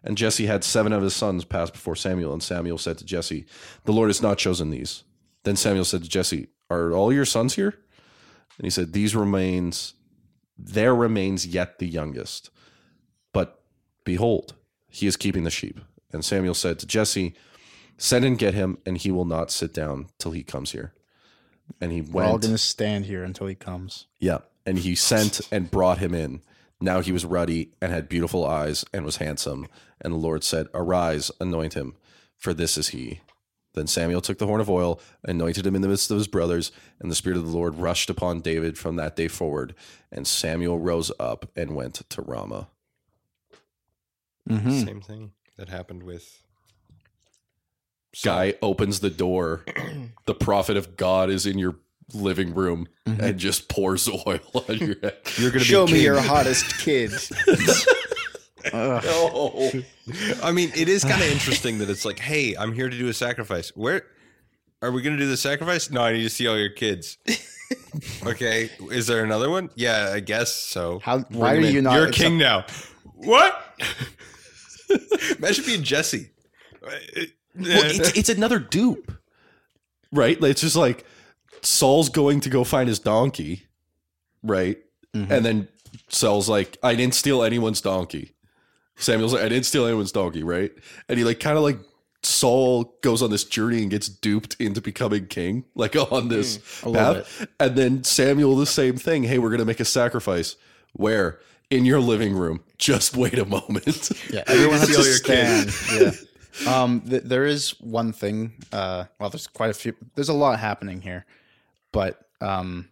And 0.03 0.19
Jesse 0.19 0.47
had 0.47 0.65
seven 0.65 0.93
of 0.93 1.03
his 1.03 1.15
sons 1.15 1.45
pass 1.45 1.71
before 1.71 1.97
Samuel. 1.97 2.33
And 2.33 2.43
Samuel 2.43 2.79
said 2.79 2.99
to 2.99 3.05
Jesse, 3.05 3.47
The 3.85 3.93
Lord 3.93 4.09
has 4.09 4.23
not 4.23 4.39
chosen 4.39 4.71
these. 4.71 5.05
Then 5.45 5.57
Samuel 5.57 5.85
said 5.85 6.03
to 6.03 6.09
Jesse, 6.09 6.49
Are 6.71 6.93
all 6.93 7.13
your 7.13 7.25
sons 7.25 7.55
here? 7.55 7.79
And 8.59 8.65
he 8.65 8.71
said, 8.71 8.93
These 8.93 9.15
remains, 9.15 9.95
there 10.59 10.95
remains 10.95 11.47
yet 11.47 11.79
the 11.79 11.87
youngest. 11.87 12.51
But 13.33 13.61
behold, 14.05 14.55
he 14.89 15.07
is 15.07 15.17
keeping 15.17 15.45
the 15.45 15.51
sheep. 15.51 15.81
And 16.13 16.25
Samuel 16.25 16.55
said 16.55 16.79
to 16.79 16.87
Jesse, 16.87 17.35
Send 17.99 18.25
and 18.25 18.39
get 18.39 18.55
him, 18.55 18.79
and 18.85 18.99
he 18.99 19.11
will 19.11 19.25
not 19.25 19.51
sit 19.51 19.73
down 19.73 20.09
till 20.19 20.33
he 20.33 20.43
comes 20.43 20.73
here. 20.73 20.93
And 21.81 21.93
he 21.93 22.01
went. 22.01 22.15
We're 22.15 22.25
all 22.25 22.39
going 22.39 22.55
to 22.55 22.59
stand 22.59 23.07
here 23.07 23.25
until 23.25 23.47
he 23.47 23.55
comes. 23.55 24.07
Yeah. 24.19 24.39
And 24.65 24.79
he 24.79 24.95
sent 24.95 25.41
and 25.51 25.71
brought 25.71 25.99
him 25.99 26.15
in. 26.15 26.43
Now 26.81 27.01
he 27.01 27.13
was 27.13 27.25
ruddy 27.25 27.71
and 27.81 27.93
had 27.93 28.09
beautiful 28.09 28.45
eyes 28.45 28.85
and 28.93 29.05
was 29.05 29.17
handsome. 29.17 29.67
And 30.01 30.13
the 30.13 30.19
Lord 30.19 30.45
said, 30.45 30.69
Arise, 30.75 31.31
anoint 31.41 31.75
him, 31.75 31.97
for 32.37 32.53
this 32.53 32.77
is 32.77 32.89
he. 32.89 33.21
Then 33.77 33.87
Samuel 33.87 34.23
took 34.23 34.39
the 34.39 34.47
horn 34.47 34.61
of 34.63 34.71
oil, 34.71 35.01
anointed 35.23 35.67
him 35.67 35.77
in 35.77 35.83
the 35.83 35.89
midst 35.89 36.11
of 36.11 36.17
his 36.17 36.27
brothers, 36.27 36.73
and 36.99 37.11
the 37.11 37.15
Spirit 37.15 37.37
of 37.37 37.45
the 37.47 37.57
Lord 37.57 37.77
rushed 37.77 38.09
upon 38.09 38.41
David 38.41 38.77
from 38.79 38.97
that 38.97 39.15
day 39.15 39.29
forward. 39.29 39.75
And 40.11 40.27
Samuel 40.27 40.79
rose 40.79 41.13
up 41.21 41.51
and 41.55 41.77
went 41.77 41.95
to 42.09 42.23
Ramah. 42.23 42.69
Mm-hmm. 44.49 44.81
Same 44.85 45.01
thing 45.03 45.33
that 45.59 45.69
happened 45.69 46.03
with 46.05 46.43
Guy 48.25 48.55
opens 48.63 49.01
the 49.01 49.11
door. 49.11 49.65
the 50.27 50.35
prophet 50.35 50.79
of 50.79 50.97
God 50.97 51.29
is 51.29 51.45
in 51.45 51.59
your 51.59 51.77
living 52.15 52.55
room 52.55 52.89
and 53.05 53.37
just 53.39 53.69
pours 53.69 54.09
oil 54.27 54.41
on 54.55 54.79
your 54.79 54.97
head. 55.03 55.19
You're 55.37 55.51
gonna 55.51 55.65
Show 55.65 55.87
be 55.87 55.93
me 55.93 55.99
king. 55.99 56.05
your 56.07 56.21
hottest 56.21 56.79
kid. 56.79 57.11
Oh. 59.09 59.71
I 60.43 60.53
mean, 60.53 60.71
it 60.77 60.89
is 60.89 61.03
kind 61.03 61.21
of 61.21 61.29
interesting 61.29 61.79
that 61.79 61.91
it's 61.91 62.05
like, 62.05 62.19
hey, 62.19 62.55
I'm 62.57 62.73
here 62.73 62.89
to 62.89 62.97
do 62.97 63.09
a 63.09 63.15
sacrifice. 63.15 63.71
Where 63.75 64.03
are 64.83 64.93
we 64.93 65.03
going 65.03 65.17
to 65.17 65.23
do 65.23 65.29
the 65.29 65.37
sacrifice? 65.37 65.91
No, 65.91 66.03
I 66.03 66.13
need 66.13 66.23
to 66.23 66.31
see 66.31 66.47
all 66.47 66.57
your 66.57 66.71
kids. 66.71 67.19
okay, 68.27 68.71
is 68.91 69.07
there 69.07 69.25
another 69.25 69.51
one? 69.51 69.71
Yeah, 69.75 70.13
I 70.15 70.21
guess 70.21 70.55
so. 70.55 71.01
How? 71.01 71.21
Why 71.31 71.55
Bring 71.55 71.65
are 71.65 71.69
you 71.69 71.83
not? 71.83 71.95
You're 71.95 72.09
a 72.09 72.13
king 72.13 72.39
now. 72.39 72.67
What? 73.15 73.81
Imagine 75.39 75.65
being 75.65 75.83
Jesse. 75.83 76.31
well, 76.83 76.95
it's 77.55 78.17
it's 78.17 78.29
another 78.29 78.59
dupe, 78.59 79.11
right? 80.13 80.41
Like, 80.41 80.53
It's 80.53 80.61
just 80.61 80.77
like 80.77 81.05
Saul's 81.63 82.09
going 82.09 82.41
to 82.41 82.51
go 82.51 82.63
find 82.63 82.89
his 82.89 82.99
donkey, 82.99 83.67
right? 84.43 84.79
Mm-hmm. 85.15 85.33
And 85.33 85.45
then 85.45 85.69
Saul's 86.09 86.49
like, 86.49 86.77
I 86.83 86.95
didn't 86.95 87.15
steal 87.15 87.43
anyone's 87.43 87.81
donkey. 87.81 88.35
Samuel's 88.97 89.33
like, 89.33 89.43
I 89.43 89.49
didn't 89.49 89.67
steal 89.67 89.87
anyone's 89.87 90.13
donkey, 90.13 90.43
right? 90.43 90.73
And 91.09 91.19
he 91.19 91.25
like 91.25 91.41
kind 91.41 91.57
of 91.57 91.63
like 91.63 91.79
Saul 92.23 92.97
goes 93.03 93.23
on 93.23 93.31
this 93.31 93.45
journey 93.45 93.83
and 93.83 93.91
gets 93.91 94.09
duped 94.09 94.57
into 94.59 94.81
becoming 94.81 95.27
king, 95.27 95.65
like 95.75 95.95
on 96.13 96.29
this 96.29 96.85
little 96.85 97.15
path. 97.15 97.47
And 97.61 97.77
then 97.77 98.05
Samuel, 98.05 98.57
the 98.57 98.67
same 98.67 98.97
thing. 98.97 99.25
Hey, 99.25 99.39
we're 99.39 99.51
gonna 99.51 99.65
make 99.65 99.81
a 99.81 99.85
sacrifice. 99.85 100.57
Where? 100.93 101.39
In 101.69 101.85
your 101.85 102.01
living 102.01 102.35
room. 102.35 102.63
Just 102.79 103.17
wait 103.17 103.39
a 103.39 103.45
moment. 103.45 104.11
Yeah, 104.31 104.45
everyone 104.47 104.79
has 104.79 104.89
to 104.97 105.03
your 105.03 105.03
stand. 105.03 105.71
Yeah. 105.93 106.13
Um, 106.67 107.03
th- 107.03 107.25
there 107.25 107.45
is 107.45 107.79
one 107.81 108.13
thing. 108.13 108.53
Uh, 108.73 109.05
well, 109.21 109.29
there's 109.29 109.47
quite 109.47 109.71
a 109.71 109.75
few. 109.75 109.95
There's 110.15 110.31
a 110.31 110.35
lot 110.35 110.59
happening 110.59 111.03
here, 111.03 111.27
but 111.93 112.19
um, 112.41 112.89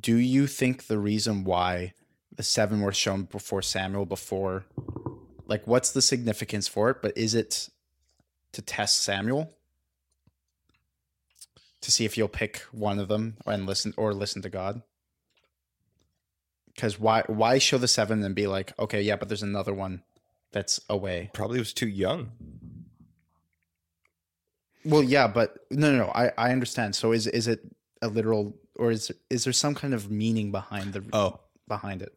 do 0.00 0.16
you 0.16 0.46
think 0.46 0.86
the 0.86 0.98
reason 0.98 1.42
why 1.44 1.94
the 2.40 2.44
seven 2.44 2.80
were 2.80 2.90
shown 2.90 3.24
before 3.24 3.60
Samuel 3.60 4.06
before, 4.06 4.64
like, 5.46 5.66
what's 5.66 5.92
the 5.92 6.00
significance 6.00 6.66
for 6.66 6.88
it? 6.88 7.02
But 7.02 7.14
is 7.14 7.34
it 7.34 7.68
to 8.52 8.62
test 8.62 9.02
Samuel 9.02 9.52
to 11.82 11.92
see 11.92 12.06
if 12.06 12.16
you'll 12.16 12.28
pick 12.28 12.60
one 12.72 12.98
of 12.98 13.08
them 13.08 13.36
and 13.44 13.66
listen 13.66 13.92
or 13.98 14.14
listen 14.14 14.40
to 14.40 14.48
God? 14.48 14.80
Because 16.74 16.98
why 16.98 17.24
why 17.26 17.58
show 17.58 17.76
the 17.76 17.86
seven 17.86 18.24
and 18.24 18.34
be 18.34 18.46
like, 18.46 18.72
okay, 18.78 19.02
yeah, 19.02 19.16
but 19.16 19.28
there's 19.28 19.42
another 19.42 19.74
one 19.74 20.02
that's 20.50 20.80
away. 20.88 21.28
Probably 21.34 21.58
was 21.58 21.74
too 21.74 21.88
young. 21.88 22.30
Well, 24.86 25.02
yeah, 25.02 25.28
but 25.28 25.58
no, 25.70 25.92
no, 25.92 26.06
no. 26.06 26.12
I, 26.14 26.32
I 26.38 26.52
understand. 26.52 26.94
So 26.96 27.12
is 27.12 27.26
is 27.26 27.48
it 27.48 27.60
a 28.00 28.08
literal, 28.08 28.56
or 28.76 28.90
is 28.92 29.12
is 29.28 29.44
there 29.44 29.52
some 29.52 29.74
kind 29.74 29.92
of 29.92 30.10
meaning 30.10 30.52
behind 30.52 30.94
the 30.94 31.04
Oh. 31.12 31.40
behind 31.68 32.00
it, 32.02 32.14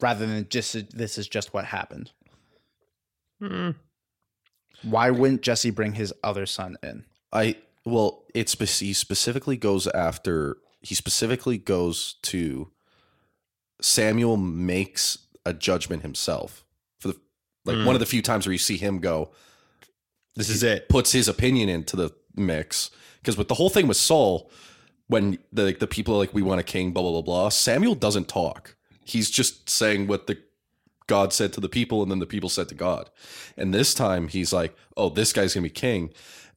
rather 0.00 0.26
than 0.26 0.48
just 0.48 0.96
this 0.96 1.18
is 1.18 1.28
just 1.28 1.54
what 1.54 1.64
happened? 1.64 2.10
Hmm. 3.40 3.70
Why 4.82 5.10
wouldn't 5.10 5.42
Jesse 5.42 5.70
bring 5.70 5.92
his 5.92 6.12
other 6.22 6.46
son 6.46 6.76
in? 6.82 7.04
I 7.32 7.56
well, 7.84 8.24
it's 8.34 8.54
he 8.80 8.92
specifically 8.92 9.56
goes 9.56 9.86
after 9.88 10.58
he 10.80 10.94
specifically 10.94 11.58
goes 11.58 12.16
to 12.22 12.70
Samuel 13.80 14.36
makes 14.36 15.18
a 15.44 15.52
judgment 15.52 16.02
himself 16.02 16.64
for 16.98 17.08
the 17.08 17.20
like 17.64 17.76
one 17.76 17.86
hmm. 17.86 17.90
of 17.90 18.00
the 18.00 18.06
few 18.06 18.22
times 18.22 18.46
where 18.46 18.52
you 18.52 18.58
see 18.58 18.76
him 18.76 18.98
go 18.98 19.30
This 20.34 20.48
is 20.48 20.62
it. 20.62 20.88
puts 20.88 21.12
his 21.12 21.28
opinion 21.28 21.68
into 21.68 21.96
the 21.96 22.10
mix 22.34 22.90
because 23.20 23.36
with 23.36 23.48
the 23.48 23.54
whole 23.54 23.70
thing 23.70 23.86
with 23.86 23.96
Saul 23.96 24.50
when 25.08 25.38
the 25.52 25.64
like, 25.64 25.78
the 25.78 25.86
people 25.86 26.14
are 26.14 26.18
like 26.18 26.34
we 26.34 26.42
want 26.42 26.60
a 26.60 26.64
king 26.64 26.92
blah 26.92 27.02
blah 27.02 27.12
blah 27.12 27.22
blah 27.22 27.48
Samuel 27.48 27.94
doesn't 27.94 28.28
talk 28.28 28.75
he's 29.06 29.30
just 29.30 29.68
saying 29.68 30.06
what 30.06 30.26
the 30.26 30.38
God 31.06 31.32
said 31.32 31.52
to 31.52 31.60
the 31.60 31.68
people 31.68 32.02
and 32.02 32.10
then 32.10 32.18
the 32.18 32.26
people 32.26 32.48
said 32.48 32.68
to 32.68 32.74
God. 32.74 33.10
And 33.56 33.72
this 33.72 33.94
time 33.94 34.28
he's 34.28 34.52
like 34.52 34.74
oh 34.96 35.08
this 35.08 35.32
guy's 35.32 35.54
gonna 35.54 35.64
be 35.64 35.70
king. 35.70 36.10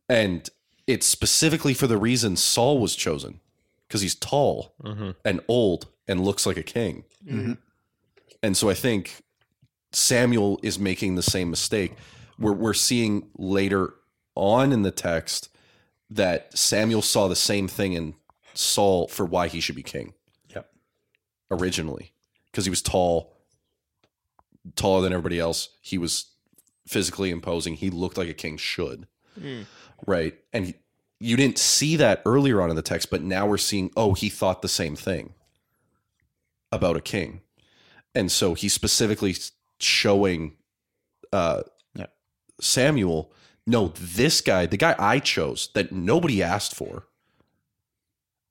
And 0.07 0.49
it's 0.87 1.05
specifically 1.05 1.73
for 1.73 1.85
the 1.87 1.97
reason 1.97 2.35
Saul 2.35 2.79
was 2.79 2.95
chosen 2.95 3.39
because 3.87 4.01
he's 4.01 4.15
tall 4.15 4.73
mm-hmm. 4.83 5.11
and 5.23 5.41
old 5.47 5.87
and 6.07 6.25
looks 6.25 6.45
like 6.45 6.57
a 6.57 6.63
king. 6.63 7.03
Mm-hmm. 7.25 7.53
And 8.41 8.57
so 8.57 8.69
I 8.69 8.73
think 8.73 9.21
Samuel 9.91 10.59
is 10.63 10.79
making 10.79 11.15
the 11.15 11.21
same 11.21 11.49
mistake. 11.49 11.93
We're, 12.37 12.53
we're 12.53 12.73
seeing 12.73 13.27
later 13.37 13.93
on 14.35 14.71
in 14.71 14.83
the 14.83 14.91
text 14.91 15.49
that 16.09 16.57
Samuel 16.57 17.01
saw 17.01 17.27
the 17.27 17.35
same 17.35 17.67
thing 17.67 17.93
in 17.93 18.15
Saul 18.53 19.07
for 19.07 19.25
why 19.25 19.47
he 19.47 19.59
should 19.59 19.75
be 19.75 19.83
king. 19.83 20.13
Yep. 20.49 20.71
originally 21.51 22.13
because 22.51 22.65
he 22.65 22.69
was 22.69 22.81
tall, 22.81 23.35
taller 24.75 25.01
than 25.01 25.13
everybody 25.13 25.39
else. 25.39 25.69
He 25.81 25.97
was 25.97 26.31
physically 26.87 27.29
imposing. 27.29 27.75
He 27.75 27.89
looked 27.89 28.17
like 28.17 28.29
a 28.29 28.33
king 28.33 28.57
should, 28.57 29.07
right? 30.05 30.35
And 30.53 30.67
he, 30.67 30.75
you 31.19 31.35
didn't 31.35 31.59
see 31.59 31.95
that 31.97 32.21
earlier 32.25 32.61
on 32.61 32.69
in 32.69 32.75
the 32.75 32.81
text, 32.81 33.09
but 33.09 33.21
now 33.21 33.45
we're 33.45 33.57
seeing. 33.57 33.91
Oh, 33.95 34.13
he 34.13 34.29
thought 34.29 34.61
the 34.61 34.67
same 34.67 34.95
thing 34.95 35.33
about 36.71 36.95
a 36.95 37.01
king, 37.01 37.41
and 38.15 38.31
so 38.31 38.53
he's 38.53 38.73
specifically 38.73 39.35
showing 39.79 40.53
uh, 41.31 41.63
Yeah. 41.95 42.07
Samuel. 42.59 43.31
No, 43.67 43.89
this 43.89 44.41
guy, 44.41 44.65
the 44.65 44.77
guy 44.77 44.95
I 44.97 45.19
chose 45.19 45.69
that 45.75 45.91
nobody 45.91 46.41
asked 46.41 46.73
for, 46.73 47.05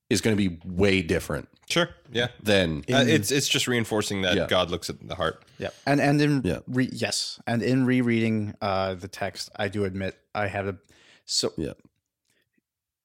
is 0.09 0.21
going 0.21 0.37
to 0.37 0.49
be 0.49 0.61
way 0.65 1.03
different 1.03 1.49
Sure. 1.69 1.91
Yeah. 2.13 2.29
than 2.43 2.79
Uh, 2.91 3.05
it's 3.07 3.31
it's 3.31 3.49
just 3.49 3.67
reinforcing 3.69 4.23
that 4.23 4.37
Yeah. 4.37 4.47
God 4.47 4.71
looks 4.71 4.89
at 4.89 5.07
the 5.07 5.15
heart. 5.15 5.45
Yeah, 5.59 5.69
and 5.87 6.01
and 6.01 6.21
in 6.21 6.43
Yeah. 6.45 6.61
re- 6.67 6.89
yes, 6.93 7.41
and 7.47 7.63
in 7.63 7.85
rereading 7.85 8.55
uh, 8.63 8.95
the 8.95 9.09
text, 9.09 9.51
I 9.57 9.69
do 9.69 9.85
admit 9.85 10.17
I 10.35 10.47
had 10.49 10.67
a 10.67 10.77
so 11.27 11.53
Yeah. 11.57 11.75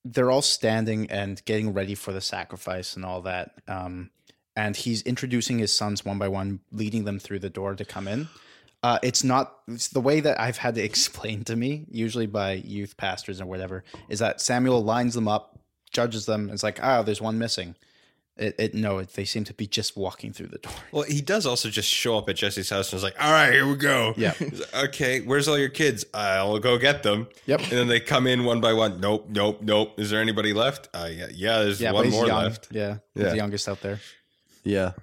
They're 0.05 0.31
all 0.31 0.41
standing 0.41 1.09
and 1.09 1.43
getting 1.45 1.73
ready 1.73 1.95
for 1.95 2.11
the 2.11 2.19
sacrifice 2.21 2.95
and 2.95 3.05
all 3.05 3.21
that, 3.21 3.53
um, 3.69 4.09
and 4.55 4.75
he's 4.75 5.01
introducing 5.03 5.59
his 5.59 5.73
sons 5.73 6.03
one 6.03 6.17
by 6.17 6.27
one, 6.27 6.59
leading 6.71 7.05
them 7.05 7.19
through 7.19 7.39
the 7.39 7.49
door 7.49 7.73
to 7.75 7.85
come 7.85 8.07
in. 8.09 8.27
Uh, 8.81 8.99
it's 9.01 9.23
not 9.23 9.59
it's 9.69 9.87
the 9.87 10.01
way 10.01 10.19
that 10.19 10.39
I've 10.39 10.57
had 10.57 10.75
to 10.75 10.83
explain 10.91 11.43
to 11.45 11.55
me, 11.55 11.85
usually 11.89 12.27
by 12.27 12.53
youth 12.53 12.97
pastors 12.97 13.39
or 13.39 13.45
whatever, 13.45 13.83
is 14.09 14.19
that 14.19 14.41
Samuel 14.41 14.83
lines 14.83 15.13
them 15.13 15.27
up, 15.29 15.59
judges 15.91 16.25
them, 16.25 16.41
and 16.43 16.51
it's 16.51 16.63
like, 16.63 16.79
ah, 16.83 17.01
there's 17.01 17.21
one 17.21 17.37
missing. 17.37 17.75
It, 18.35 18.55
it 18.57 18.73
no, 18.73 18.97
it, 18.97 19.09
they 19.13 19.25
seem 19.25 19.43
to 19.43 19.53
be 19.53 19.67
just 19.67 19.95
walking 19.95 20.33
through 20.33 20.47
the 20.47 20.57
door. 20.57 20.73
Well, 20.91 21.03
he 21.03 21.21
does 21.21 21.45
also 21.45 21.69
just 21.69 21.87
show 21.87 22.17
up 22.17 22.27
at 22.29 22.35
Jesse's 22.35 22.67
house 22.71 22.91
and 22.91 22.97
is 22.97 23.03
like, 23.03 23.15
"All 23.23 23.31
right, 23.31 23.53
here 23.53 23.67
we 23.67 23.75
go." 23.75 24.13
Yeah. 24.17 24.33
Like, 24.39 24.73
okay, 24.89 25.21
where's 25.21 25.47
all 25.47 25.57
your 25.57 25.69
kids? 25.69 26.03
I'll 26.15 26.57
go 26.57 26.79
get 26.79 27.03
them. 27.03 27.27
Yep. 27.45 27.59
And 27.61 27.71
then 27.71 27.87
they 27.87 27.99
come 27.99 28.25
in 28.25 28.43
one 28.43 28.59
by 28.59 28.73
one. 28.73 28.99
Nope, 28.99 29.27
nope, 29.29 29.61
nope. 29.61 29.99
Is 29.99 30.09
there 30.09 30.19
anybody 30.19 30.51
left? 30.51 30.89
Uh, 30.95 31.09
yeah, 31.11 31.27
yeah. 31.31 31.59
There's 31.59 31.79
Yeah, 31.79 31.91
one 31.91 32.09
more 32.09 32.25
young. 32.25 32.43
left. 32.43 32.69
Yeah, 32.71 32.97
he's 33.13 33.23
Yeah. 33.23 33.29
the 33.29 33.35
youngest 33.35 33.69
out 33.69 33.81
there. 33.81 33.99
Yeah. 34.63 34.93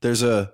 There's 0.00 0.22
a. 0.24 0.52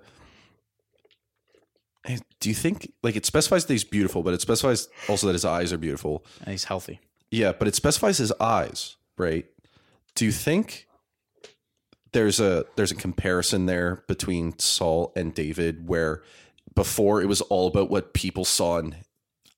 Do 2.39 2.49
you 2.49 2.55
think 2.55 2.93
like 3.03 3.15
it 3.15 3.25
specifies 3.25 3.65
that 3.65 3.73
he's 3.73 3.83
beautiful, 3.83 4.21
but 4.23 4.33
it 4.33 4.41
specifies 4.41 4.87
also 5.09 5.27
that 5.27 5.33
his 5.33 5.43
eyes 5.43 5.73
are 5.73 5.77
beautiful? 5.77 6.23
and 6.41 6.51
he's 6.51 6.65
healthy. 6.65 6.99
Yeah, 7.31 7.51
but 7.51 7.67
it 7.67 7.75
specifies 7.75 8.19
his 8.19 8.31
eyes, 8.39 8.95
right? 9.17 9.45
Do 10.15 10.23
you 10.23 10.31
think 10.31 10.87
there's 12.13 12.39
a 12.39 12.65
there's 12.75 12.91
a 12.91 12.95
comparison 12.95 13.65
there 13.65 14.03
between 14.07 14.57
Saul 14.59 15.11
and 15.15 15.33
David 15.33 15.87
where 15.87 16.23
before 16.75 17.21
it 17.21 17.27
was 17.27 17.41
all 17.41 17.67
about 17.67 17.89
what 17.89 18.13
people 18.13 18.45
saw 18.45 18.77
and 18.77 18.95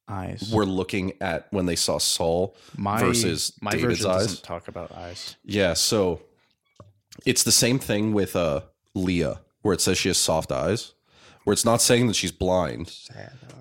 Eyes. 0.07 0.51
were 0.51 0.65
looking 0.65 1.13
at 1.21 1.47
when 1.51 1.65
they 1.65 1.75
saw 1.75 1.97
Saul 1.99 2.55
my 2.75 2.99
versus 2.99 3.53
my 3.61 3.71
David's 3.71 4.05
eyes? 4.05 4.39
talk 4.41 4.67
about 4.67 4.91
eyes. 4.91 5.35
Yeah, 5.43 5.73
so 5.73 6.21
it's 7.25 7.43
the 7.43 7.51
same 7.51 7.77
thing 7.79 8.13
with 8.13 8.35
uh 8.35 8.61
Leah, 8.95 9.41
where 9.61 9.73
it 9.73 9.81
says 9.81 9.97
she 9.97 10.09
has 10.09 10.17
soft 10.17 10.51
eyes, 10.51 10.93
where 11.43 11.53
it's 11.53 11.65
not 11.65 11.81
saying 11.81 12.07
that 12.07 12.15
she's 12.15 12.31
blind. 12.31 12.91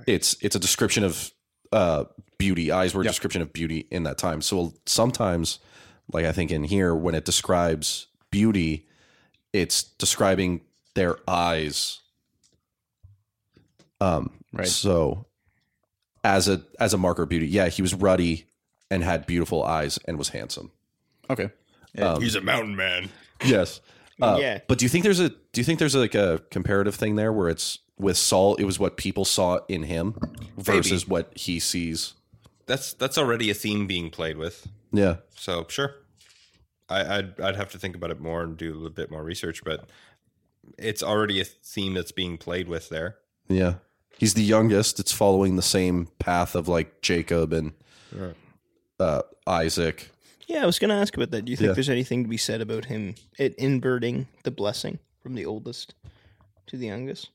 It's 0.06 0.36
it's 0.40 0.56
a 0.56 0.60
description 0.60 1.04
of 1.04 1.30
uh 1.70 2.04
beauty. 2.38 2.72
Eyes 2.72 2.94
were 2.94 3.02
a 3.02 3.04
description 3.04 3.42
of 3.42 3.52
beauty 3.52 3.86
in 3.90 4.04
that 4.04 4.16
time. 4.18 4.40
So 4.40 4.72
sometimes, 4.86 5.58
like 6.12 6.24
I 6.24 6.32
think 6.32 6.50
in 6.50 6.64
here, 6.64 6.94
when 6.94 7.14
it 7.14 7.24
describes 7.24 8.06
beauty, 8.30 8.86
it's 9.52 9.82
describing 9.82 10.60
their 10.94 11.18
eyes. 11.28 12.00
Um 14.00 14.30
Right. 14.52 14.66
so 14.66 15.26
as 16.24 16.48
a 16.48 16.62
as 16.80 16.94
a 16.94 16.98
marker 16.98 17.22
of 17.22 17.28
beauty, 17.28 17.46
yeah, 17.48 17.68
he 17.68 17.82
was 17.82 17.94
ruddy 17.94 18.46
and 18.90 19.04
had 19.04 19.26
beautiful 19.26 19.62
eyes 19.62 19.98
and 20.06 20.16
was 20.18 20.30
handsome. 20.30 20.70
Okay. 21.28 21.50
He's 22.18 22.34
a 22.34 22.40
mountain 22.40 22.76
man. 22.76 23.10
Yes. 23.44 23.80
Uh, 24.20 24.36
Yeah. 24.40 24.58
But 24.66 24.78
do 24.78 24.84
you 24.84 24.88
think 24.88 25.04
there's 25.04 25.20
a 25.20 25.28
do 25.28 25.60
you 25.60 25.62
think 25.62 25.78
there's 25.78 25.94
like 25.94 26.16
a 26.16 26.42
comparative 26.50 26.96
thing 26.96 27.14
there 27.14 27.32
where 27.32 27.48
it's 27.48 27.78
with 28.00 28.16
Saul 28.16 28.56
it 28.56 28.64
was 28.64 28.76
what 28.76 28.96
people 28.96 29.24
saw 29.24 29.60
in 29.68 29.84
him 29.84 30.16
versus 30.56 31.06
what 31.06 31.30
he 31.38 31.60
sees? 31.60 32.14
That's 32.66 32.94
that's 32.94 33.16
already 33.16 33.48
a 33.48 33.54
theme 33.54 33.86
being 33.86 34.10
played 34.10 34.36
with. 34.36 34.66
Yeah. 34.92 35.18
So 35.36 35.66
sure, 35.68 35.94
I, 36.88 37.18
I'd 37.18 37.40
I'd 37.40 37.56
have 37.56 37.70
to 37.72 37.78
think 37.78 37.94
about 37.96 38.10
it 38.10 38.20
more 38.20 38.42
and 38.42 38.56
do 38.56 38.72
a 38.72 38.74
little 38.76 38.90
bit 38.90 39.10
more 39.10 39.22
research, 39.22 39.62
but 39.64 39.88
it's 40.78 41.02
already 41.02 41.40
a 41.40 41.44
theme 41.44 41.94
that's 41.94 42.12
being 42.12 42.38
played 42.38 42.68
with 42.68 42.88
there. 42.88 43.16
Yeah. 43.48 43.74
He's 44.18 44.34
the 44.34 44.42
youngest. 44.42 44.98
It's 44.98 45.12
following 45.12 45.56
the 45.56 45.62
same 45.62 46.08
path 46.18 46.54
of 46.54 46.66
like 46.68 47.00
Jacob 47.02 47.52
and 47.52 47.72
uh, 48.98 49.22
Isaac. 49.46 50.10
Yeah, 50.46 50.62
I 50.62 50.66
was 50.66 50.78
going 50.78 50.88
to 50.88 50.96
ask 50.96 51.14
about 51.16 51.30
that. 51.30 51.44
Do 51.44 51.50
you 51.50 51.56
think 51.56 51.68
Yeah. 51.68 51.72
there's 51.74 51.88
anything 51.90 52.24
to 52.24 52.28
be 52.28 52.36
said 52.38 52.60
about 52.60 52.86
him 52.86 53.14
it 53.38 53.54
inverting 53.56 54.26
the 54.44 54.50
blessing 54.50 54.98
from 55.22 55.34
the 55.34 55.44
oldest 55.46 55.94
to 56.66 56.76
the 56.76 56.86
youngest? 56.86 57.30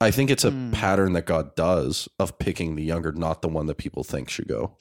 I 0.00 0.10
think 0.10 0.30
it's 0.30 0.44
a 0.44 0.50
Hmm. 0.50 0.72
pattern 0.72 1.12
that 1.14 1.24
God 1.26 1.54
does 1.54 2.08
of 2.18 2.38
picking 2.38 2.74
the 2.76 2.82
younger, 2.84 3.12
not 3.12 3.40
the 3.40 3.48
one 3.48 3.66
that 3.66 3.76
people 3.78 4.04
think 4.04 4.28
should 4.28 4.48
go. 4.48 4.76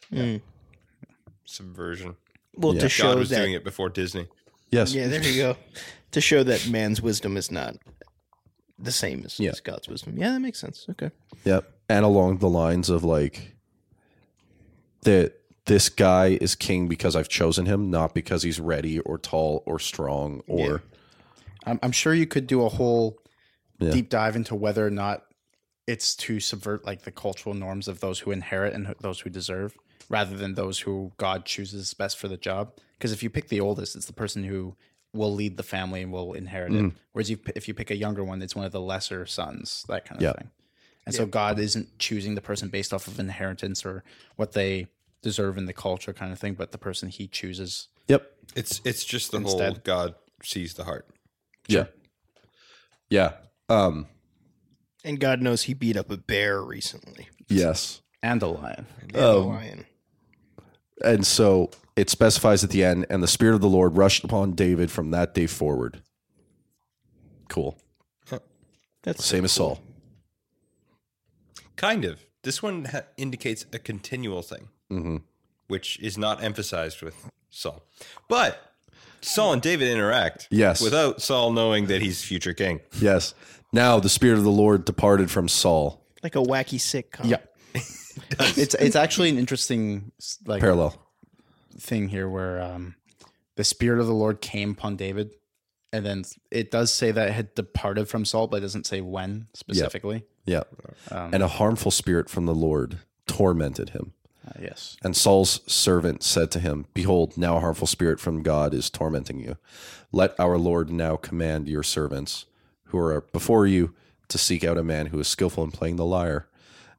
Subversion. 1.45 2.15
Well, 2.55 2.75
Yeah. 2.75 2.81
to 2.81 2.89
show 2.89 3.03
God 3.11 3.19
was 3.19 3.29
that. 3.29 3.39
doing 3.39 3.53
it 3.53 3.63
before 3.63 3.89
Disney. 3.89 4.27
Yes. 4.71 4.93
Yeah, 4.93 5.07
there 5.07 5.23
you 5.23 5.37
go. 5.41 5.57
to 6.11 6.21
show 6.21 6.43
that 6.43 6.67
man's 6.67 7.01
wisdom 7.01 7.37
is 7.37 7.49
not 7.51 7.75
the 8.77 8.91
same 8.91 9.23
as, 9.25 9.39
Yeah. 9.39 9.49
as 9.51 9.59
God's 9.61 9.87
wisdom. 9.87 10.15
Yeah, 10.17 10.31
that 10.31 10.39
makes 10.41 10.59
sense. 10.59 10.85
Okay. 10.91 11.09
Yep. 11.43 11.71
And 11.89 12.05
along 12.05 12.37
the 12.37 12.49
lines 12.49 12.89
of 12.89 13.03
like 13.03 13.55
that 15.01 15.33
this 15.65 15.89
guy 15.89 16.37
is 16.41 16.55
king 16.55 16.87
because 16.87 17.15
I've 17.15 17.29
chosen 17.29 17.65
him, 17.65 17.89
not 17.89 18.13
because 18.13 18.43
he's 18.43 18.59
ready 18.59 18.99
or 18.99 19.17
tall 19.17 19.63
or 19.65 19.79
strong 19.79 20.41
or 20.47 20.83
I'm, 21.65 21.79
I'm 21.81 21.91
sure 21.91 22.13
you 22.13 22.27
could 22.27 22.47
do 22.47 22.63
a 22.65 22.69
whole 22.69 23.17
Yeah. 23.79 23.91
deep 23.91 24.09
dive 24.09 24.35
into 24.35 24.55
whether 24.55 24.85
or 24.85 24.89
not 24.91 25.25
it's 25.87 26.15
to 26.15 26.39
subvert 26.39 26.85
like 26.85 27.03
the 27.03 27.11
cultural 27.11 27.55
norms 27.55 27.87
of 27.87 27.99
those 28.01 28.19
who 28.19 28.31
inherit 28.31 28.73
and 28.73 28.93
those 29.01 29.21
who 29.21 29.29
deserve, 29.29 29.75
rather 30.13 30.35
than 30.37 30.53
those 30.53 30.77
who 30.85 31.11
God 31.17 31.39
chooses 31.45 31.93
best 31.95 32.17
for 32.19 32.27
the 32.27 32.37
job. 32.37 32.63
Because 32.97 33.11
if 33.11 33.23
you 33.23 33.29
pick 33.29 33.49
the 33.49 33.59
oldest, 33.59 33.95
it's 33.95 34.05
the 34.05 34.13
person 34.23 34.43
who 34.43 34.75
will 35.11 35.33
lead 35.33 35.57
the 35.57 35.63
family 35.75 36.01
and 36.03 36.11
will 36.11 36.33
inherit 36.33 36.71
Mm-hmm. 36.71 36.87
it. 36.87 36.93
Whereas 37.13 37.29
you, 37.31 37.37
if 37.55 37.67
you 37.67 37.73
pick 37.73 37.89
a 37.91 37.95
younger 37.95 38.23
one, 38.23 38.41
it's 38.41 38.55
one 38.55 38.65
of 38.65 38.71
the 38.71 38.79
lesser 38.93 39.25
sons, 39.25 39.83
that 39.89 40.05
kind 40.05 40.19
of 40.19 40.23
Yeah. 40.23 40.33
thing. 40.33 40.49
And 41.05 41.13
so 41.13 41.25
God 41.25 41.59
isn't 41.59 41.87
choosing 41.99 42.35
the 42.35 42.41
person 42.41 42.69
based 42.69 42.93
off 42.93 43.07
of 43.07 43.19
inheritance 43.19 43.85
or 43.85 44.03
what 44.37 44.53
they 44.53 44.87
deserve 45.21 45.57
in 45.57 45.65
the 45.65 45.73
culture, 45.73 46.13
kind 46.13 46.31
of 46.31 46.39
thing, 46.39 46.53
but 46.53 46.71
the 46.71 46.77
person 46.77 47.09
He 47.09 47.27
chooses. 47.27 47.89
Yep. 48.07 48.23
It's 48.55 48.81
it's 48.85 49.03
just 49.03 49.31
the 49.31 49.39
whole 49.41 49.73
God 49.83 50.15
sees 50.43 50.73
the 50.75 50.83
heart. 50.85 51.05
Yeah. 51.67 51.85
Yeah. 53.09 53.31
Um 53.69 54.07
And 55.03 55.19
God 55.19 55.41
knows 55.41 55.63
he 55.63 55.73
beat 55.73 55.97
up 55.97 56.09
a 56.11 56.17
bear 56.17 56.61
recently. 56.61 57.27
yes. 57.49 58.01
And 58.21 58.41
a 58.41 58.47
lion. 58.47 58.85
And 59.01 59.15
a 59.15 59.33
lion. 59.37 59.85
And 61.03 61.25
so 61.25 61.69
it 61.95 62.09
specifies 62.09 62.63
at 62.63 62.69
the 62.71 62.83
end, 62.83 63.05
and 63.09 63.23
the 63.23 63.27
Spirit 63.27 63.55
of 63.55 63.61
the 63.61 63.67
Lord 63.69 63.95
rushed 63.97 64.23
upon 64.23 64.51
David 64.53 64.91
from 64.91 65.11
that 65.11 65.33
day 65.33 65.47
forward. 65.47 66.01
Cool. 67.49 67.77
That's 69.03 69.25
Same 69.25 69.43
as 69.43 69.51
Saul. 69.51 69.79
Kind 71.75 72.05
of. 72.05 72.19
This 72.43 72.61
one 72.61 72.85
ha- 72.85 73.01
indicates 73.17 73.65
a 73.73 73.79
continual 73.79 74.41
thing, 74.41 74.69
Mm-hmm. 74.91 75.17
which 75.67 75.99
is 75.99 76.17
not 76.17 76.43
emphasized 76.43 77.01
with 77.01 77.29
Saul. 77.49 77.83
But 78.27 78.61
Saul 79.21 79.53
and 79.53 79.61
David 79.61 79.87
interact. 79.89 80.47
Yes. 80.51 80.81
Without 80.81 81.21
Saul 81.21 81.51
knowing 81.51 81.87
that 81.87 82.01
he's 82.01 82.23
future 82.23 82.53
king. 82.53 82.79
Yes. 82.99 83.33
Now 83.71 83.99
the 83.99 84.09
Spirit 84.09 84.37
of 84.37 84.43
the 84.43 84.51
Lord 84.51 84.85
departed 84.85 85.31
from 85.31 85.47
Saul. 85.47 86.01
like 86.21 86.35
a 86.35 86.39
wacky 86.39 86.79
sitcom. 86.79 87.25
Yeah. 87.25 87.37
It's 88.39 88.73
it's 88.75 88.95
actually 88.95 89.29
an 89.29 89.37
interesting 89.37 90.11
like 90.45 90.61
Parallel. 90.61 90.95
thing 91.77 92.09
here 92.09 92.29
where 92.29 92.61
um, 92.61 92.95
the 93.55 93.63
spirit 93.63 93.99
of 93.99 94.07
the 94.07 94.13
Lord 94.13 94.41
came 94.41 94.71
upon 94.71 94.95
David, 94.95 95.31
and 95.91 96.05
then 96.05 96.23
it 96.51 96.71
does 96.71 96.93
say 96.93 97.11
that 97.11 97.29
it 97.29 97.33
had 97.33 97.55
departed 97.55 98.07
from 98.07 98.25
Saul, 98.25 98.47
but 98.47 98.57
it 98.57 98.61
doesn't 98.61 98.85
say 98.87 99.01
when 99.01 99.47
specifically. 99.53 100.23
Yeah. 100.45 100.63
Um, 101.11 101.33
And 101.33 101.43
a 101.43 101.47
harmful 101.47 101.91
spirit 101.91 102.29
from 102.29 102.45
the 102.45 102.55
Lord 102.55 102.99
tormented 103.27 103.91
him. 103.91 104.13
uh, 104.45 104.59
yes, 104.61 104.97
And 105.03 105.15
Saul's 105.15 105.61
servant 105.71 106.21
said 106.23 106.51
to 106.51 106.59
him, 106.59 106.85
Behold, 106.93 107.37
now 107.37 107.57
a 107.57 107.59
harmful 107.61 107.87
spirit 107.87 108.19
from 108.19 108.43
God 108.43 108.73
is 108.73 108.89
tormenting 108.89 109.39
you. 109.39 109.55
Let 110.11 110.37
our 110.39 110.57
Lord 110.57 110.89
now 110.91 111.15
command 111.15 111.69
your 111.69 111.83
servants 111.83 112.45
who 112.87 112.97
are 112.99 113.21
before 113.21 113.65
you 113.65 113.93
to 114.27 114.37
seek 114.37 114.63
out 114.65 114.77
a 114.77 114.83
man 114.83 115.07
who 115.07 115.19
is 115.19 115.27
skillful 115.29 115.63
in 115.63 115.71
playing 115.71 115.95
the 115.95 116.05
lyre. 116.05 116.47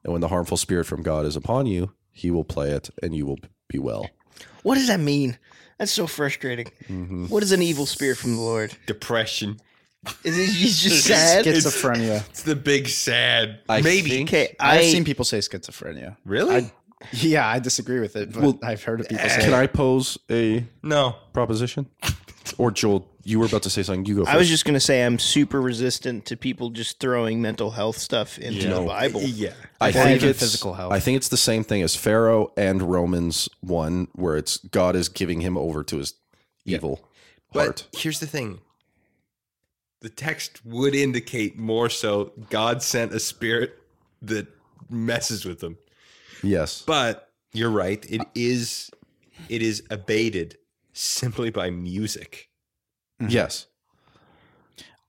And 0.04 0.12
when 0.12 0.20
the 0.20 0.28
harmful 0.28 0.56
spirit 0.56 0.84
from 0.84 1.02
God 1.02 1.24
is 1.26 1.34
upon 1.36 1.66
you, 1.66 1.92
he 2.12 2.30
will 2.30 2.44
play 2.44 2.70
it 2.70 2.90
and 3.02 3.14
you 3.16 3.26
will 3.26 3.38
be 3.68 3.78
well. 3.78 4.10
What 4.62 4.74
does 4.76 4.88
that 4.88 5.00
mean? 5.00 5.38
That's 5.78 5.90
so 5.92 6.06
frustrating. 6.06 6.66
Mm-hmm. 6.88 7.26
What 7.26 7.42
is 7.42 7.52
an 7.52 7.62
evil 7.62 7.86
spirit 7.86 8.18
from 8.18 8.36
the 8.36 8.40
Lord? 8.42 8.74
Depression. 8.86 9.60
Is 10.22 10.38
it 10.38 10.46
he's 10.50 10.78
just 10.80 11.04
sad? 11.06 11.44
schizophrenia. 11.44 12.28
It's 12.28 12.42
the 12.42 12.54
big 12.54 12.88
sad. 12.88 13.60
I 13.68 13.80
Maybe. 13.80 14.10
think- 14.10 14.28
okay, 14.28 14.54
I've 14.60 14.84
seen 14.84 15.04
people 15.04 15.24
say 15.24 15.38
schizophrenia. 15.38 16.16
Really? 16.24 16.70
Yeah, 17.12 17.46
I 17.46 17.58
disagree 17.58 18.00
with 18.00 18.16
it, 18.16 18.32
but 18.32 18.42
Well, 18.42 18.58
I've 18.62 18.82
heard 18.82 19.00
of 19.00 19.08
people 19.08 19.28
say. 19.28 19.40
Can 19.40 19.52
it. 19.52 19.56
I 19.56 19.66
pose 19.66 20.16
a 20.30 20.64
no. 20.82 21.16
proposition? 21.34 21.86
Or 22.58 22.70
Joel, 22.70 23.08
you 23.24 23.38
were 23.38 23.46
about 23.46 23.62
to 23.64 23.70
say 23.70 23.82
something. 23.82 24.04
You 24.04 24.16
go 24.16 24.24
first. 24.24 24.34
I 24.34 24.38
was 24.38 24.48
just 24.48 24.64
gonna 24.64 24.80
say 24.80 25.04
I'm 25.04 25.18
super 25.18 25.60
resistant 25.60 26.26
to 26.26 26.36
people 26.36 26.70
just 26.70 27.00
throwing 27.00 27.40
mental 27.42 27.70
health 27.70 27.98
stuff 27.98 28.38
into 28.38 28.68
the 28.68 28.80
Bible. 28.82 29.22
Yeah. 29.22 29.52
I 29.80 29.88
Or 29.88 29.92
think 29.92 30.22
it's 30.22 30.40
physical 30.40 30.74
health. 30.74 30.92
I 30.92 31.00
think 31.00 31.16
it's 31.16 31.28
the 31.28 31.36
same 31.36 31.64
thing 31.64 31.82
as 31.82 31.96
Pharaoh 31.96 32.52
and 32.56 32.82
Romans 32.82 33.48
one, 33.60 34.08
where 34.14 34.36
it's 34.36 34.58
God 34.58 34.96
is 34.96 35.08
giving 35.08 35.40
him 35.40 35.56
over 35.56 35.82
to 35.84 35.98
his 35.98 36.14
evil 36.64 37.08
heart. 37.52 37.86
But 37.92 38.00
here's 38.00 38.20
the 38.20 38.26
thing. 38.26 38.60
The 40.00 40.10
text 40.10 40.64
would 40.66 40.94
indicate 40.94 41.58
more 41.58 41.88
so 41.88 42.32
God 42.50 42.82
sent 42.82 43.14
a 43.14 43.20
spirit 43.20 43.78
that 44.20 44.46
messes 44.90 45.44
with 45.44 45.60
them. 45.60 45.78
Yes, 46.42 46.82
But 46.86 47.30
you're 47.54 47.70
right. 47.70 48.04
It 48.10 48.20
is 48.34 48.90
it 49.48 49.62
is 49.62 49.82
abated 49.90 50.58
simply 50.94 51.50
by 51.50 51.68
music. 51.70 52.48
yes, 53.28 53.66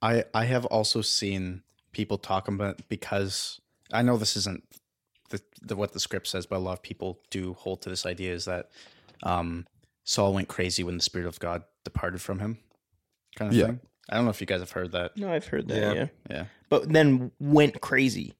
I 0.01 0.25
I 0.33 0.45
have 0.45 0.65
also 0.65 1.01
seen 1.01 1.63
people 1.91 2.17
talk 2.17 2.47
about 2.49 2.81
because 2.89 3.59
I 3.93 4.01
know 4.01 4.17
this 4.17 4.35
isn't 4.35 4.63
the, 5.29 5.39
the 5.61 5.75
what 5.75 5.93
the 5.93 5.99
script 5.99 6.27
says, 6.27 6.45
but 6.45 6.57
a 6.57 6.59
lot 6.59 6.73
of 6.73 6.83
people 6.83 7.19
do 7.29 7.53
hold 7.53 7.81
to 7.83 7.89
this 7.89 8.05
idea 8.05 8.33
is 8.33 8.45
that 8.45 8.69
um, 9.23 9.65
Saul 10.03 10.33
went 10.33 10.47
crazy 10.49 10.83
when 10.83 10.97
the 10.97 11.03
spirit 11.03 11.27
of 11.27 11.39
God 11.39 11.63
departed 11.83 12.21
from 12.21 12.39
him, 12.39 12.57
kind 13.35 13.51
of 13.51 13.57
Yeah. 13.57 13.65
thing. 13.67 13.79
I 14.09 14.15
don't 14.15 14.25
know 14.25 14.31
if 14.31 14.39
you 14.41 14.45
guys 14.47 14.59
have 14.59 14.71
heard 14.71 14.91
that. 14.91 15.17
No, 15.17 15.31
I've 15.31 15.47
heard 15.47 15.67
that. 15.69 15.75
Yeah. 15.77 15.93
Yeah. 15.93 16.07
Yeah, 16.29 16.45
but 16.69 16.91
then 16.91 17.31
went 17.39 17.81
crazy. 17.81 18.33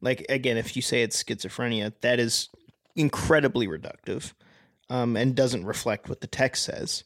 Like 0.00 0.24
again, 0.30 0.56
if 0.56 0.76
you 0.76 0.82
say 0.82 1.02
it's 1.02 1.22
schizophrenia, 1.22 1.92
that 2.00 2.18
is 2.18 2.48
incredibly 2.96 3.66
reductive, 3.68 4.32
um, 4.90 5.16
and 5.16 5.34
doesn't 5.34 5.64
reflect 5.64 6.08
what 6.08 6.20
the 6.20 6.26
text 6.26 6.64
says. 6.64 7.04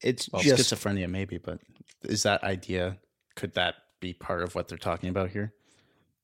It's 0.00 0.28
well, 0.32 0.42
just 0.42 0.72
schizophrenia 0.72 1.08
maybe, 1.08 1.38
but 1.38 1.60
is 2.02 2.22
that 2.24 2.42
idea? 2.42 2.98
Could 3.36 3.54
that 3.54 3.76
be 4.00 4.12
part 4.14 4.42
of 4.42 4.54
what 4.54 4.68
they're 4.68 4.78
talking 4.78 5.08
about 5.08 5.30
here? 5.30 5.52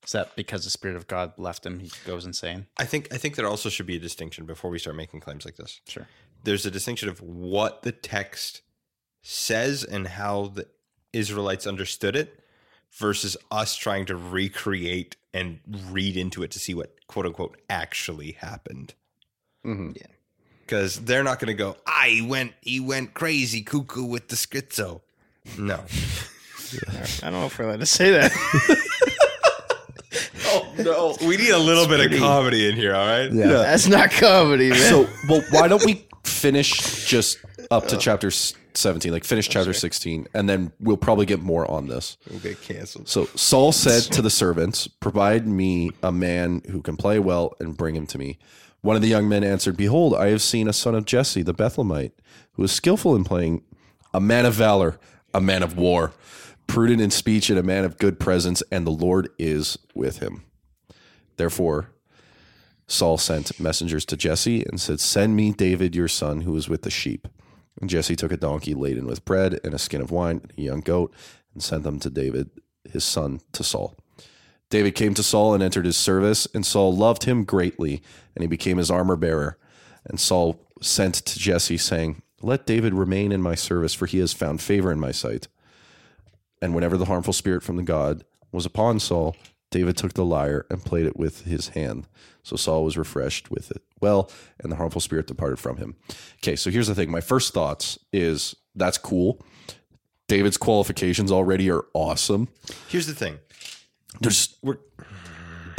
Is 0.05 0.13
that 0.13 0.35
because 0.37 0.65
the 0.65 0.71
spirit 0.71 0.97
of 0.97 1.07
God 1.07 1.33
left 1.39 1.65
him, 1.65 1.79
he 1.79 1.91
goes 2.05 2.25
insane? 2.25 2.67
I 2.77 2.85
think 2.85 3.13
I 3.13 3.17
think 3.17 3.37
there 3.37 3.47
also 3.47 3.69
should 3.69 3.87
be 3.87 3.97
a 3.97 4.01
distinction 4.01 4.47
before 4.47 4.71
we 4.71 4.79
start 4.79 4.97
making 4.97 5.21
claims 5.21 5.45
like 5.45 5.57
this. 5.57 5.81
Sure. 5.89 6.07
There's 6.43 6.67
a 6.67 6.71
distinction 6.71 7.09
of 7.09 7.21
what 7.21 7.83
the 7.83 7.93
text 7.93 8.63
says 9.23 9.83
and 9.83 10.07
how 10.07 10.49
the 10.49 10.67
Israelites 11.13 11.67
understood 11.67 12.17
it 12.17 12.39
versus 12.93 13.37
us 13.51 13.77
trying 13.77 14.07
to 14.07 14.17
recreate 14.17 15.17
and 15.33 15.61
read 15.91 16.17
into 16.17 16.43
it 16.43 16.51
to 16.53 16.59
see 16.59 16.75
what 16.75 16.95
quote 17.07 17.27
unquote 17.27 17.57
actually 17.69 18.33
happened. 18.33 18.95
Mhm. 19.65 19.97
Because 20.67 21.01
they're 21.01 21.23
not 21.23 21.39
going 21.41 21.49
to 21.49 21.55
go, 21.55 21.77
ah, 21.87 21.93
I 22.05 22.21
went, 22.27 22.53
he 22.63 22.81
went 22.81 23.13
crazy 23.15 23.63
cuckoo 23.63 24.05
with 24.05 24.29
the 24.29 24.37
schizo. 24.37 25.01
No. 25.59 25.81
I 27.23 27.31
don't 27.31 27.41
know 27.41 27.47
if 27.47 27.59
we're 27.59 27.67
allowed 27.67 27.81
to 27.81 27.87
say 27.87 28.11
that. 28.13 28.33
oh, 30.47 30.75
no. 30.79 31.17
We 31.27 31.37
need 31.37 31.51
a 31.51 31.59
little 31.59 31.87
bit 31.87 32.13
of 32.13 32.19
comedy 32.19 32.69
in 32.69 32.77
here, 32.77 32.95
all 32.95 33.07
right? 33.07 33.31
That's 33.63 33.87
not 33.87 34.11
comedy, 34.11 34.71
man. 34.71 34.79
So, 34.81 35.09
well, 35.29 35.43
why 35.51 35.69
don't 35.69 35.85
we 35.85 36.07
finish 36.25 37.07
just 37.07 37.39
up 37.71 37.89
to 37.89 37.97
chapter 37.97 38.29
s- 38.29 38.55
17, 38.75 39.13
like 39.13 39.25
finish 39.25 39.49
chapter 39.49 39.73
16, 39.73 40.27
and 40.35 40.49
then 40.49 40.73
we'll 40.81 40.97
probably 40.97 41.27
get 41.27 41.41
more 41.41 41.71
on 41.71 41.89
this. 41.89 42.17
We'll 42.31 42.41
get 42.41 42.61
canceled. 42.61 43.09
So 43.09 43.27
Saul 43.37 43.73
said 43.73 44.03
to 44.15 44.23
the 44.23 44.31
servants, 44.31 44.89
Provide 44.89 45.47
me 45.47 45.91
a 46.03 46.11
man 46.11 46.63
who 46.71 46.83
can 46.83 46.97
play 46.97 47.19
well 47.19 47.55
and 47.61 47.77
bring 47.77 47.95
him 47.95 48.07
to 48.09 48.19
me. 48.19 48.39
One 48.85 48.97
of 48.97 49.03
the 49.03 49.09
young 49.09 49.31
men 49.31 49.43
answered, 49.43 49.79
Behold, 49.79 50.15
I 50.15 50.27
have 50.27 50.43
seen 50.43 50.69
a 50.69 50.73
son 50.75 50.95
of 50.95 51.07
Jesse, 51.07 51.41
the 51.41 51.55
Bethlehemite, 51.55 52.13
who 52.53 52.65
is 52.65 52.71
skillful 52.71 53.17
in 53.17 53.25
playing, 53.25 53.63
a 54.13 54.21
man 54.21 54.45
of 54.45 54.53
valor, 54.53 54.99
a 55.33 55.41
man 55.41 55.63
of 55.63 55.79
war, 55.79 56.13
prudent 56.67 57.01
in 57.01 57.11
speech, 57.11 57.49
and 57.49 57.59
a 57.59 57.63
man 57.63 57.87
of 57.87 57.97
good 57.97 58.21
presence, 58.21 58.63
and 58.71 58.87
the 58.87 58.91
Lord 58.91 59.31
is 59.39 59.79
with 59.95 60.19
him. 60.19 60.43
Therefore, 61.39 61.93
Saul 62.87 63.17
sent 63.17 63.59
messengers 63.59 64.05
to 64.05 64.19
Jesse 64.19 64.63
and 64.67 64.79
said, 64.79 65.01
Send 65.01 65.35
me 65.35 65.53
David 65.53 65.97
your 65.97 66.07
son, 66.07 66.43
who 66.43 66.55
is 66.55 66.69
with 66.69 66.83
the 66.83 66.91
sheep. 66.91 67.27
And 67.81 67.89
Jesse 67.89 68.17
took 68.17 68.33
a 68.33 68.37
donkey 68.37 68.75
laden 68.75 69.07
with 69.07 69.25
bread 69.25 69.61
and 69.65 69.73
a 69.73 69.79
skin 69.79 70.03
of 70.03 70.11
wine 70.11 70.43
and 70.43 70.53
a 70.59 70.61
young 70.61 70.81
goat 70.81 71.11
and 71.55 71.63
sent 71.63 71.85
them 71.85 72.01
to 72.01 72.11
David, 72.11 72.51
his 72.85 73.03
son, 73.03 73.41
to 73.53 73.65
Saul. 73.65 73.97
David 74.75 74.97
came 74.97 75.15
to 75.15 75.23
Saul 75.23 75.55
and 75.55 75.63
entered 75.63 75.85
his 75.85 75.97
service, 75.97 76.49
and 76.53 76.67
Saul 76.67 76.97
loved 76.97 77.23
him 77.23 77.45
greatly, 77.45 78.03
and 78.35 78.43
he 78.43 78.49
became 78.49 78.79
his 78.79 78.91
armor 78.91 79.15
bearer. 79.15 79.57
And 80.05 80.19
Saul 80.19 80.61
sent 80.83 81.15
to 81.15 81.39
Jesse, 81.39 81.79
saying, 81.79 82.23
Let 82.43 82.67
David 82.67 82.93
remain 82.93 83.31
in 83.31 83.41
my 83.41 83.55
service, 83.55 83.95
for 83.95 84.07
he 84.07 84.19
has 84.19 84.33
found 84.33 84.61
favor 84.61 84.91
in 84.91 84.99
my 84.99 85.13
sight. 85.13 85.47
And 86.61 86.75
whenever 86.75 86.97
the 86.97 87.05
harmful 87.05 87.33
spirit 87.33 87.63
from 87.63 87.77
the 87.77 87.85
God 87.85 88.25
was 88.51 88.67
upon 88.67 88.99
Saul, 88.99 89.37
David 89.71 89.97
took 89.97 90.15
the 90.15 90.25
lyre 90.25 90.67
and 90.69 90.85
played 90.85 91.07
it 91.07 91.17
with 91.17 91.43
his 91.43 91.69
hand. 91.69 92.09
So 92.43 92.57
Saul 92.57 92.83
was 92.83 92.99
refreshed 92.99 93.53
with 93.53 93.71
it 93.71 93.81
well, 94.01 94.29
and 94.59 94.73
the 94.73 94.77
harmful 94.77 95.01
spirit 95.01 95.29
departed 95.29 95.61
from 95.61 95.77
him. 95.77 95.95
Okay, 96.43 96.57
so 96.57 96.69
here's 96.69 96.89
the 96.89 96.97
thing. 96.97 97.13
My 97.13 97.21
first 97.21 97.55
thoughts 97.55 97.97
is 98.13 98.57
that's 98.75 98.99
cool. 98.99 99.41
David's 100.27 100.57
qualifications 100.57 101.31
already 101.31 101.71
are 101.71 101.85
awesome. 101.95 102.49
Here's 102.89 103.07
the 103.07 103.15
thing. 103.15 103.39
There's 104.21 104.57
We're 104.63 104.79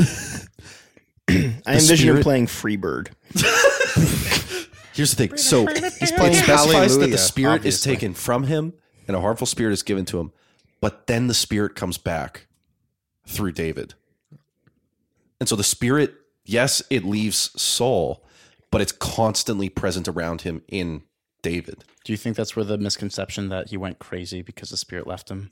I 1.30 1.74
envision 1.74 2.10
him 2.10 2.22
spirit- 2.22 2.24
playing 2.24 2.48
Freebird. 2.48 3.10
Here's 4.94 5.14
the 5.14 5.28
thing. 5.28 5.38
So 5.38 5.66
he's 6.00 6.12
playing 6.12 6.34
it 6.34 6.44
specifies 6.44 6.94
that 6.94 7.02
Hallelujah, 7.02 7.12
the 7.12 7.18
spirit 7.18 7.54
obviously. 7.56 7.70
is 7.70 7.82
taken 8.00 8.14
from 8.14 8.44
him 8.44 8.74
and 9.08 9.16
a 9.18 9.22
harmful 9.22 9.48
spirit 9.48 9.74
is 9.74 9.84
given 9.84 10.06
to 10.06 10.20
him, 10.20 10.32
but 10.80 11.08
then 11.08 11.28
the 11.28 11.34
spirit 11.34 11.76
comes 11.76 11.98
back 11.98 12.48
through 13.28 13.52
David. 13.52 13.94
And 15.40 15.50
so 15.50 15.56
the 15.56 15.64
spirit, 15.64 16.14
yes, 16.46 16.82
it 16.90 17.04
leaves 17.04 17.52
Saul, 17.62 18.24
but 18.72 18.80
it's 18.82 18.94
constantly 18.94 19.68
present 19.70 20.08
around 20.08 20.42
him 20.42 20.62
in 20.70 21.04
David. 21.42 21.84
Do 22.06 22.14
you 22.14 22.18
think 22.18 22.38
that's 22.38 22.56
where 22.56 22.66
the 22.66 22.78
misconception 22.78 23.50
that 23.50 23.70
he 23.70 23.78
went 23.78 24.00
crazy 24.00 24.42
because 24.42 24.70
the 24.70 24.78
spirit 24.78 25.08
left 25.08 25.30
him 25.30 25.52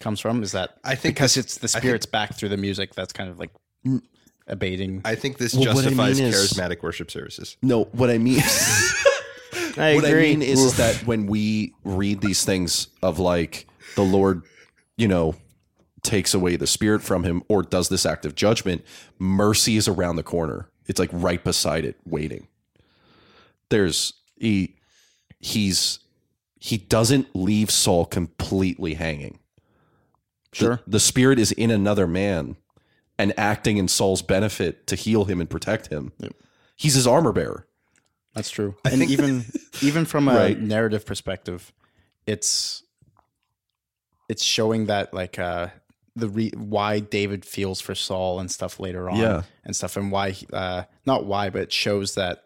comes 0.00 0.20
from? 0.20 0.42
Is 0.42 0.52
that 0.52 0.78
I 0.84 0.94
think 0.94 1.14
because 1.14 1.34
this- 1.34 1.44
it's 1.44 1.58
the 1.58 1.66
I 1.66 1.68
think- 1.68 1.82
spirit's 1.82 2.06
back 2.06 2.34
through 2.34 2.48
the 2.50 2.56
music 2.56 2.94
that's 2.94 3.12
kind 3.12 3.30
of 3.30 3.38
like 3.38 3.50
mm. 3.86 4.02
abating? 4.46 5.02
I 5.04 5.14
think 5.14 5.38
this 5.38 5.54
Well, 5.54 5.66
what 5.74 5.84
I 5.84 5.88
justifies 5.90 6.18
mean 6.20 6.28
is- 6.28 6.52
charismatic 6.52 6.82
worship 6.82 7.10
services. 7.10 7.56
No, 7.62 7.84
what 7.92 8.10
I 8.10 8.18
mean 8.18 8.40
I 9.76 9.94
what 9.94 10.04
agree. 10.04 10.32
I 10.32 10.36
mean 10.36 10.42
is, 10.42 10.60
is 10.60 10.76
that 10.78 11.06
when 11.06 11.26
we 11.26 11.74
read 11.84 12.20
these 12.20 12.44
things 12.44 12.88
of 13.02 13.18
like 13.18 13.66
the 13.94 14.02
Lord, 14.02 14.42
you 14.96 15.06
know, 15.08 15.34
takes 16.02 16.34
away 16.34 16.56
the 16.56 16.66
spirit 16.66 17.02
from 17.02 17.24
him 17.24 17.42
or 17.48 17.62
does 17.62 17.88
this 17.88 18.06
act 18.06 18.24
of 18.24 18.34
judgment, 18.34 18.84
mercy 19.18 19.76
is 19.76 19.86
around 19.86 20.16
the 20.16 20.22
corner. 20.22 20.68
It's 20.86 20.98
like 20.98 21.10
right 21.12 21.42
beside 21.44 21.84
it, 21.84 21.96
waiting. 22.04 22.48
There's 23.68 24.14
he 24.36 24.76
he's 25.40 26.00
he 26.58 26.76
doesn't 26.78 27.28
leave 27.34 27.70
Saul 27.70 28.06
completely 28.06 28.94
hanging. 28.94 29.38
The- 30.52 30.56
Sure. 30.56 30.80
The, 30.86 31.00
spirit 31.00 31.38
is 31.38 31.52
in 31.52 31.70
another 31.70 32.06
man 32.06 32.56
and 33.18 33.32
acting 33.38 33.76
in 33.76 33.86
Saul's 33.88 34.22
benefit 34.22 34.86
to 34.88 34.96
heal 34.96 35.24
him 35.26 35.40
and 35.40 35.48
protect 35.48 35.88
him. 35.88 36.12
Yep. 36.18 36.32
He's 36.76 36.94
his 36.94 37.06
armor 37.06 37.32
bearer. 37.32 37.66
That's 38.34 38.50
true. 38.50 38.76
and 38.84 39.02
even 39.02 39.44
even 39.82 40.04
from 40.06 40.28
a 40.28 40.34
Right. 40.34 40.60
narrative 40.60 41.04
perspective, 41.04 41.72
it's 42.26 42.82
it's 44.28 44.42
showing 44.44 44.86
that 44.86 45.12
like 45.12 45.38
uh 45.38 45.68
the 46.16 46.28
re- 46.28 46.52
why 46.56 47.00
David 47.00 47.44
feels 47.44 47.80
for 47.80 47.94
Saul 47.94 48.40
and 48.40 48.50
stuff 48.50 48.78
later 48.80 49.10
on 49.10 49.16
Yeah. 49.18 49.42
and 49.64 49.74
stuff 49.76 49.96
and 49.96 50.10
why 50.12 50.34
uh 50.52 50.84
not 51.06 51.26
why 51.26 51.50
but 51.50 51.62
it 51.62 51.72
shows 51.72 52.14
that 52.14 52.44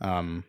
um 0.00 0.44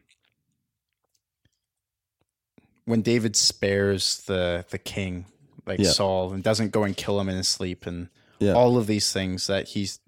when 2.85 3.01
David 3.01 3.35
spares 3.35 4.21
the 4.23 4.65
the 4.69 4.77
king 4.77 5.25
like 5.67 5.79
Yeah. 5.79 5.91
Saul 5.91 6.33
and 6.33 6.43
doesn't 6.43 6.71
go 6.71 6.83
and 6.83 6.95
kill 6.95 7.19
him 7.19 7.29
in 7.29 7.35
his 7.37 7.47
sleep 7.47 7.85
and 7.85 8.09
Yeah. 8.39 8.53
all 8.53 8.77
of 8.77 8.87
these 8.87 9.11
things 9.11 9.47
that 9.47 9.69
he's 9.69 9.99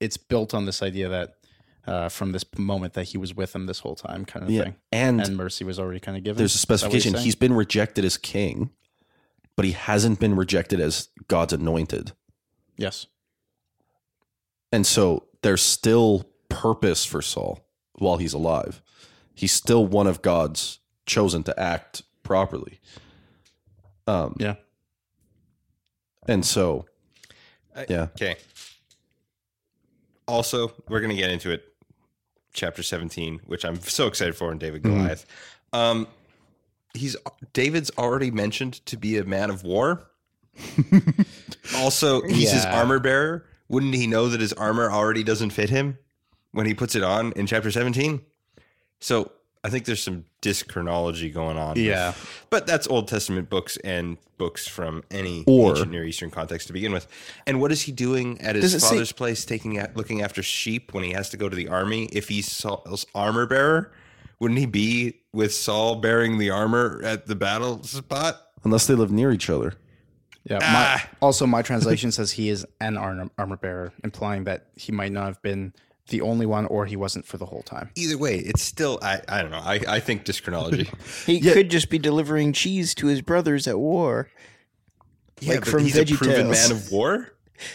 it's 0.00 0.16
built 0.16 0.52
on 0.52 0.66
this 0.66 0.82
idea 0.82 1.08
that 1.08 1.34
uh, 1.86 2.08
from 2.08 2.32
this 2.32 2.44
moment 2.58 2.92
that 2.94 3.04
he 3.08 3.18
was 3.18 3.34
with 3.34 3.54
him 3.54 3.66
this 3.66 3.80
whole 3.80 3.94
time 3.96 4.24
kind 4.24 4.44
of 4.44 4.50
Yeah. 4.50 4.64
thing 4.64 4.74
And, 4.92 5.20
and 5.20 5.36
mercy 5.36 5.64
was 5.64 5.78
already 5.78 6.00
kind 6.00 6.16
of 6.16 6.24
given. 6.24 6.38
there's 6.38 6.54
a 6.54 6.56
Is 6.56 6.62
that 6.62 6.70
what 6.70 6.80
you're 6.82 7.00
specification. 7.00 7.24
He's 7.24 7.34
been 7.34 7.52
rejected 7.54 8.04
as 8.04 8.16
king, 8.16 8.70
but 9.56 9.64
he 9.64 9.72
hasn't 9.72 10.18
been 10.20 10.34
rejected 10.36 10.80
as 10.80 11.08
God's 11.28 11.52
anointed. 11.52 12.12
yes, 12.76 13.06
And 14.72 14.86
so 14.86 15.26
there's 15.42 15.62
still 15.62 16.28
purpose 16.48 17.04
for 17.04 17.20
Saul 17.22 17.60
while 17.94 18.16
he's 18.16 18.32
alive. 18.32 18.80
He's 19.34 19.52
still 19.52 19.86
one 19.86 20.06
of 20.06 20.22
God's 20.22 20.78
chosen 21.06 21.42
to 21.44 21.58
act 21.60 22.02
properly. 22.22 22.80
Um, 24.06 24.36
yeah, 24.38 24.54
and 26.28 26.44
so, 26.44 26.86
yeah, 27.88 28.08
Okay. 28.14 28.36
Also, 30.28 30.72
we're 30.88 31.00
going 31.00 31.10
to 31.10 31.16
get 31.16 31.30
into 31.30 31.50
it. 31.50 31.64
Chapter 32.54 32.82
17, 32.82 33.40
which 33.46 33.64
I'm 33.64 33.80
so 33.80 34.06
excited 34.06 34.36
for 34.36 34.52
in 34.52 34.58
David 34.58 34.82
Mm-hmm. 34.82 34.98
Goliath. 34.98 35.24
Um, 35.72 36.06
he's 36.92 37.16
David's 37.54 37.90
already 37.96 38.30
mentioned 38.30 38.84
to 38.86 38.98
be 38.98 39.16
a 39.16 39.24
man 39.24 39.48
of 39.48 39.64
war. 39.64 40.02
also, 41.76 42.20
he's 42.22 42.52
his 42.52 42.66
armor 42.66 42.98
bearer. 42.98 43.46
Wouldn't 43.68 43.94
he 43.94 44.06
know 44.06 44.28
that 44.28 44.40
his 44.40 44.52
armor 44.52 44.90
already 44.90 45.22
doesn't 45.24 45.50
fit 45.50 45.70
him 45.70 45.96
when 46.50 46.66
he 46.66 46.74
puts 46.74 46.94
it 46.94 47.02
on 47.02 47.32
in 47.32 47.46
chapter 47.46 47.70
17? 47.70 48.20
So 49.00 49.32
I 49.64 49.70
think 49.70 49.84
there's 49.84 50.02
some 50.02 50.24
dischronology 50.40 51.32
going 51.32 51.56
on. 51.56 51.78
Yeah. 51.78 52.14
but 52.50 52.66
that's 52.66 52.86
Old 52.88 53.06
Testament 53.08 53.48
books 53.48 53.76
and 53.84 54.18
books 54.36 54.66
from 54.66 55.04
any 55.10 55.44
Or- 55.46 55.70
ancient 55.70 55.90
Near 55.92 56.04
Eastern 56.04 56.30
context 56.30 56.66
to 56.66 56.72
begin 56.72 56.92
with. 56.92 57.06
And 57.46 57.60
what 57.60 57.70
is 57.70 57.82
he 57.82 57.92
doing 57.92 58.40
at 58.40 58.56
his 58.56 58.74
it 58.74 58.80
say- 58.80 58.88
father's 58.90 59.12
place, 59.12 59.44
taking 59.44 59.78
at, 59.78 59.96
looking 59.96 60.20
after 60.22 60.42
sheep 60.42 60.92
when 60.92 61.04
he 61.04 61.12
has 61.12 61.30
to 61.30 61.36
go 61.36 61.48
to 61.48 61.54
the 61.54 61.68
army? 61.68 62.06
If 62.12 62.28
he's 62.28 62.50
Saul's 62.50 63.06
armor 63.14 63.46
bearer, 63.46 63.92
wouldn't 64.40 64.58
he 64.58 64.66
be 64.66 65.20
with 65.32 65.54
Saul 65.54 65.96
bearing 65.96 66.38
the 66.38 66.50
armor 66.50 67.00
at 67.04 67.26
the 67.26 67.36
battle 67.36 67.82
spot? 67.84 68.40
unless 68.64 68.86
they 68.86 68.94
live 68.94 69.10
near 69.10 69.32
each 69.32 69.50
other. 69.50 69.74
yeah. 70.44 70.58
Ah. 70.62 71.02
My, 71.20 71.26
also, 71.26 71.46
my 71.46 71.62
translation 71.62 72.10
says 72.12 72.30
he 72.32 72.48
is 72.48 72.64
an 72.80 72.96
armor, 72.96 73.28
armor 73.38 73.56
bearer, 73.56 73.92
implying 74.04 74.44
that 74.44 74.66
he 74.76 74.90
might 74.92 75.10
not 75.12 75.26
have 75.26 75.42
been 75.42 75.72
the 76.08 76.20
only 76.20 76.46
one, 76.46 76.66
or 76.66 76.86
he 76.86 76.96
wasn't 76.96 77.26
for 77.26 77.38
the 77.38 77.46
whole 77.46 77.62
time. 77.62 77.90
Either 77.94 78.18
way, 78.18 78.36
it's 78.38 78.62
still 78.62 78.98
I, 79.02 79.20
I 79.28 79.42
don't 79.42 79.50
know. 79.50 79.62
I, 79.64 79.80
I 79.88 80.00
think 80.00 80.24
dischronology. 80.24 80.88
He 81.26 81.40
could 81.40 81.70
just 81.70 81.88
be 81.90 81.98
delivering 81.98 82.52
cheese 82.52 82.94
to 82.96 83.06
his 83.06 83.22
brothers 83.22 83.66
at 83.68 83.78
war. 83.78 84.28
yeah, 85.40 85.52
Like 85.54 85.60
but 85.60 85.68
from 85.68 85.84
he's 85.84 85.96
a 85.96 86.04
proven 86.04 86.46
VeggieTales. 86.48 86.50
man 86.50 86.72
of 86.72 86.92
war. 86.92 87.32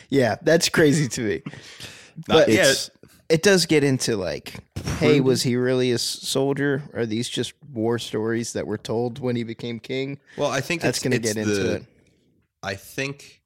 Yeah, 0.10 0.36
that's 0.42 0.68
crazy 0.70 1.08
to 1.10 1.22
me. 1.22 1.42
Not 2.28 2.28
But 2.28 2.50
yet. 2.50 2.68
It's 2.72 2.90
It 3.30 3.44
does 3.44 3.66
get 3.66 3.84
into 3.84 4.18
like, 4.18 4.56
hey, 5.00 5.20
was 5.22 5.44
he 5.44 5.56
really 5.56 5.92
a 5.92 5.98
soldier? 5.98 6.84
Are 6.94 7.06
these 7.06 7.30
just 7.30 7.54
war 7.74 7.98
stories 8.00 8.54
that 8.54 8.68
were 8.68 8.78
told 8.78 9.20
when 9.20 9.36
he 9.36 9.44
became 9.44 9.80
king? 9.80 10.20
Well, 10.38 10.50
I 10.50 10.62
think 10.62 10.82
That's 10.82 11.00
going 11.00 11.12
to 11.12 11.18
it's 11.18 11.34
get 11.34 11.42
into 11.48 11.76
it. 11.76 11.86
I 12.64 12.76
think 12.76 13.42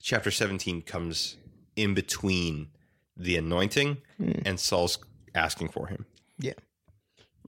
chapter 0.00 0.30
17 0.30 0.82
comes 0.82 1.36
in 1.76 1.94
between 1.94 2.68
the 3.18 3.36
anointing 3.36 3.98
hmm. 4.16 4.32
and 4.44 4.58
Saul's 4.58 4.98
asking 5.34 5.68
for 5.68 5.88
him. 5.88 6.06
Yeah. 6.38 6.52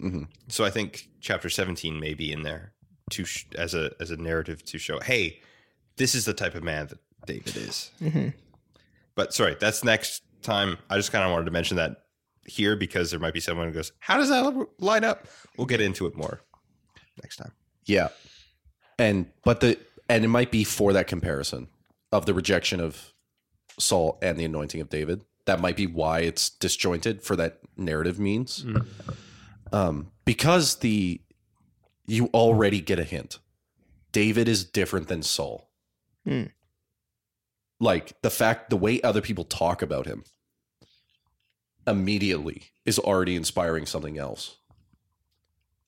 Mm-hmm. 0.01 0.25
So 0.49 0.65
I 0.65 0.71
think 0.71 1.09
chapter 1.21 1.49
17 1.49 2.01
may 2.01 2.15
be 2.15 2.33
in 2.33 2.43
there 2.43 2.73
to 3.11 3.25
sh- 3.25 3.47
as 3.57 3.75
a 3.75 3.93
as 4.01 4.11
a 4.11 4.17
narrative 4.17 4.65
to 4.67 4.79
show, 4.79 4.99
hey, 5.01 5.41
this 5.97 6.15
is 6.15 6.25
the 6.25 6.33
type 6.33 6.55
of 6.55 6.63
man 6.63 6.87
that 6.89 6.99
David 7.27 7.57
is. 7.57 7.91
Mm-hmm. 8.01 8.29
But 9.15 9.35
sorry, 9.35 9.57
that's 9.61 9.85
next 9.85 10.23
time. 10.43 10.79
I 10.89 10.97
just 10.97 11.13
kind 11.13 11.25
of 11.25 11.31
wanted 11.31 11.45
to 11.47 11.51
mention 11.51 11.77
that 11.77 12.05
here 12.47 12.77
because 12.77 13.11
there 13.11 13.21
might 13.21 13.35
be 13.35 13.41
someone 13.41 13.69
who 13.69 13.75
goes, 13.75 13.93
"How 13.99 14.17
does 14.17 14.31
that 14.31 14.67
line 14.79 15.05
up?" 15.05 15.27
We'll 15.57 15.67
get 15.67 15.81
into 15.81 16.07
it 16.07 16.17
more 16.17 16.41
next 17.23 17.37
time. 17.37 17.53
Yeah. 17.85 18.09
And 18.99 19.27
but 19.45 19.61
the 19.61 19.79
and 20.09 20.25
it 20.25 20.29
might 20.29 20.51
be 20.51 20.65
for 20.65 20.93
that 20.93 21.07
comparison 21.07 21.69
of 22.13 22.27
the 22.27 22.35
rejection 22.35 22.81
of 22.81 23.13
Saul 23.79 24.19
and 24.23 24.39
the 24.39 24.45
anointing 24.45 24.81
of 24.81 24.89
David. 24.89 25.25
That 25.51 25.61
might 25.61 25.75
be 25.75 25.89
why 25.89 26.21
it's 26.21 26.49
disjointed 26.49 27.23
for 27.25 27.35
that 27.35 27.59
narrative 27.77 28.21
means. 28.21 28.65
Um, 29.73 30.13
because 30.25 30.77
the 30.77 31.21
you 32.07 32.27
already 32.27 32.81
get 32.81 33.01
a 33.01 33.03
hint. 33.05 33.41
David 34.13 34.47
is 34.47 34.63
different 34.63 35.09
than 35.09 35.25
Saul. 35.25 35.69
Hmm. 36.25 36.45
Like 37.81 38.15
the 38.23 38.31
fact 38.31 38.71
the 38.71 38.77
way 38.77 39.03
other 39.03 39.21
people 39.21 39.43
talk 39.43 39.83
about 39.83 40.07
him 40.07 40.23
immediately 41.85 42.71
is 42.87 43.01
already 43.01 43.35
inspiring 43.35 43.87
something 43.87 44.19
else 44.19 44.59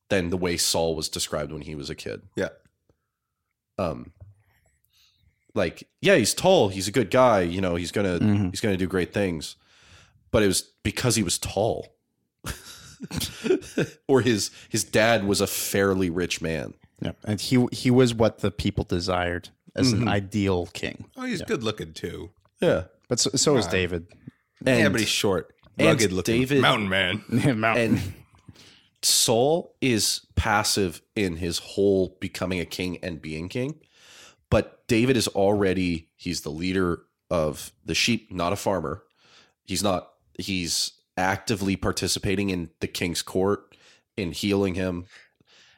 than 0.08 0.30
the 0.30 0.36
way 0.36 0.56
Saul 0.56 0.96
was 0.96 1.08
described 1.08 1.52
when 1.52 1.62
he 1.62 1.76
was 1.76 1.88
a 1.88 1.94
kid 1.94 2.22
Yeah. 2.34 2.48
um 3.78 4.10
like 5.54 5.86
yeah 6.00 6.16
he's 6.16 6.32
tall 6.34 6.68
he's 6.70 6.88
a 6.88 6.92
good 6.92 7.10
guy 7.10 7.40
you 7.42 7.60
know 7.60 7.74
he's 7.74 7.92
gonna 7.92 8.18
Mhm. 8.18 8.50
he's 8.50 8.60
gonna 8.60 8.76
do 8.76 8.86
great 8.86 9.12
things 9.12 9.56
but 10.30 10.42
it 10.42 10.46
was 10.46 10.62
because 10.82 11.14
he 11.16 11.22
was 11.22 11.38
tall 11.38 11.94
or 14.08 14.20
his 14.20 14.50
his 14.68 14.84
dad 14.84 15.24
was 15.24 15.40
a 15.40 15.46
fairly 15.46 16.10
rich 16.10 16.40
man 16.40 16.74
Yeah, 17.00 17.12
and 17.24 17.40
he 17.40 17.66
he 17.72 17.90
was 17.90 18.14
what 18.14 18.38
the 18.38 18.50
people 18.50 18.84
desired 18.84 19.48
as 19.74 19.92
Mm-hmm. 19.92 20.02
an 20.02 20.08
ideal 20.08 20.66
king. 20.74 21.06
Oh, 21.16 21.24
he's 21.24 21.42
good 21.42 21.62
looking 21.62 21.92
too. 21.94 22.30
yeah 22.60 22.84
But 23.08 23.18
so, 23.20 23.30
so 23.34 23.56
is 23.56 23.66
David. 23.66 24.06
and, 24.64 24.78
yeah, 24.80 24.88
but 24.88 25.00
he's 25.00 25.08
short, 25.08 25.54
and 25.78 25.88
rugged 25.88 26.12
looking, 26.12 26.40
David- 26.40 26.60
mountain 26.60 26.88
man. 26.88 27.24
Mountain. 27.58 27.94
and 27.96 28.12
Saul 29.02 29.74
is 29.80 30.24
passive 30.36 31.02
in 31.16 31.36
his 31.36 31.58
whole 31.58 32.16
becoming 32.20 32.60
a 32.60 32.64
king 32.64 32.98
and 33.02 33.20
being 33.20 33.48
king 33.48 33.80
but 34.52 34.86
David 34.86 35.16
is 35.16 35.26
already 35.28 36.10
he's 36.16 36.42
the 36.42 36.50
leader 36.50 37.02
of 37.30 37.72
the 37.84 37.94
sheep 37.94 38.30
not 38.30 38.52
a 38.52 38.56
farmer 38.56 39.02
he's 39.64 39.82
not 39.82 40.10
he's 40.38 40.92
actively 41.16 41.74
participating 41.76 42.50
in 42.50 42.70
the 42.80 42.86
king's 42.86 43.22
court 43.22 43.74
in 44.16 44.32
healing 44.32 44.74
him 44.74 45.06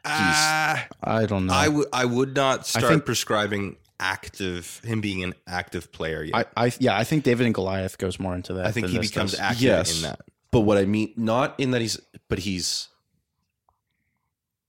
Ah, 0.07 0.87
I 1.03 1.25
don't 1.25 1.47
know. 1.47 1.55
I 1.55 1.69
would 1.69 1.87
I 1.91 2.05
would 2.05 2.37
not 2.37 2.67
start 2.67 2.85
think- 2.85 3.07
prescribing 3.07 3.77
active 3.99 4.83
him 4.85 5.01
being 5.01 5.23
an 5.25 5.33
active 5.47 5.91
player 5.93 6.23
yet. 6.23 6.35
I, 6.57 6.67
I 6.67 6.73
yeah, 6.79 6.95
I 6.95 7.05
think 7.05 7.25
David 7.25 7.47
and 7.47 7.55
Goliath 7.55 7.97
goes 7.97 8.21
more 8.21 8.35
into 8.35 8.53
that. 8.55 8.67
I, 8.67 8.71
think 8.71 8.89
he 8.89 8.99
becomes 8.99 9.31
does. 9.31 9.41
active 9.41 9.63
Yes. 9.63 9.97
in 9.97 10.03
that. 10.03 10.21
But 10.51 10.61
what 10.61 10.77
I 10.77 10.85
mean, 10.85 11.15
not 11.17 11.55
in 11.59 11.71
that 11.71 11.81
he's, 11.81 11.99
but 12.29 12.39
he's, 12.41 12.89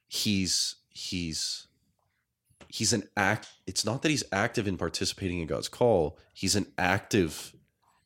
he's, 0.08 0.76
he's, 0.90 1.68
he's 2.68 2.94
an 2.94 3.08
act. 3.18 3.48
It's 3.68 3.86
not 3.86 4.02
that 4.02 4.10
he's 4.10 4.24
active 4.32 4.68
in 4.68 4.78
participating 4.78 5.40
in 5.40 5.48
God's 5.48 5.68
call. 5.70 6.18
He's 6.34 6.56
an 6.56 6.68
active. 6.78 7.54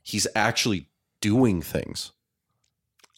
He's 0.04 0.28
actually 0.36 0.88
doing 1.22 1.62
things. 1.62 2.12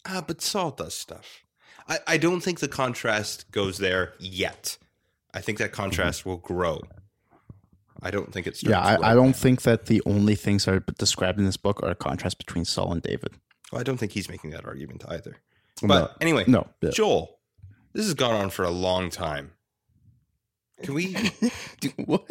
Ah, 0.06 0.22
but 0.26 0.40
Saul 0.42 0.70
does 0.72 0.94
stuff. 0.94 1.44
I, 1.88 1.98
I 2.06 2.16
don't 2.16 2.40
think 2.40 2.60
the 2.60 2.68
contrast 2.68 3.50
goes 3.50 3.78
there 3.78 4.14
yet. 4.18 4.78
I 5.34 5.40
think 5.40 5.58
that 5.58 5.72
contrast 5.72 6.26
will 6.26 6.36
grow. 6.36 6.80
I 8.02 8.10
don't 8.10 8.32
think 8.32 8.46
it's. 8.46 8.62
Yeah, 8.62 8.80
I, 8.80 9.12
I 9.12 9.14
don't 9.14 9.36
think 9.36 9.62
that 9.62 9.86
the 9.86 10.02
only 10.06 10.34
things 10.34 10.64
that 10.64 10.74
are 10.74 10.80
described 10.98 11.38
in 11.38 11.44
this 11.44 11.56
book 11.56 11.82
are 11.82 11.90
a 11.90 11.94
contrast 11.94 12.38
between 12.38 12.64
Saul 12.64 12.92
and 12.92 13.00
David. 13.02 13.34
Well, 13.70 13.80
I 13.80 13.84
don't 13.84 13.96
think 13.96 14.12
he's 14.12 14.28
making 14.28 14.50
that 14.50 14.64
argument 14.64 15.04
either. 15.08 15.36
But 15.80 15.88
No. 15.98 16.10
anyway, 16.20 16.44
No, 16.46 16.66
yeah. 16.80 16.90
Joel, 16.90 17.38
this 17.92 18.04
has 18.04 18.14
gone 18.14 18.34
on 18.34 18.50
for 18.50 18.64
a 18.64 18.70
long 18.70 19.08
time. 19.08 19.52
Can 20.82 20.94
we? 20.94 21.14
Do- 21.80 21.90
what? 22.04 22.26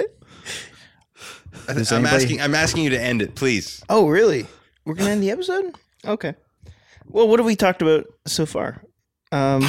I, 1.67 1.71
I'm 1.73 1.77
anybody- 1.77 2.05
asking. 2.07 2.41
I'm 2.41 2.55
asking 2.55 2.83
you 2.83 2.89
to 2.91 3.01
end 3.01 3.21
it, 3.21 3.35
please. 3.35 3.83
Oh, 3.89 4.07
really? 4.07 4.45
We're 4.85 4.95
gonna 4.95 5.11
end 5.11 5.23
the 5.23 5.31
episode? 5.31 5.75
Okay. 6.05 6.33
Well, 7.07 7.27
what 7.27 7.39
have 7.39 7.45
we 7.45 7.55
talked 7.55 7.81
about 7.81 8.05
so 8.25 8.45
far? 8.45 8.81
Um, 9.31 9.65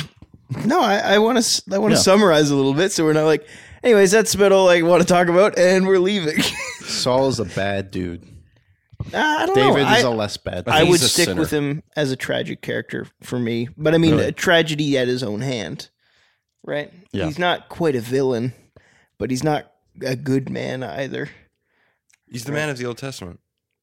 no, 0.65 0.81
I, 0.81 0.97
I 1.15 1.19
want 1.19 1.43
to. 1.43 1.63
I 1.75 1.79
want 1.79 1.93
to 1.93 1.97
Yeah. 1.99 2.03
summarize 2.03 2.51
a 2.51 2.57
little 2.57 2.75
bit, 2.75 2.93
so 2.93 3.05
we're 3.05 3.13
not 3.13 3.27
like. 3.27 3.47
Anyways, 3.85 4.13
that's 4.13 4.35
about 4.35 4.53
all 4.53 4.69
I 4.69 4.83
want 4.83 5.03
to 5.03 5.09
talk 5.09 5.27
about, 5.29 5.59
and 5.59 5.87
we're 5.87 5.99
leaving. 5.99 6.41
Saul 6.83 7.29
is 7.29 7.41
a 7.41 7.45
bad 7.45 7.91
dude. 7.91 8.23
Nah, 9.13 9.19
I 9.19 9.47
don't 9.47 9.57
know. 9.57 9.71
David 9.75 9.87
I, 9.89 9.99
is 9.99 10.05
a 10.05 10.11
less 10.11 10.37
bad. 10.37 10.69
I 10.69 10.81
I 10.81 10.83
would 10.85 11.01
stick 11.01 11.25
sinner. 11.27 11.41
with 11.41 11.51
him 11.51 11.83
as 11.97 12.13
a 12.13 12.17
tragic 12.17 12.63
character 12.63 13.09
for 13.23 13.41
me, 13.41 13.69
but 13.77 13.93
I 13.95 13.99
mean 13.99 14.13
Really? 14.13 14.27
a 14.27 14.33
tragedy 14.33 14.97
at 14.97 15.09
his 15.09 15.25
own 15.25 15.41
hand, 15.41 15.91
right? 16.63 16.93
Yeah. 17.11 17.25
He's 17.27 17.41
not 17.41 17.69
quite 17.69 17.97
a 17.97 18.01
villain, 18.01 18.53
but 19.23 19.31
he's 19.31 19.45
not 19.45 19.71
a 20.05 20.17
good 20.17 20.51
man 20.51 20.83
either. 20.83 21.29
He's 22.29 22.43
the 22.43 22.51
man 22.51 22.71
of 22.71 22.77
the 22.79 22.87
Old 22.87 22.99
Testament, 22.99 23.39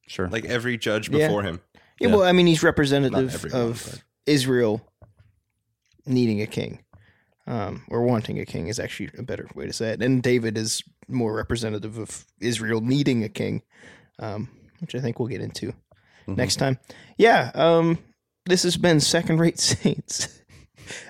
Sure. 0.06 0.28
like 0.28 0.44
every 0.44 0.78
judge 0.78 1.10
Yeah. 1.10 1.28
before 1.28 1.44
him. 1.44 1.62
Yeah, 2.02 2.10
Yeah. 2.10 2.16
well, 2.18 2.24
I 2.26 2.34
mean, 2.34 2.46
he's 2.46 2.62
Not 2.62 2.68
representative 2.68 3.34
everyone, 3.34 3.62
of 3.62 3.88
but- 3.90 4.04
Israel 4.26 4.86
needing 6.06 6.42
a 6.42 6.46
king, 6.48 6.80
um, 7.48 7.84
or 7.88 8.04
wanting 8.04 8.38
a 8.38 8.46
king 8.46 8.68
is 8.68 8.80
actually 8.80 9.12
a 9.18 9.24
better 9.24 9.48
way 9.56 9.66
to 9.66 9.72
say 9.72 9.92
it. 9.92 10.02
And 10.04 10.22
David 10.22 10.58
is 10.58 10.84
more 11.08 11.34
representative 11.34 11.98
of 11.98 12.26
Israel 12.42 12.82
needing 12.82 13.24
a 13.24 13.30
king, 13.30 13.62
um, 14.20 14.50
which 14.80 14.94
I 14.94 15.00
think 15.00 15.20
we'll 15.20 15.30
get 15.30 15.40
into 15.42 15.74
next 16.28 16.58
time. 16.58 16.80
Yeah, 17.18 17.52
um, 17.56 17.98
this 18.46 18.64
has 18.64 18.76
been 18.76 19.00
Second 19.00 19.40
Rate 19.40 19.58
Saints. 19.72 20.39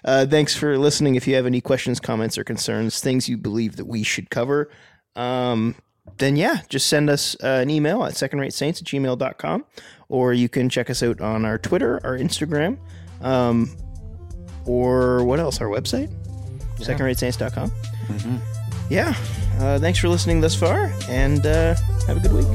Uh, 0.04 0.26
thanks 0.26 0.56
for 0.56 0.78
listening. 0.78 1.16
If 1.16 1.28
you 1.28 1.36
have 1.36 1.46
any 1.46 1.62
questions, 1.62 2.00
comments, 2.00 2.38
or 2.38 2.44
concerns, 2.44 3.00
things 3.00 3.30
you 3.30 3.38
believe 3.38 3.76
that 3.76 3.86
we 3.86 4.04
should 4.04 4.30
cover, 4.30 4.70
um, 5.16 5.76
then 6.18 6.36
yeah, 6.36 6.62
just 6.70 6.88
send 6.88 7.10
us 7.10 7.36
uh, 7.44 7.60
an 7.62 7.70
email 7.70 8.04
at 8.04 8.14
secondratesaints 8.14 8.82
at 8.82 8.88
gmail.com 8.88 9.66
or 10.10 10.34
you 10.34 10.50
can 10.50 10.70
check 10.70 10.90
us 10.90 11.02
out 11.02 11.22
on 11.22 11.46
our 11.46 11.58
Twitter, 11.58 12.00
our 12.04 12.18
Instagram, 12.18 12.78
um, 13.22 13.76
or 14.66 15.24
what 15.24 15.40
else? 15.40 15.62
Our 15.62 15.68
website, 15.68 16.10
secondratesaints.com. 16.78 17.72
Yeah. 18.90 19.14
Uh, 19.60 19.78
thanks 19.80 20.00
for 20.00 20.10
listening 20.10 20.42
thus 20.42 20.56
far, 20.56 20.92
and 21.08 21.46
uh, 21.46 21.76
have 22.08 22.18
a 22.18 22.20
good 22.20 22.34
week. 22.34 22.48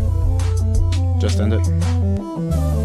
Just 1.21 1.39
end 1.39 1.55
it. 1.55 2.84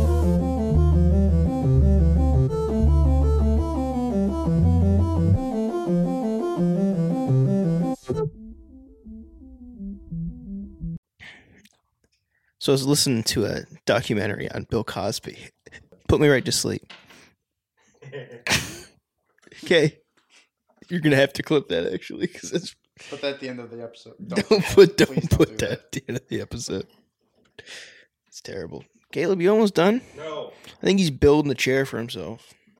So 12.60 12.72
I 12.72 12.76
was 12.76 12.86
listening 12.86 13.24
to 13.24 13.46
a 13.46 13.64
documentary 13.86 14.52
on 14.52 14.68
Bill 14.70 14.84
Cosby. 14.84 15.38
Put 16.08 16.20
me 16.20 16.28
right 16.28 16.44
to 16.44 16.52
sleep. 16.52 16.92
okay. 19.64 19.98
You're 20.90 21.00
gonna 21.00 21.16
have 21.16 21.34
to 21.34 21.44
clip 21.44 21.70
that 21.70 21.94
actually, 21.94 22.28
because 22.28 22.52
that's 22.52 22.76
Put 23.10 23.22
that 23.22 23.36
at 23.36 23.40
the 23.40 23.48
end 23.48 23.60
of 23.60 23.72
the 23.72 23.82
episode. 23.82 24.16
don't 24.28 24.66
put 24.66 24.98
don't 24.98 25.30
put 25.30 25.58
that 25.60 25.72
at 25.72 25.92
the 25.94 26.04
end 26.08 26.18
of 26.18 26.28
the 26.28 26.42
episode. 26.42 26.88
It's 28.28 28.42
terrible. 28.42 28.84
Caleb, 29.12 29.42
you 29.42 29.50
almost 29.50 29.74
done? 29.74 30.02
No. 30.18 30.52
I 30.82 30.86
think 30.86 31.00
he's 31.00 31.12
building 31.12 31.52
a 31.52 31.56
chair 31.56 31.86
for 31.86 31.98
himself. 31.98 32.54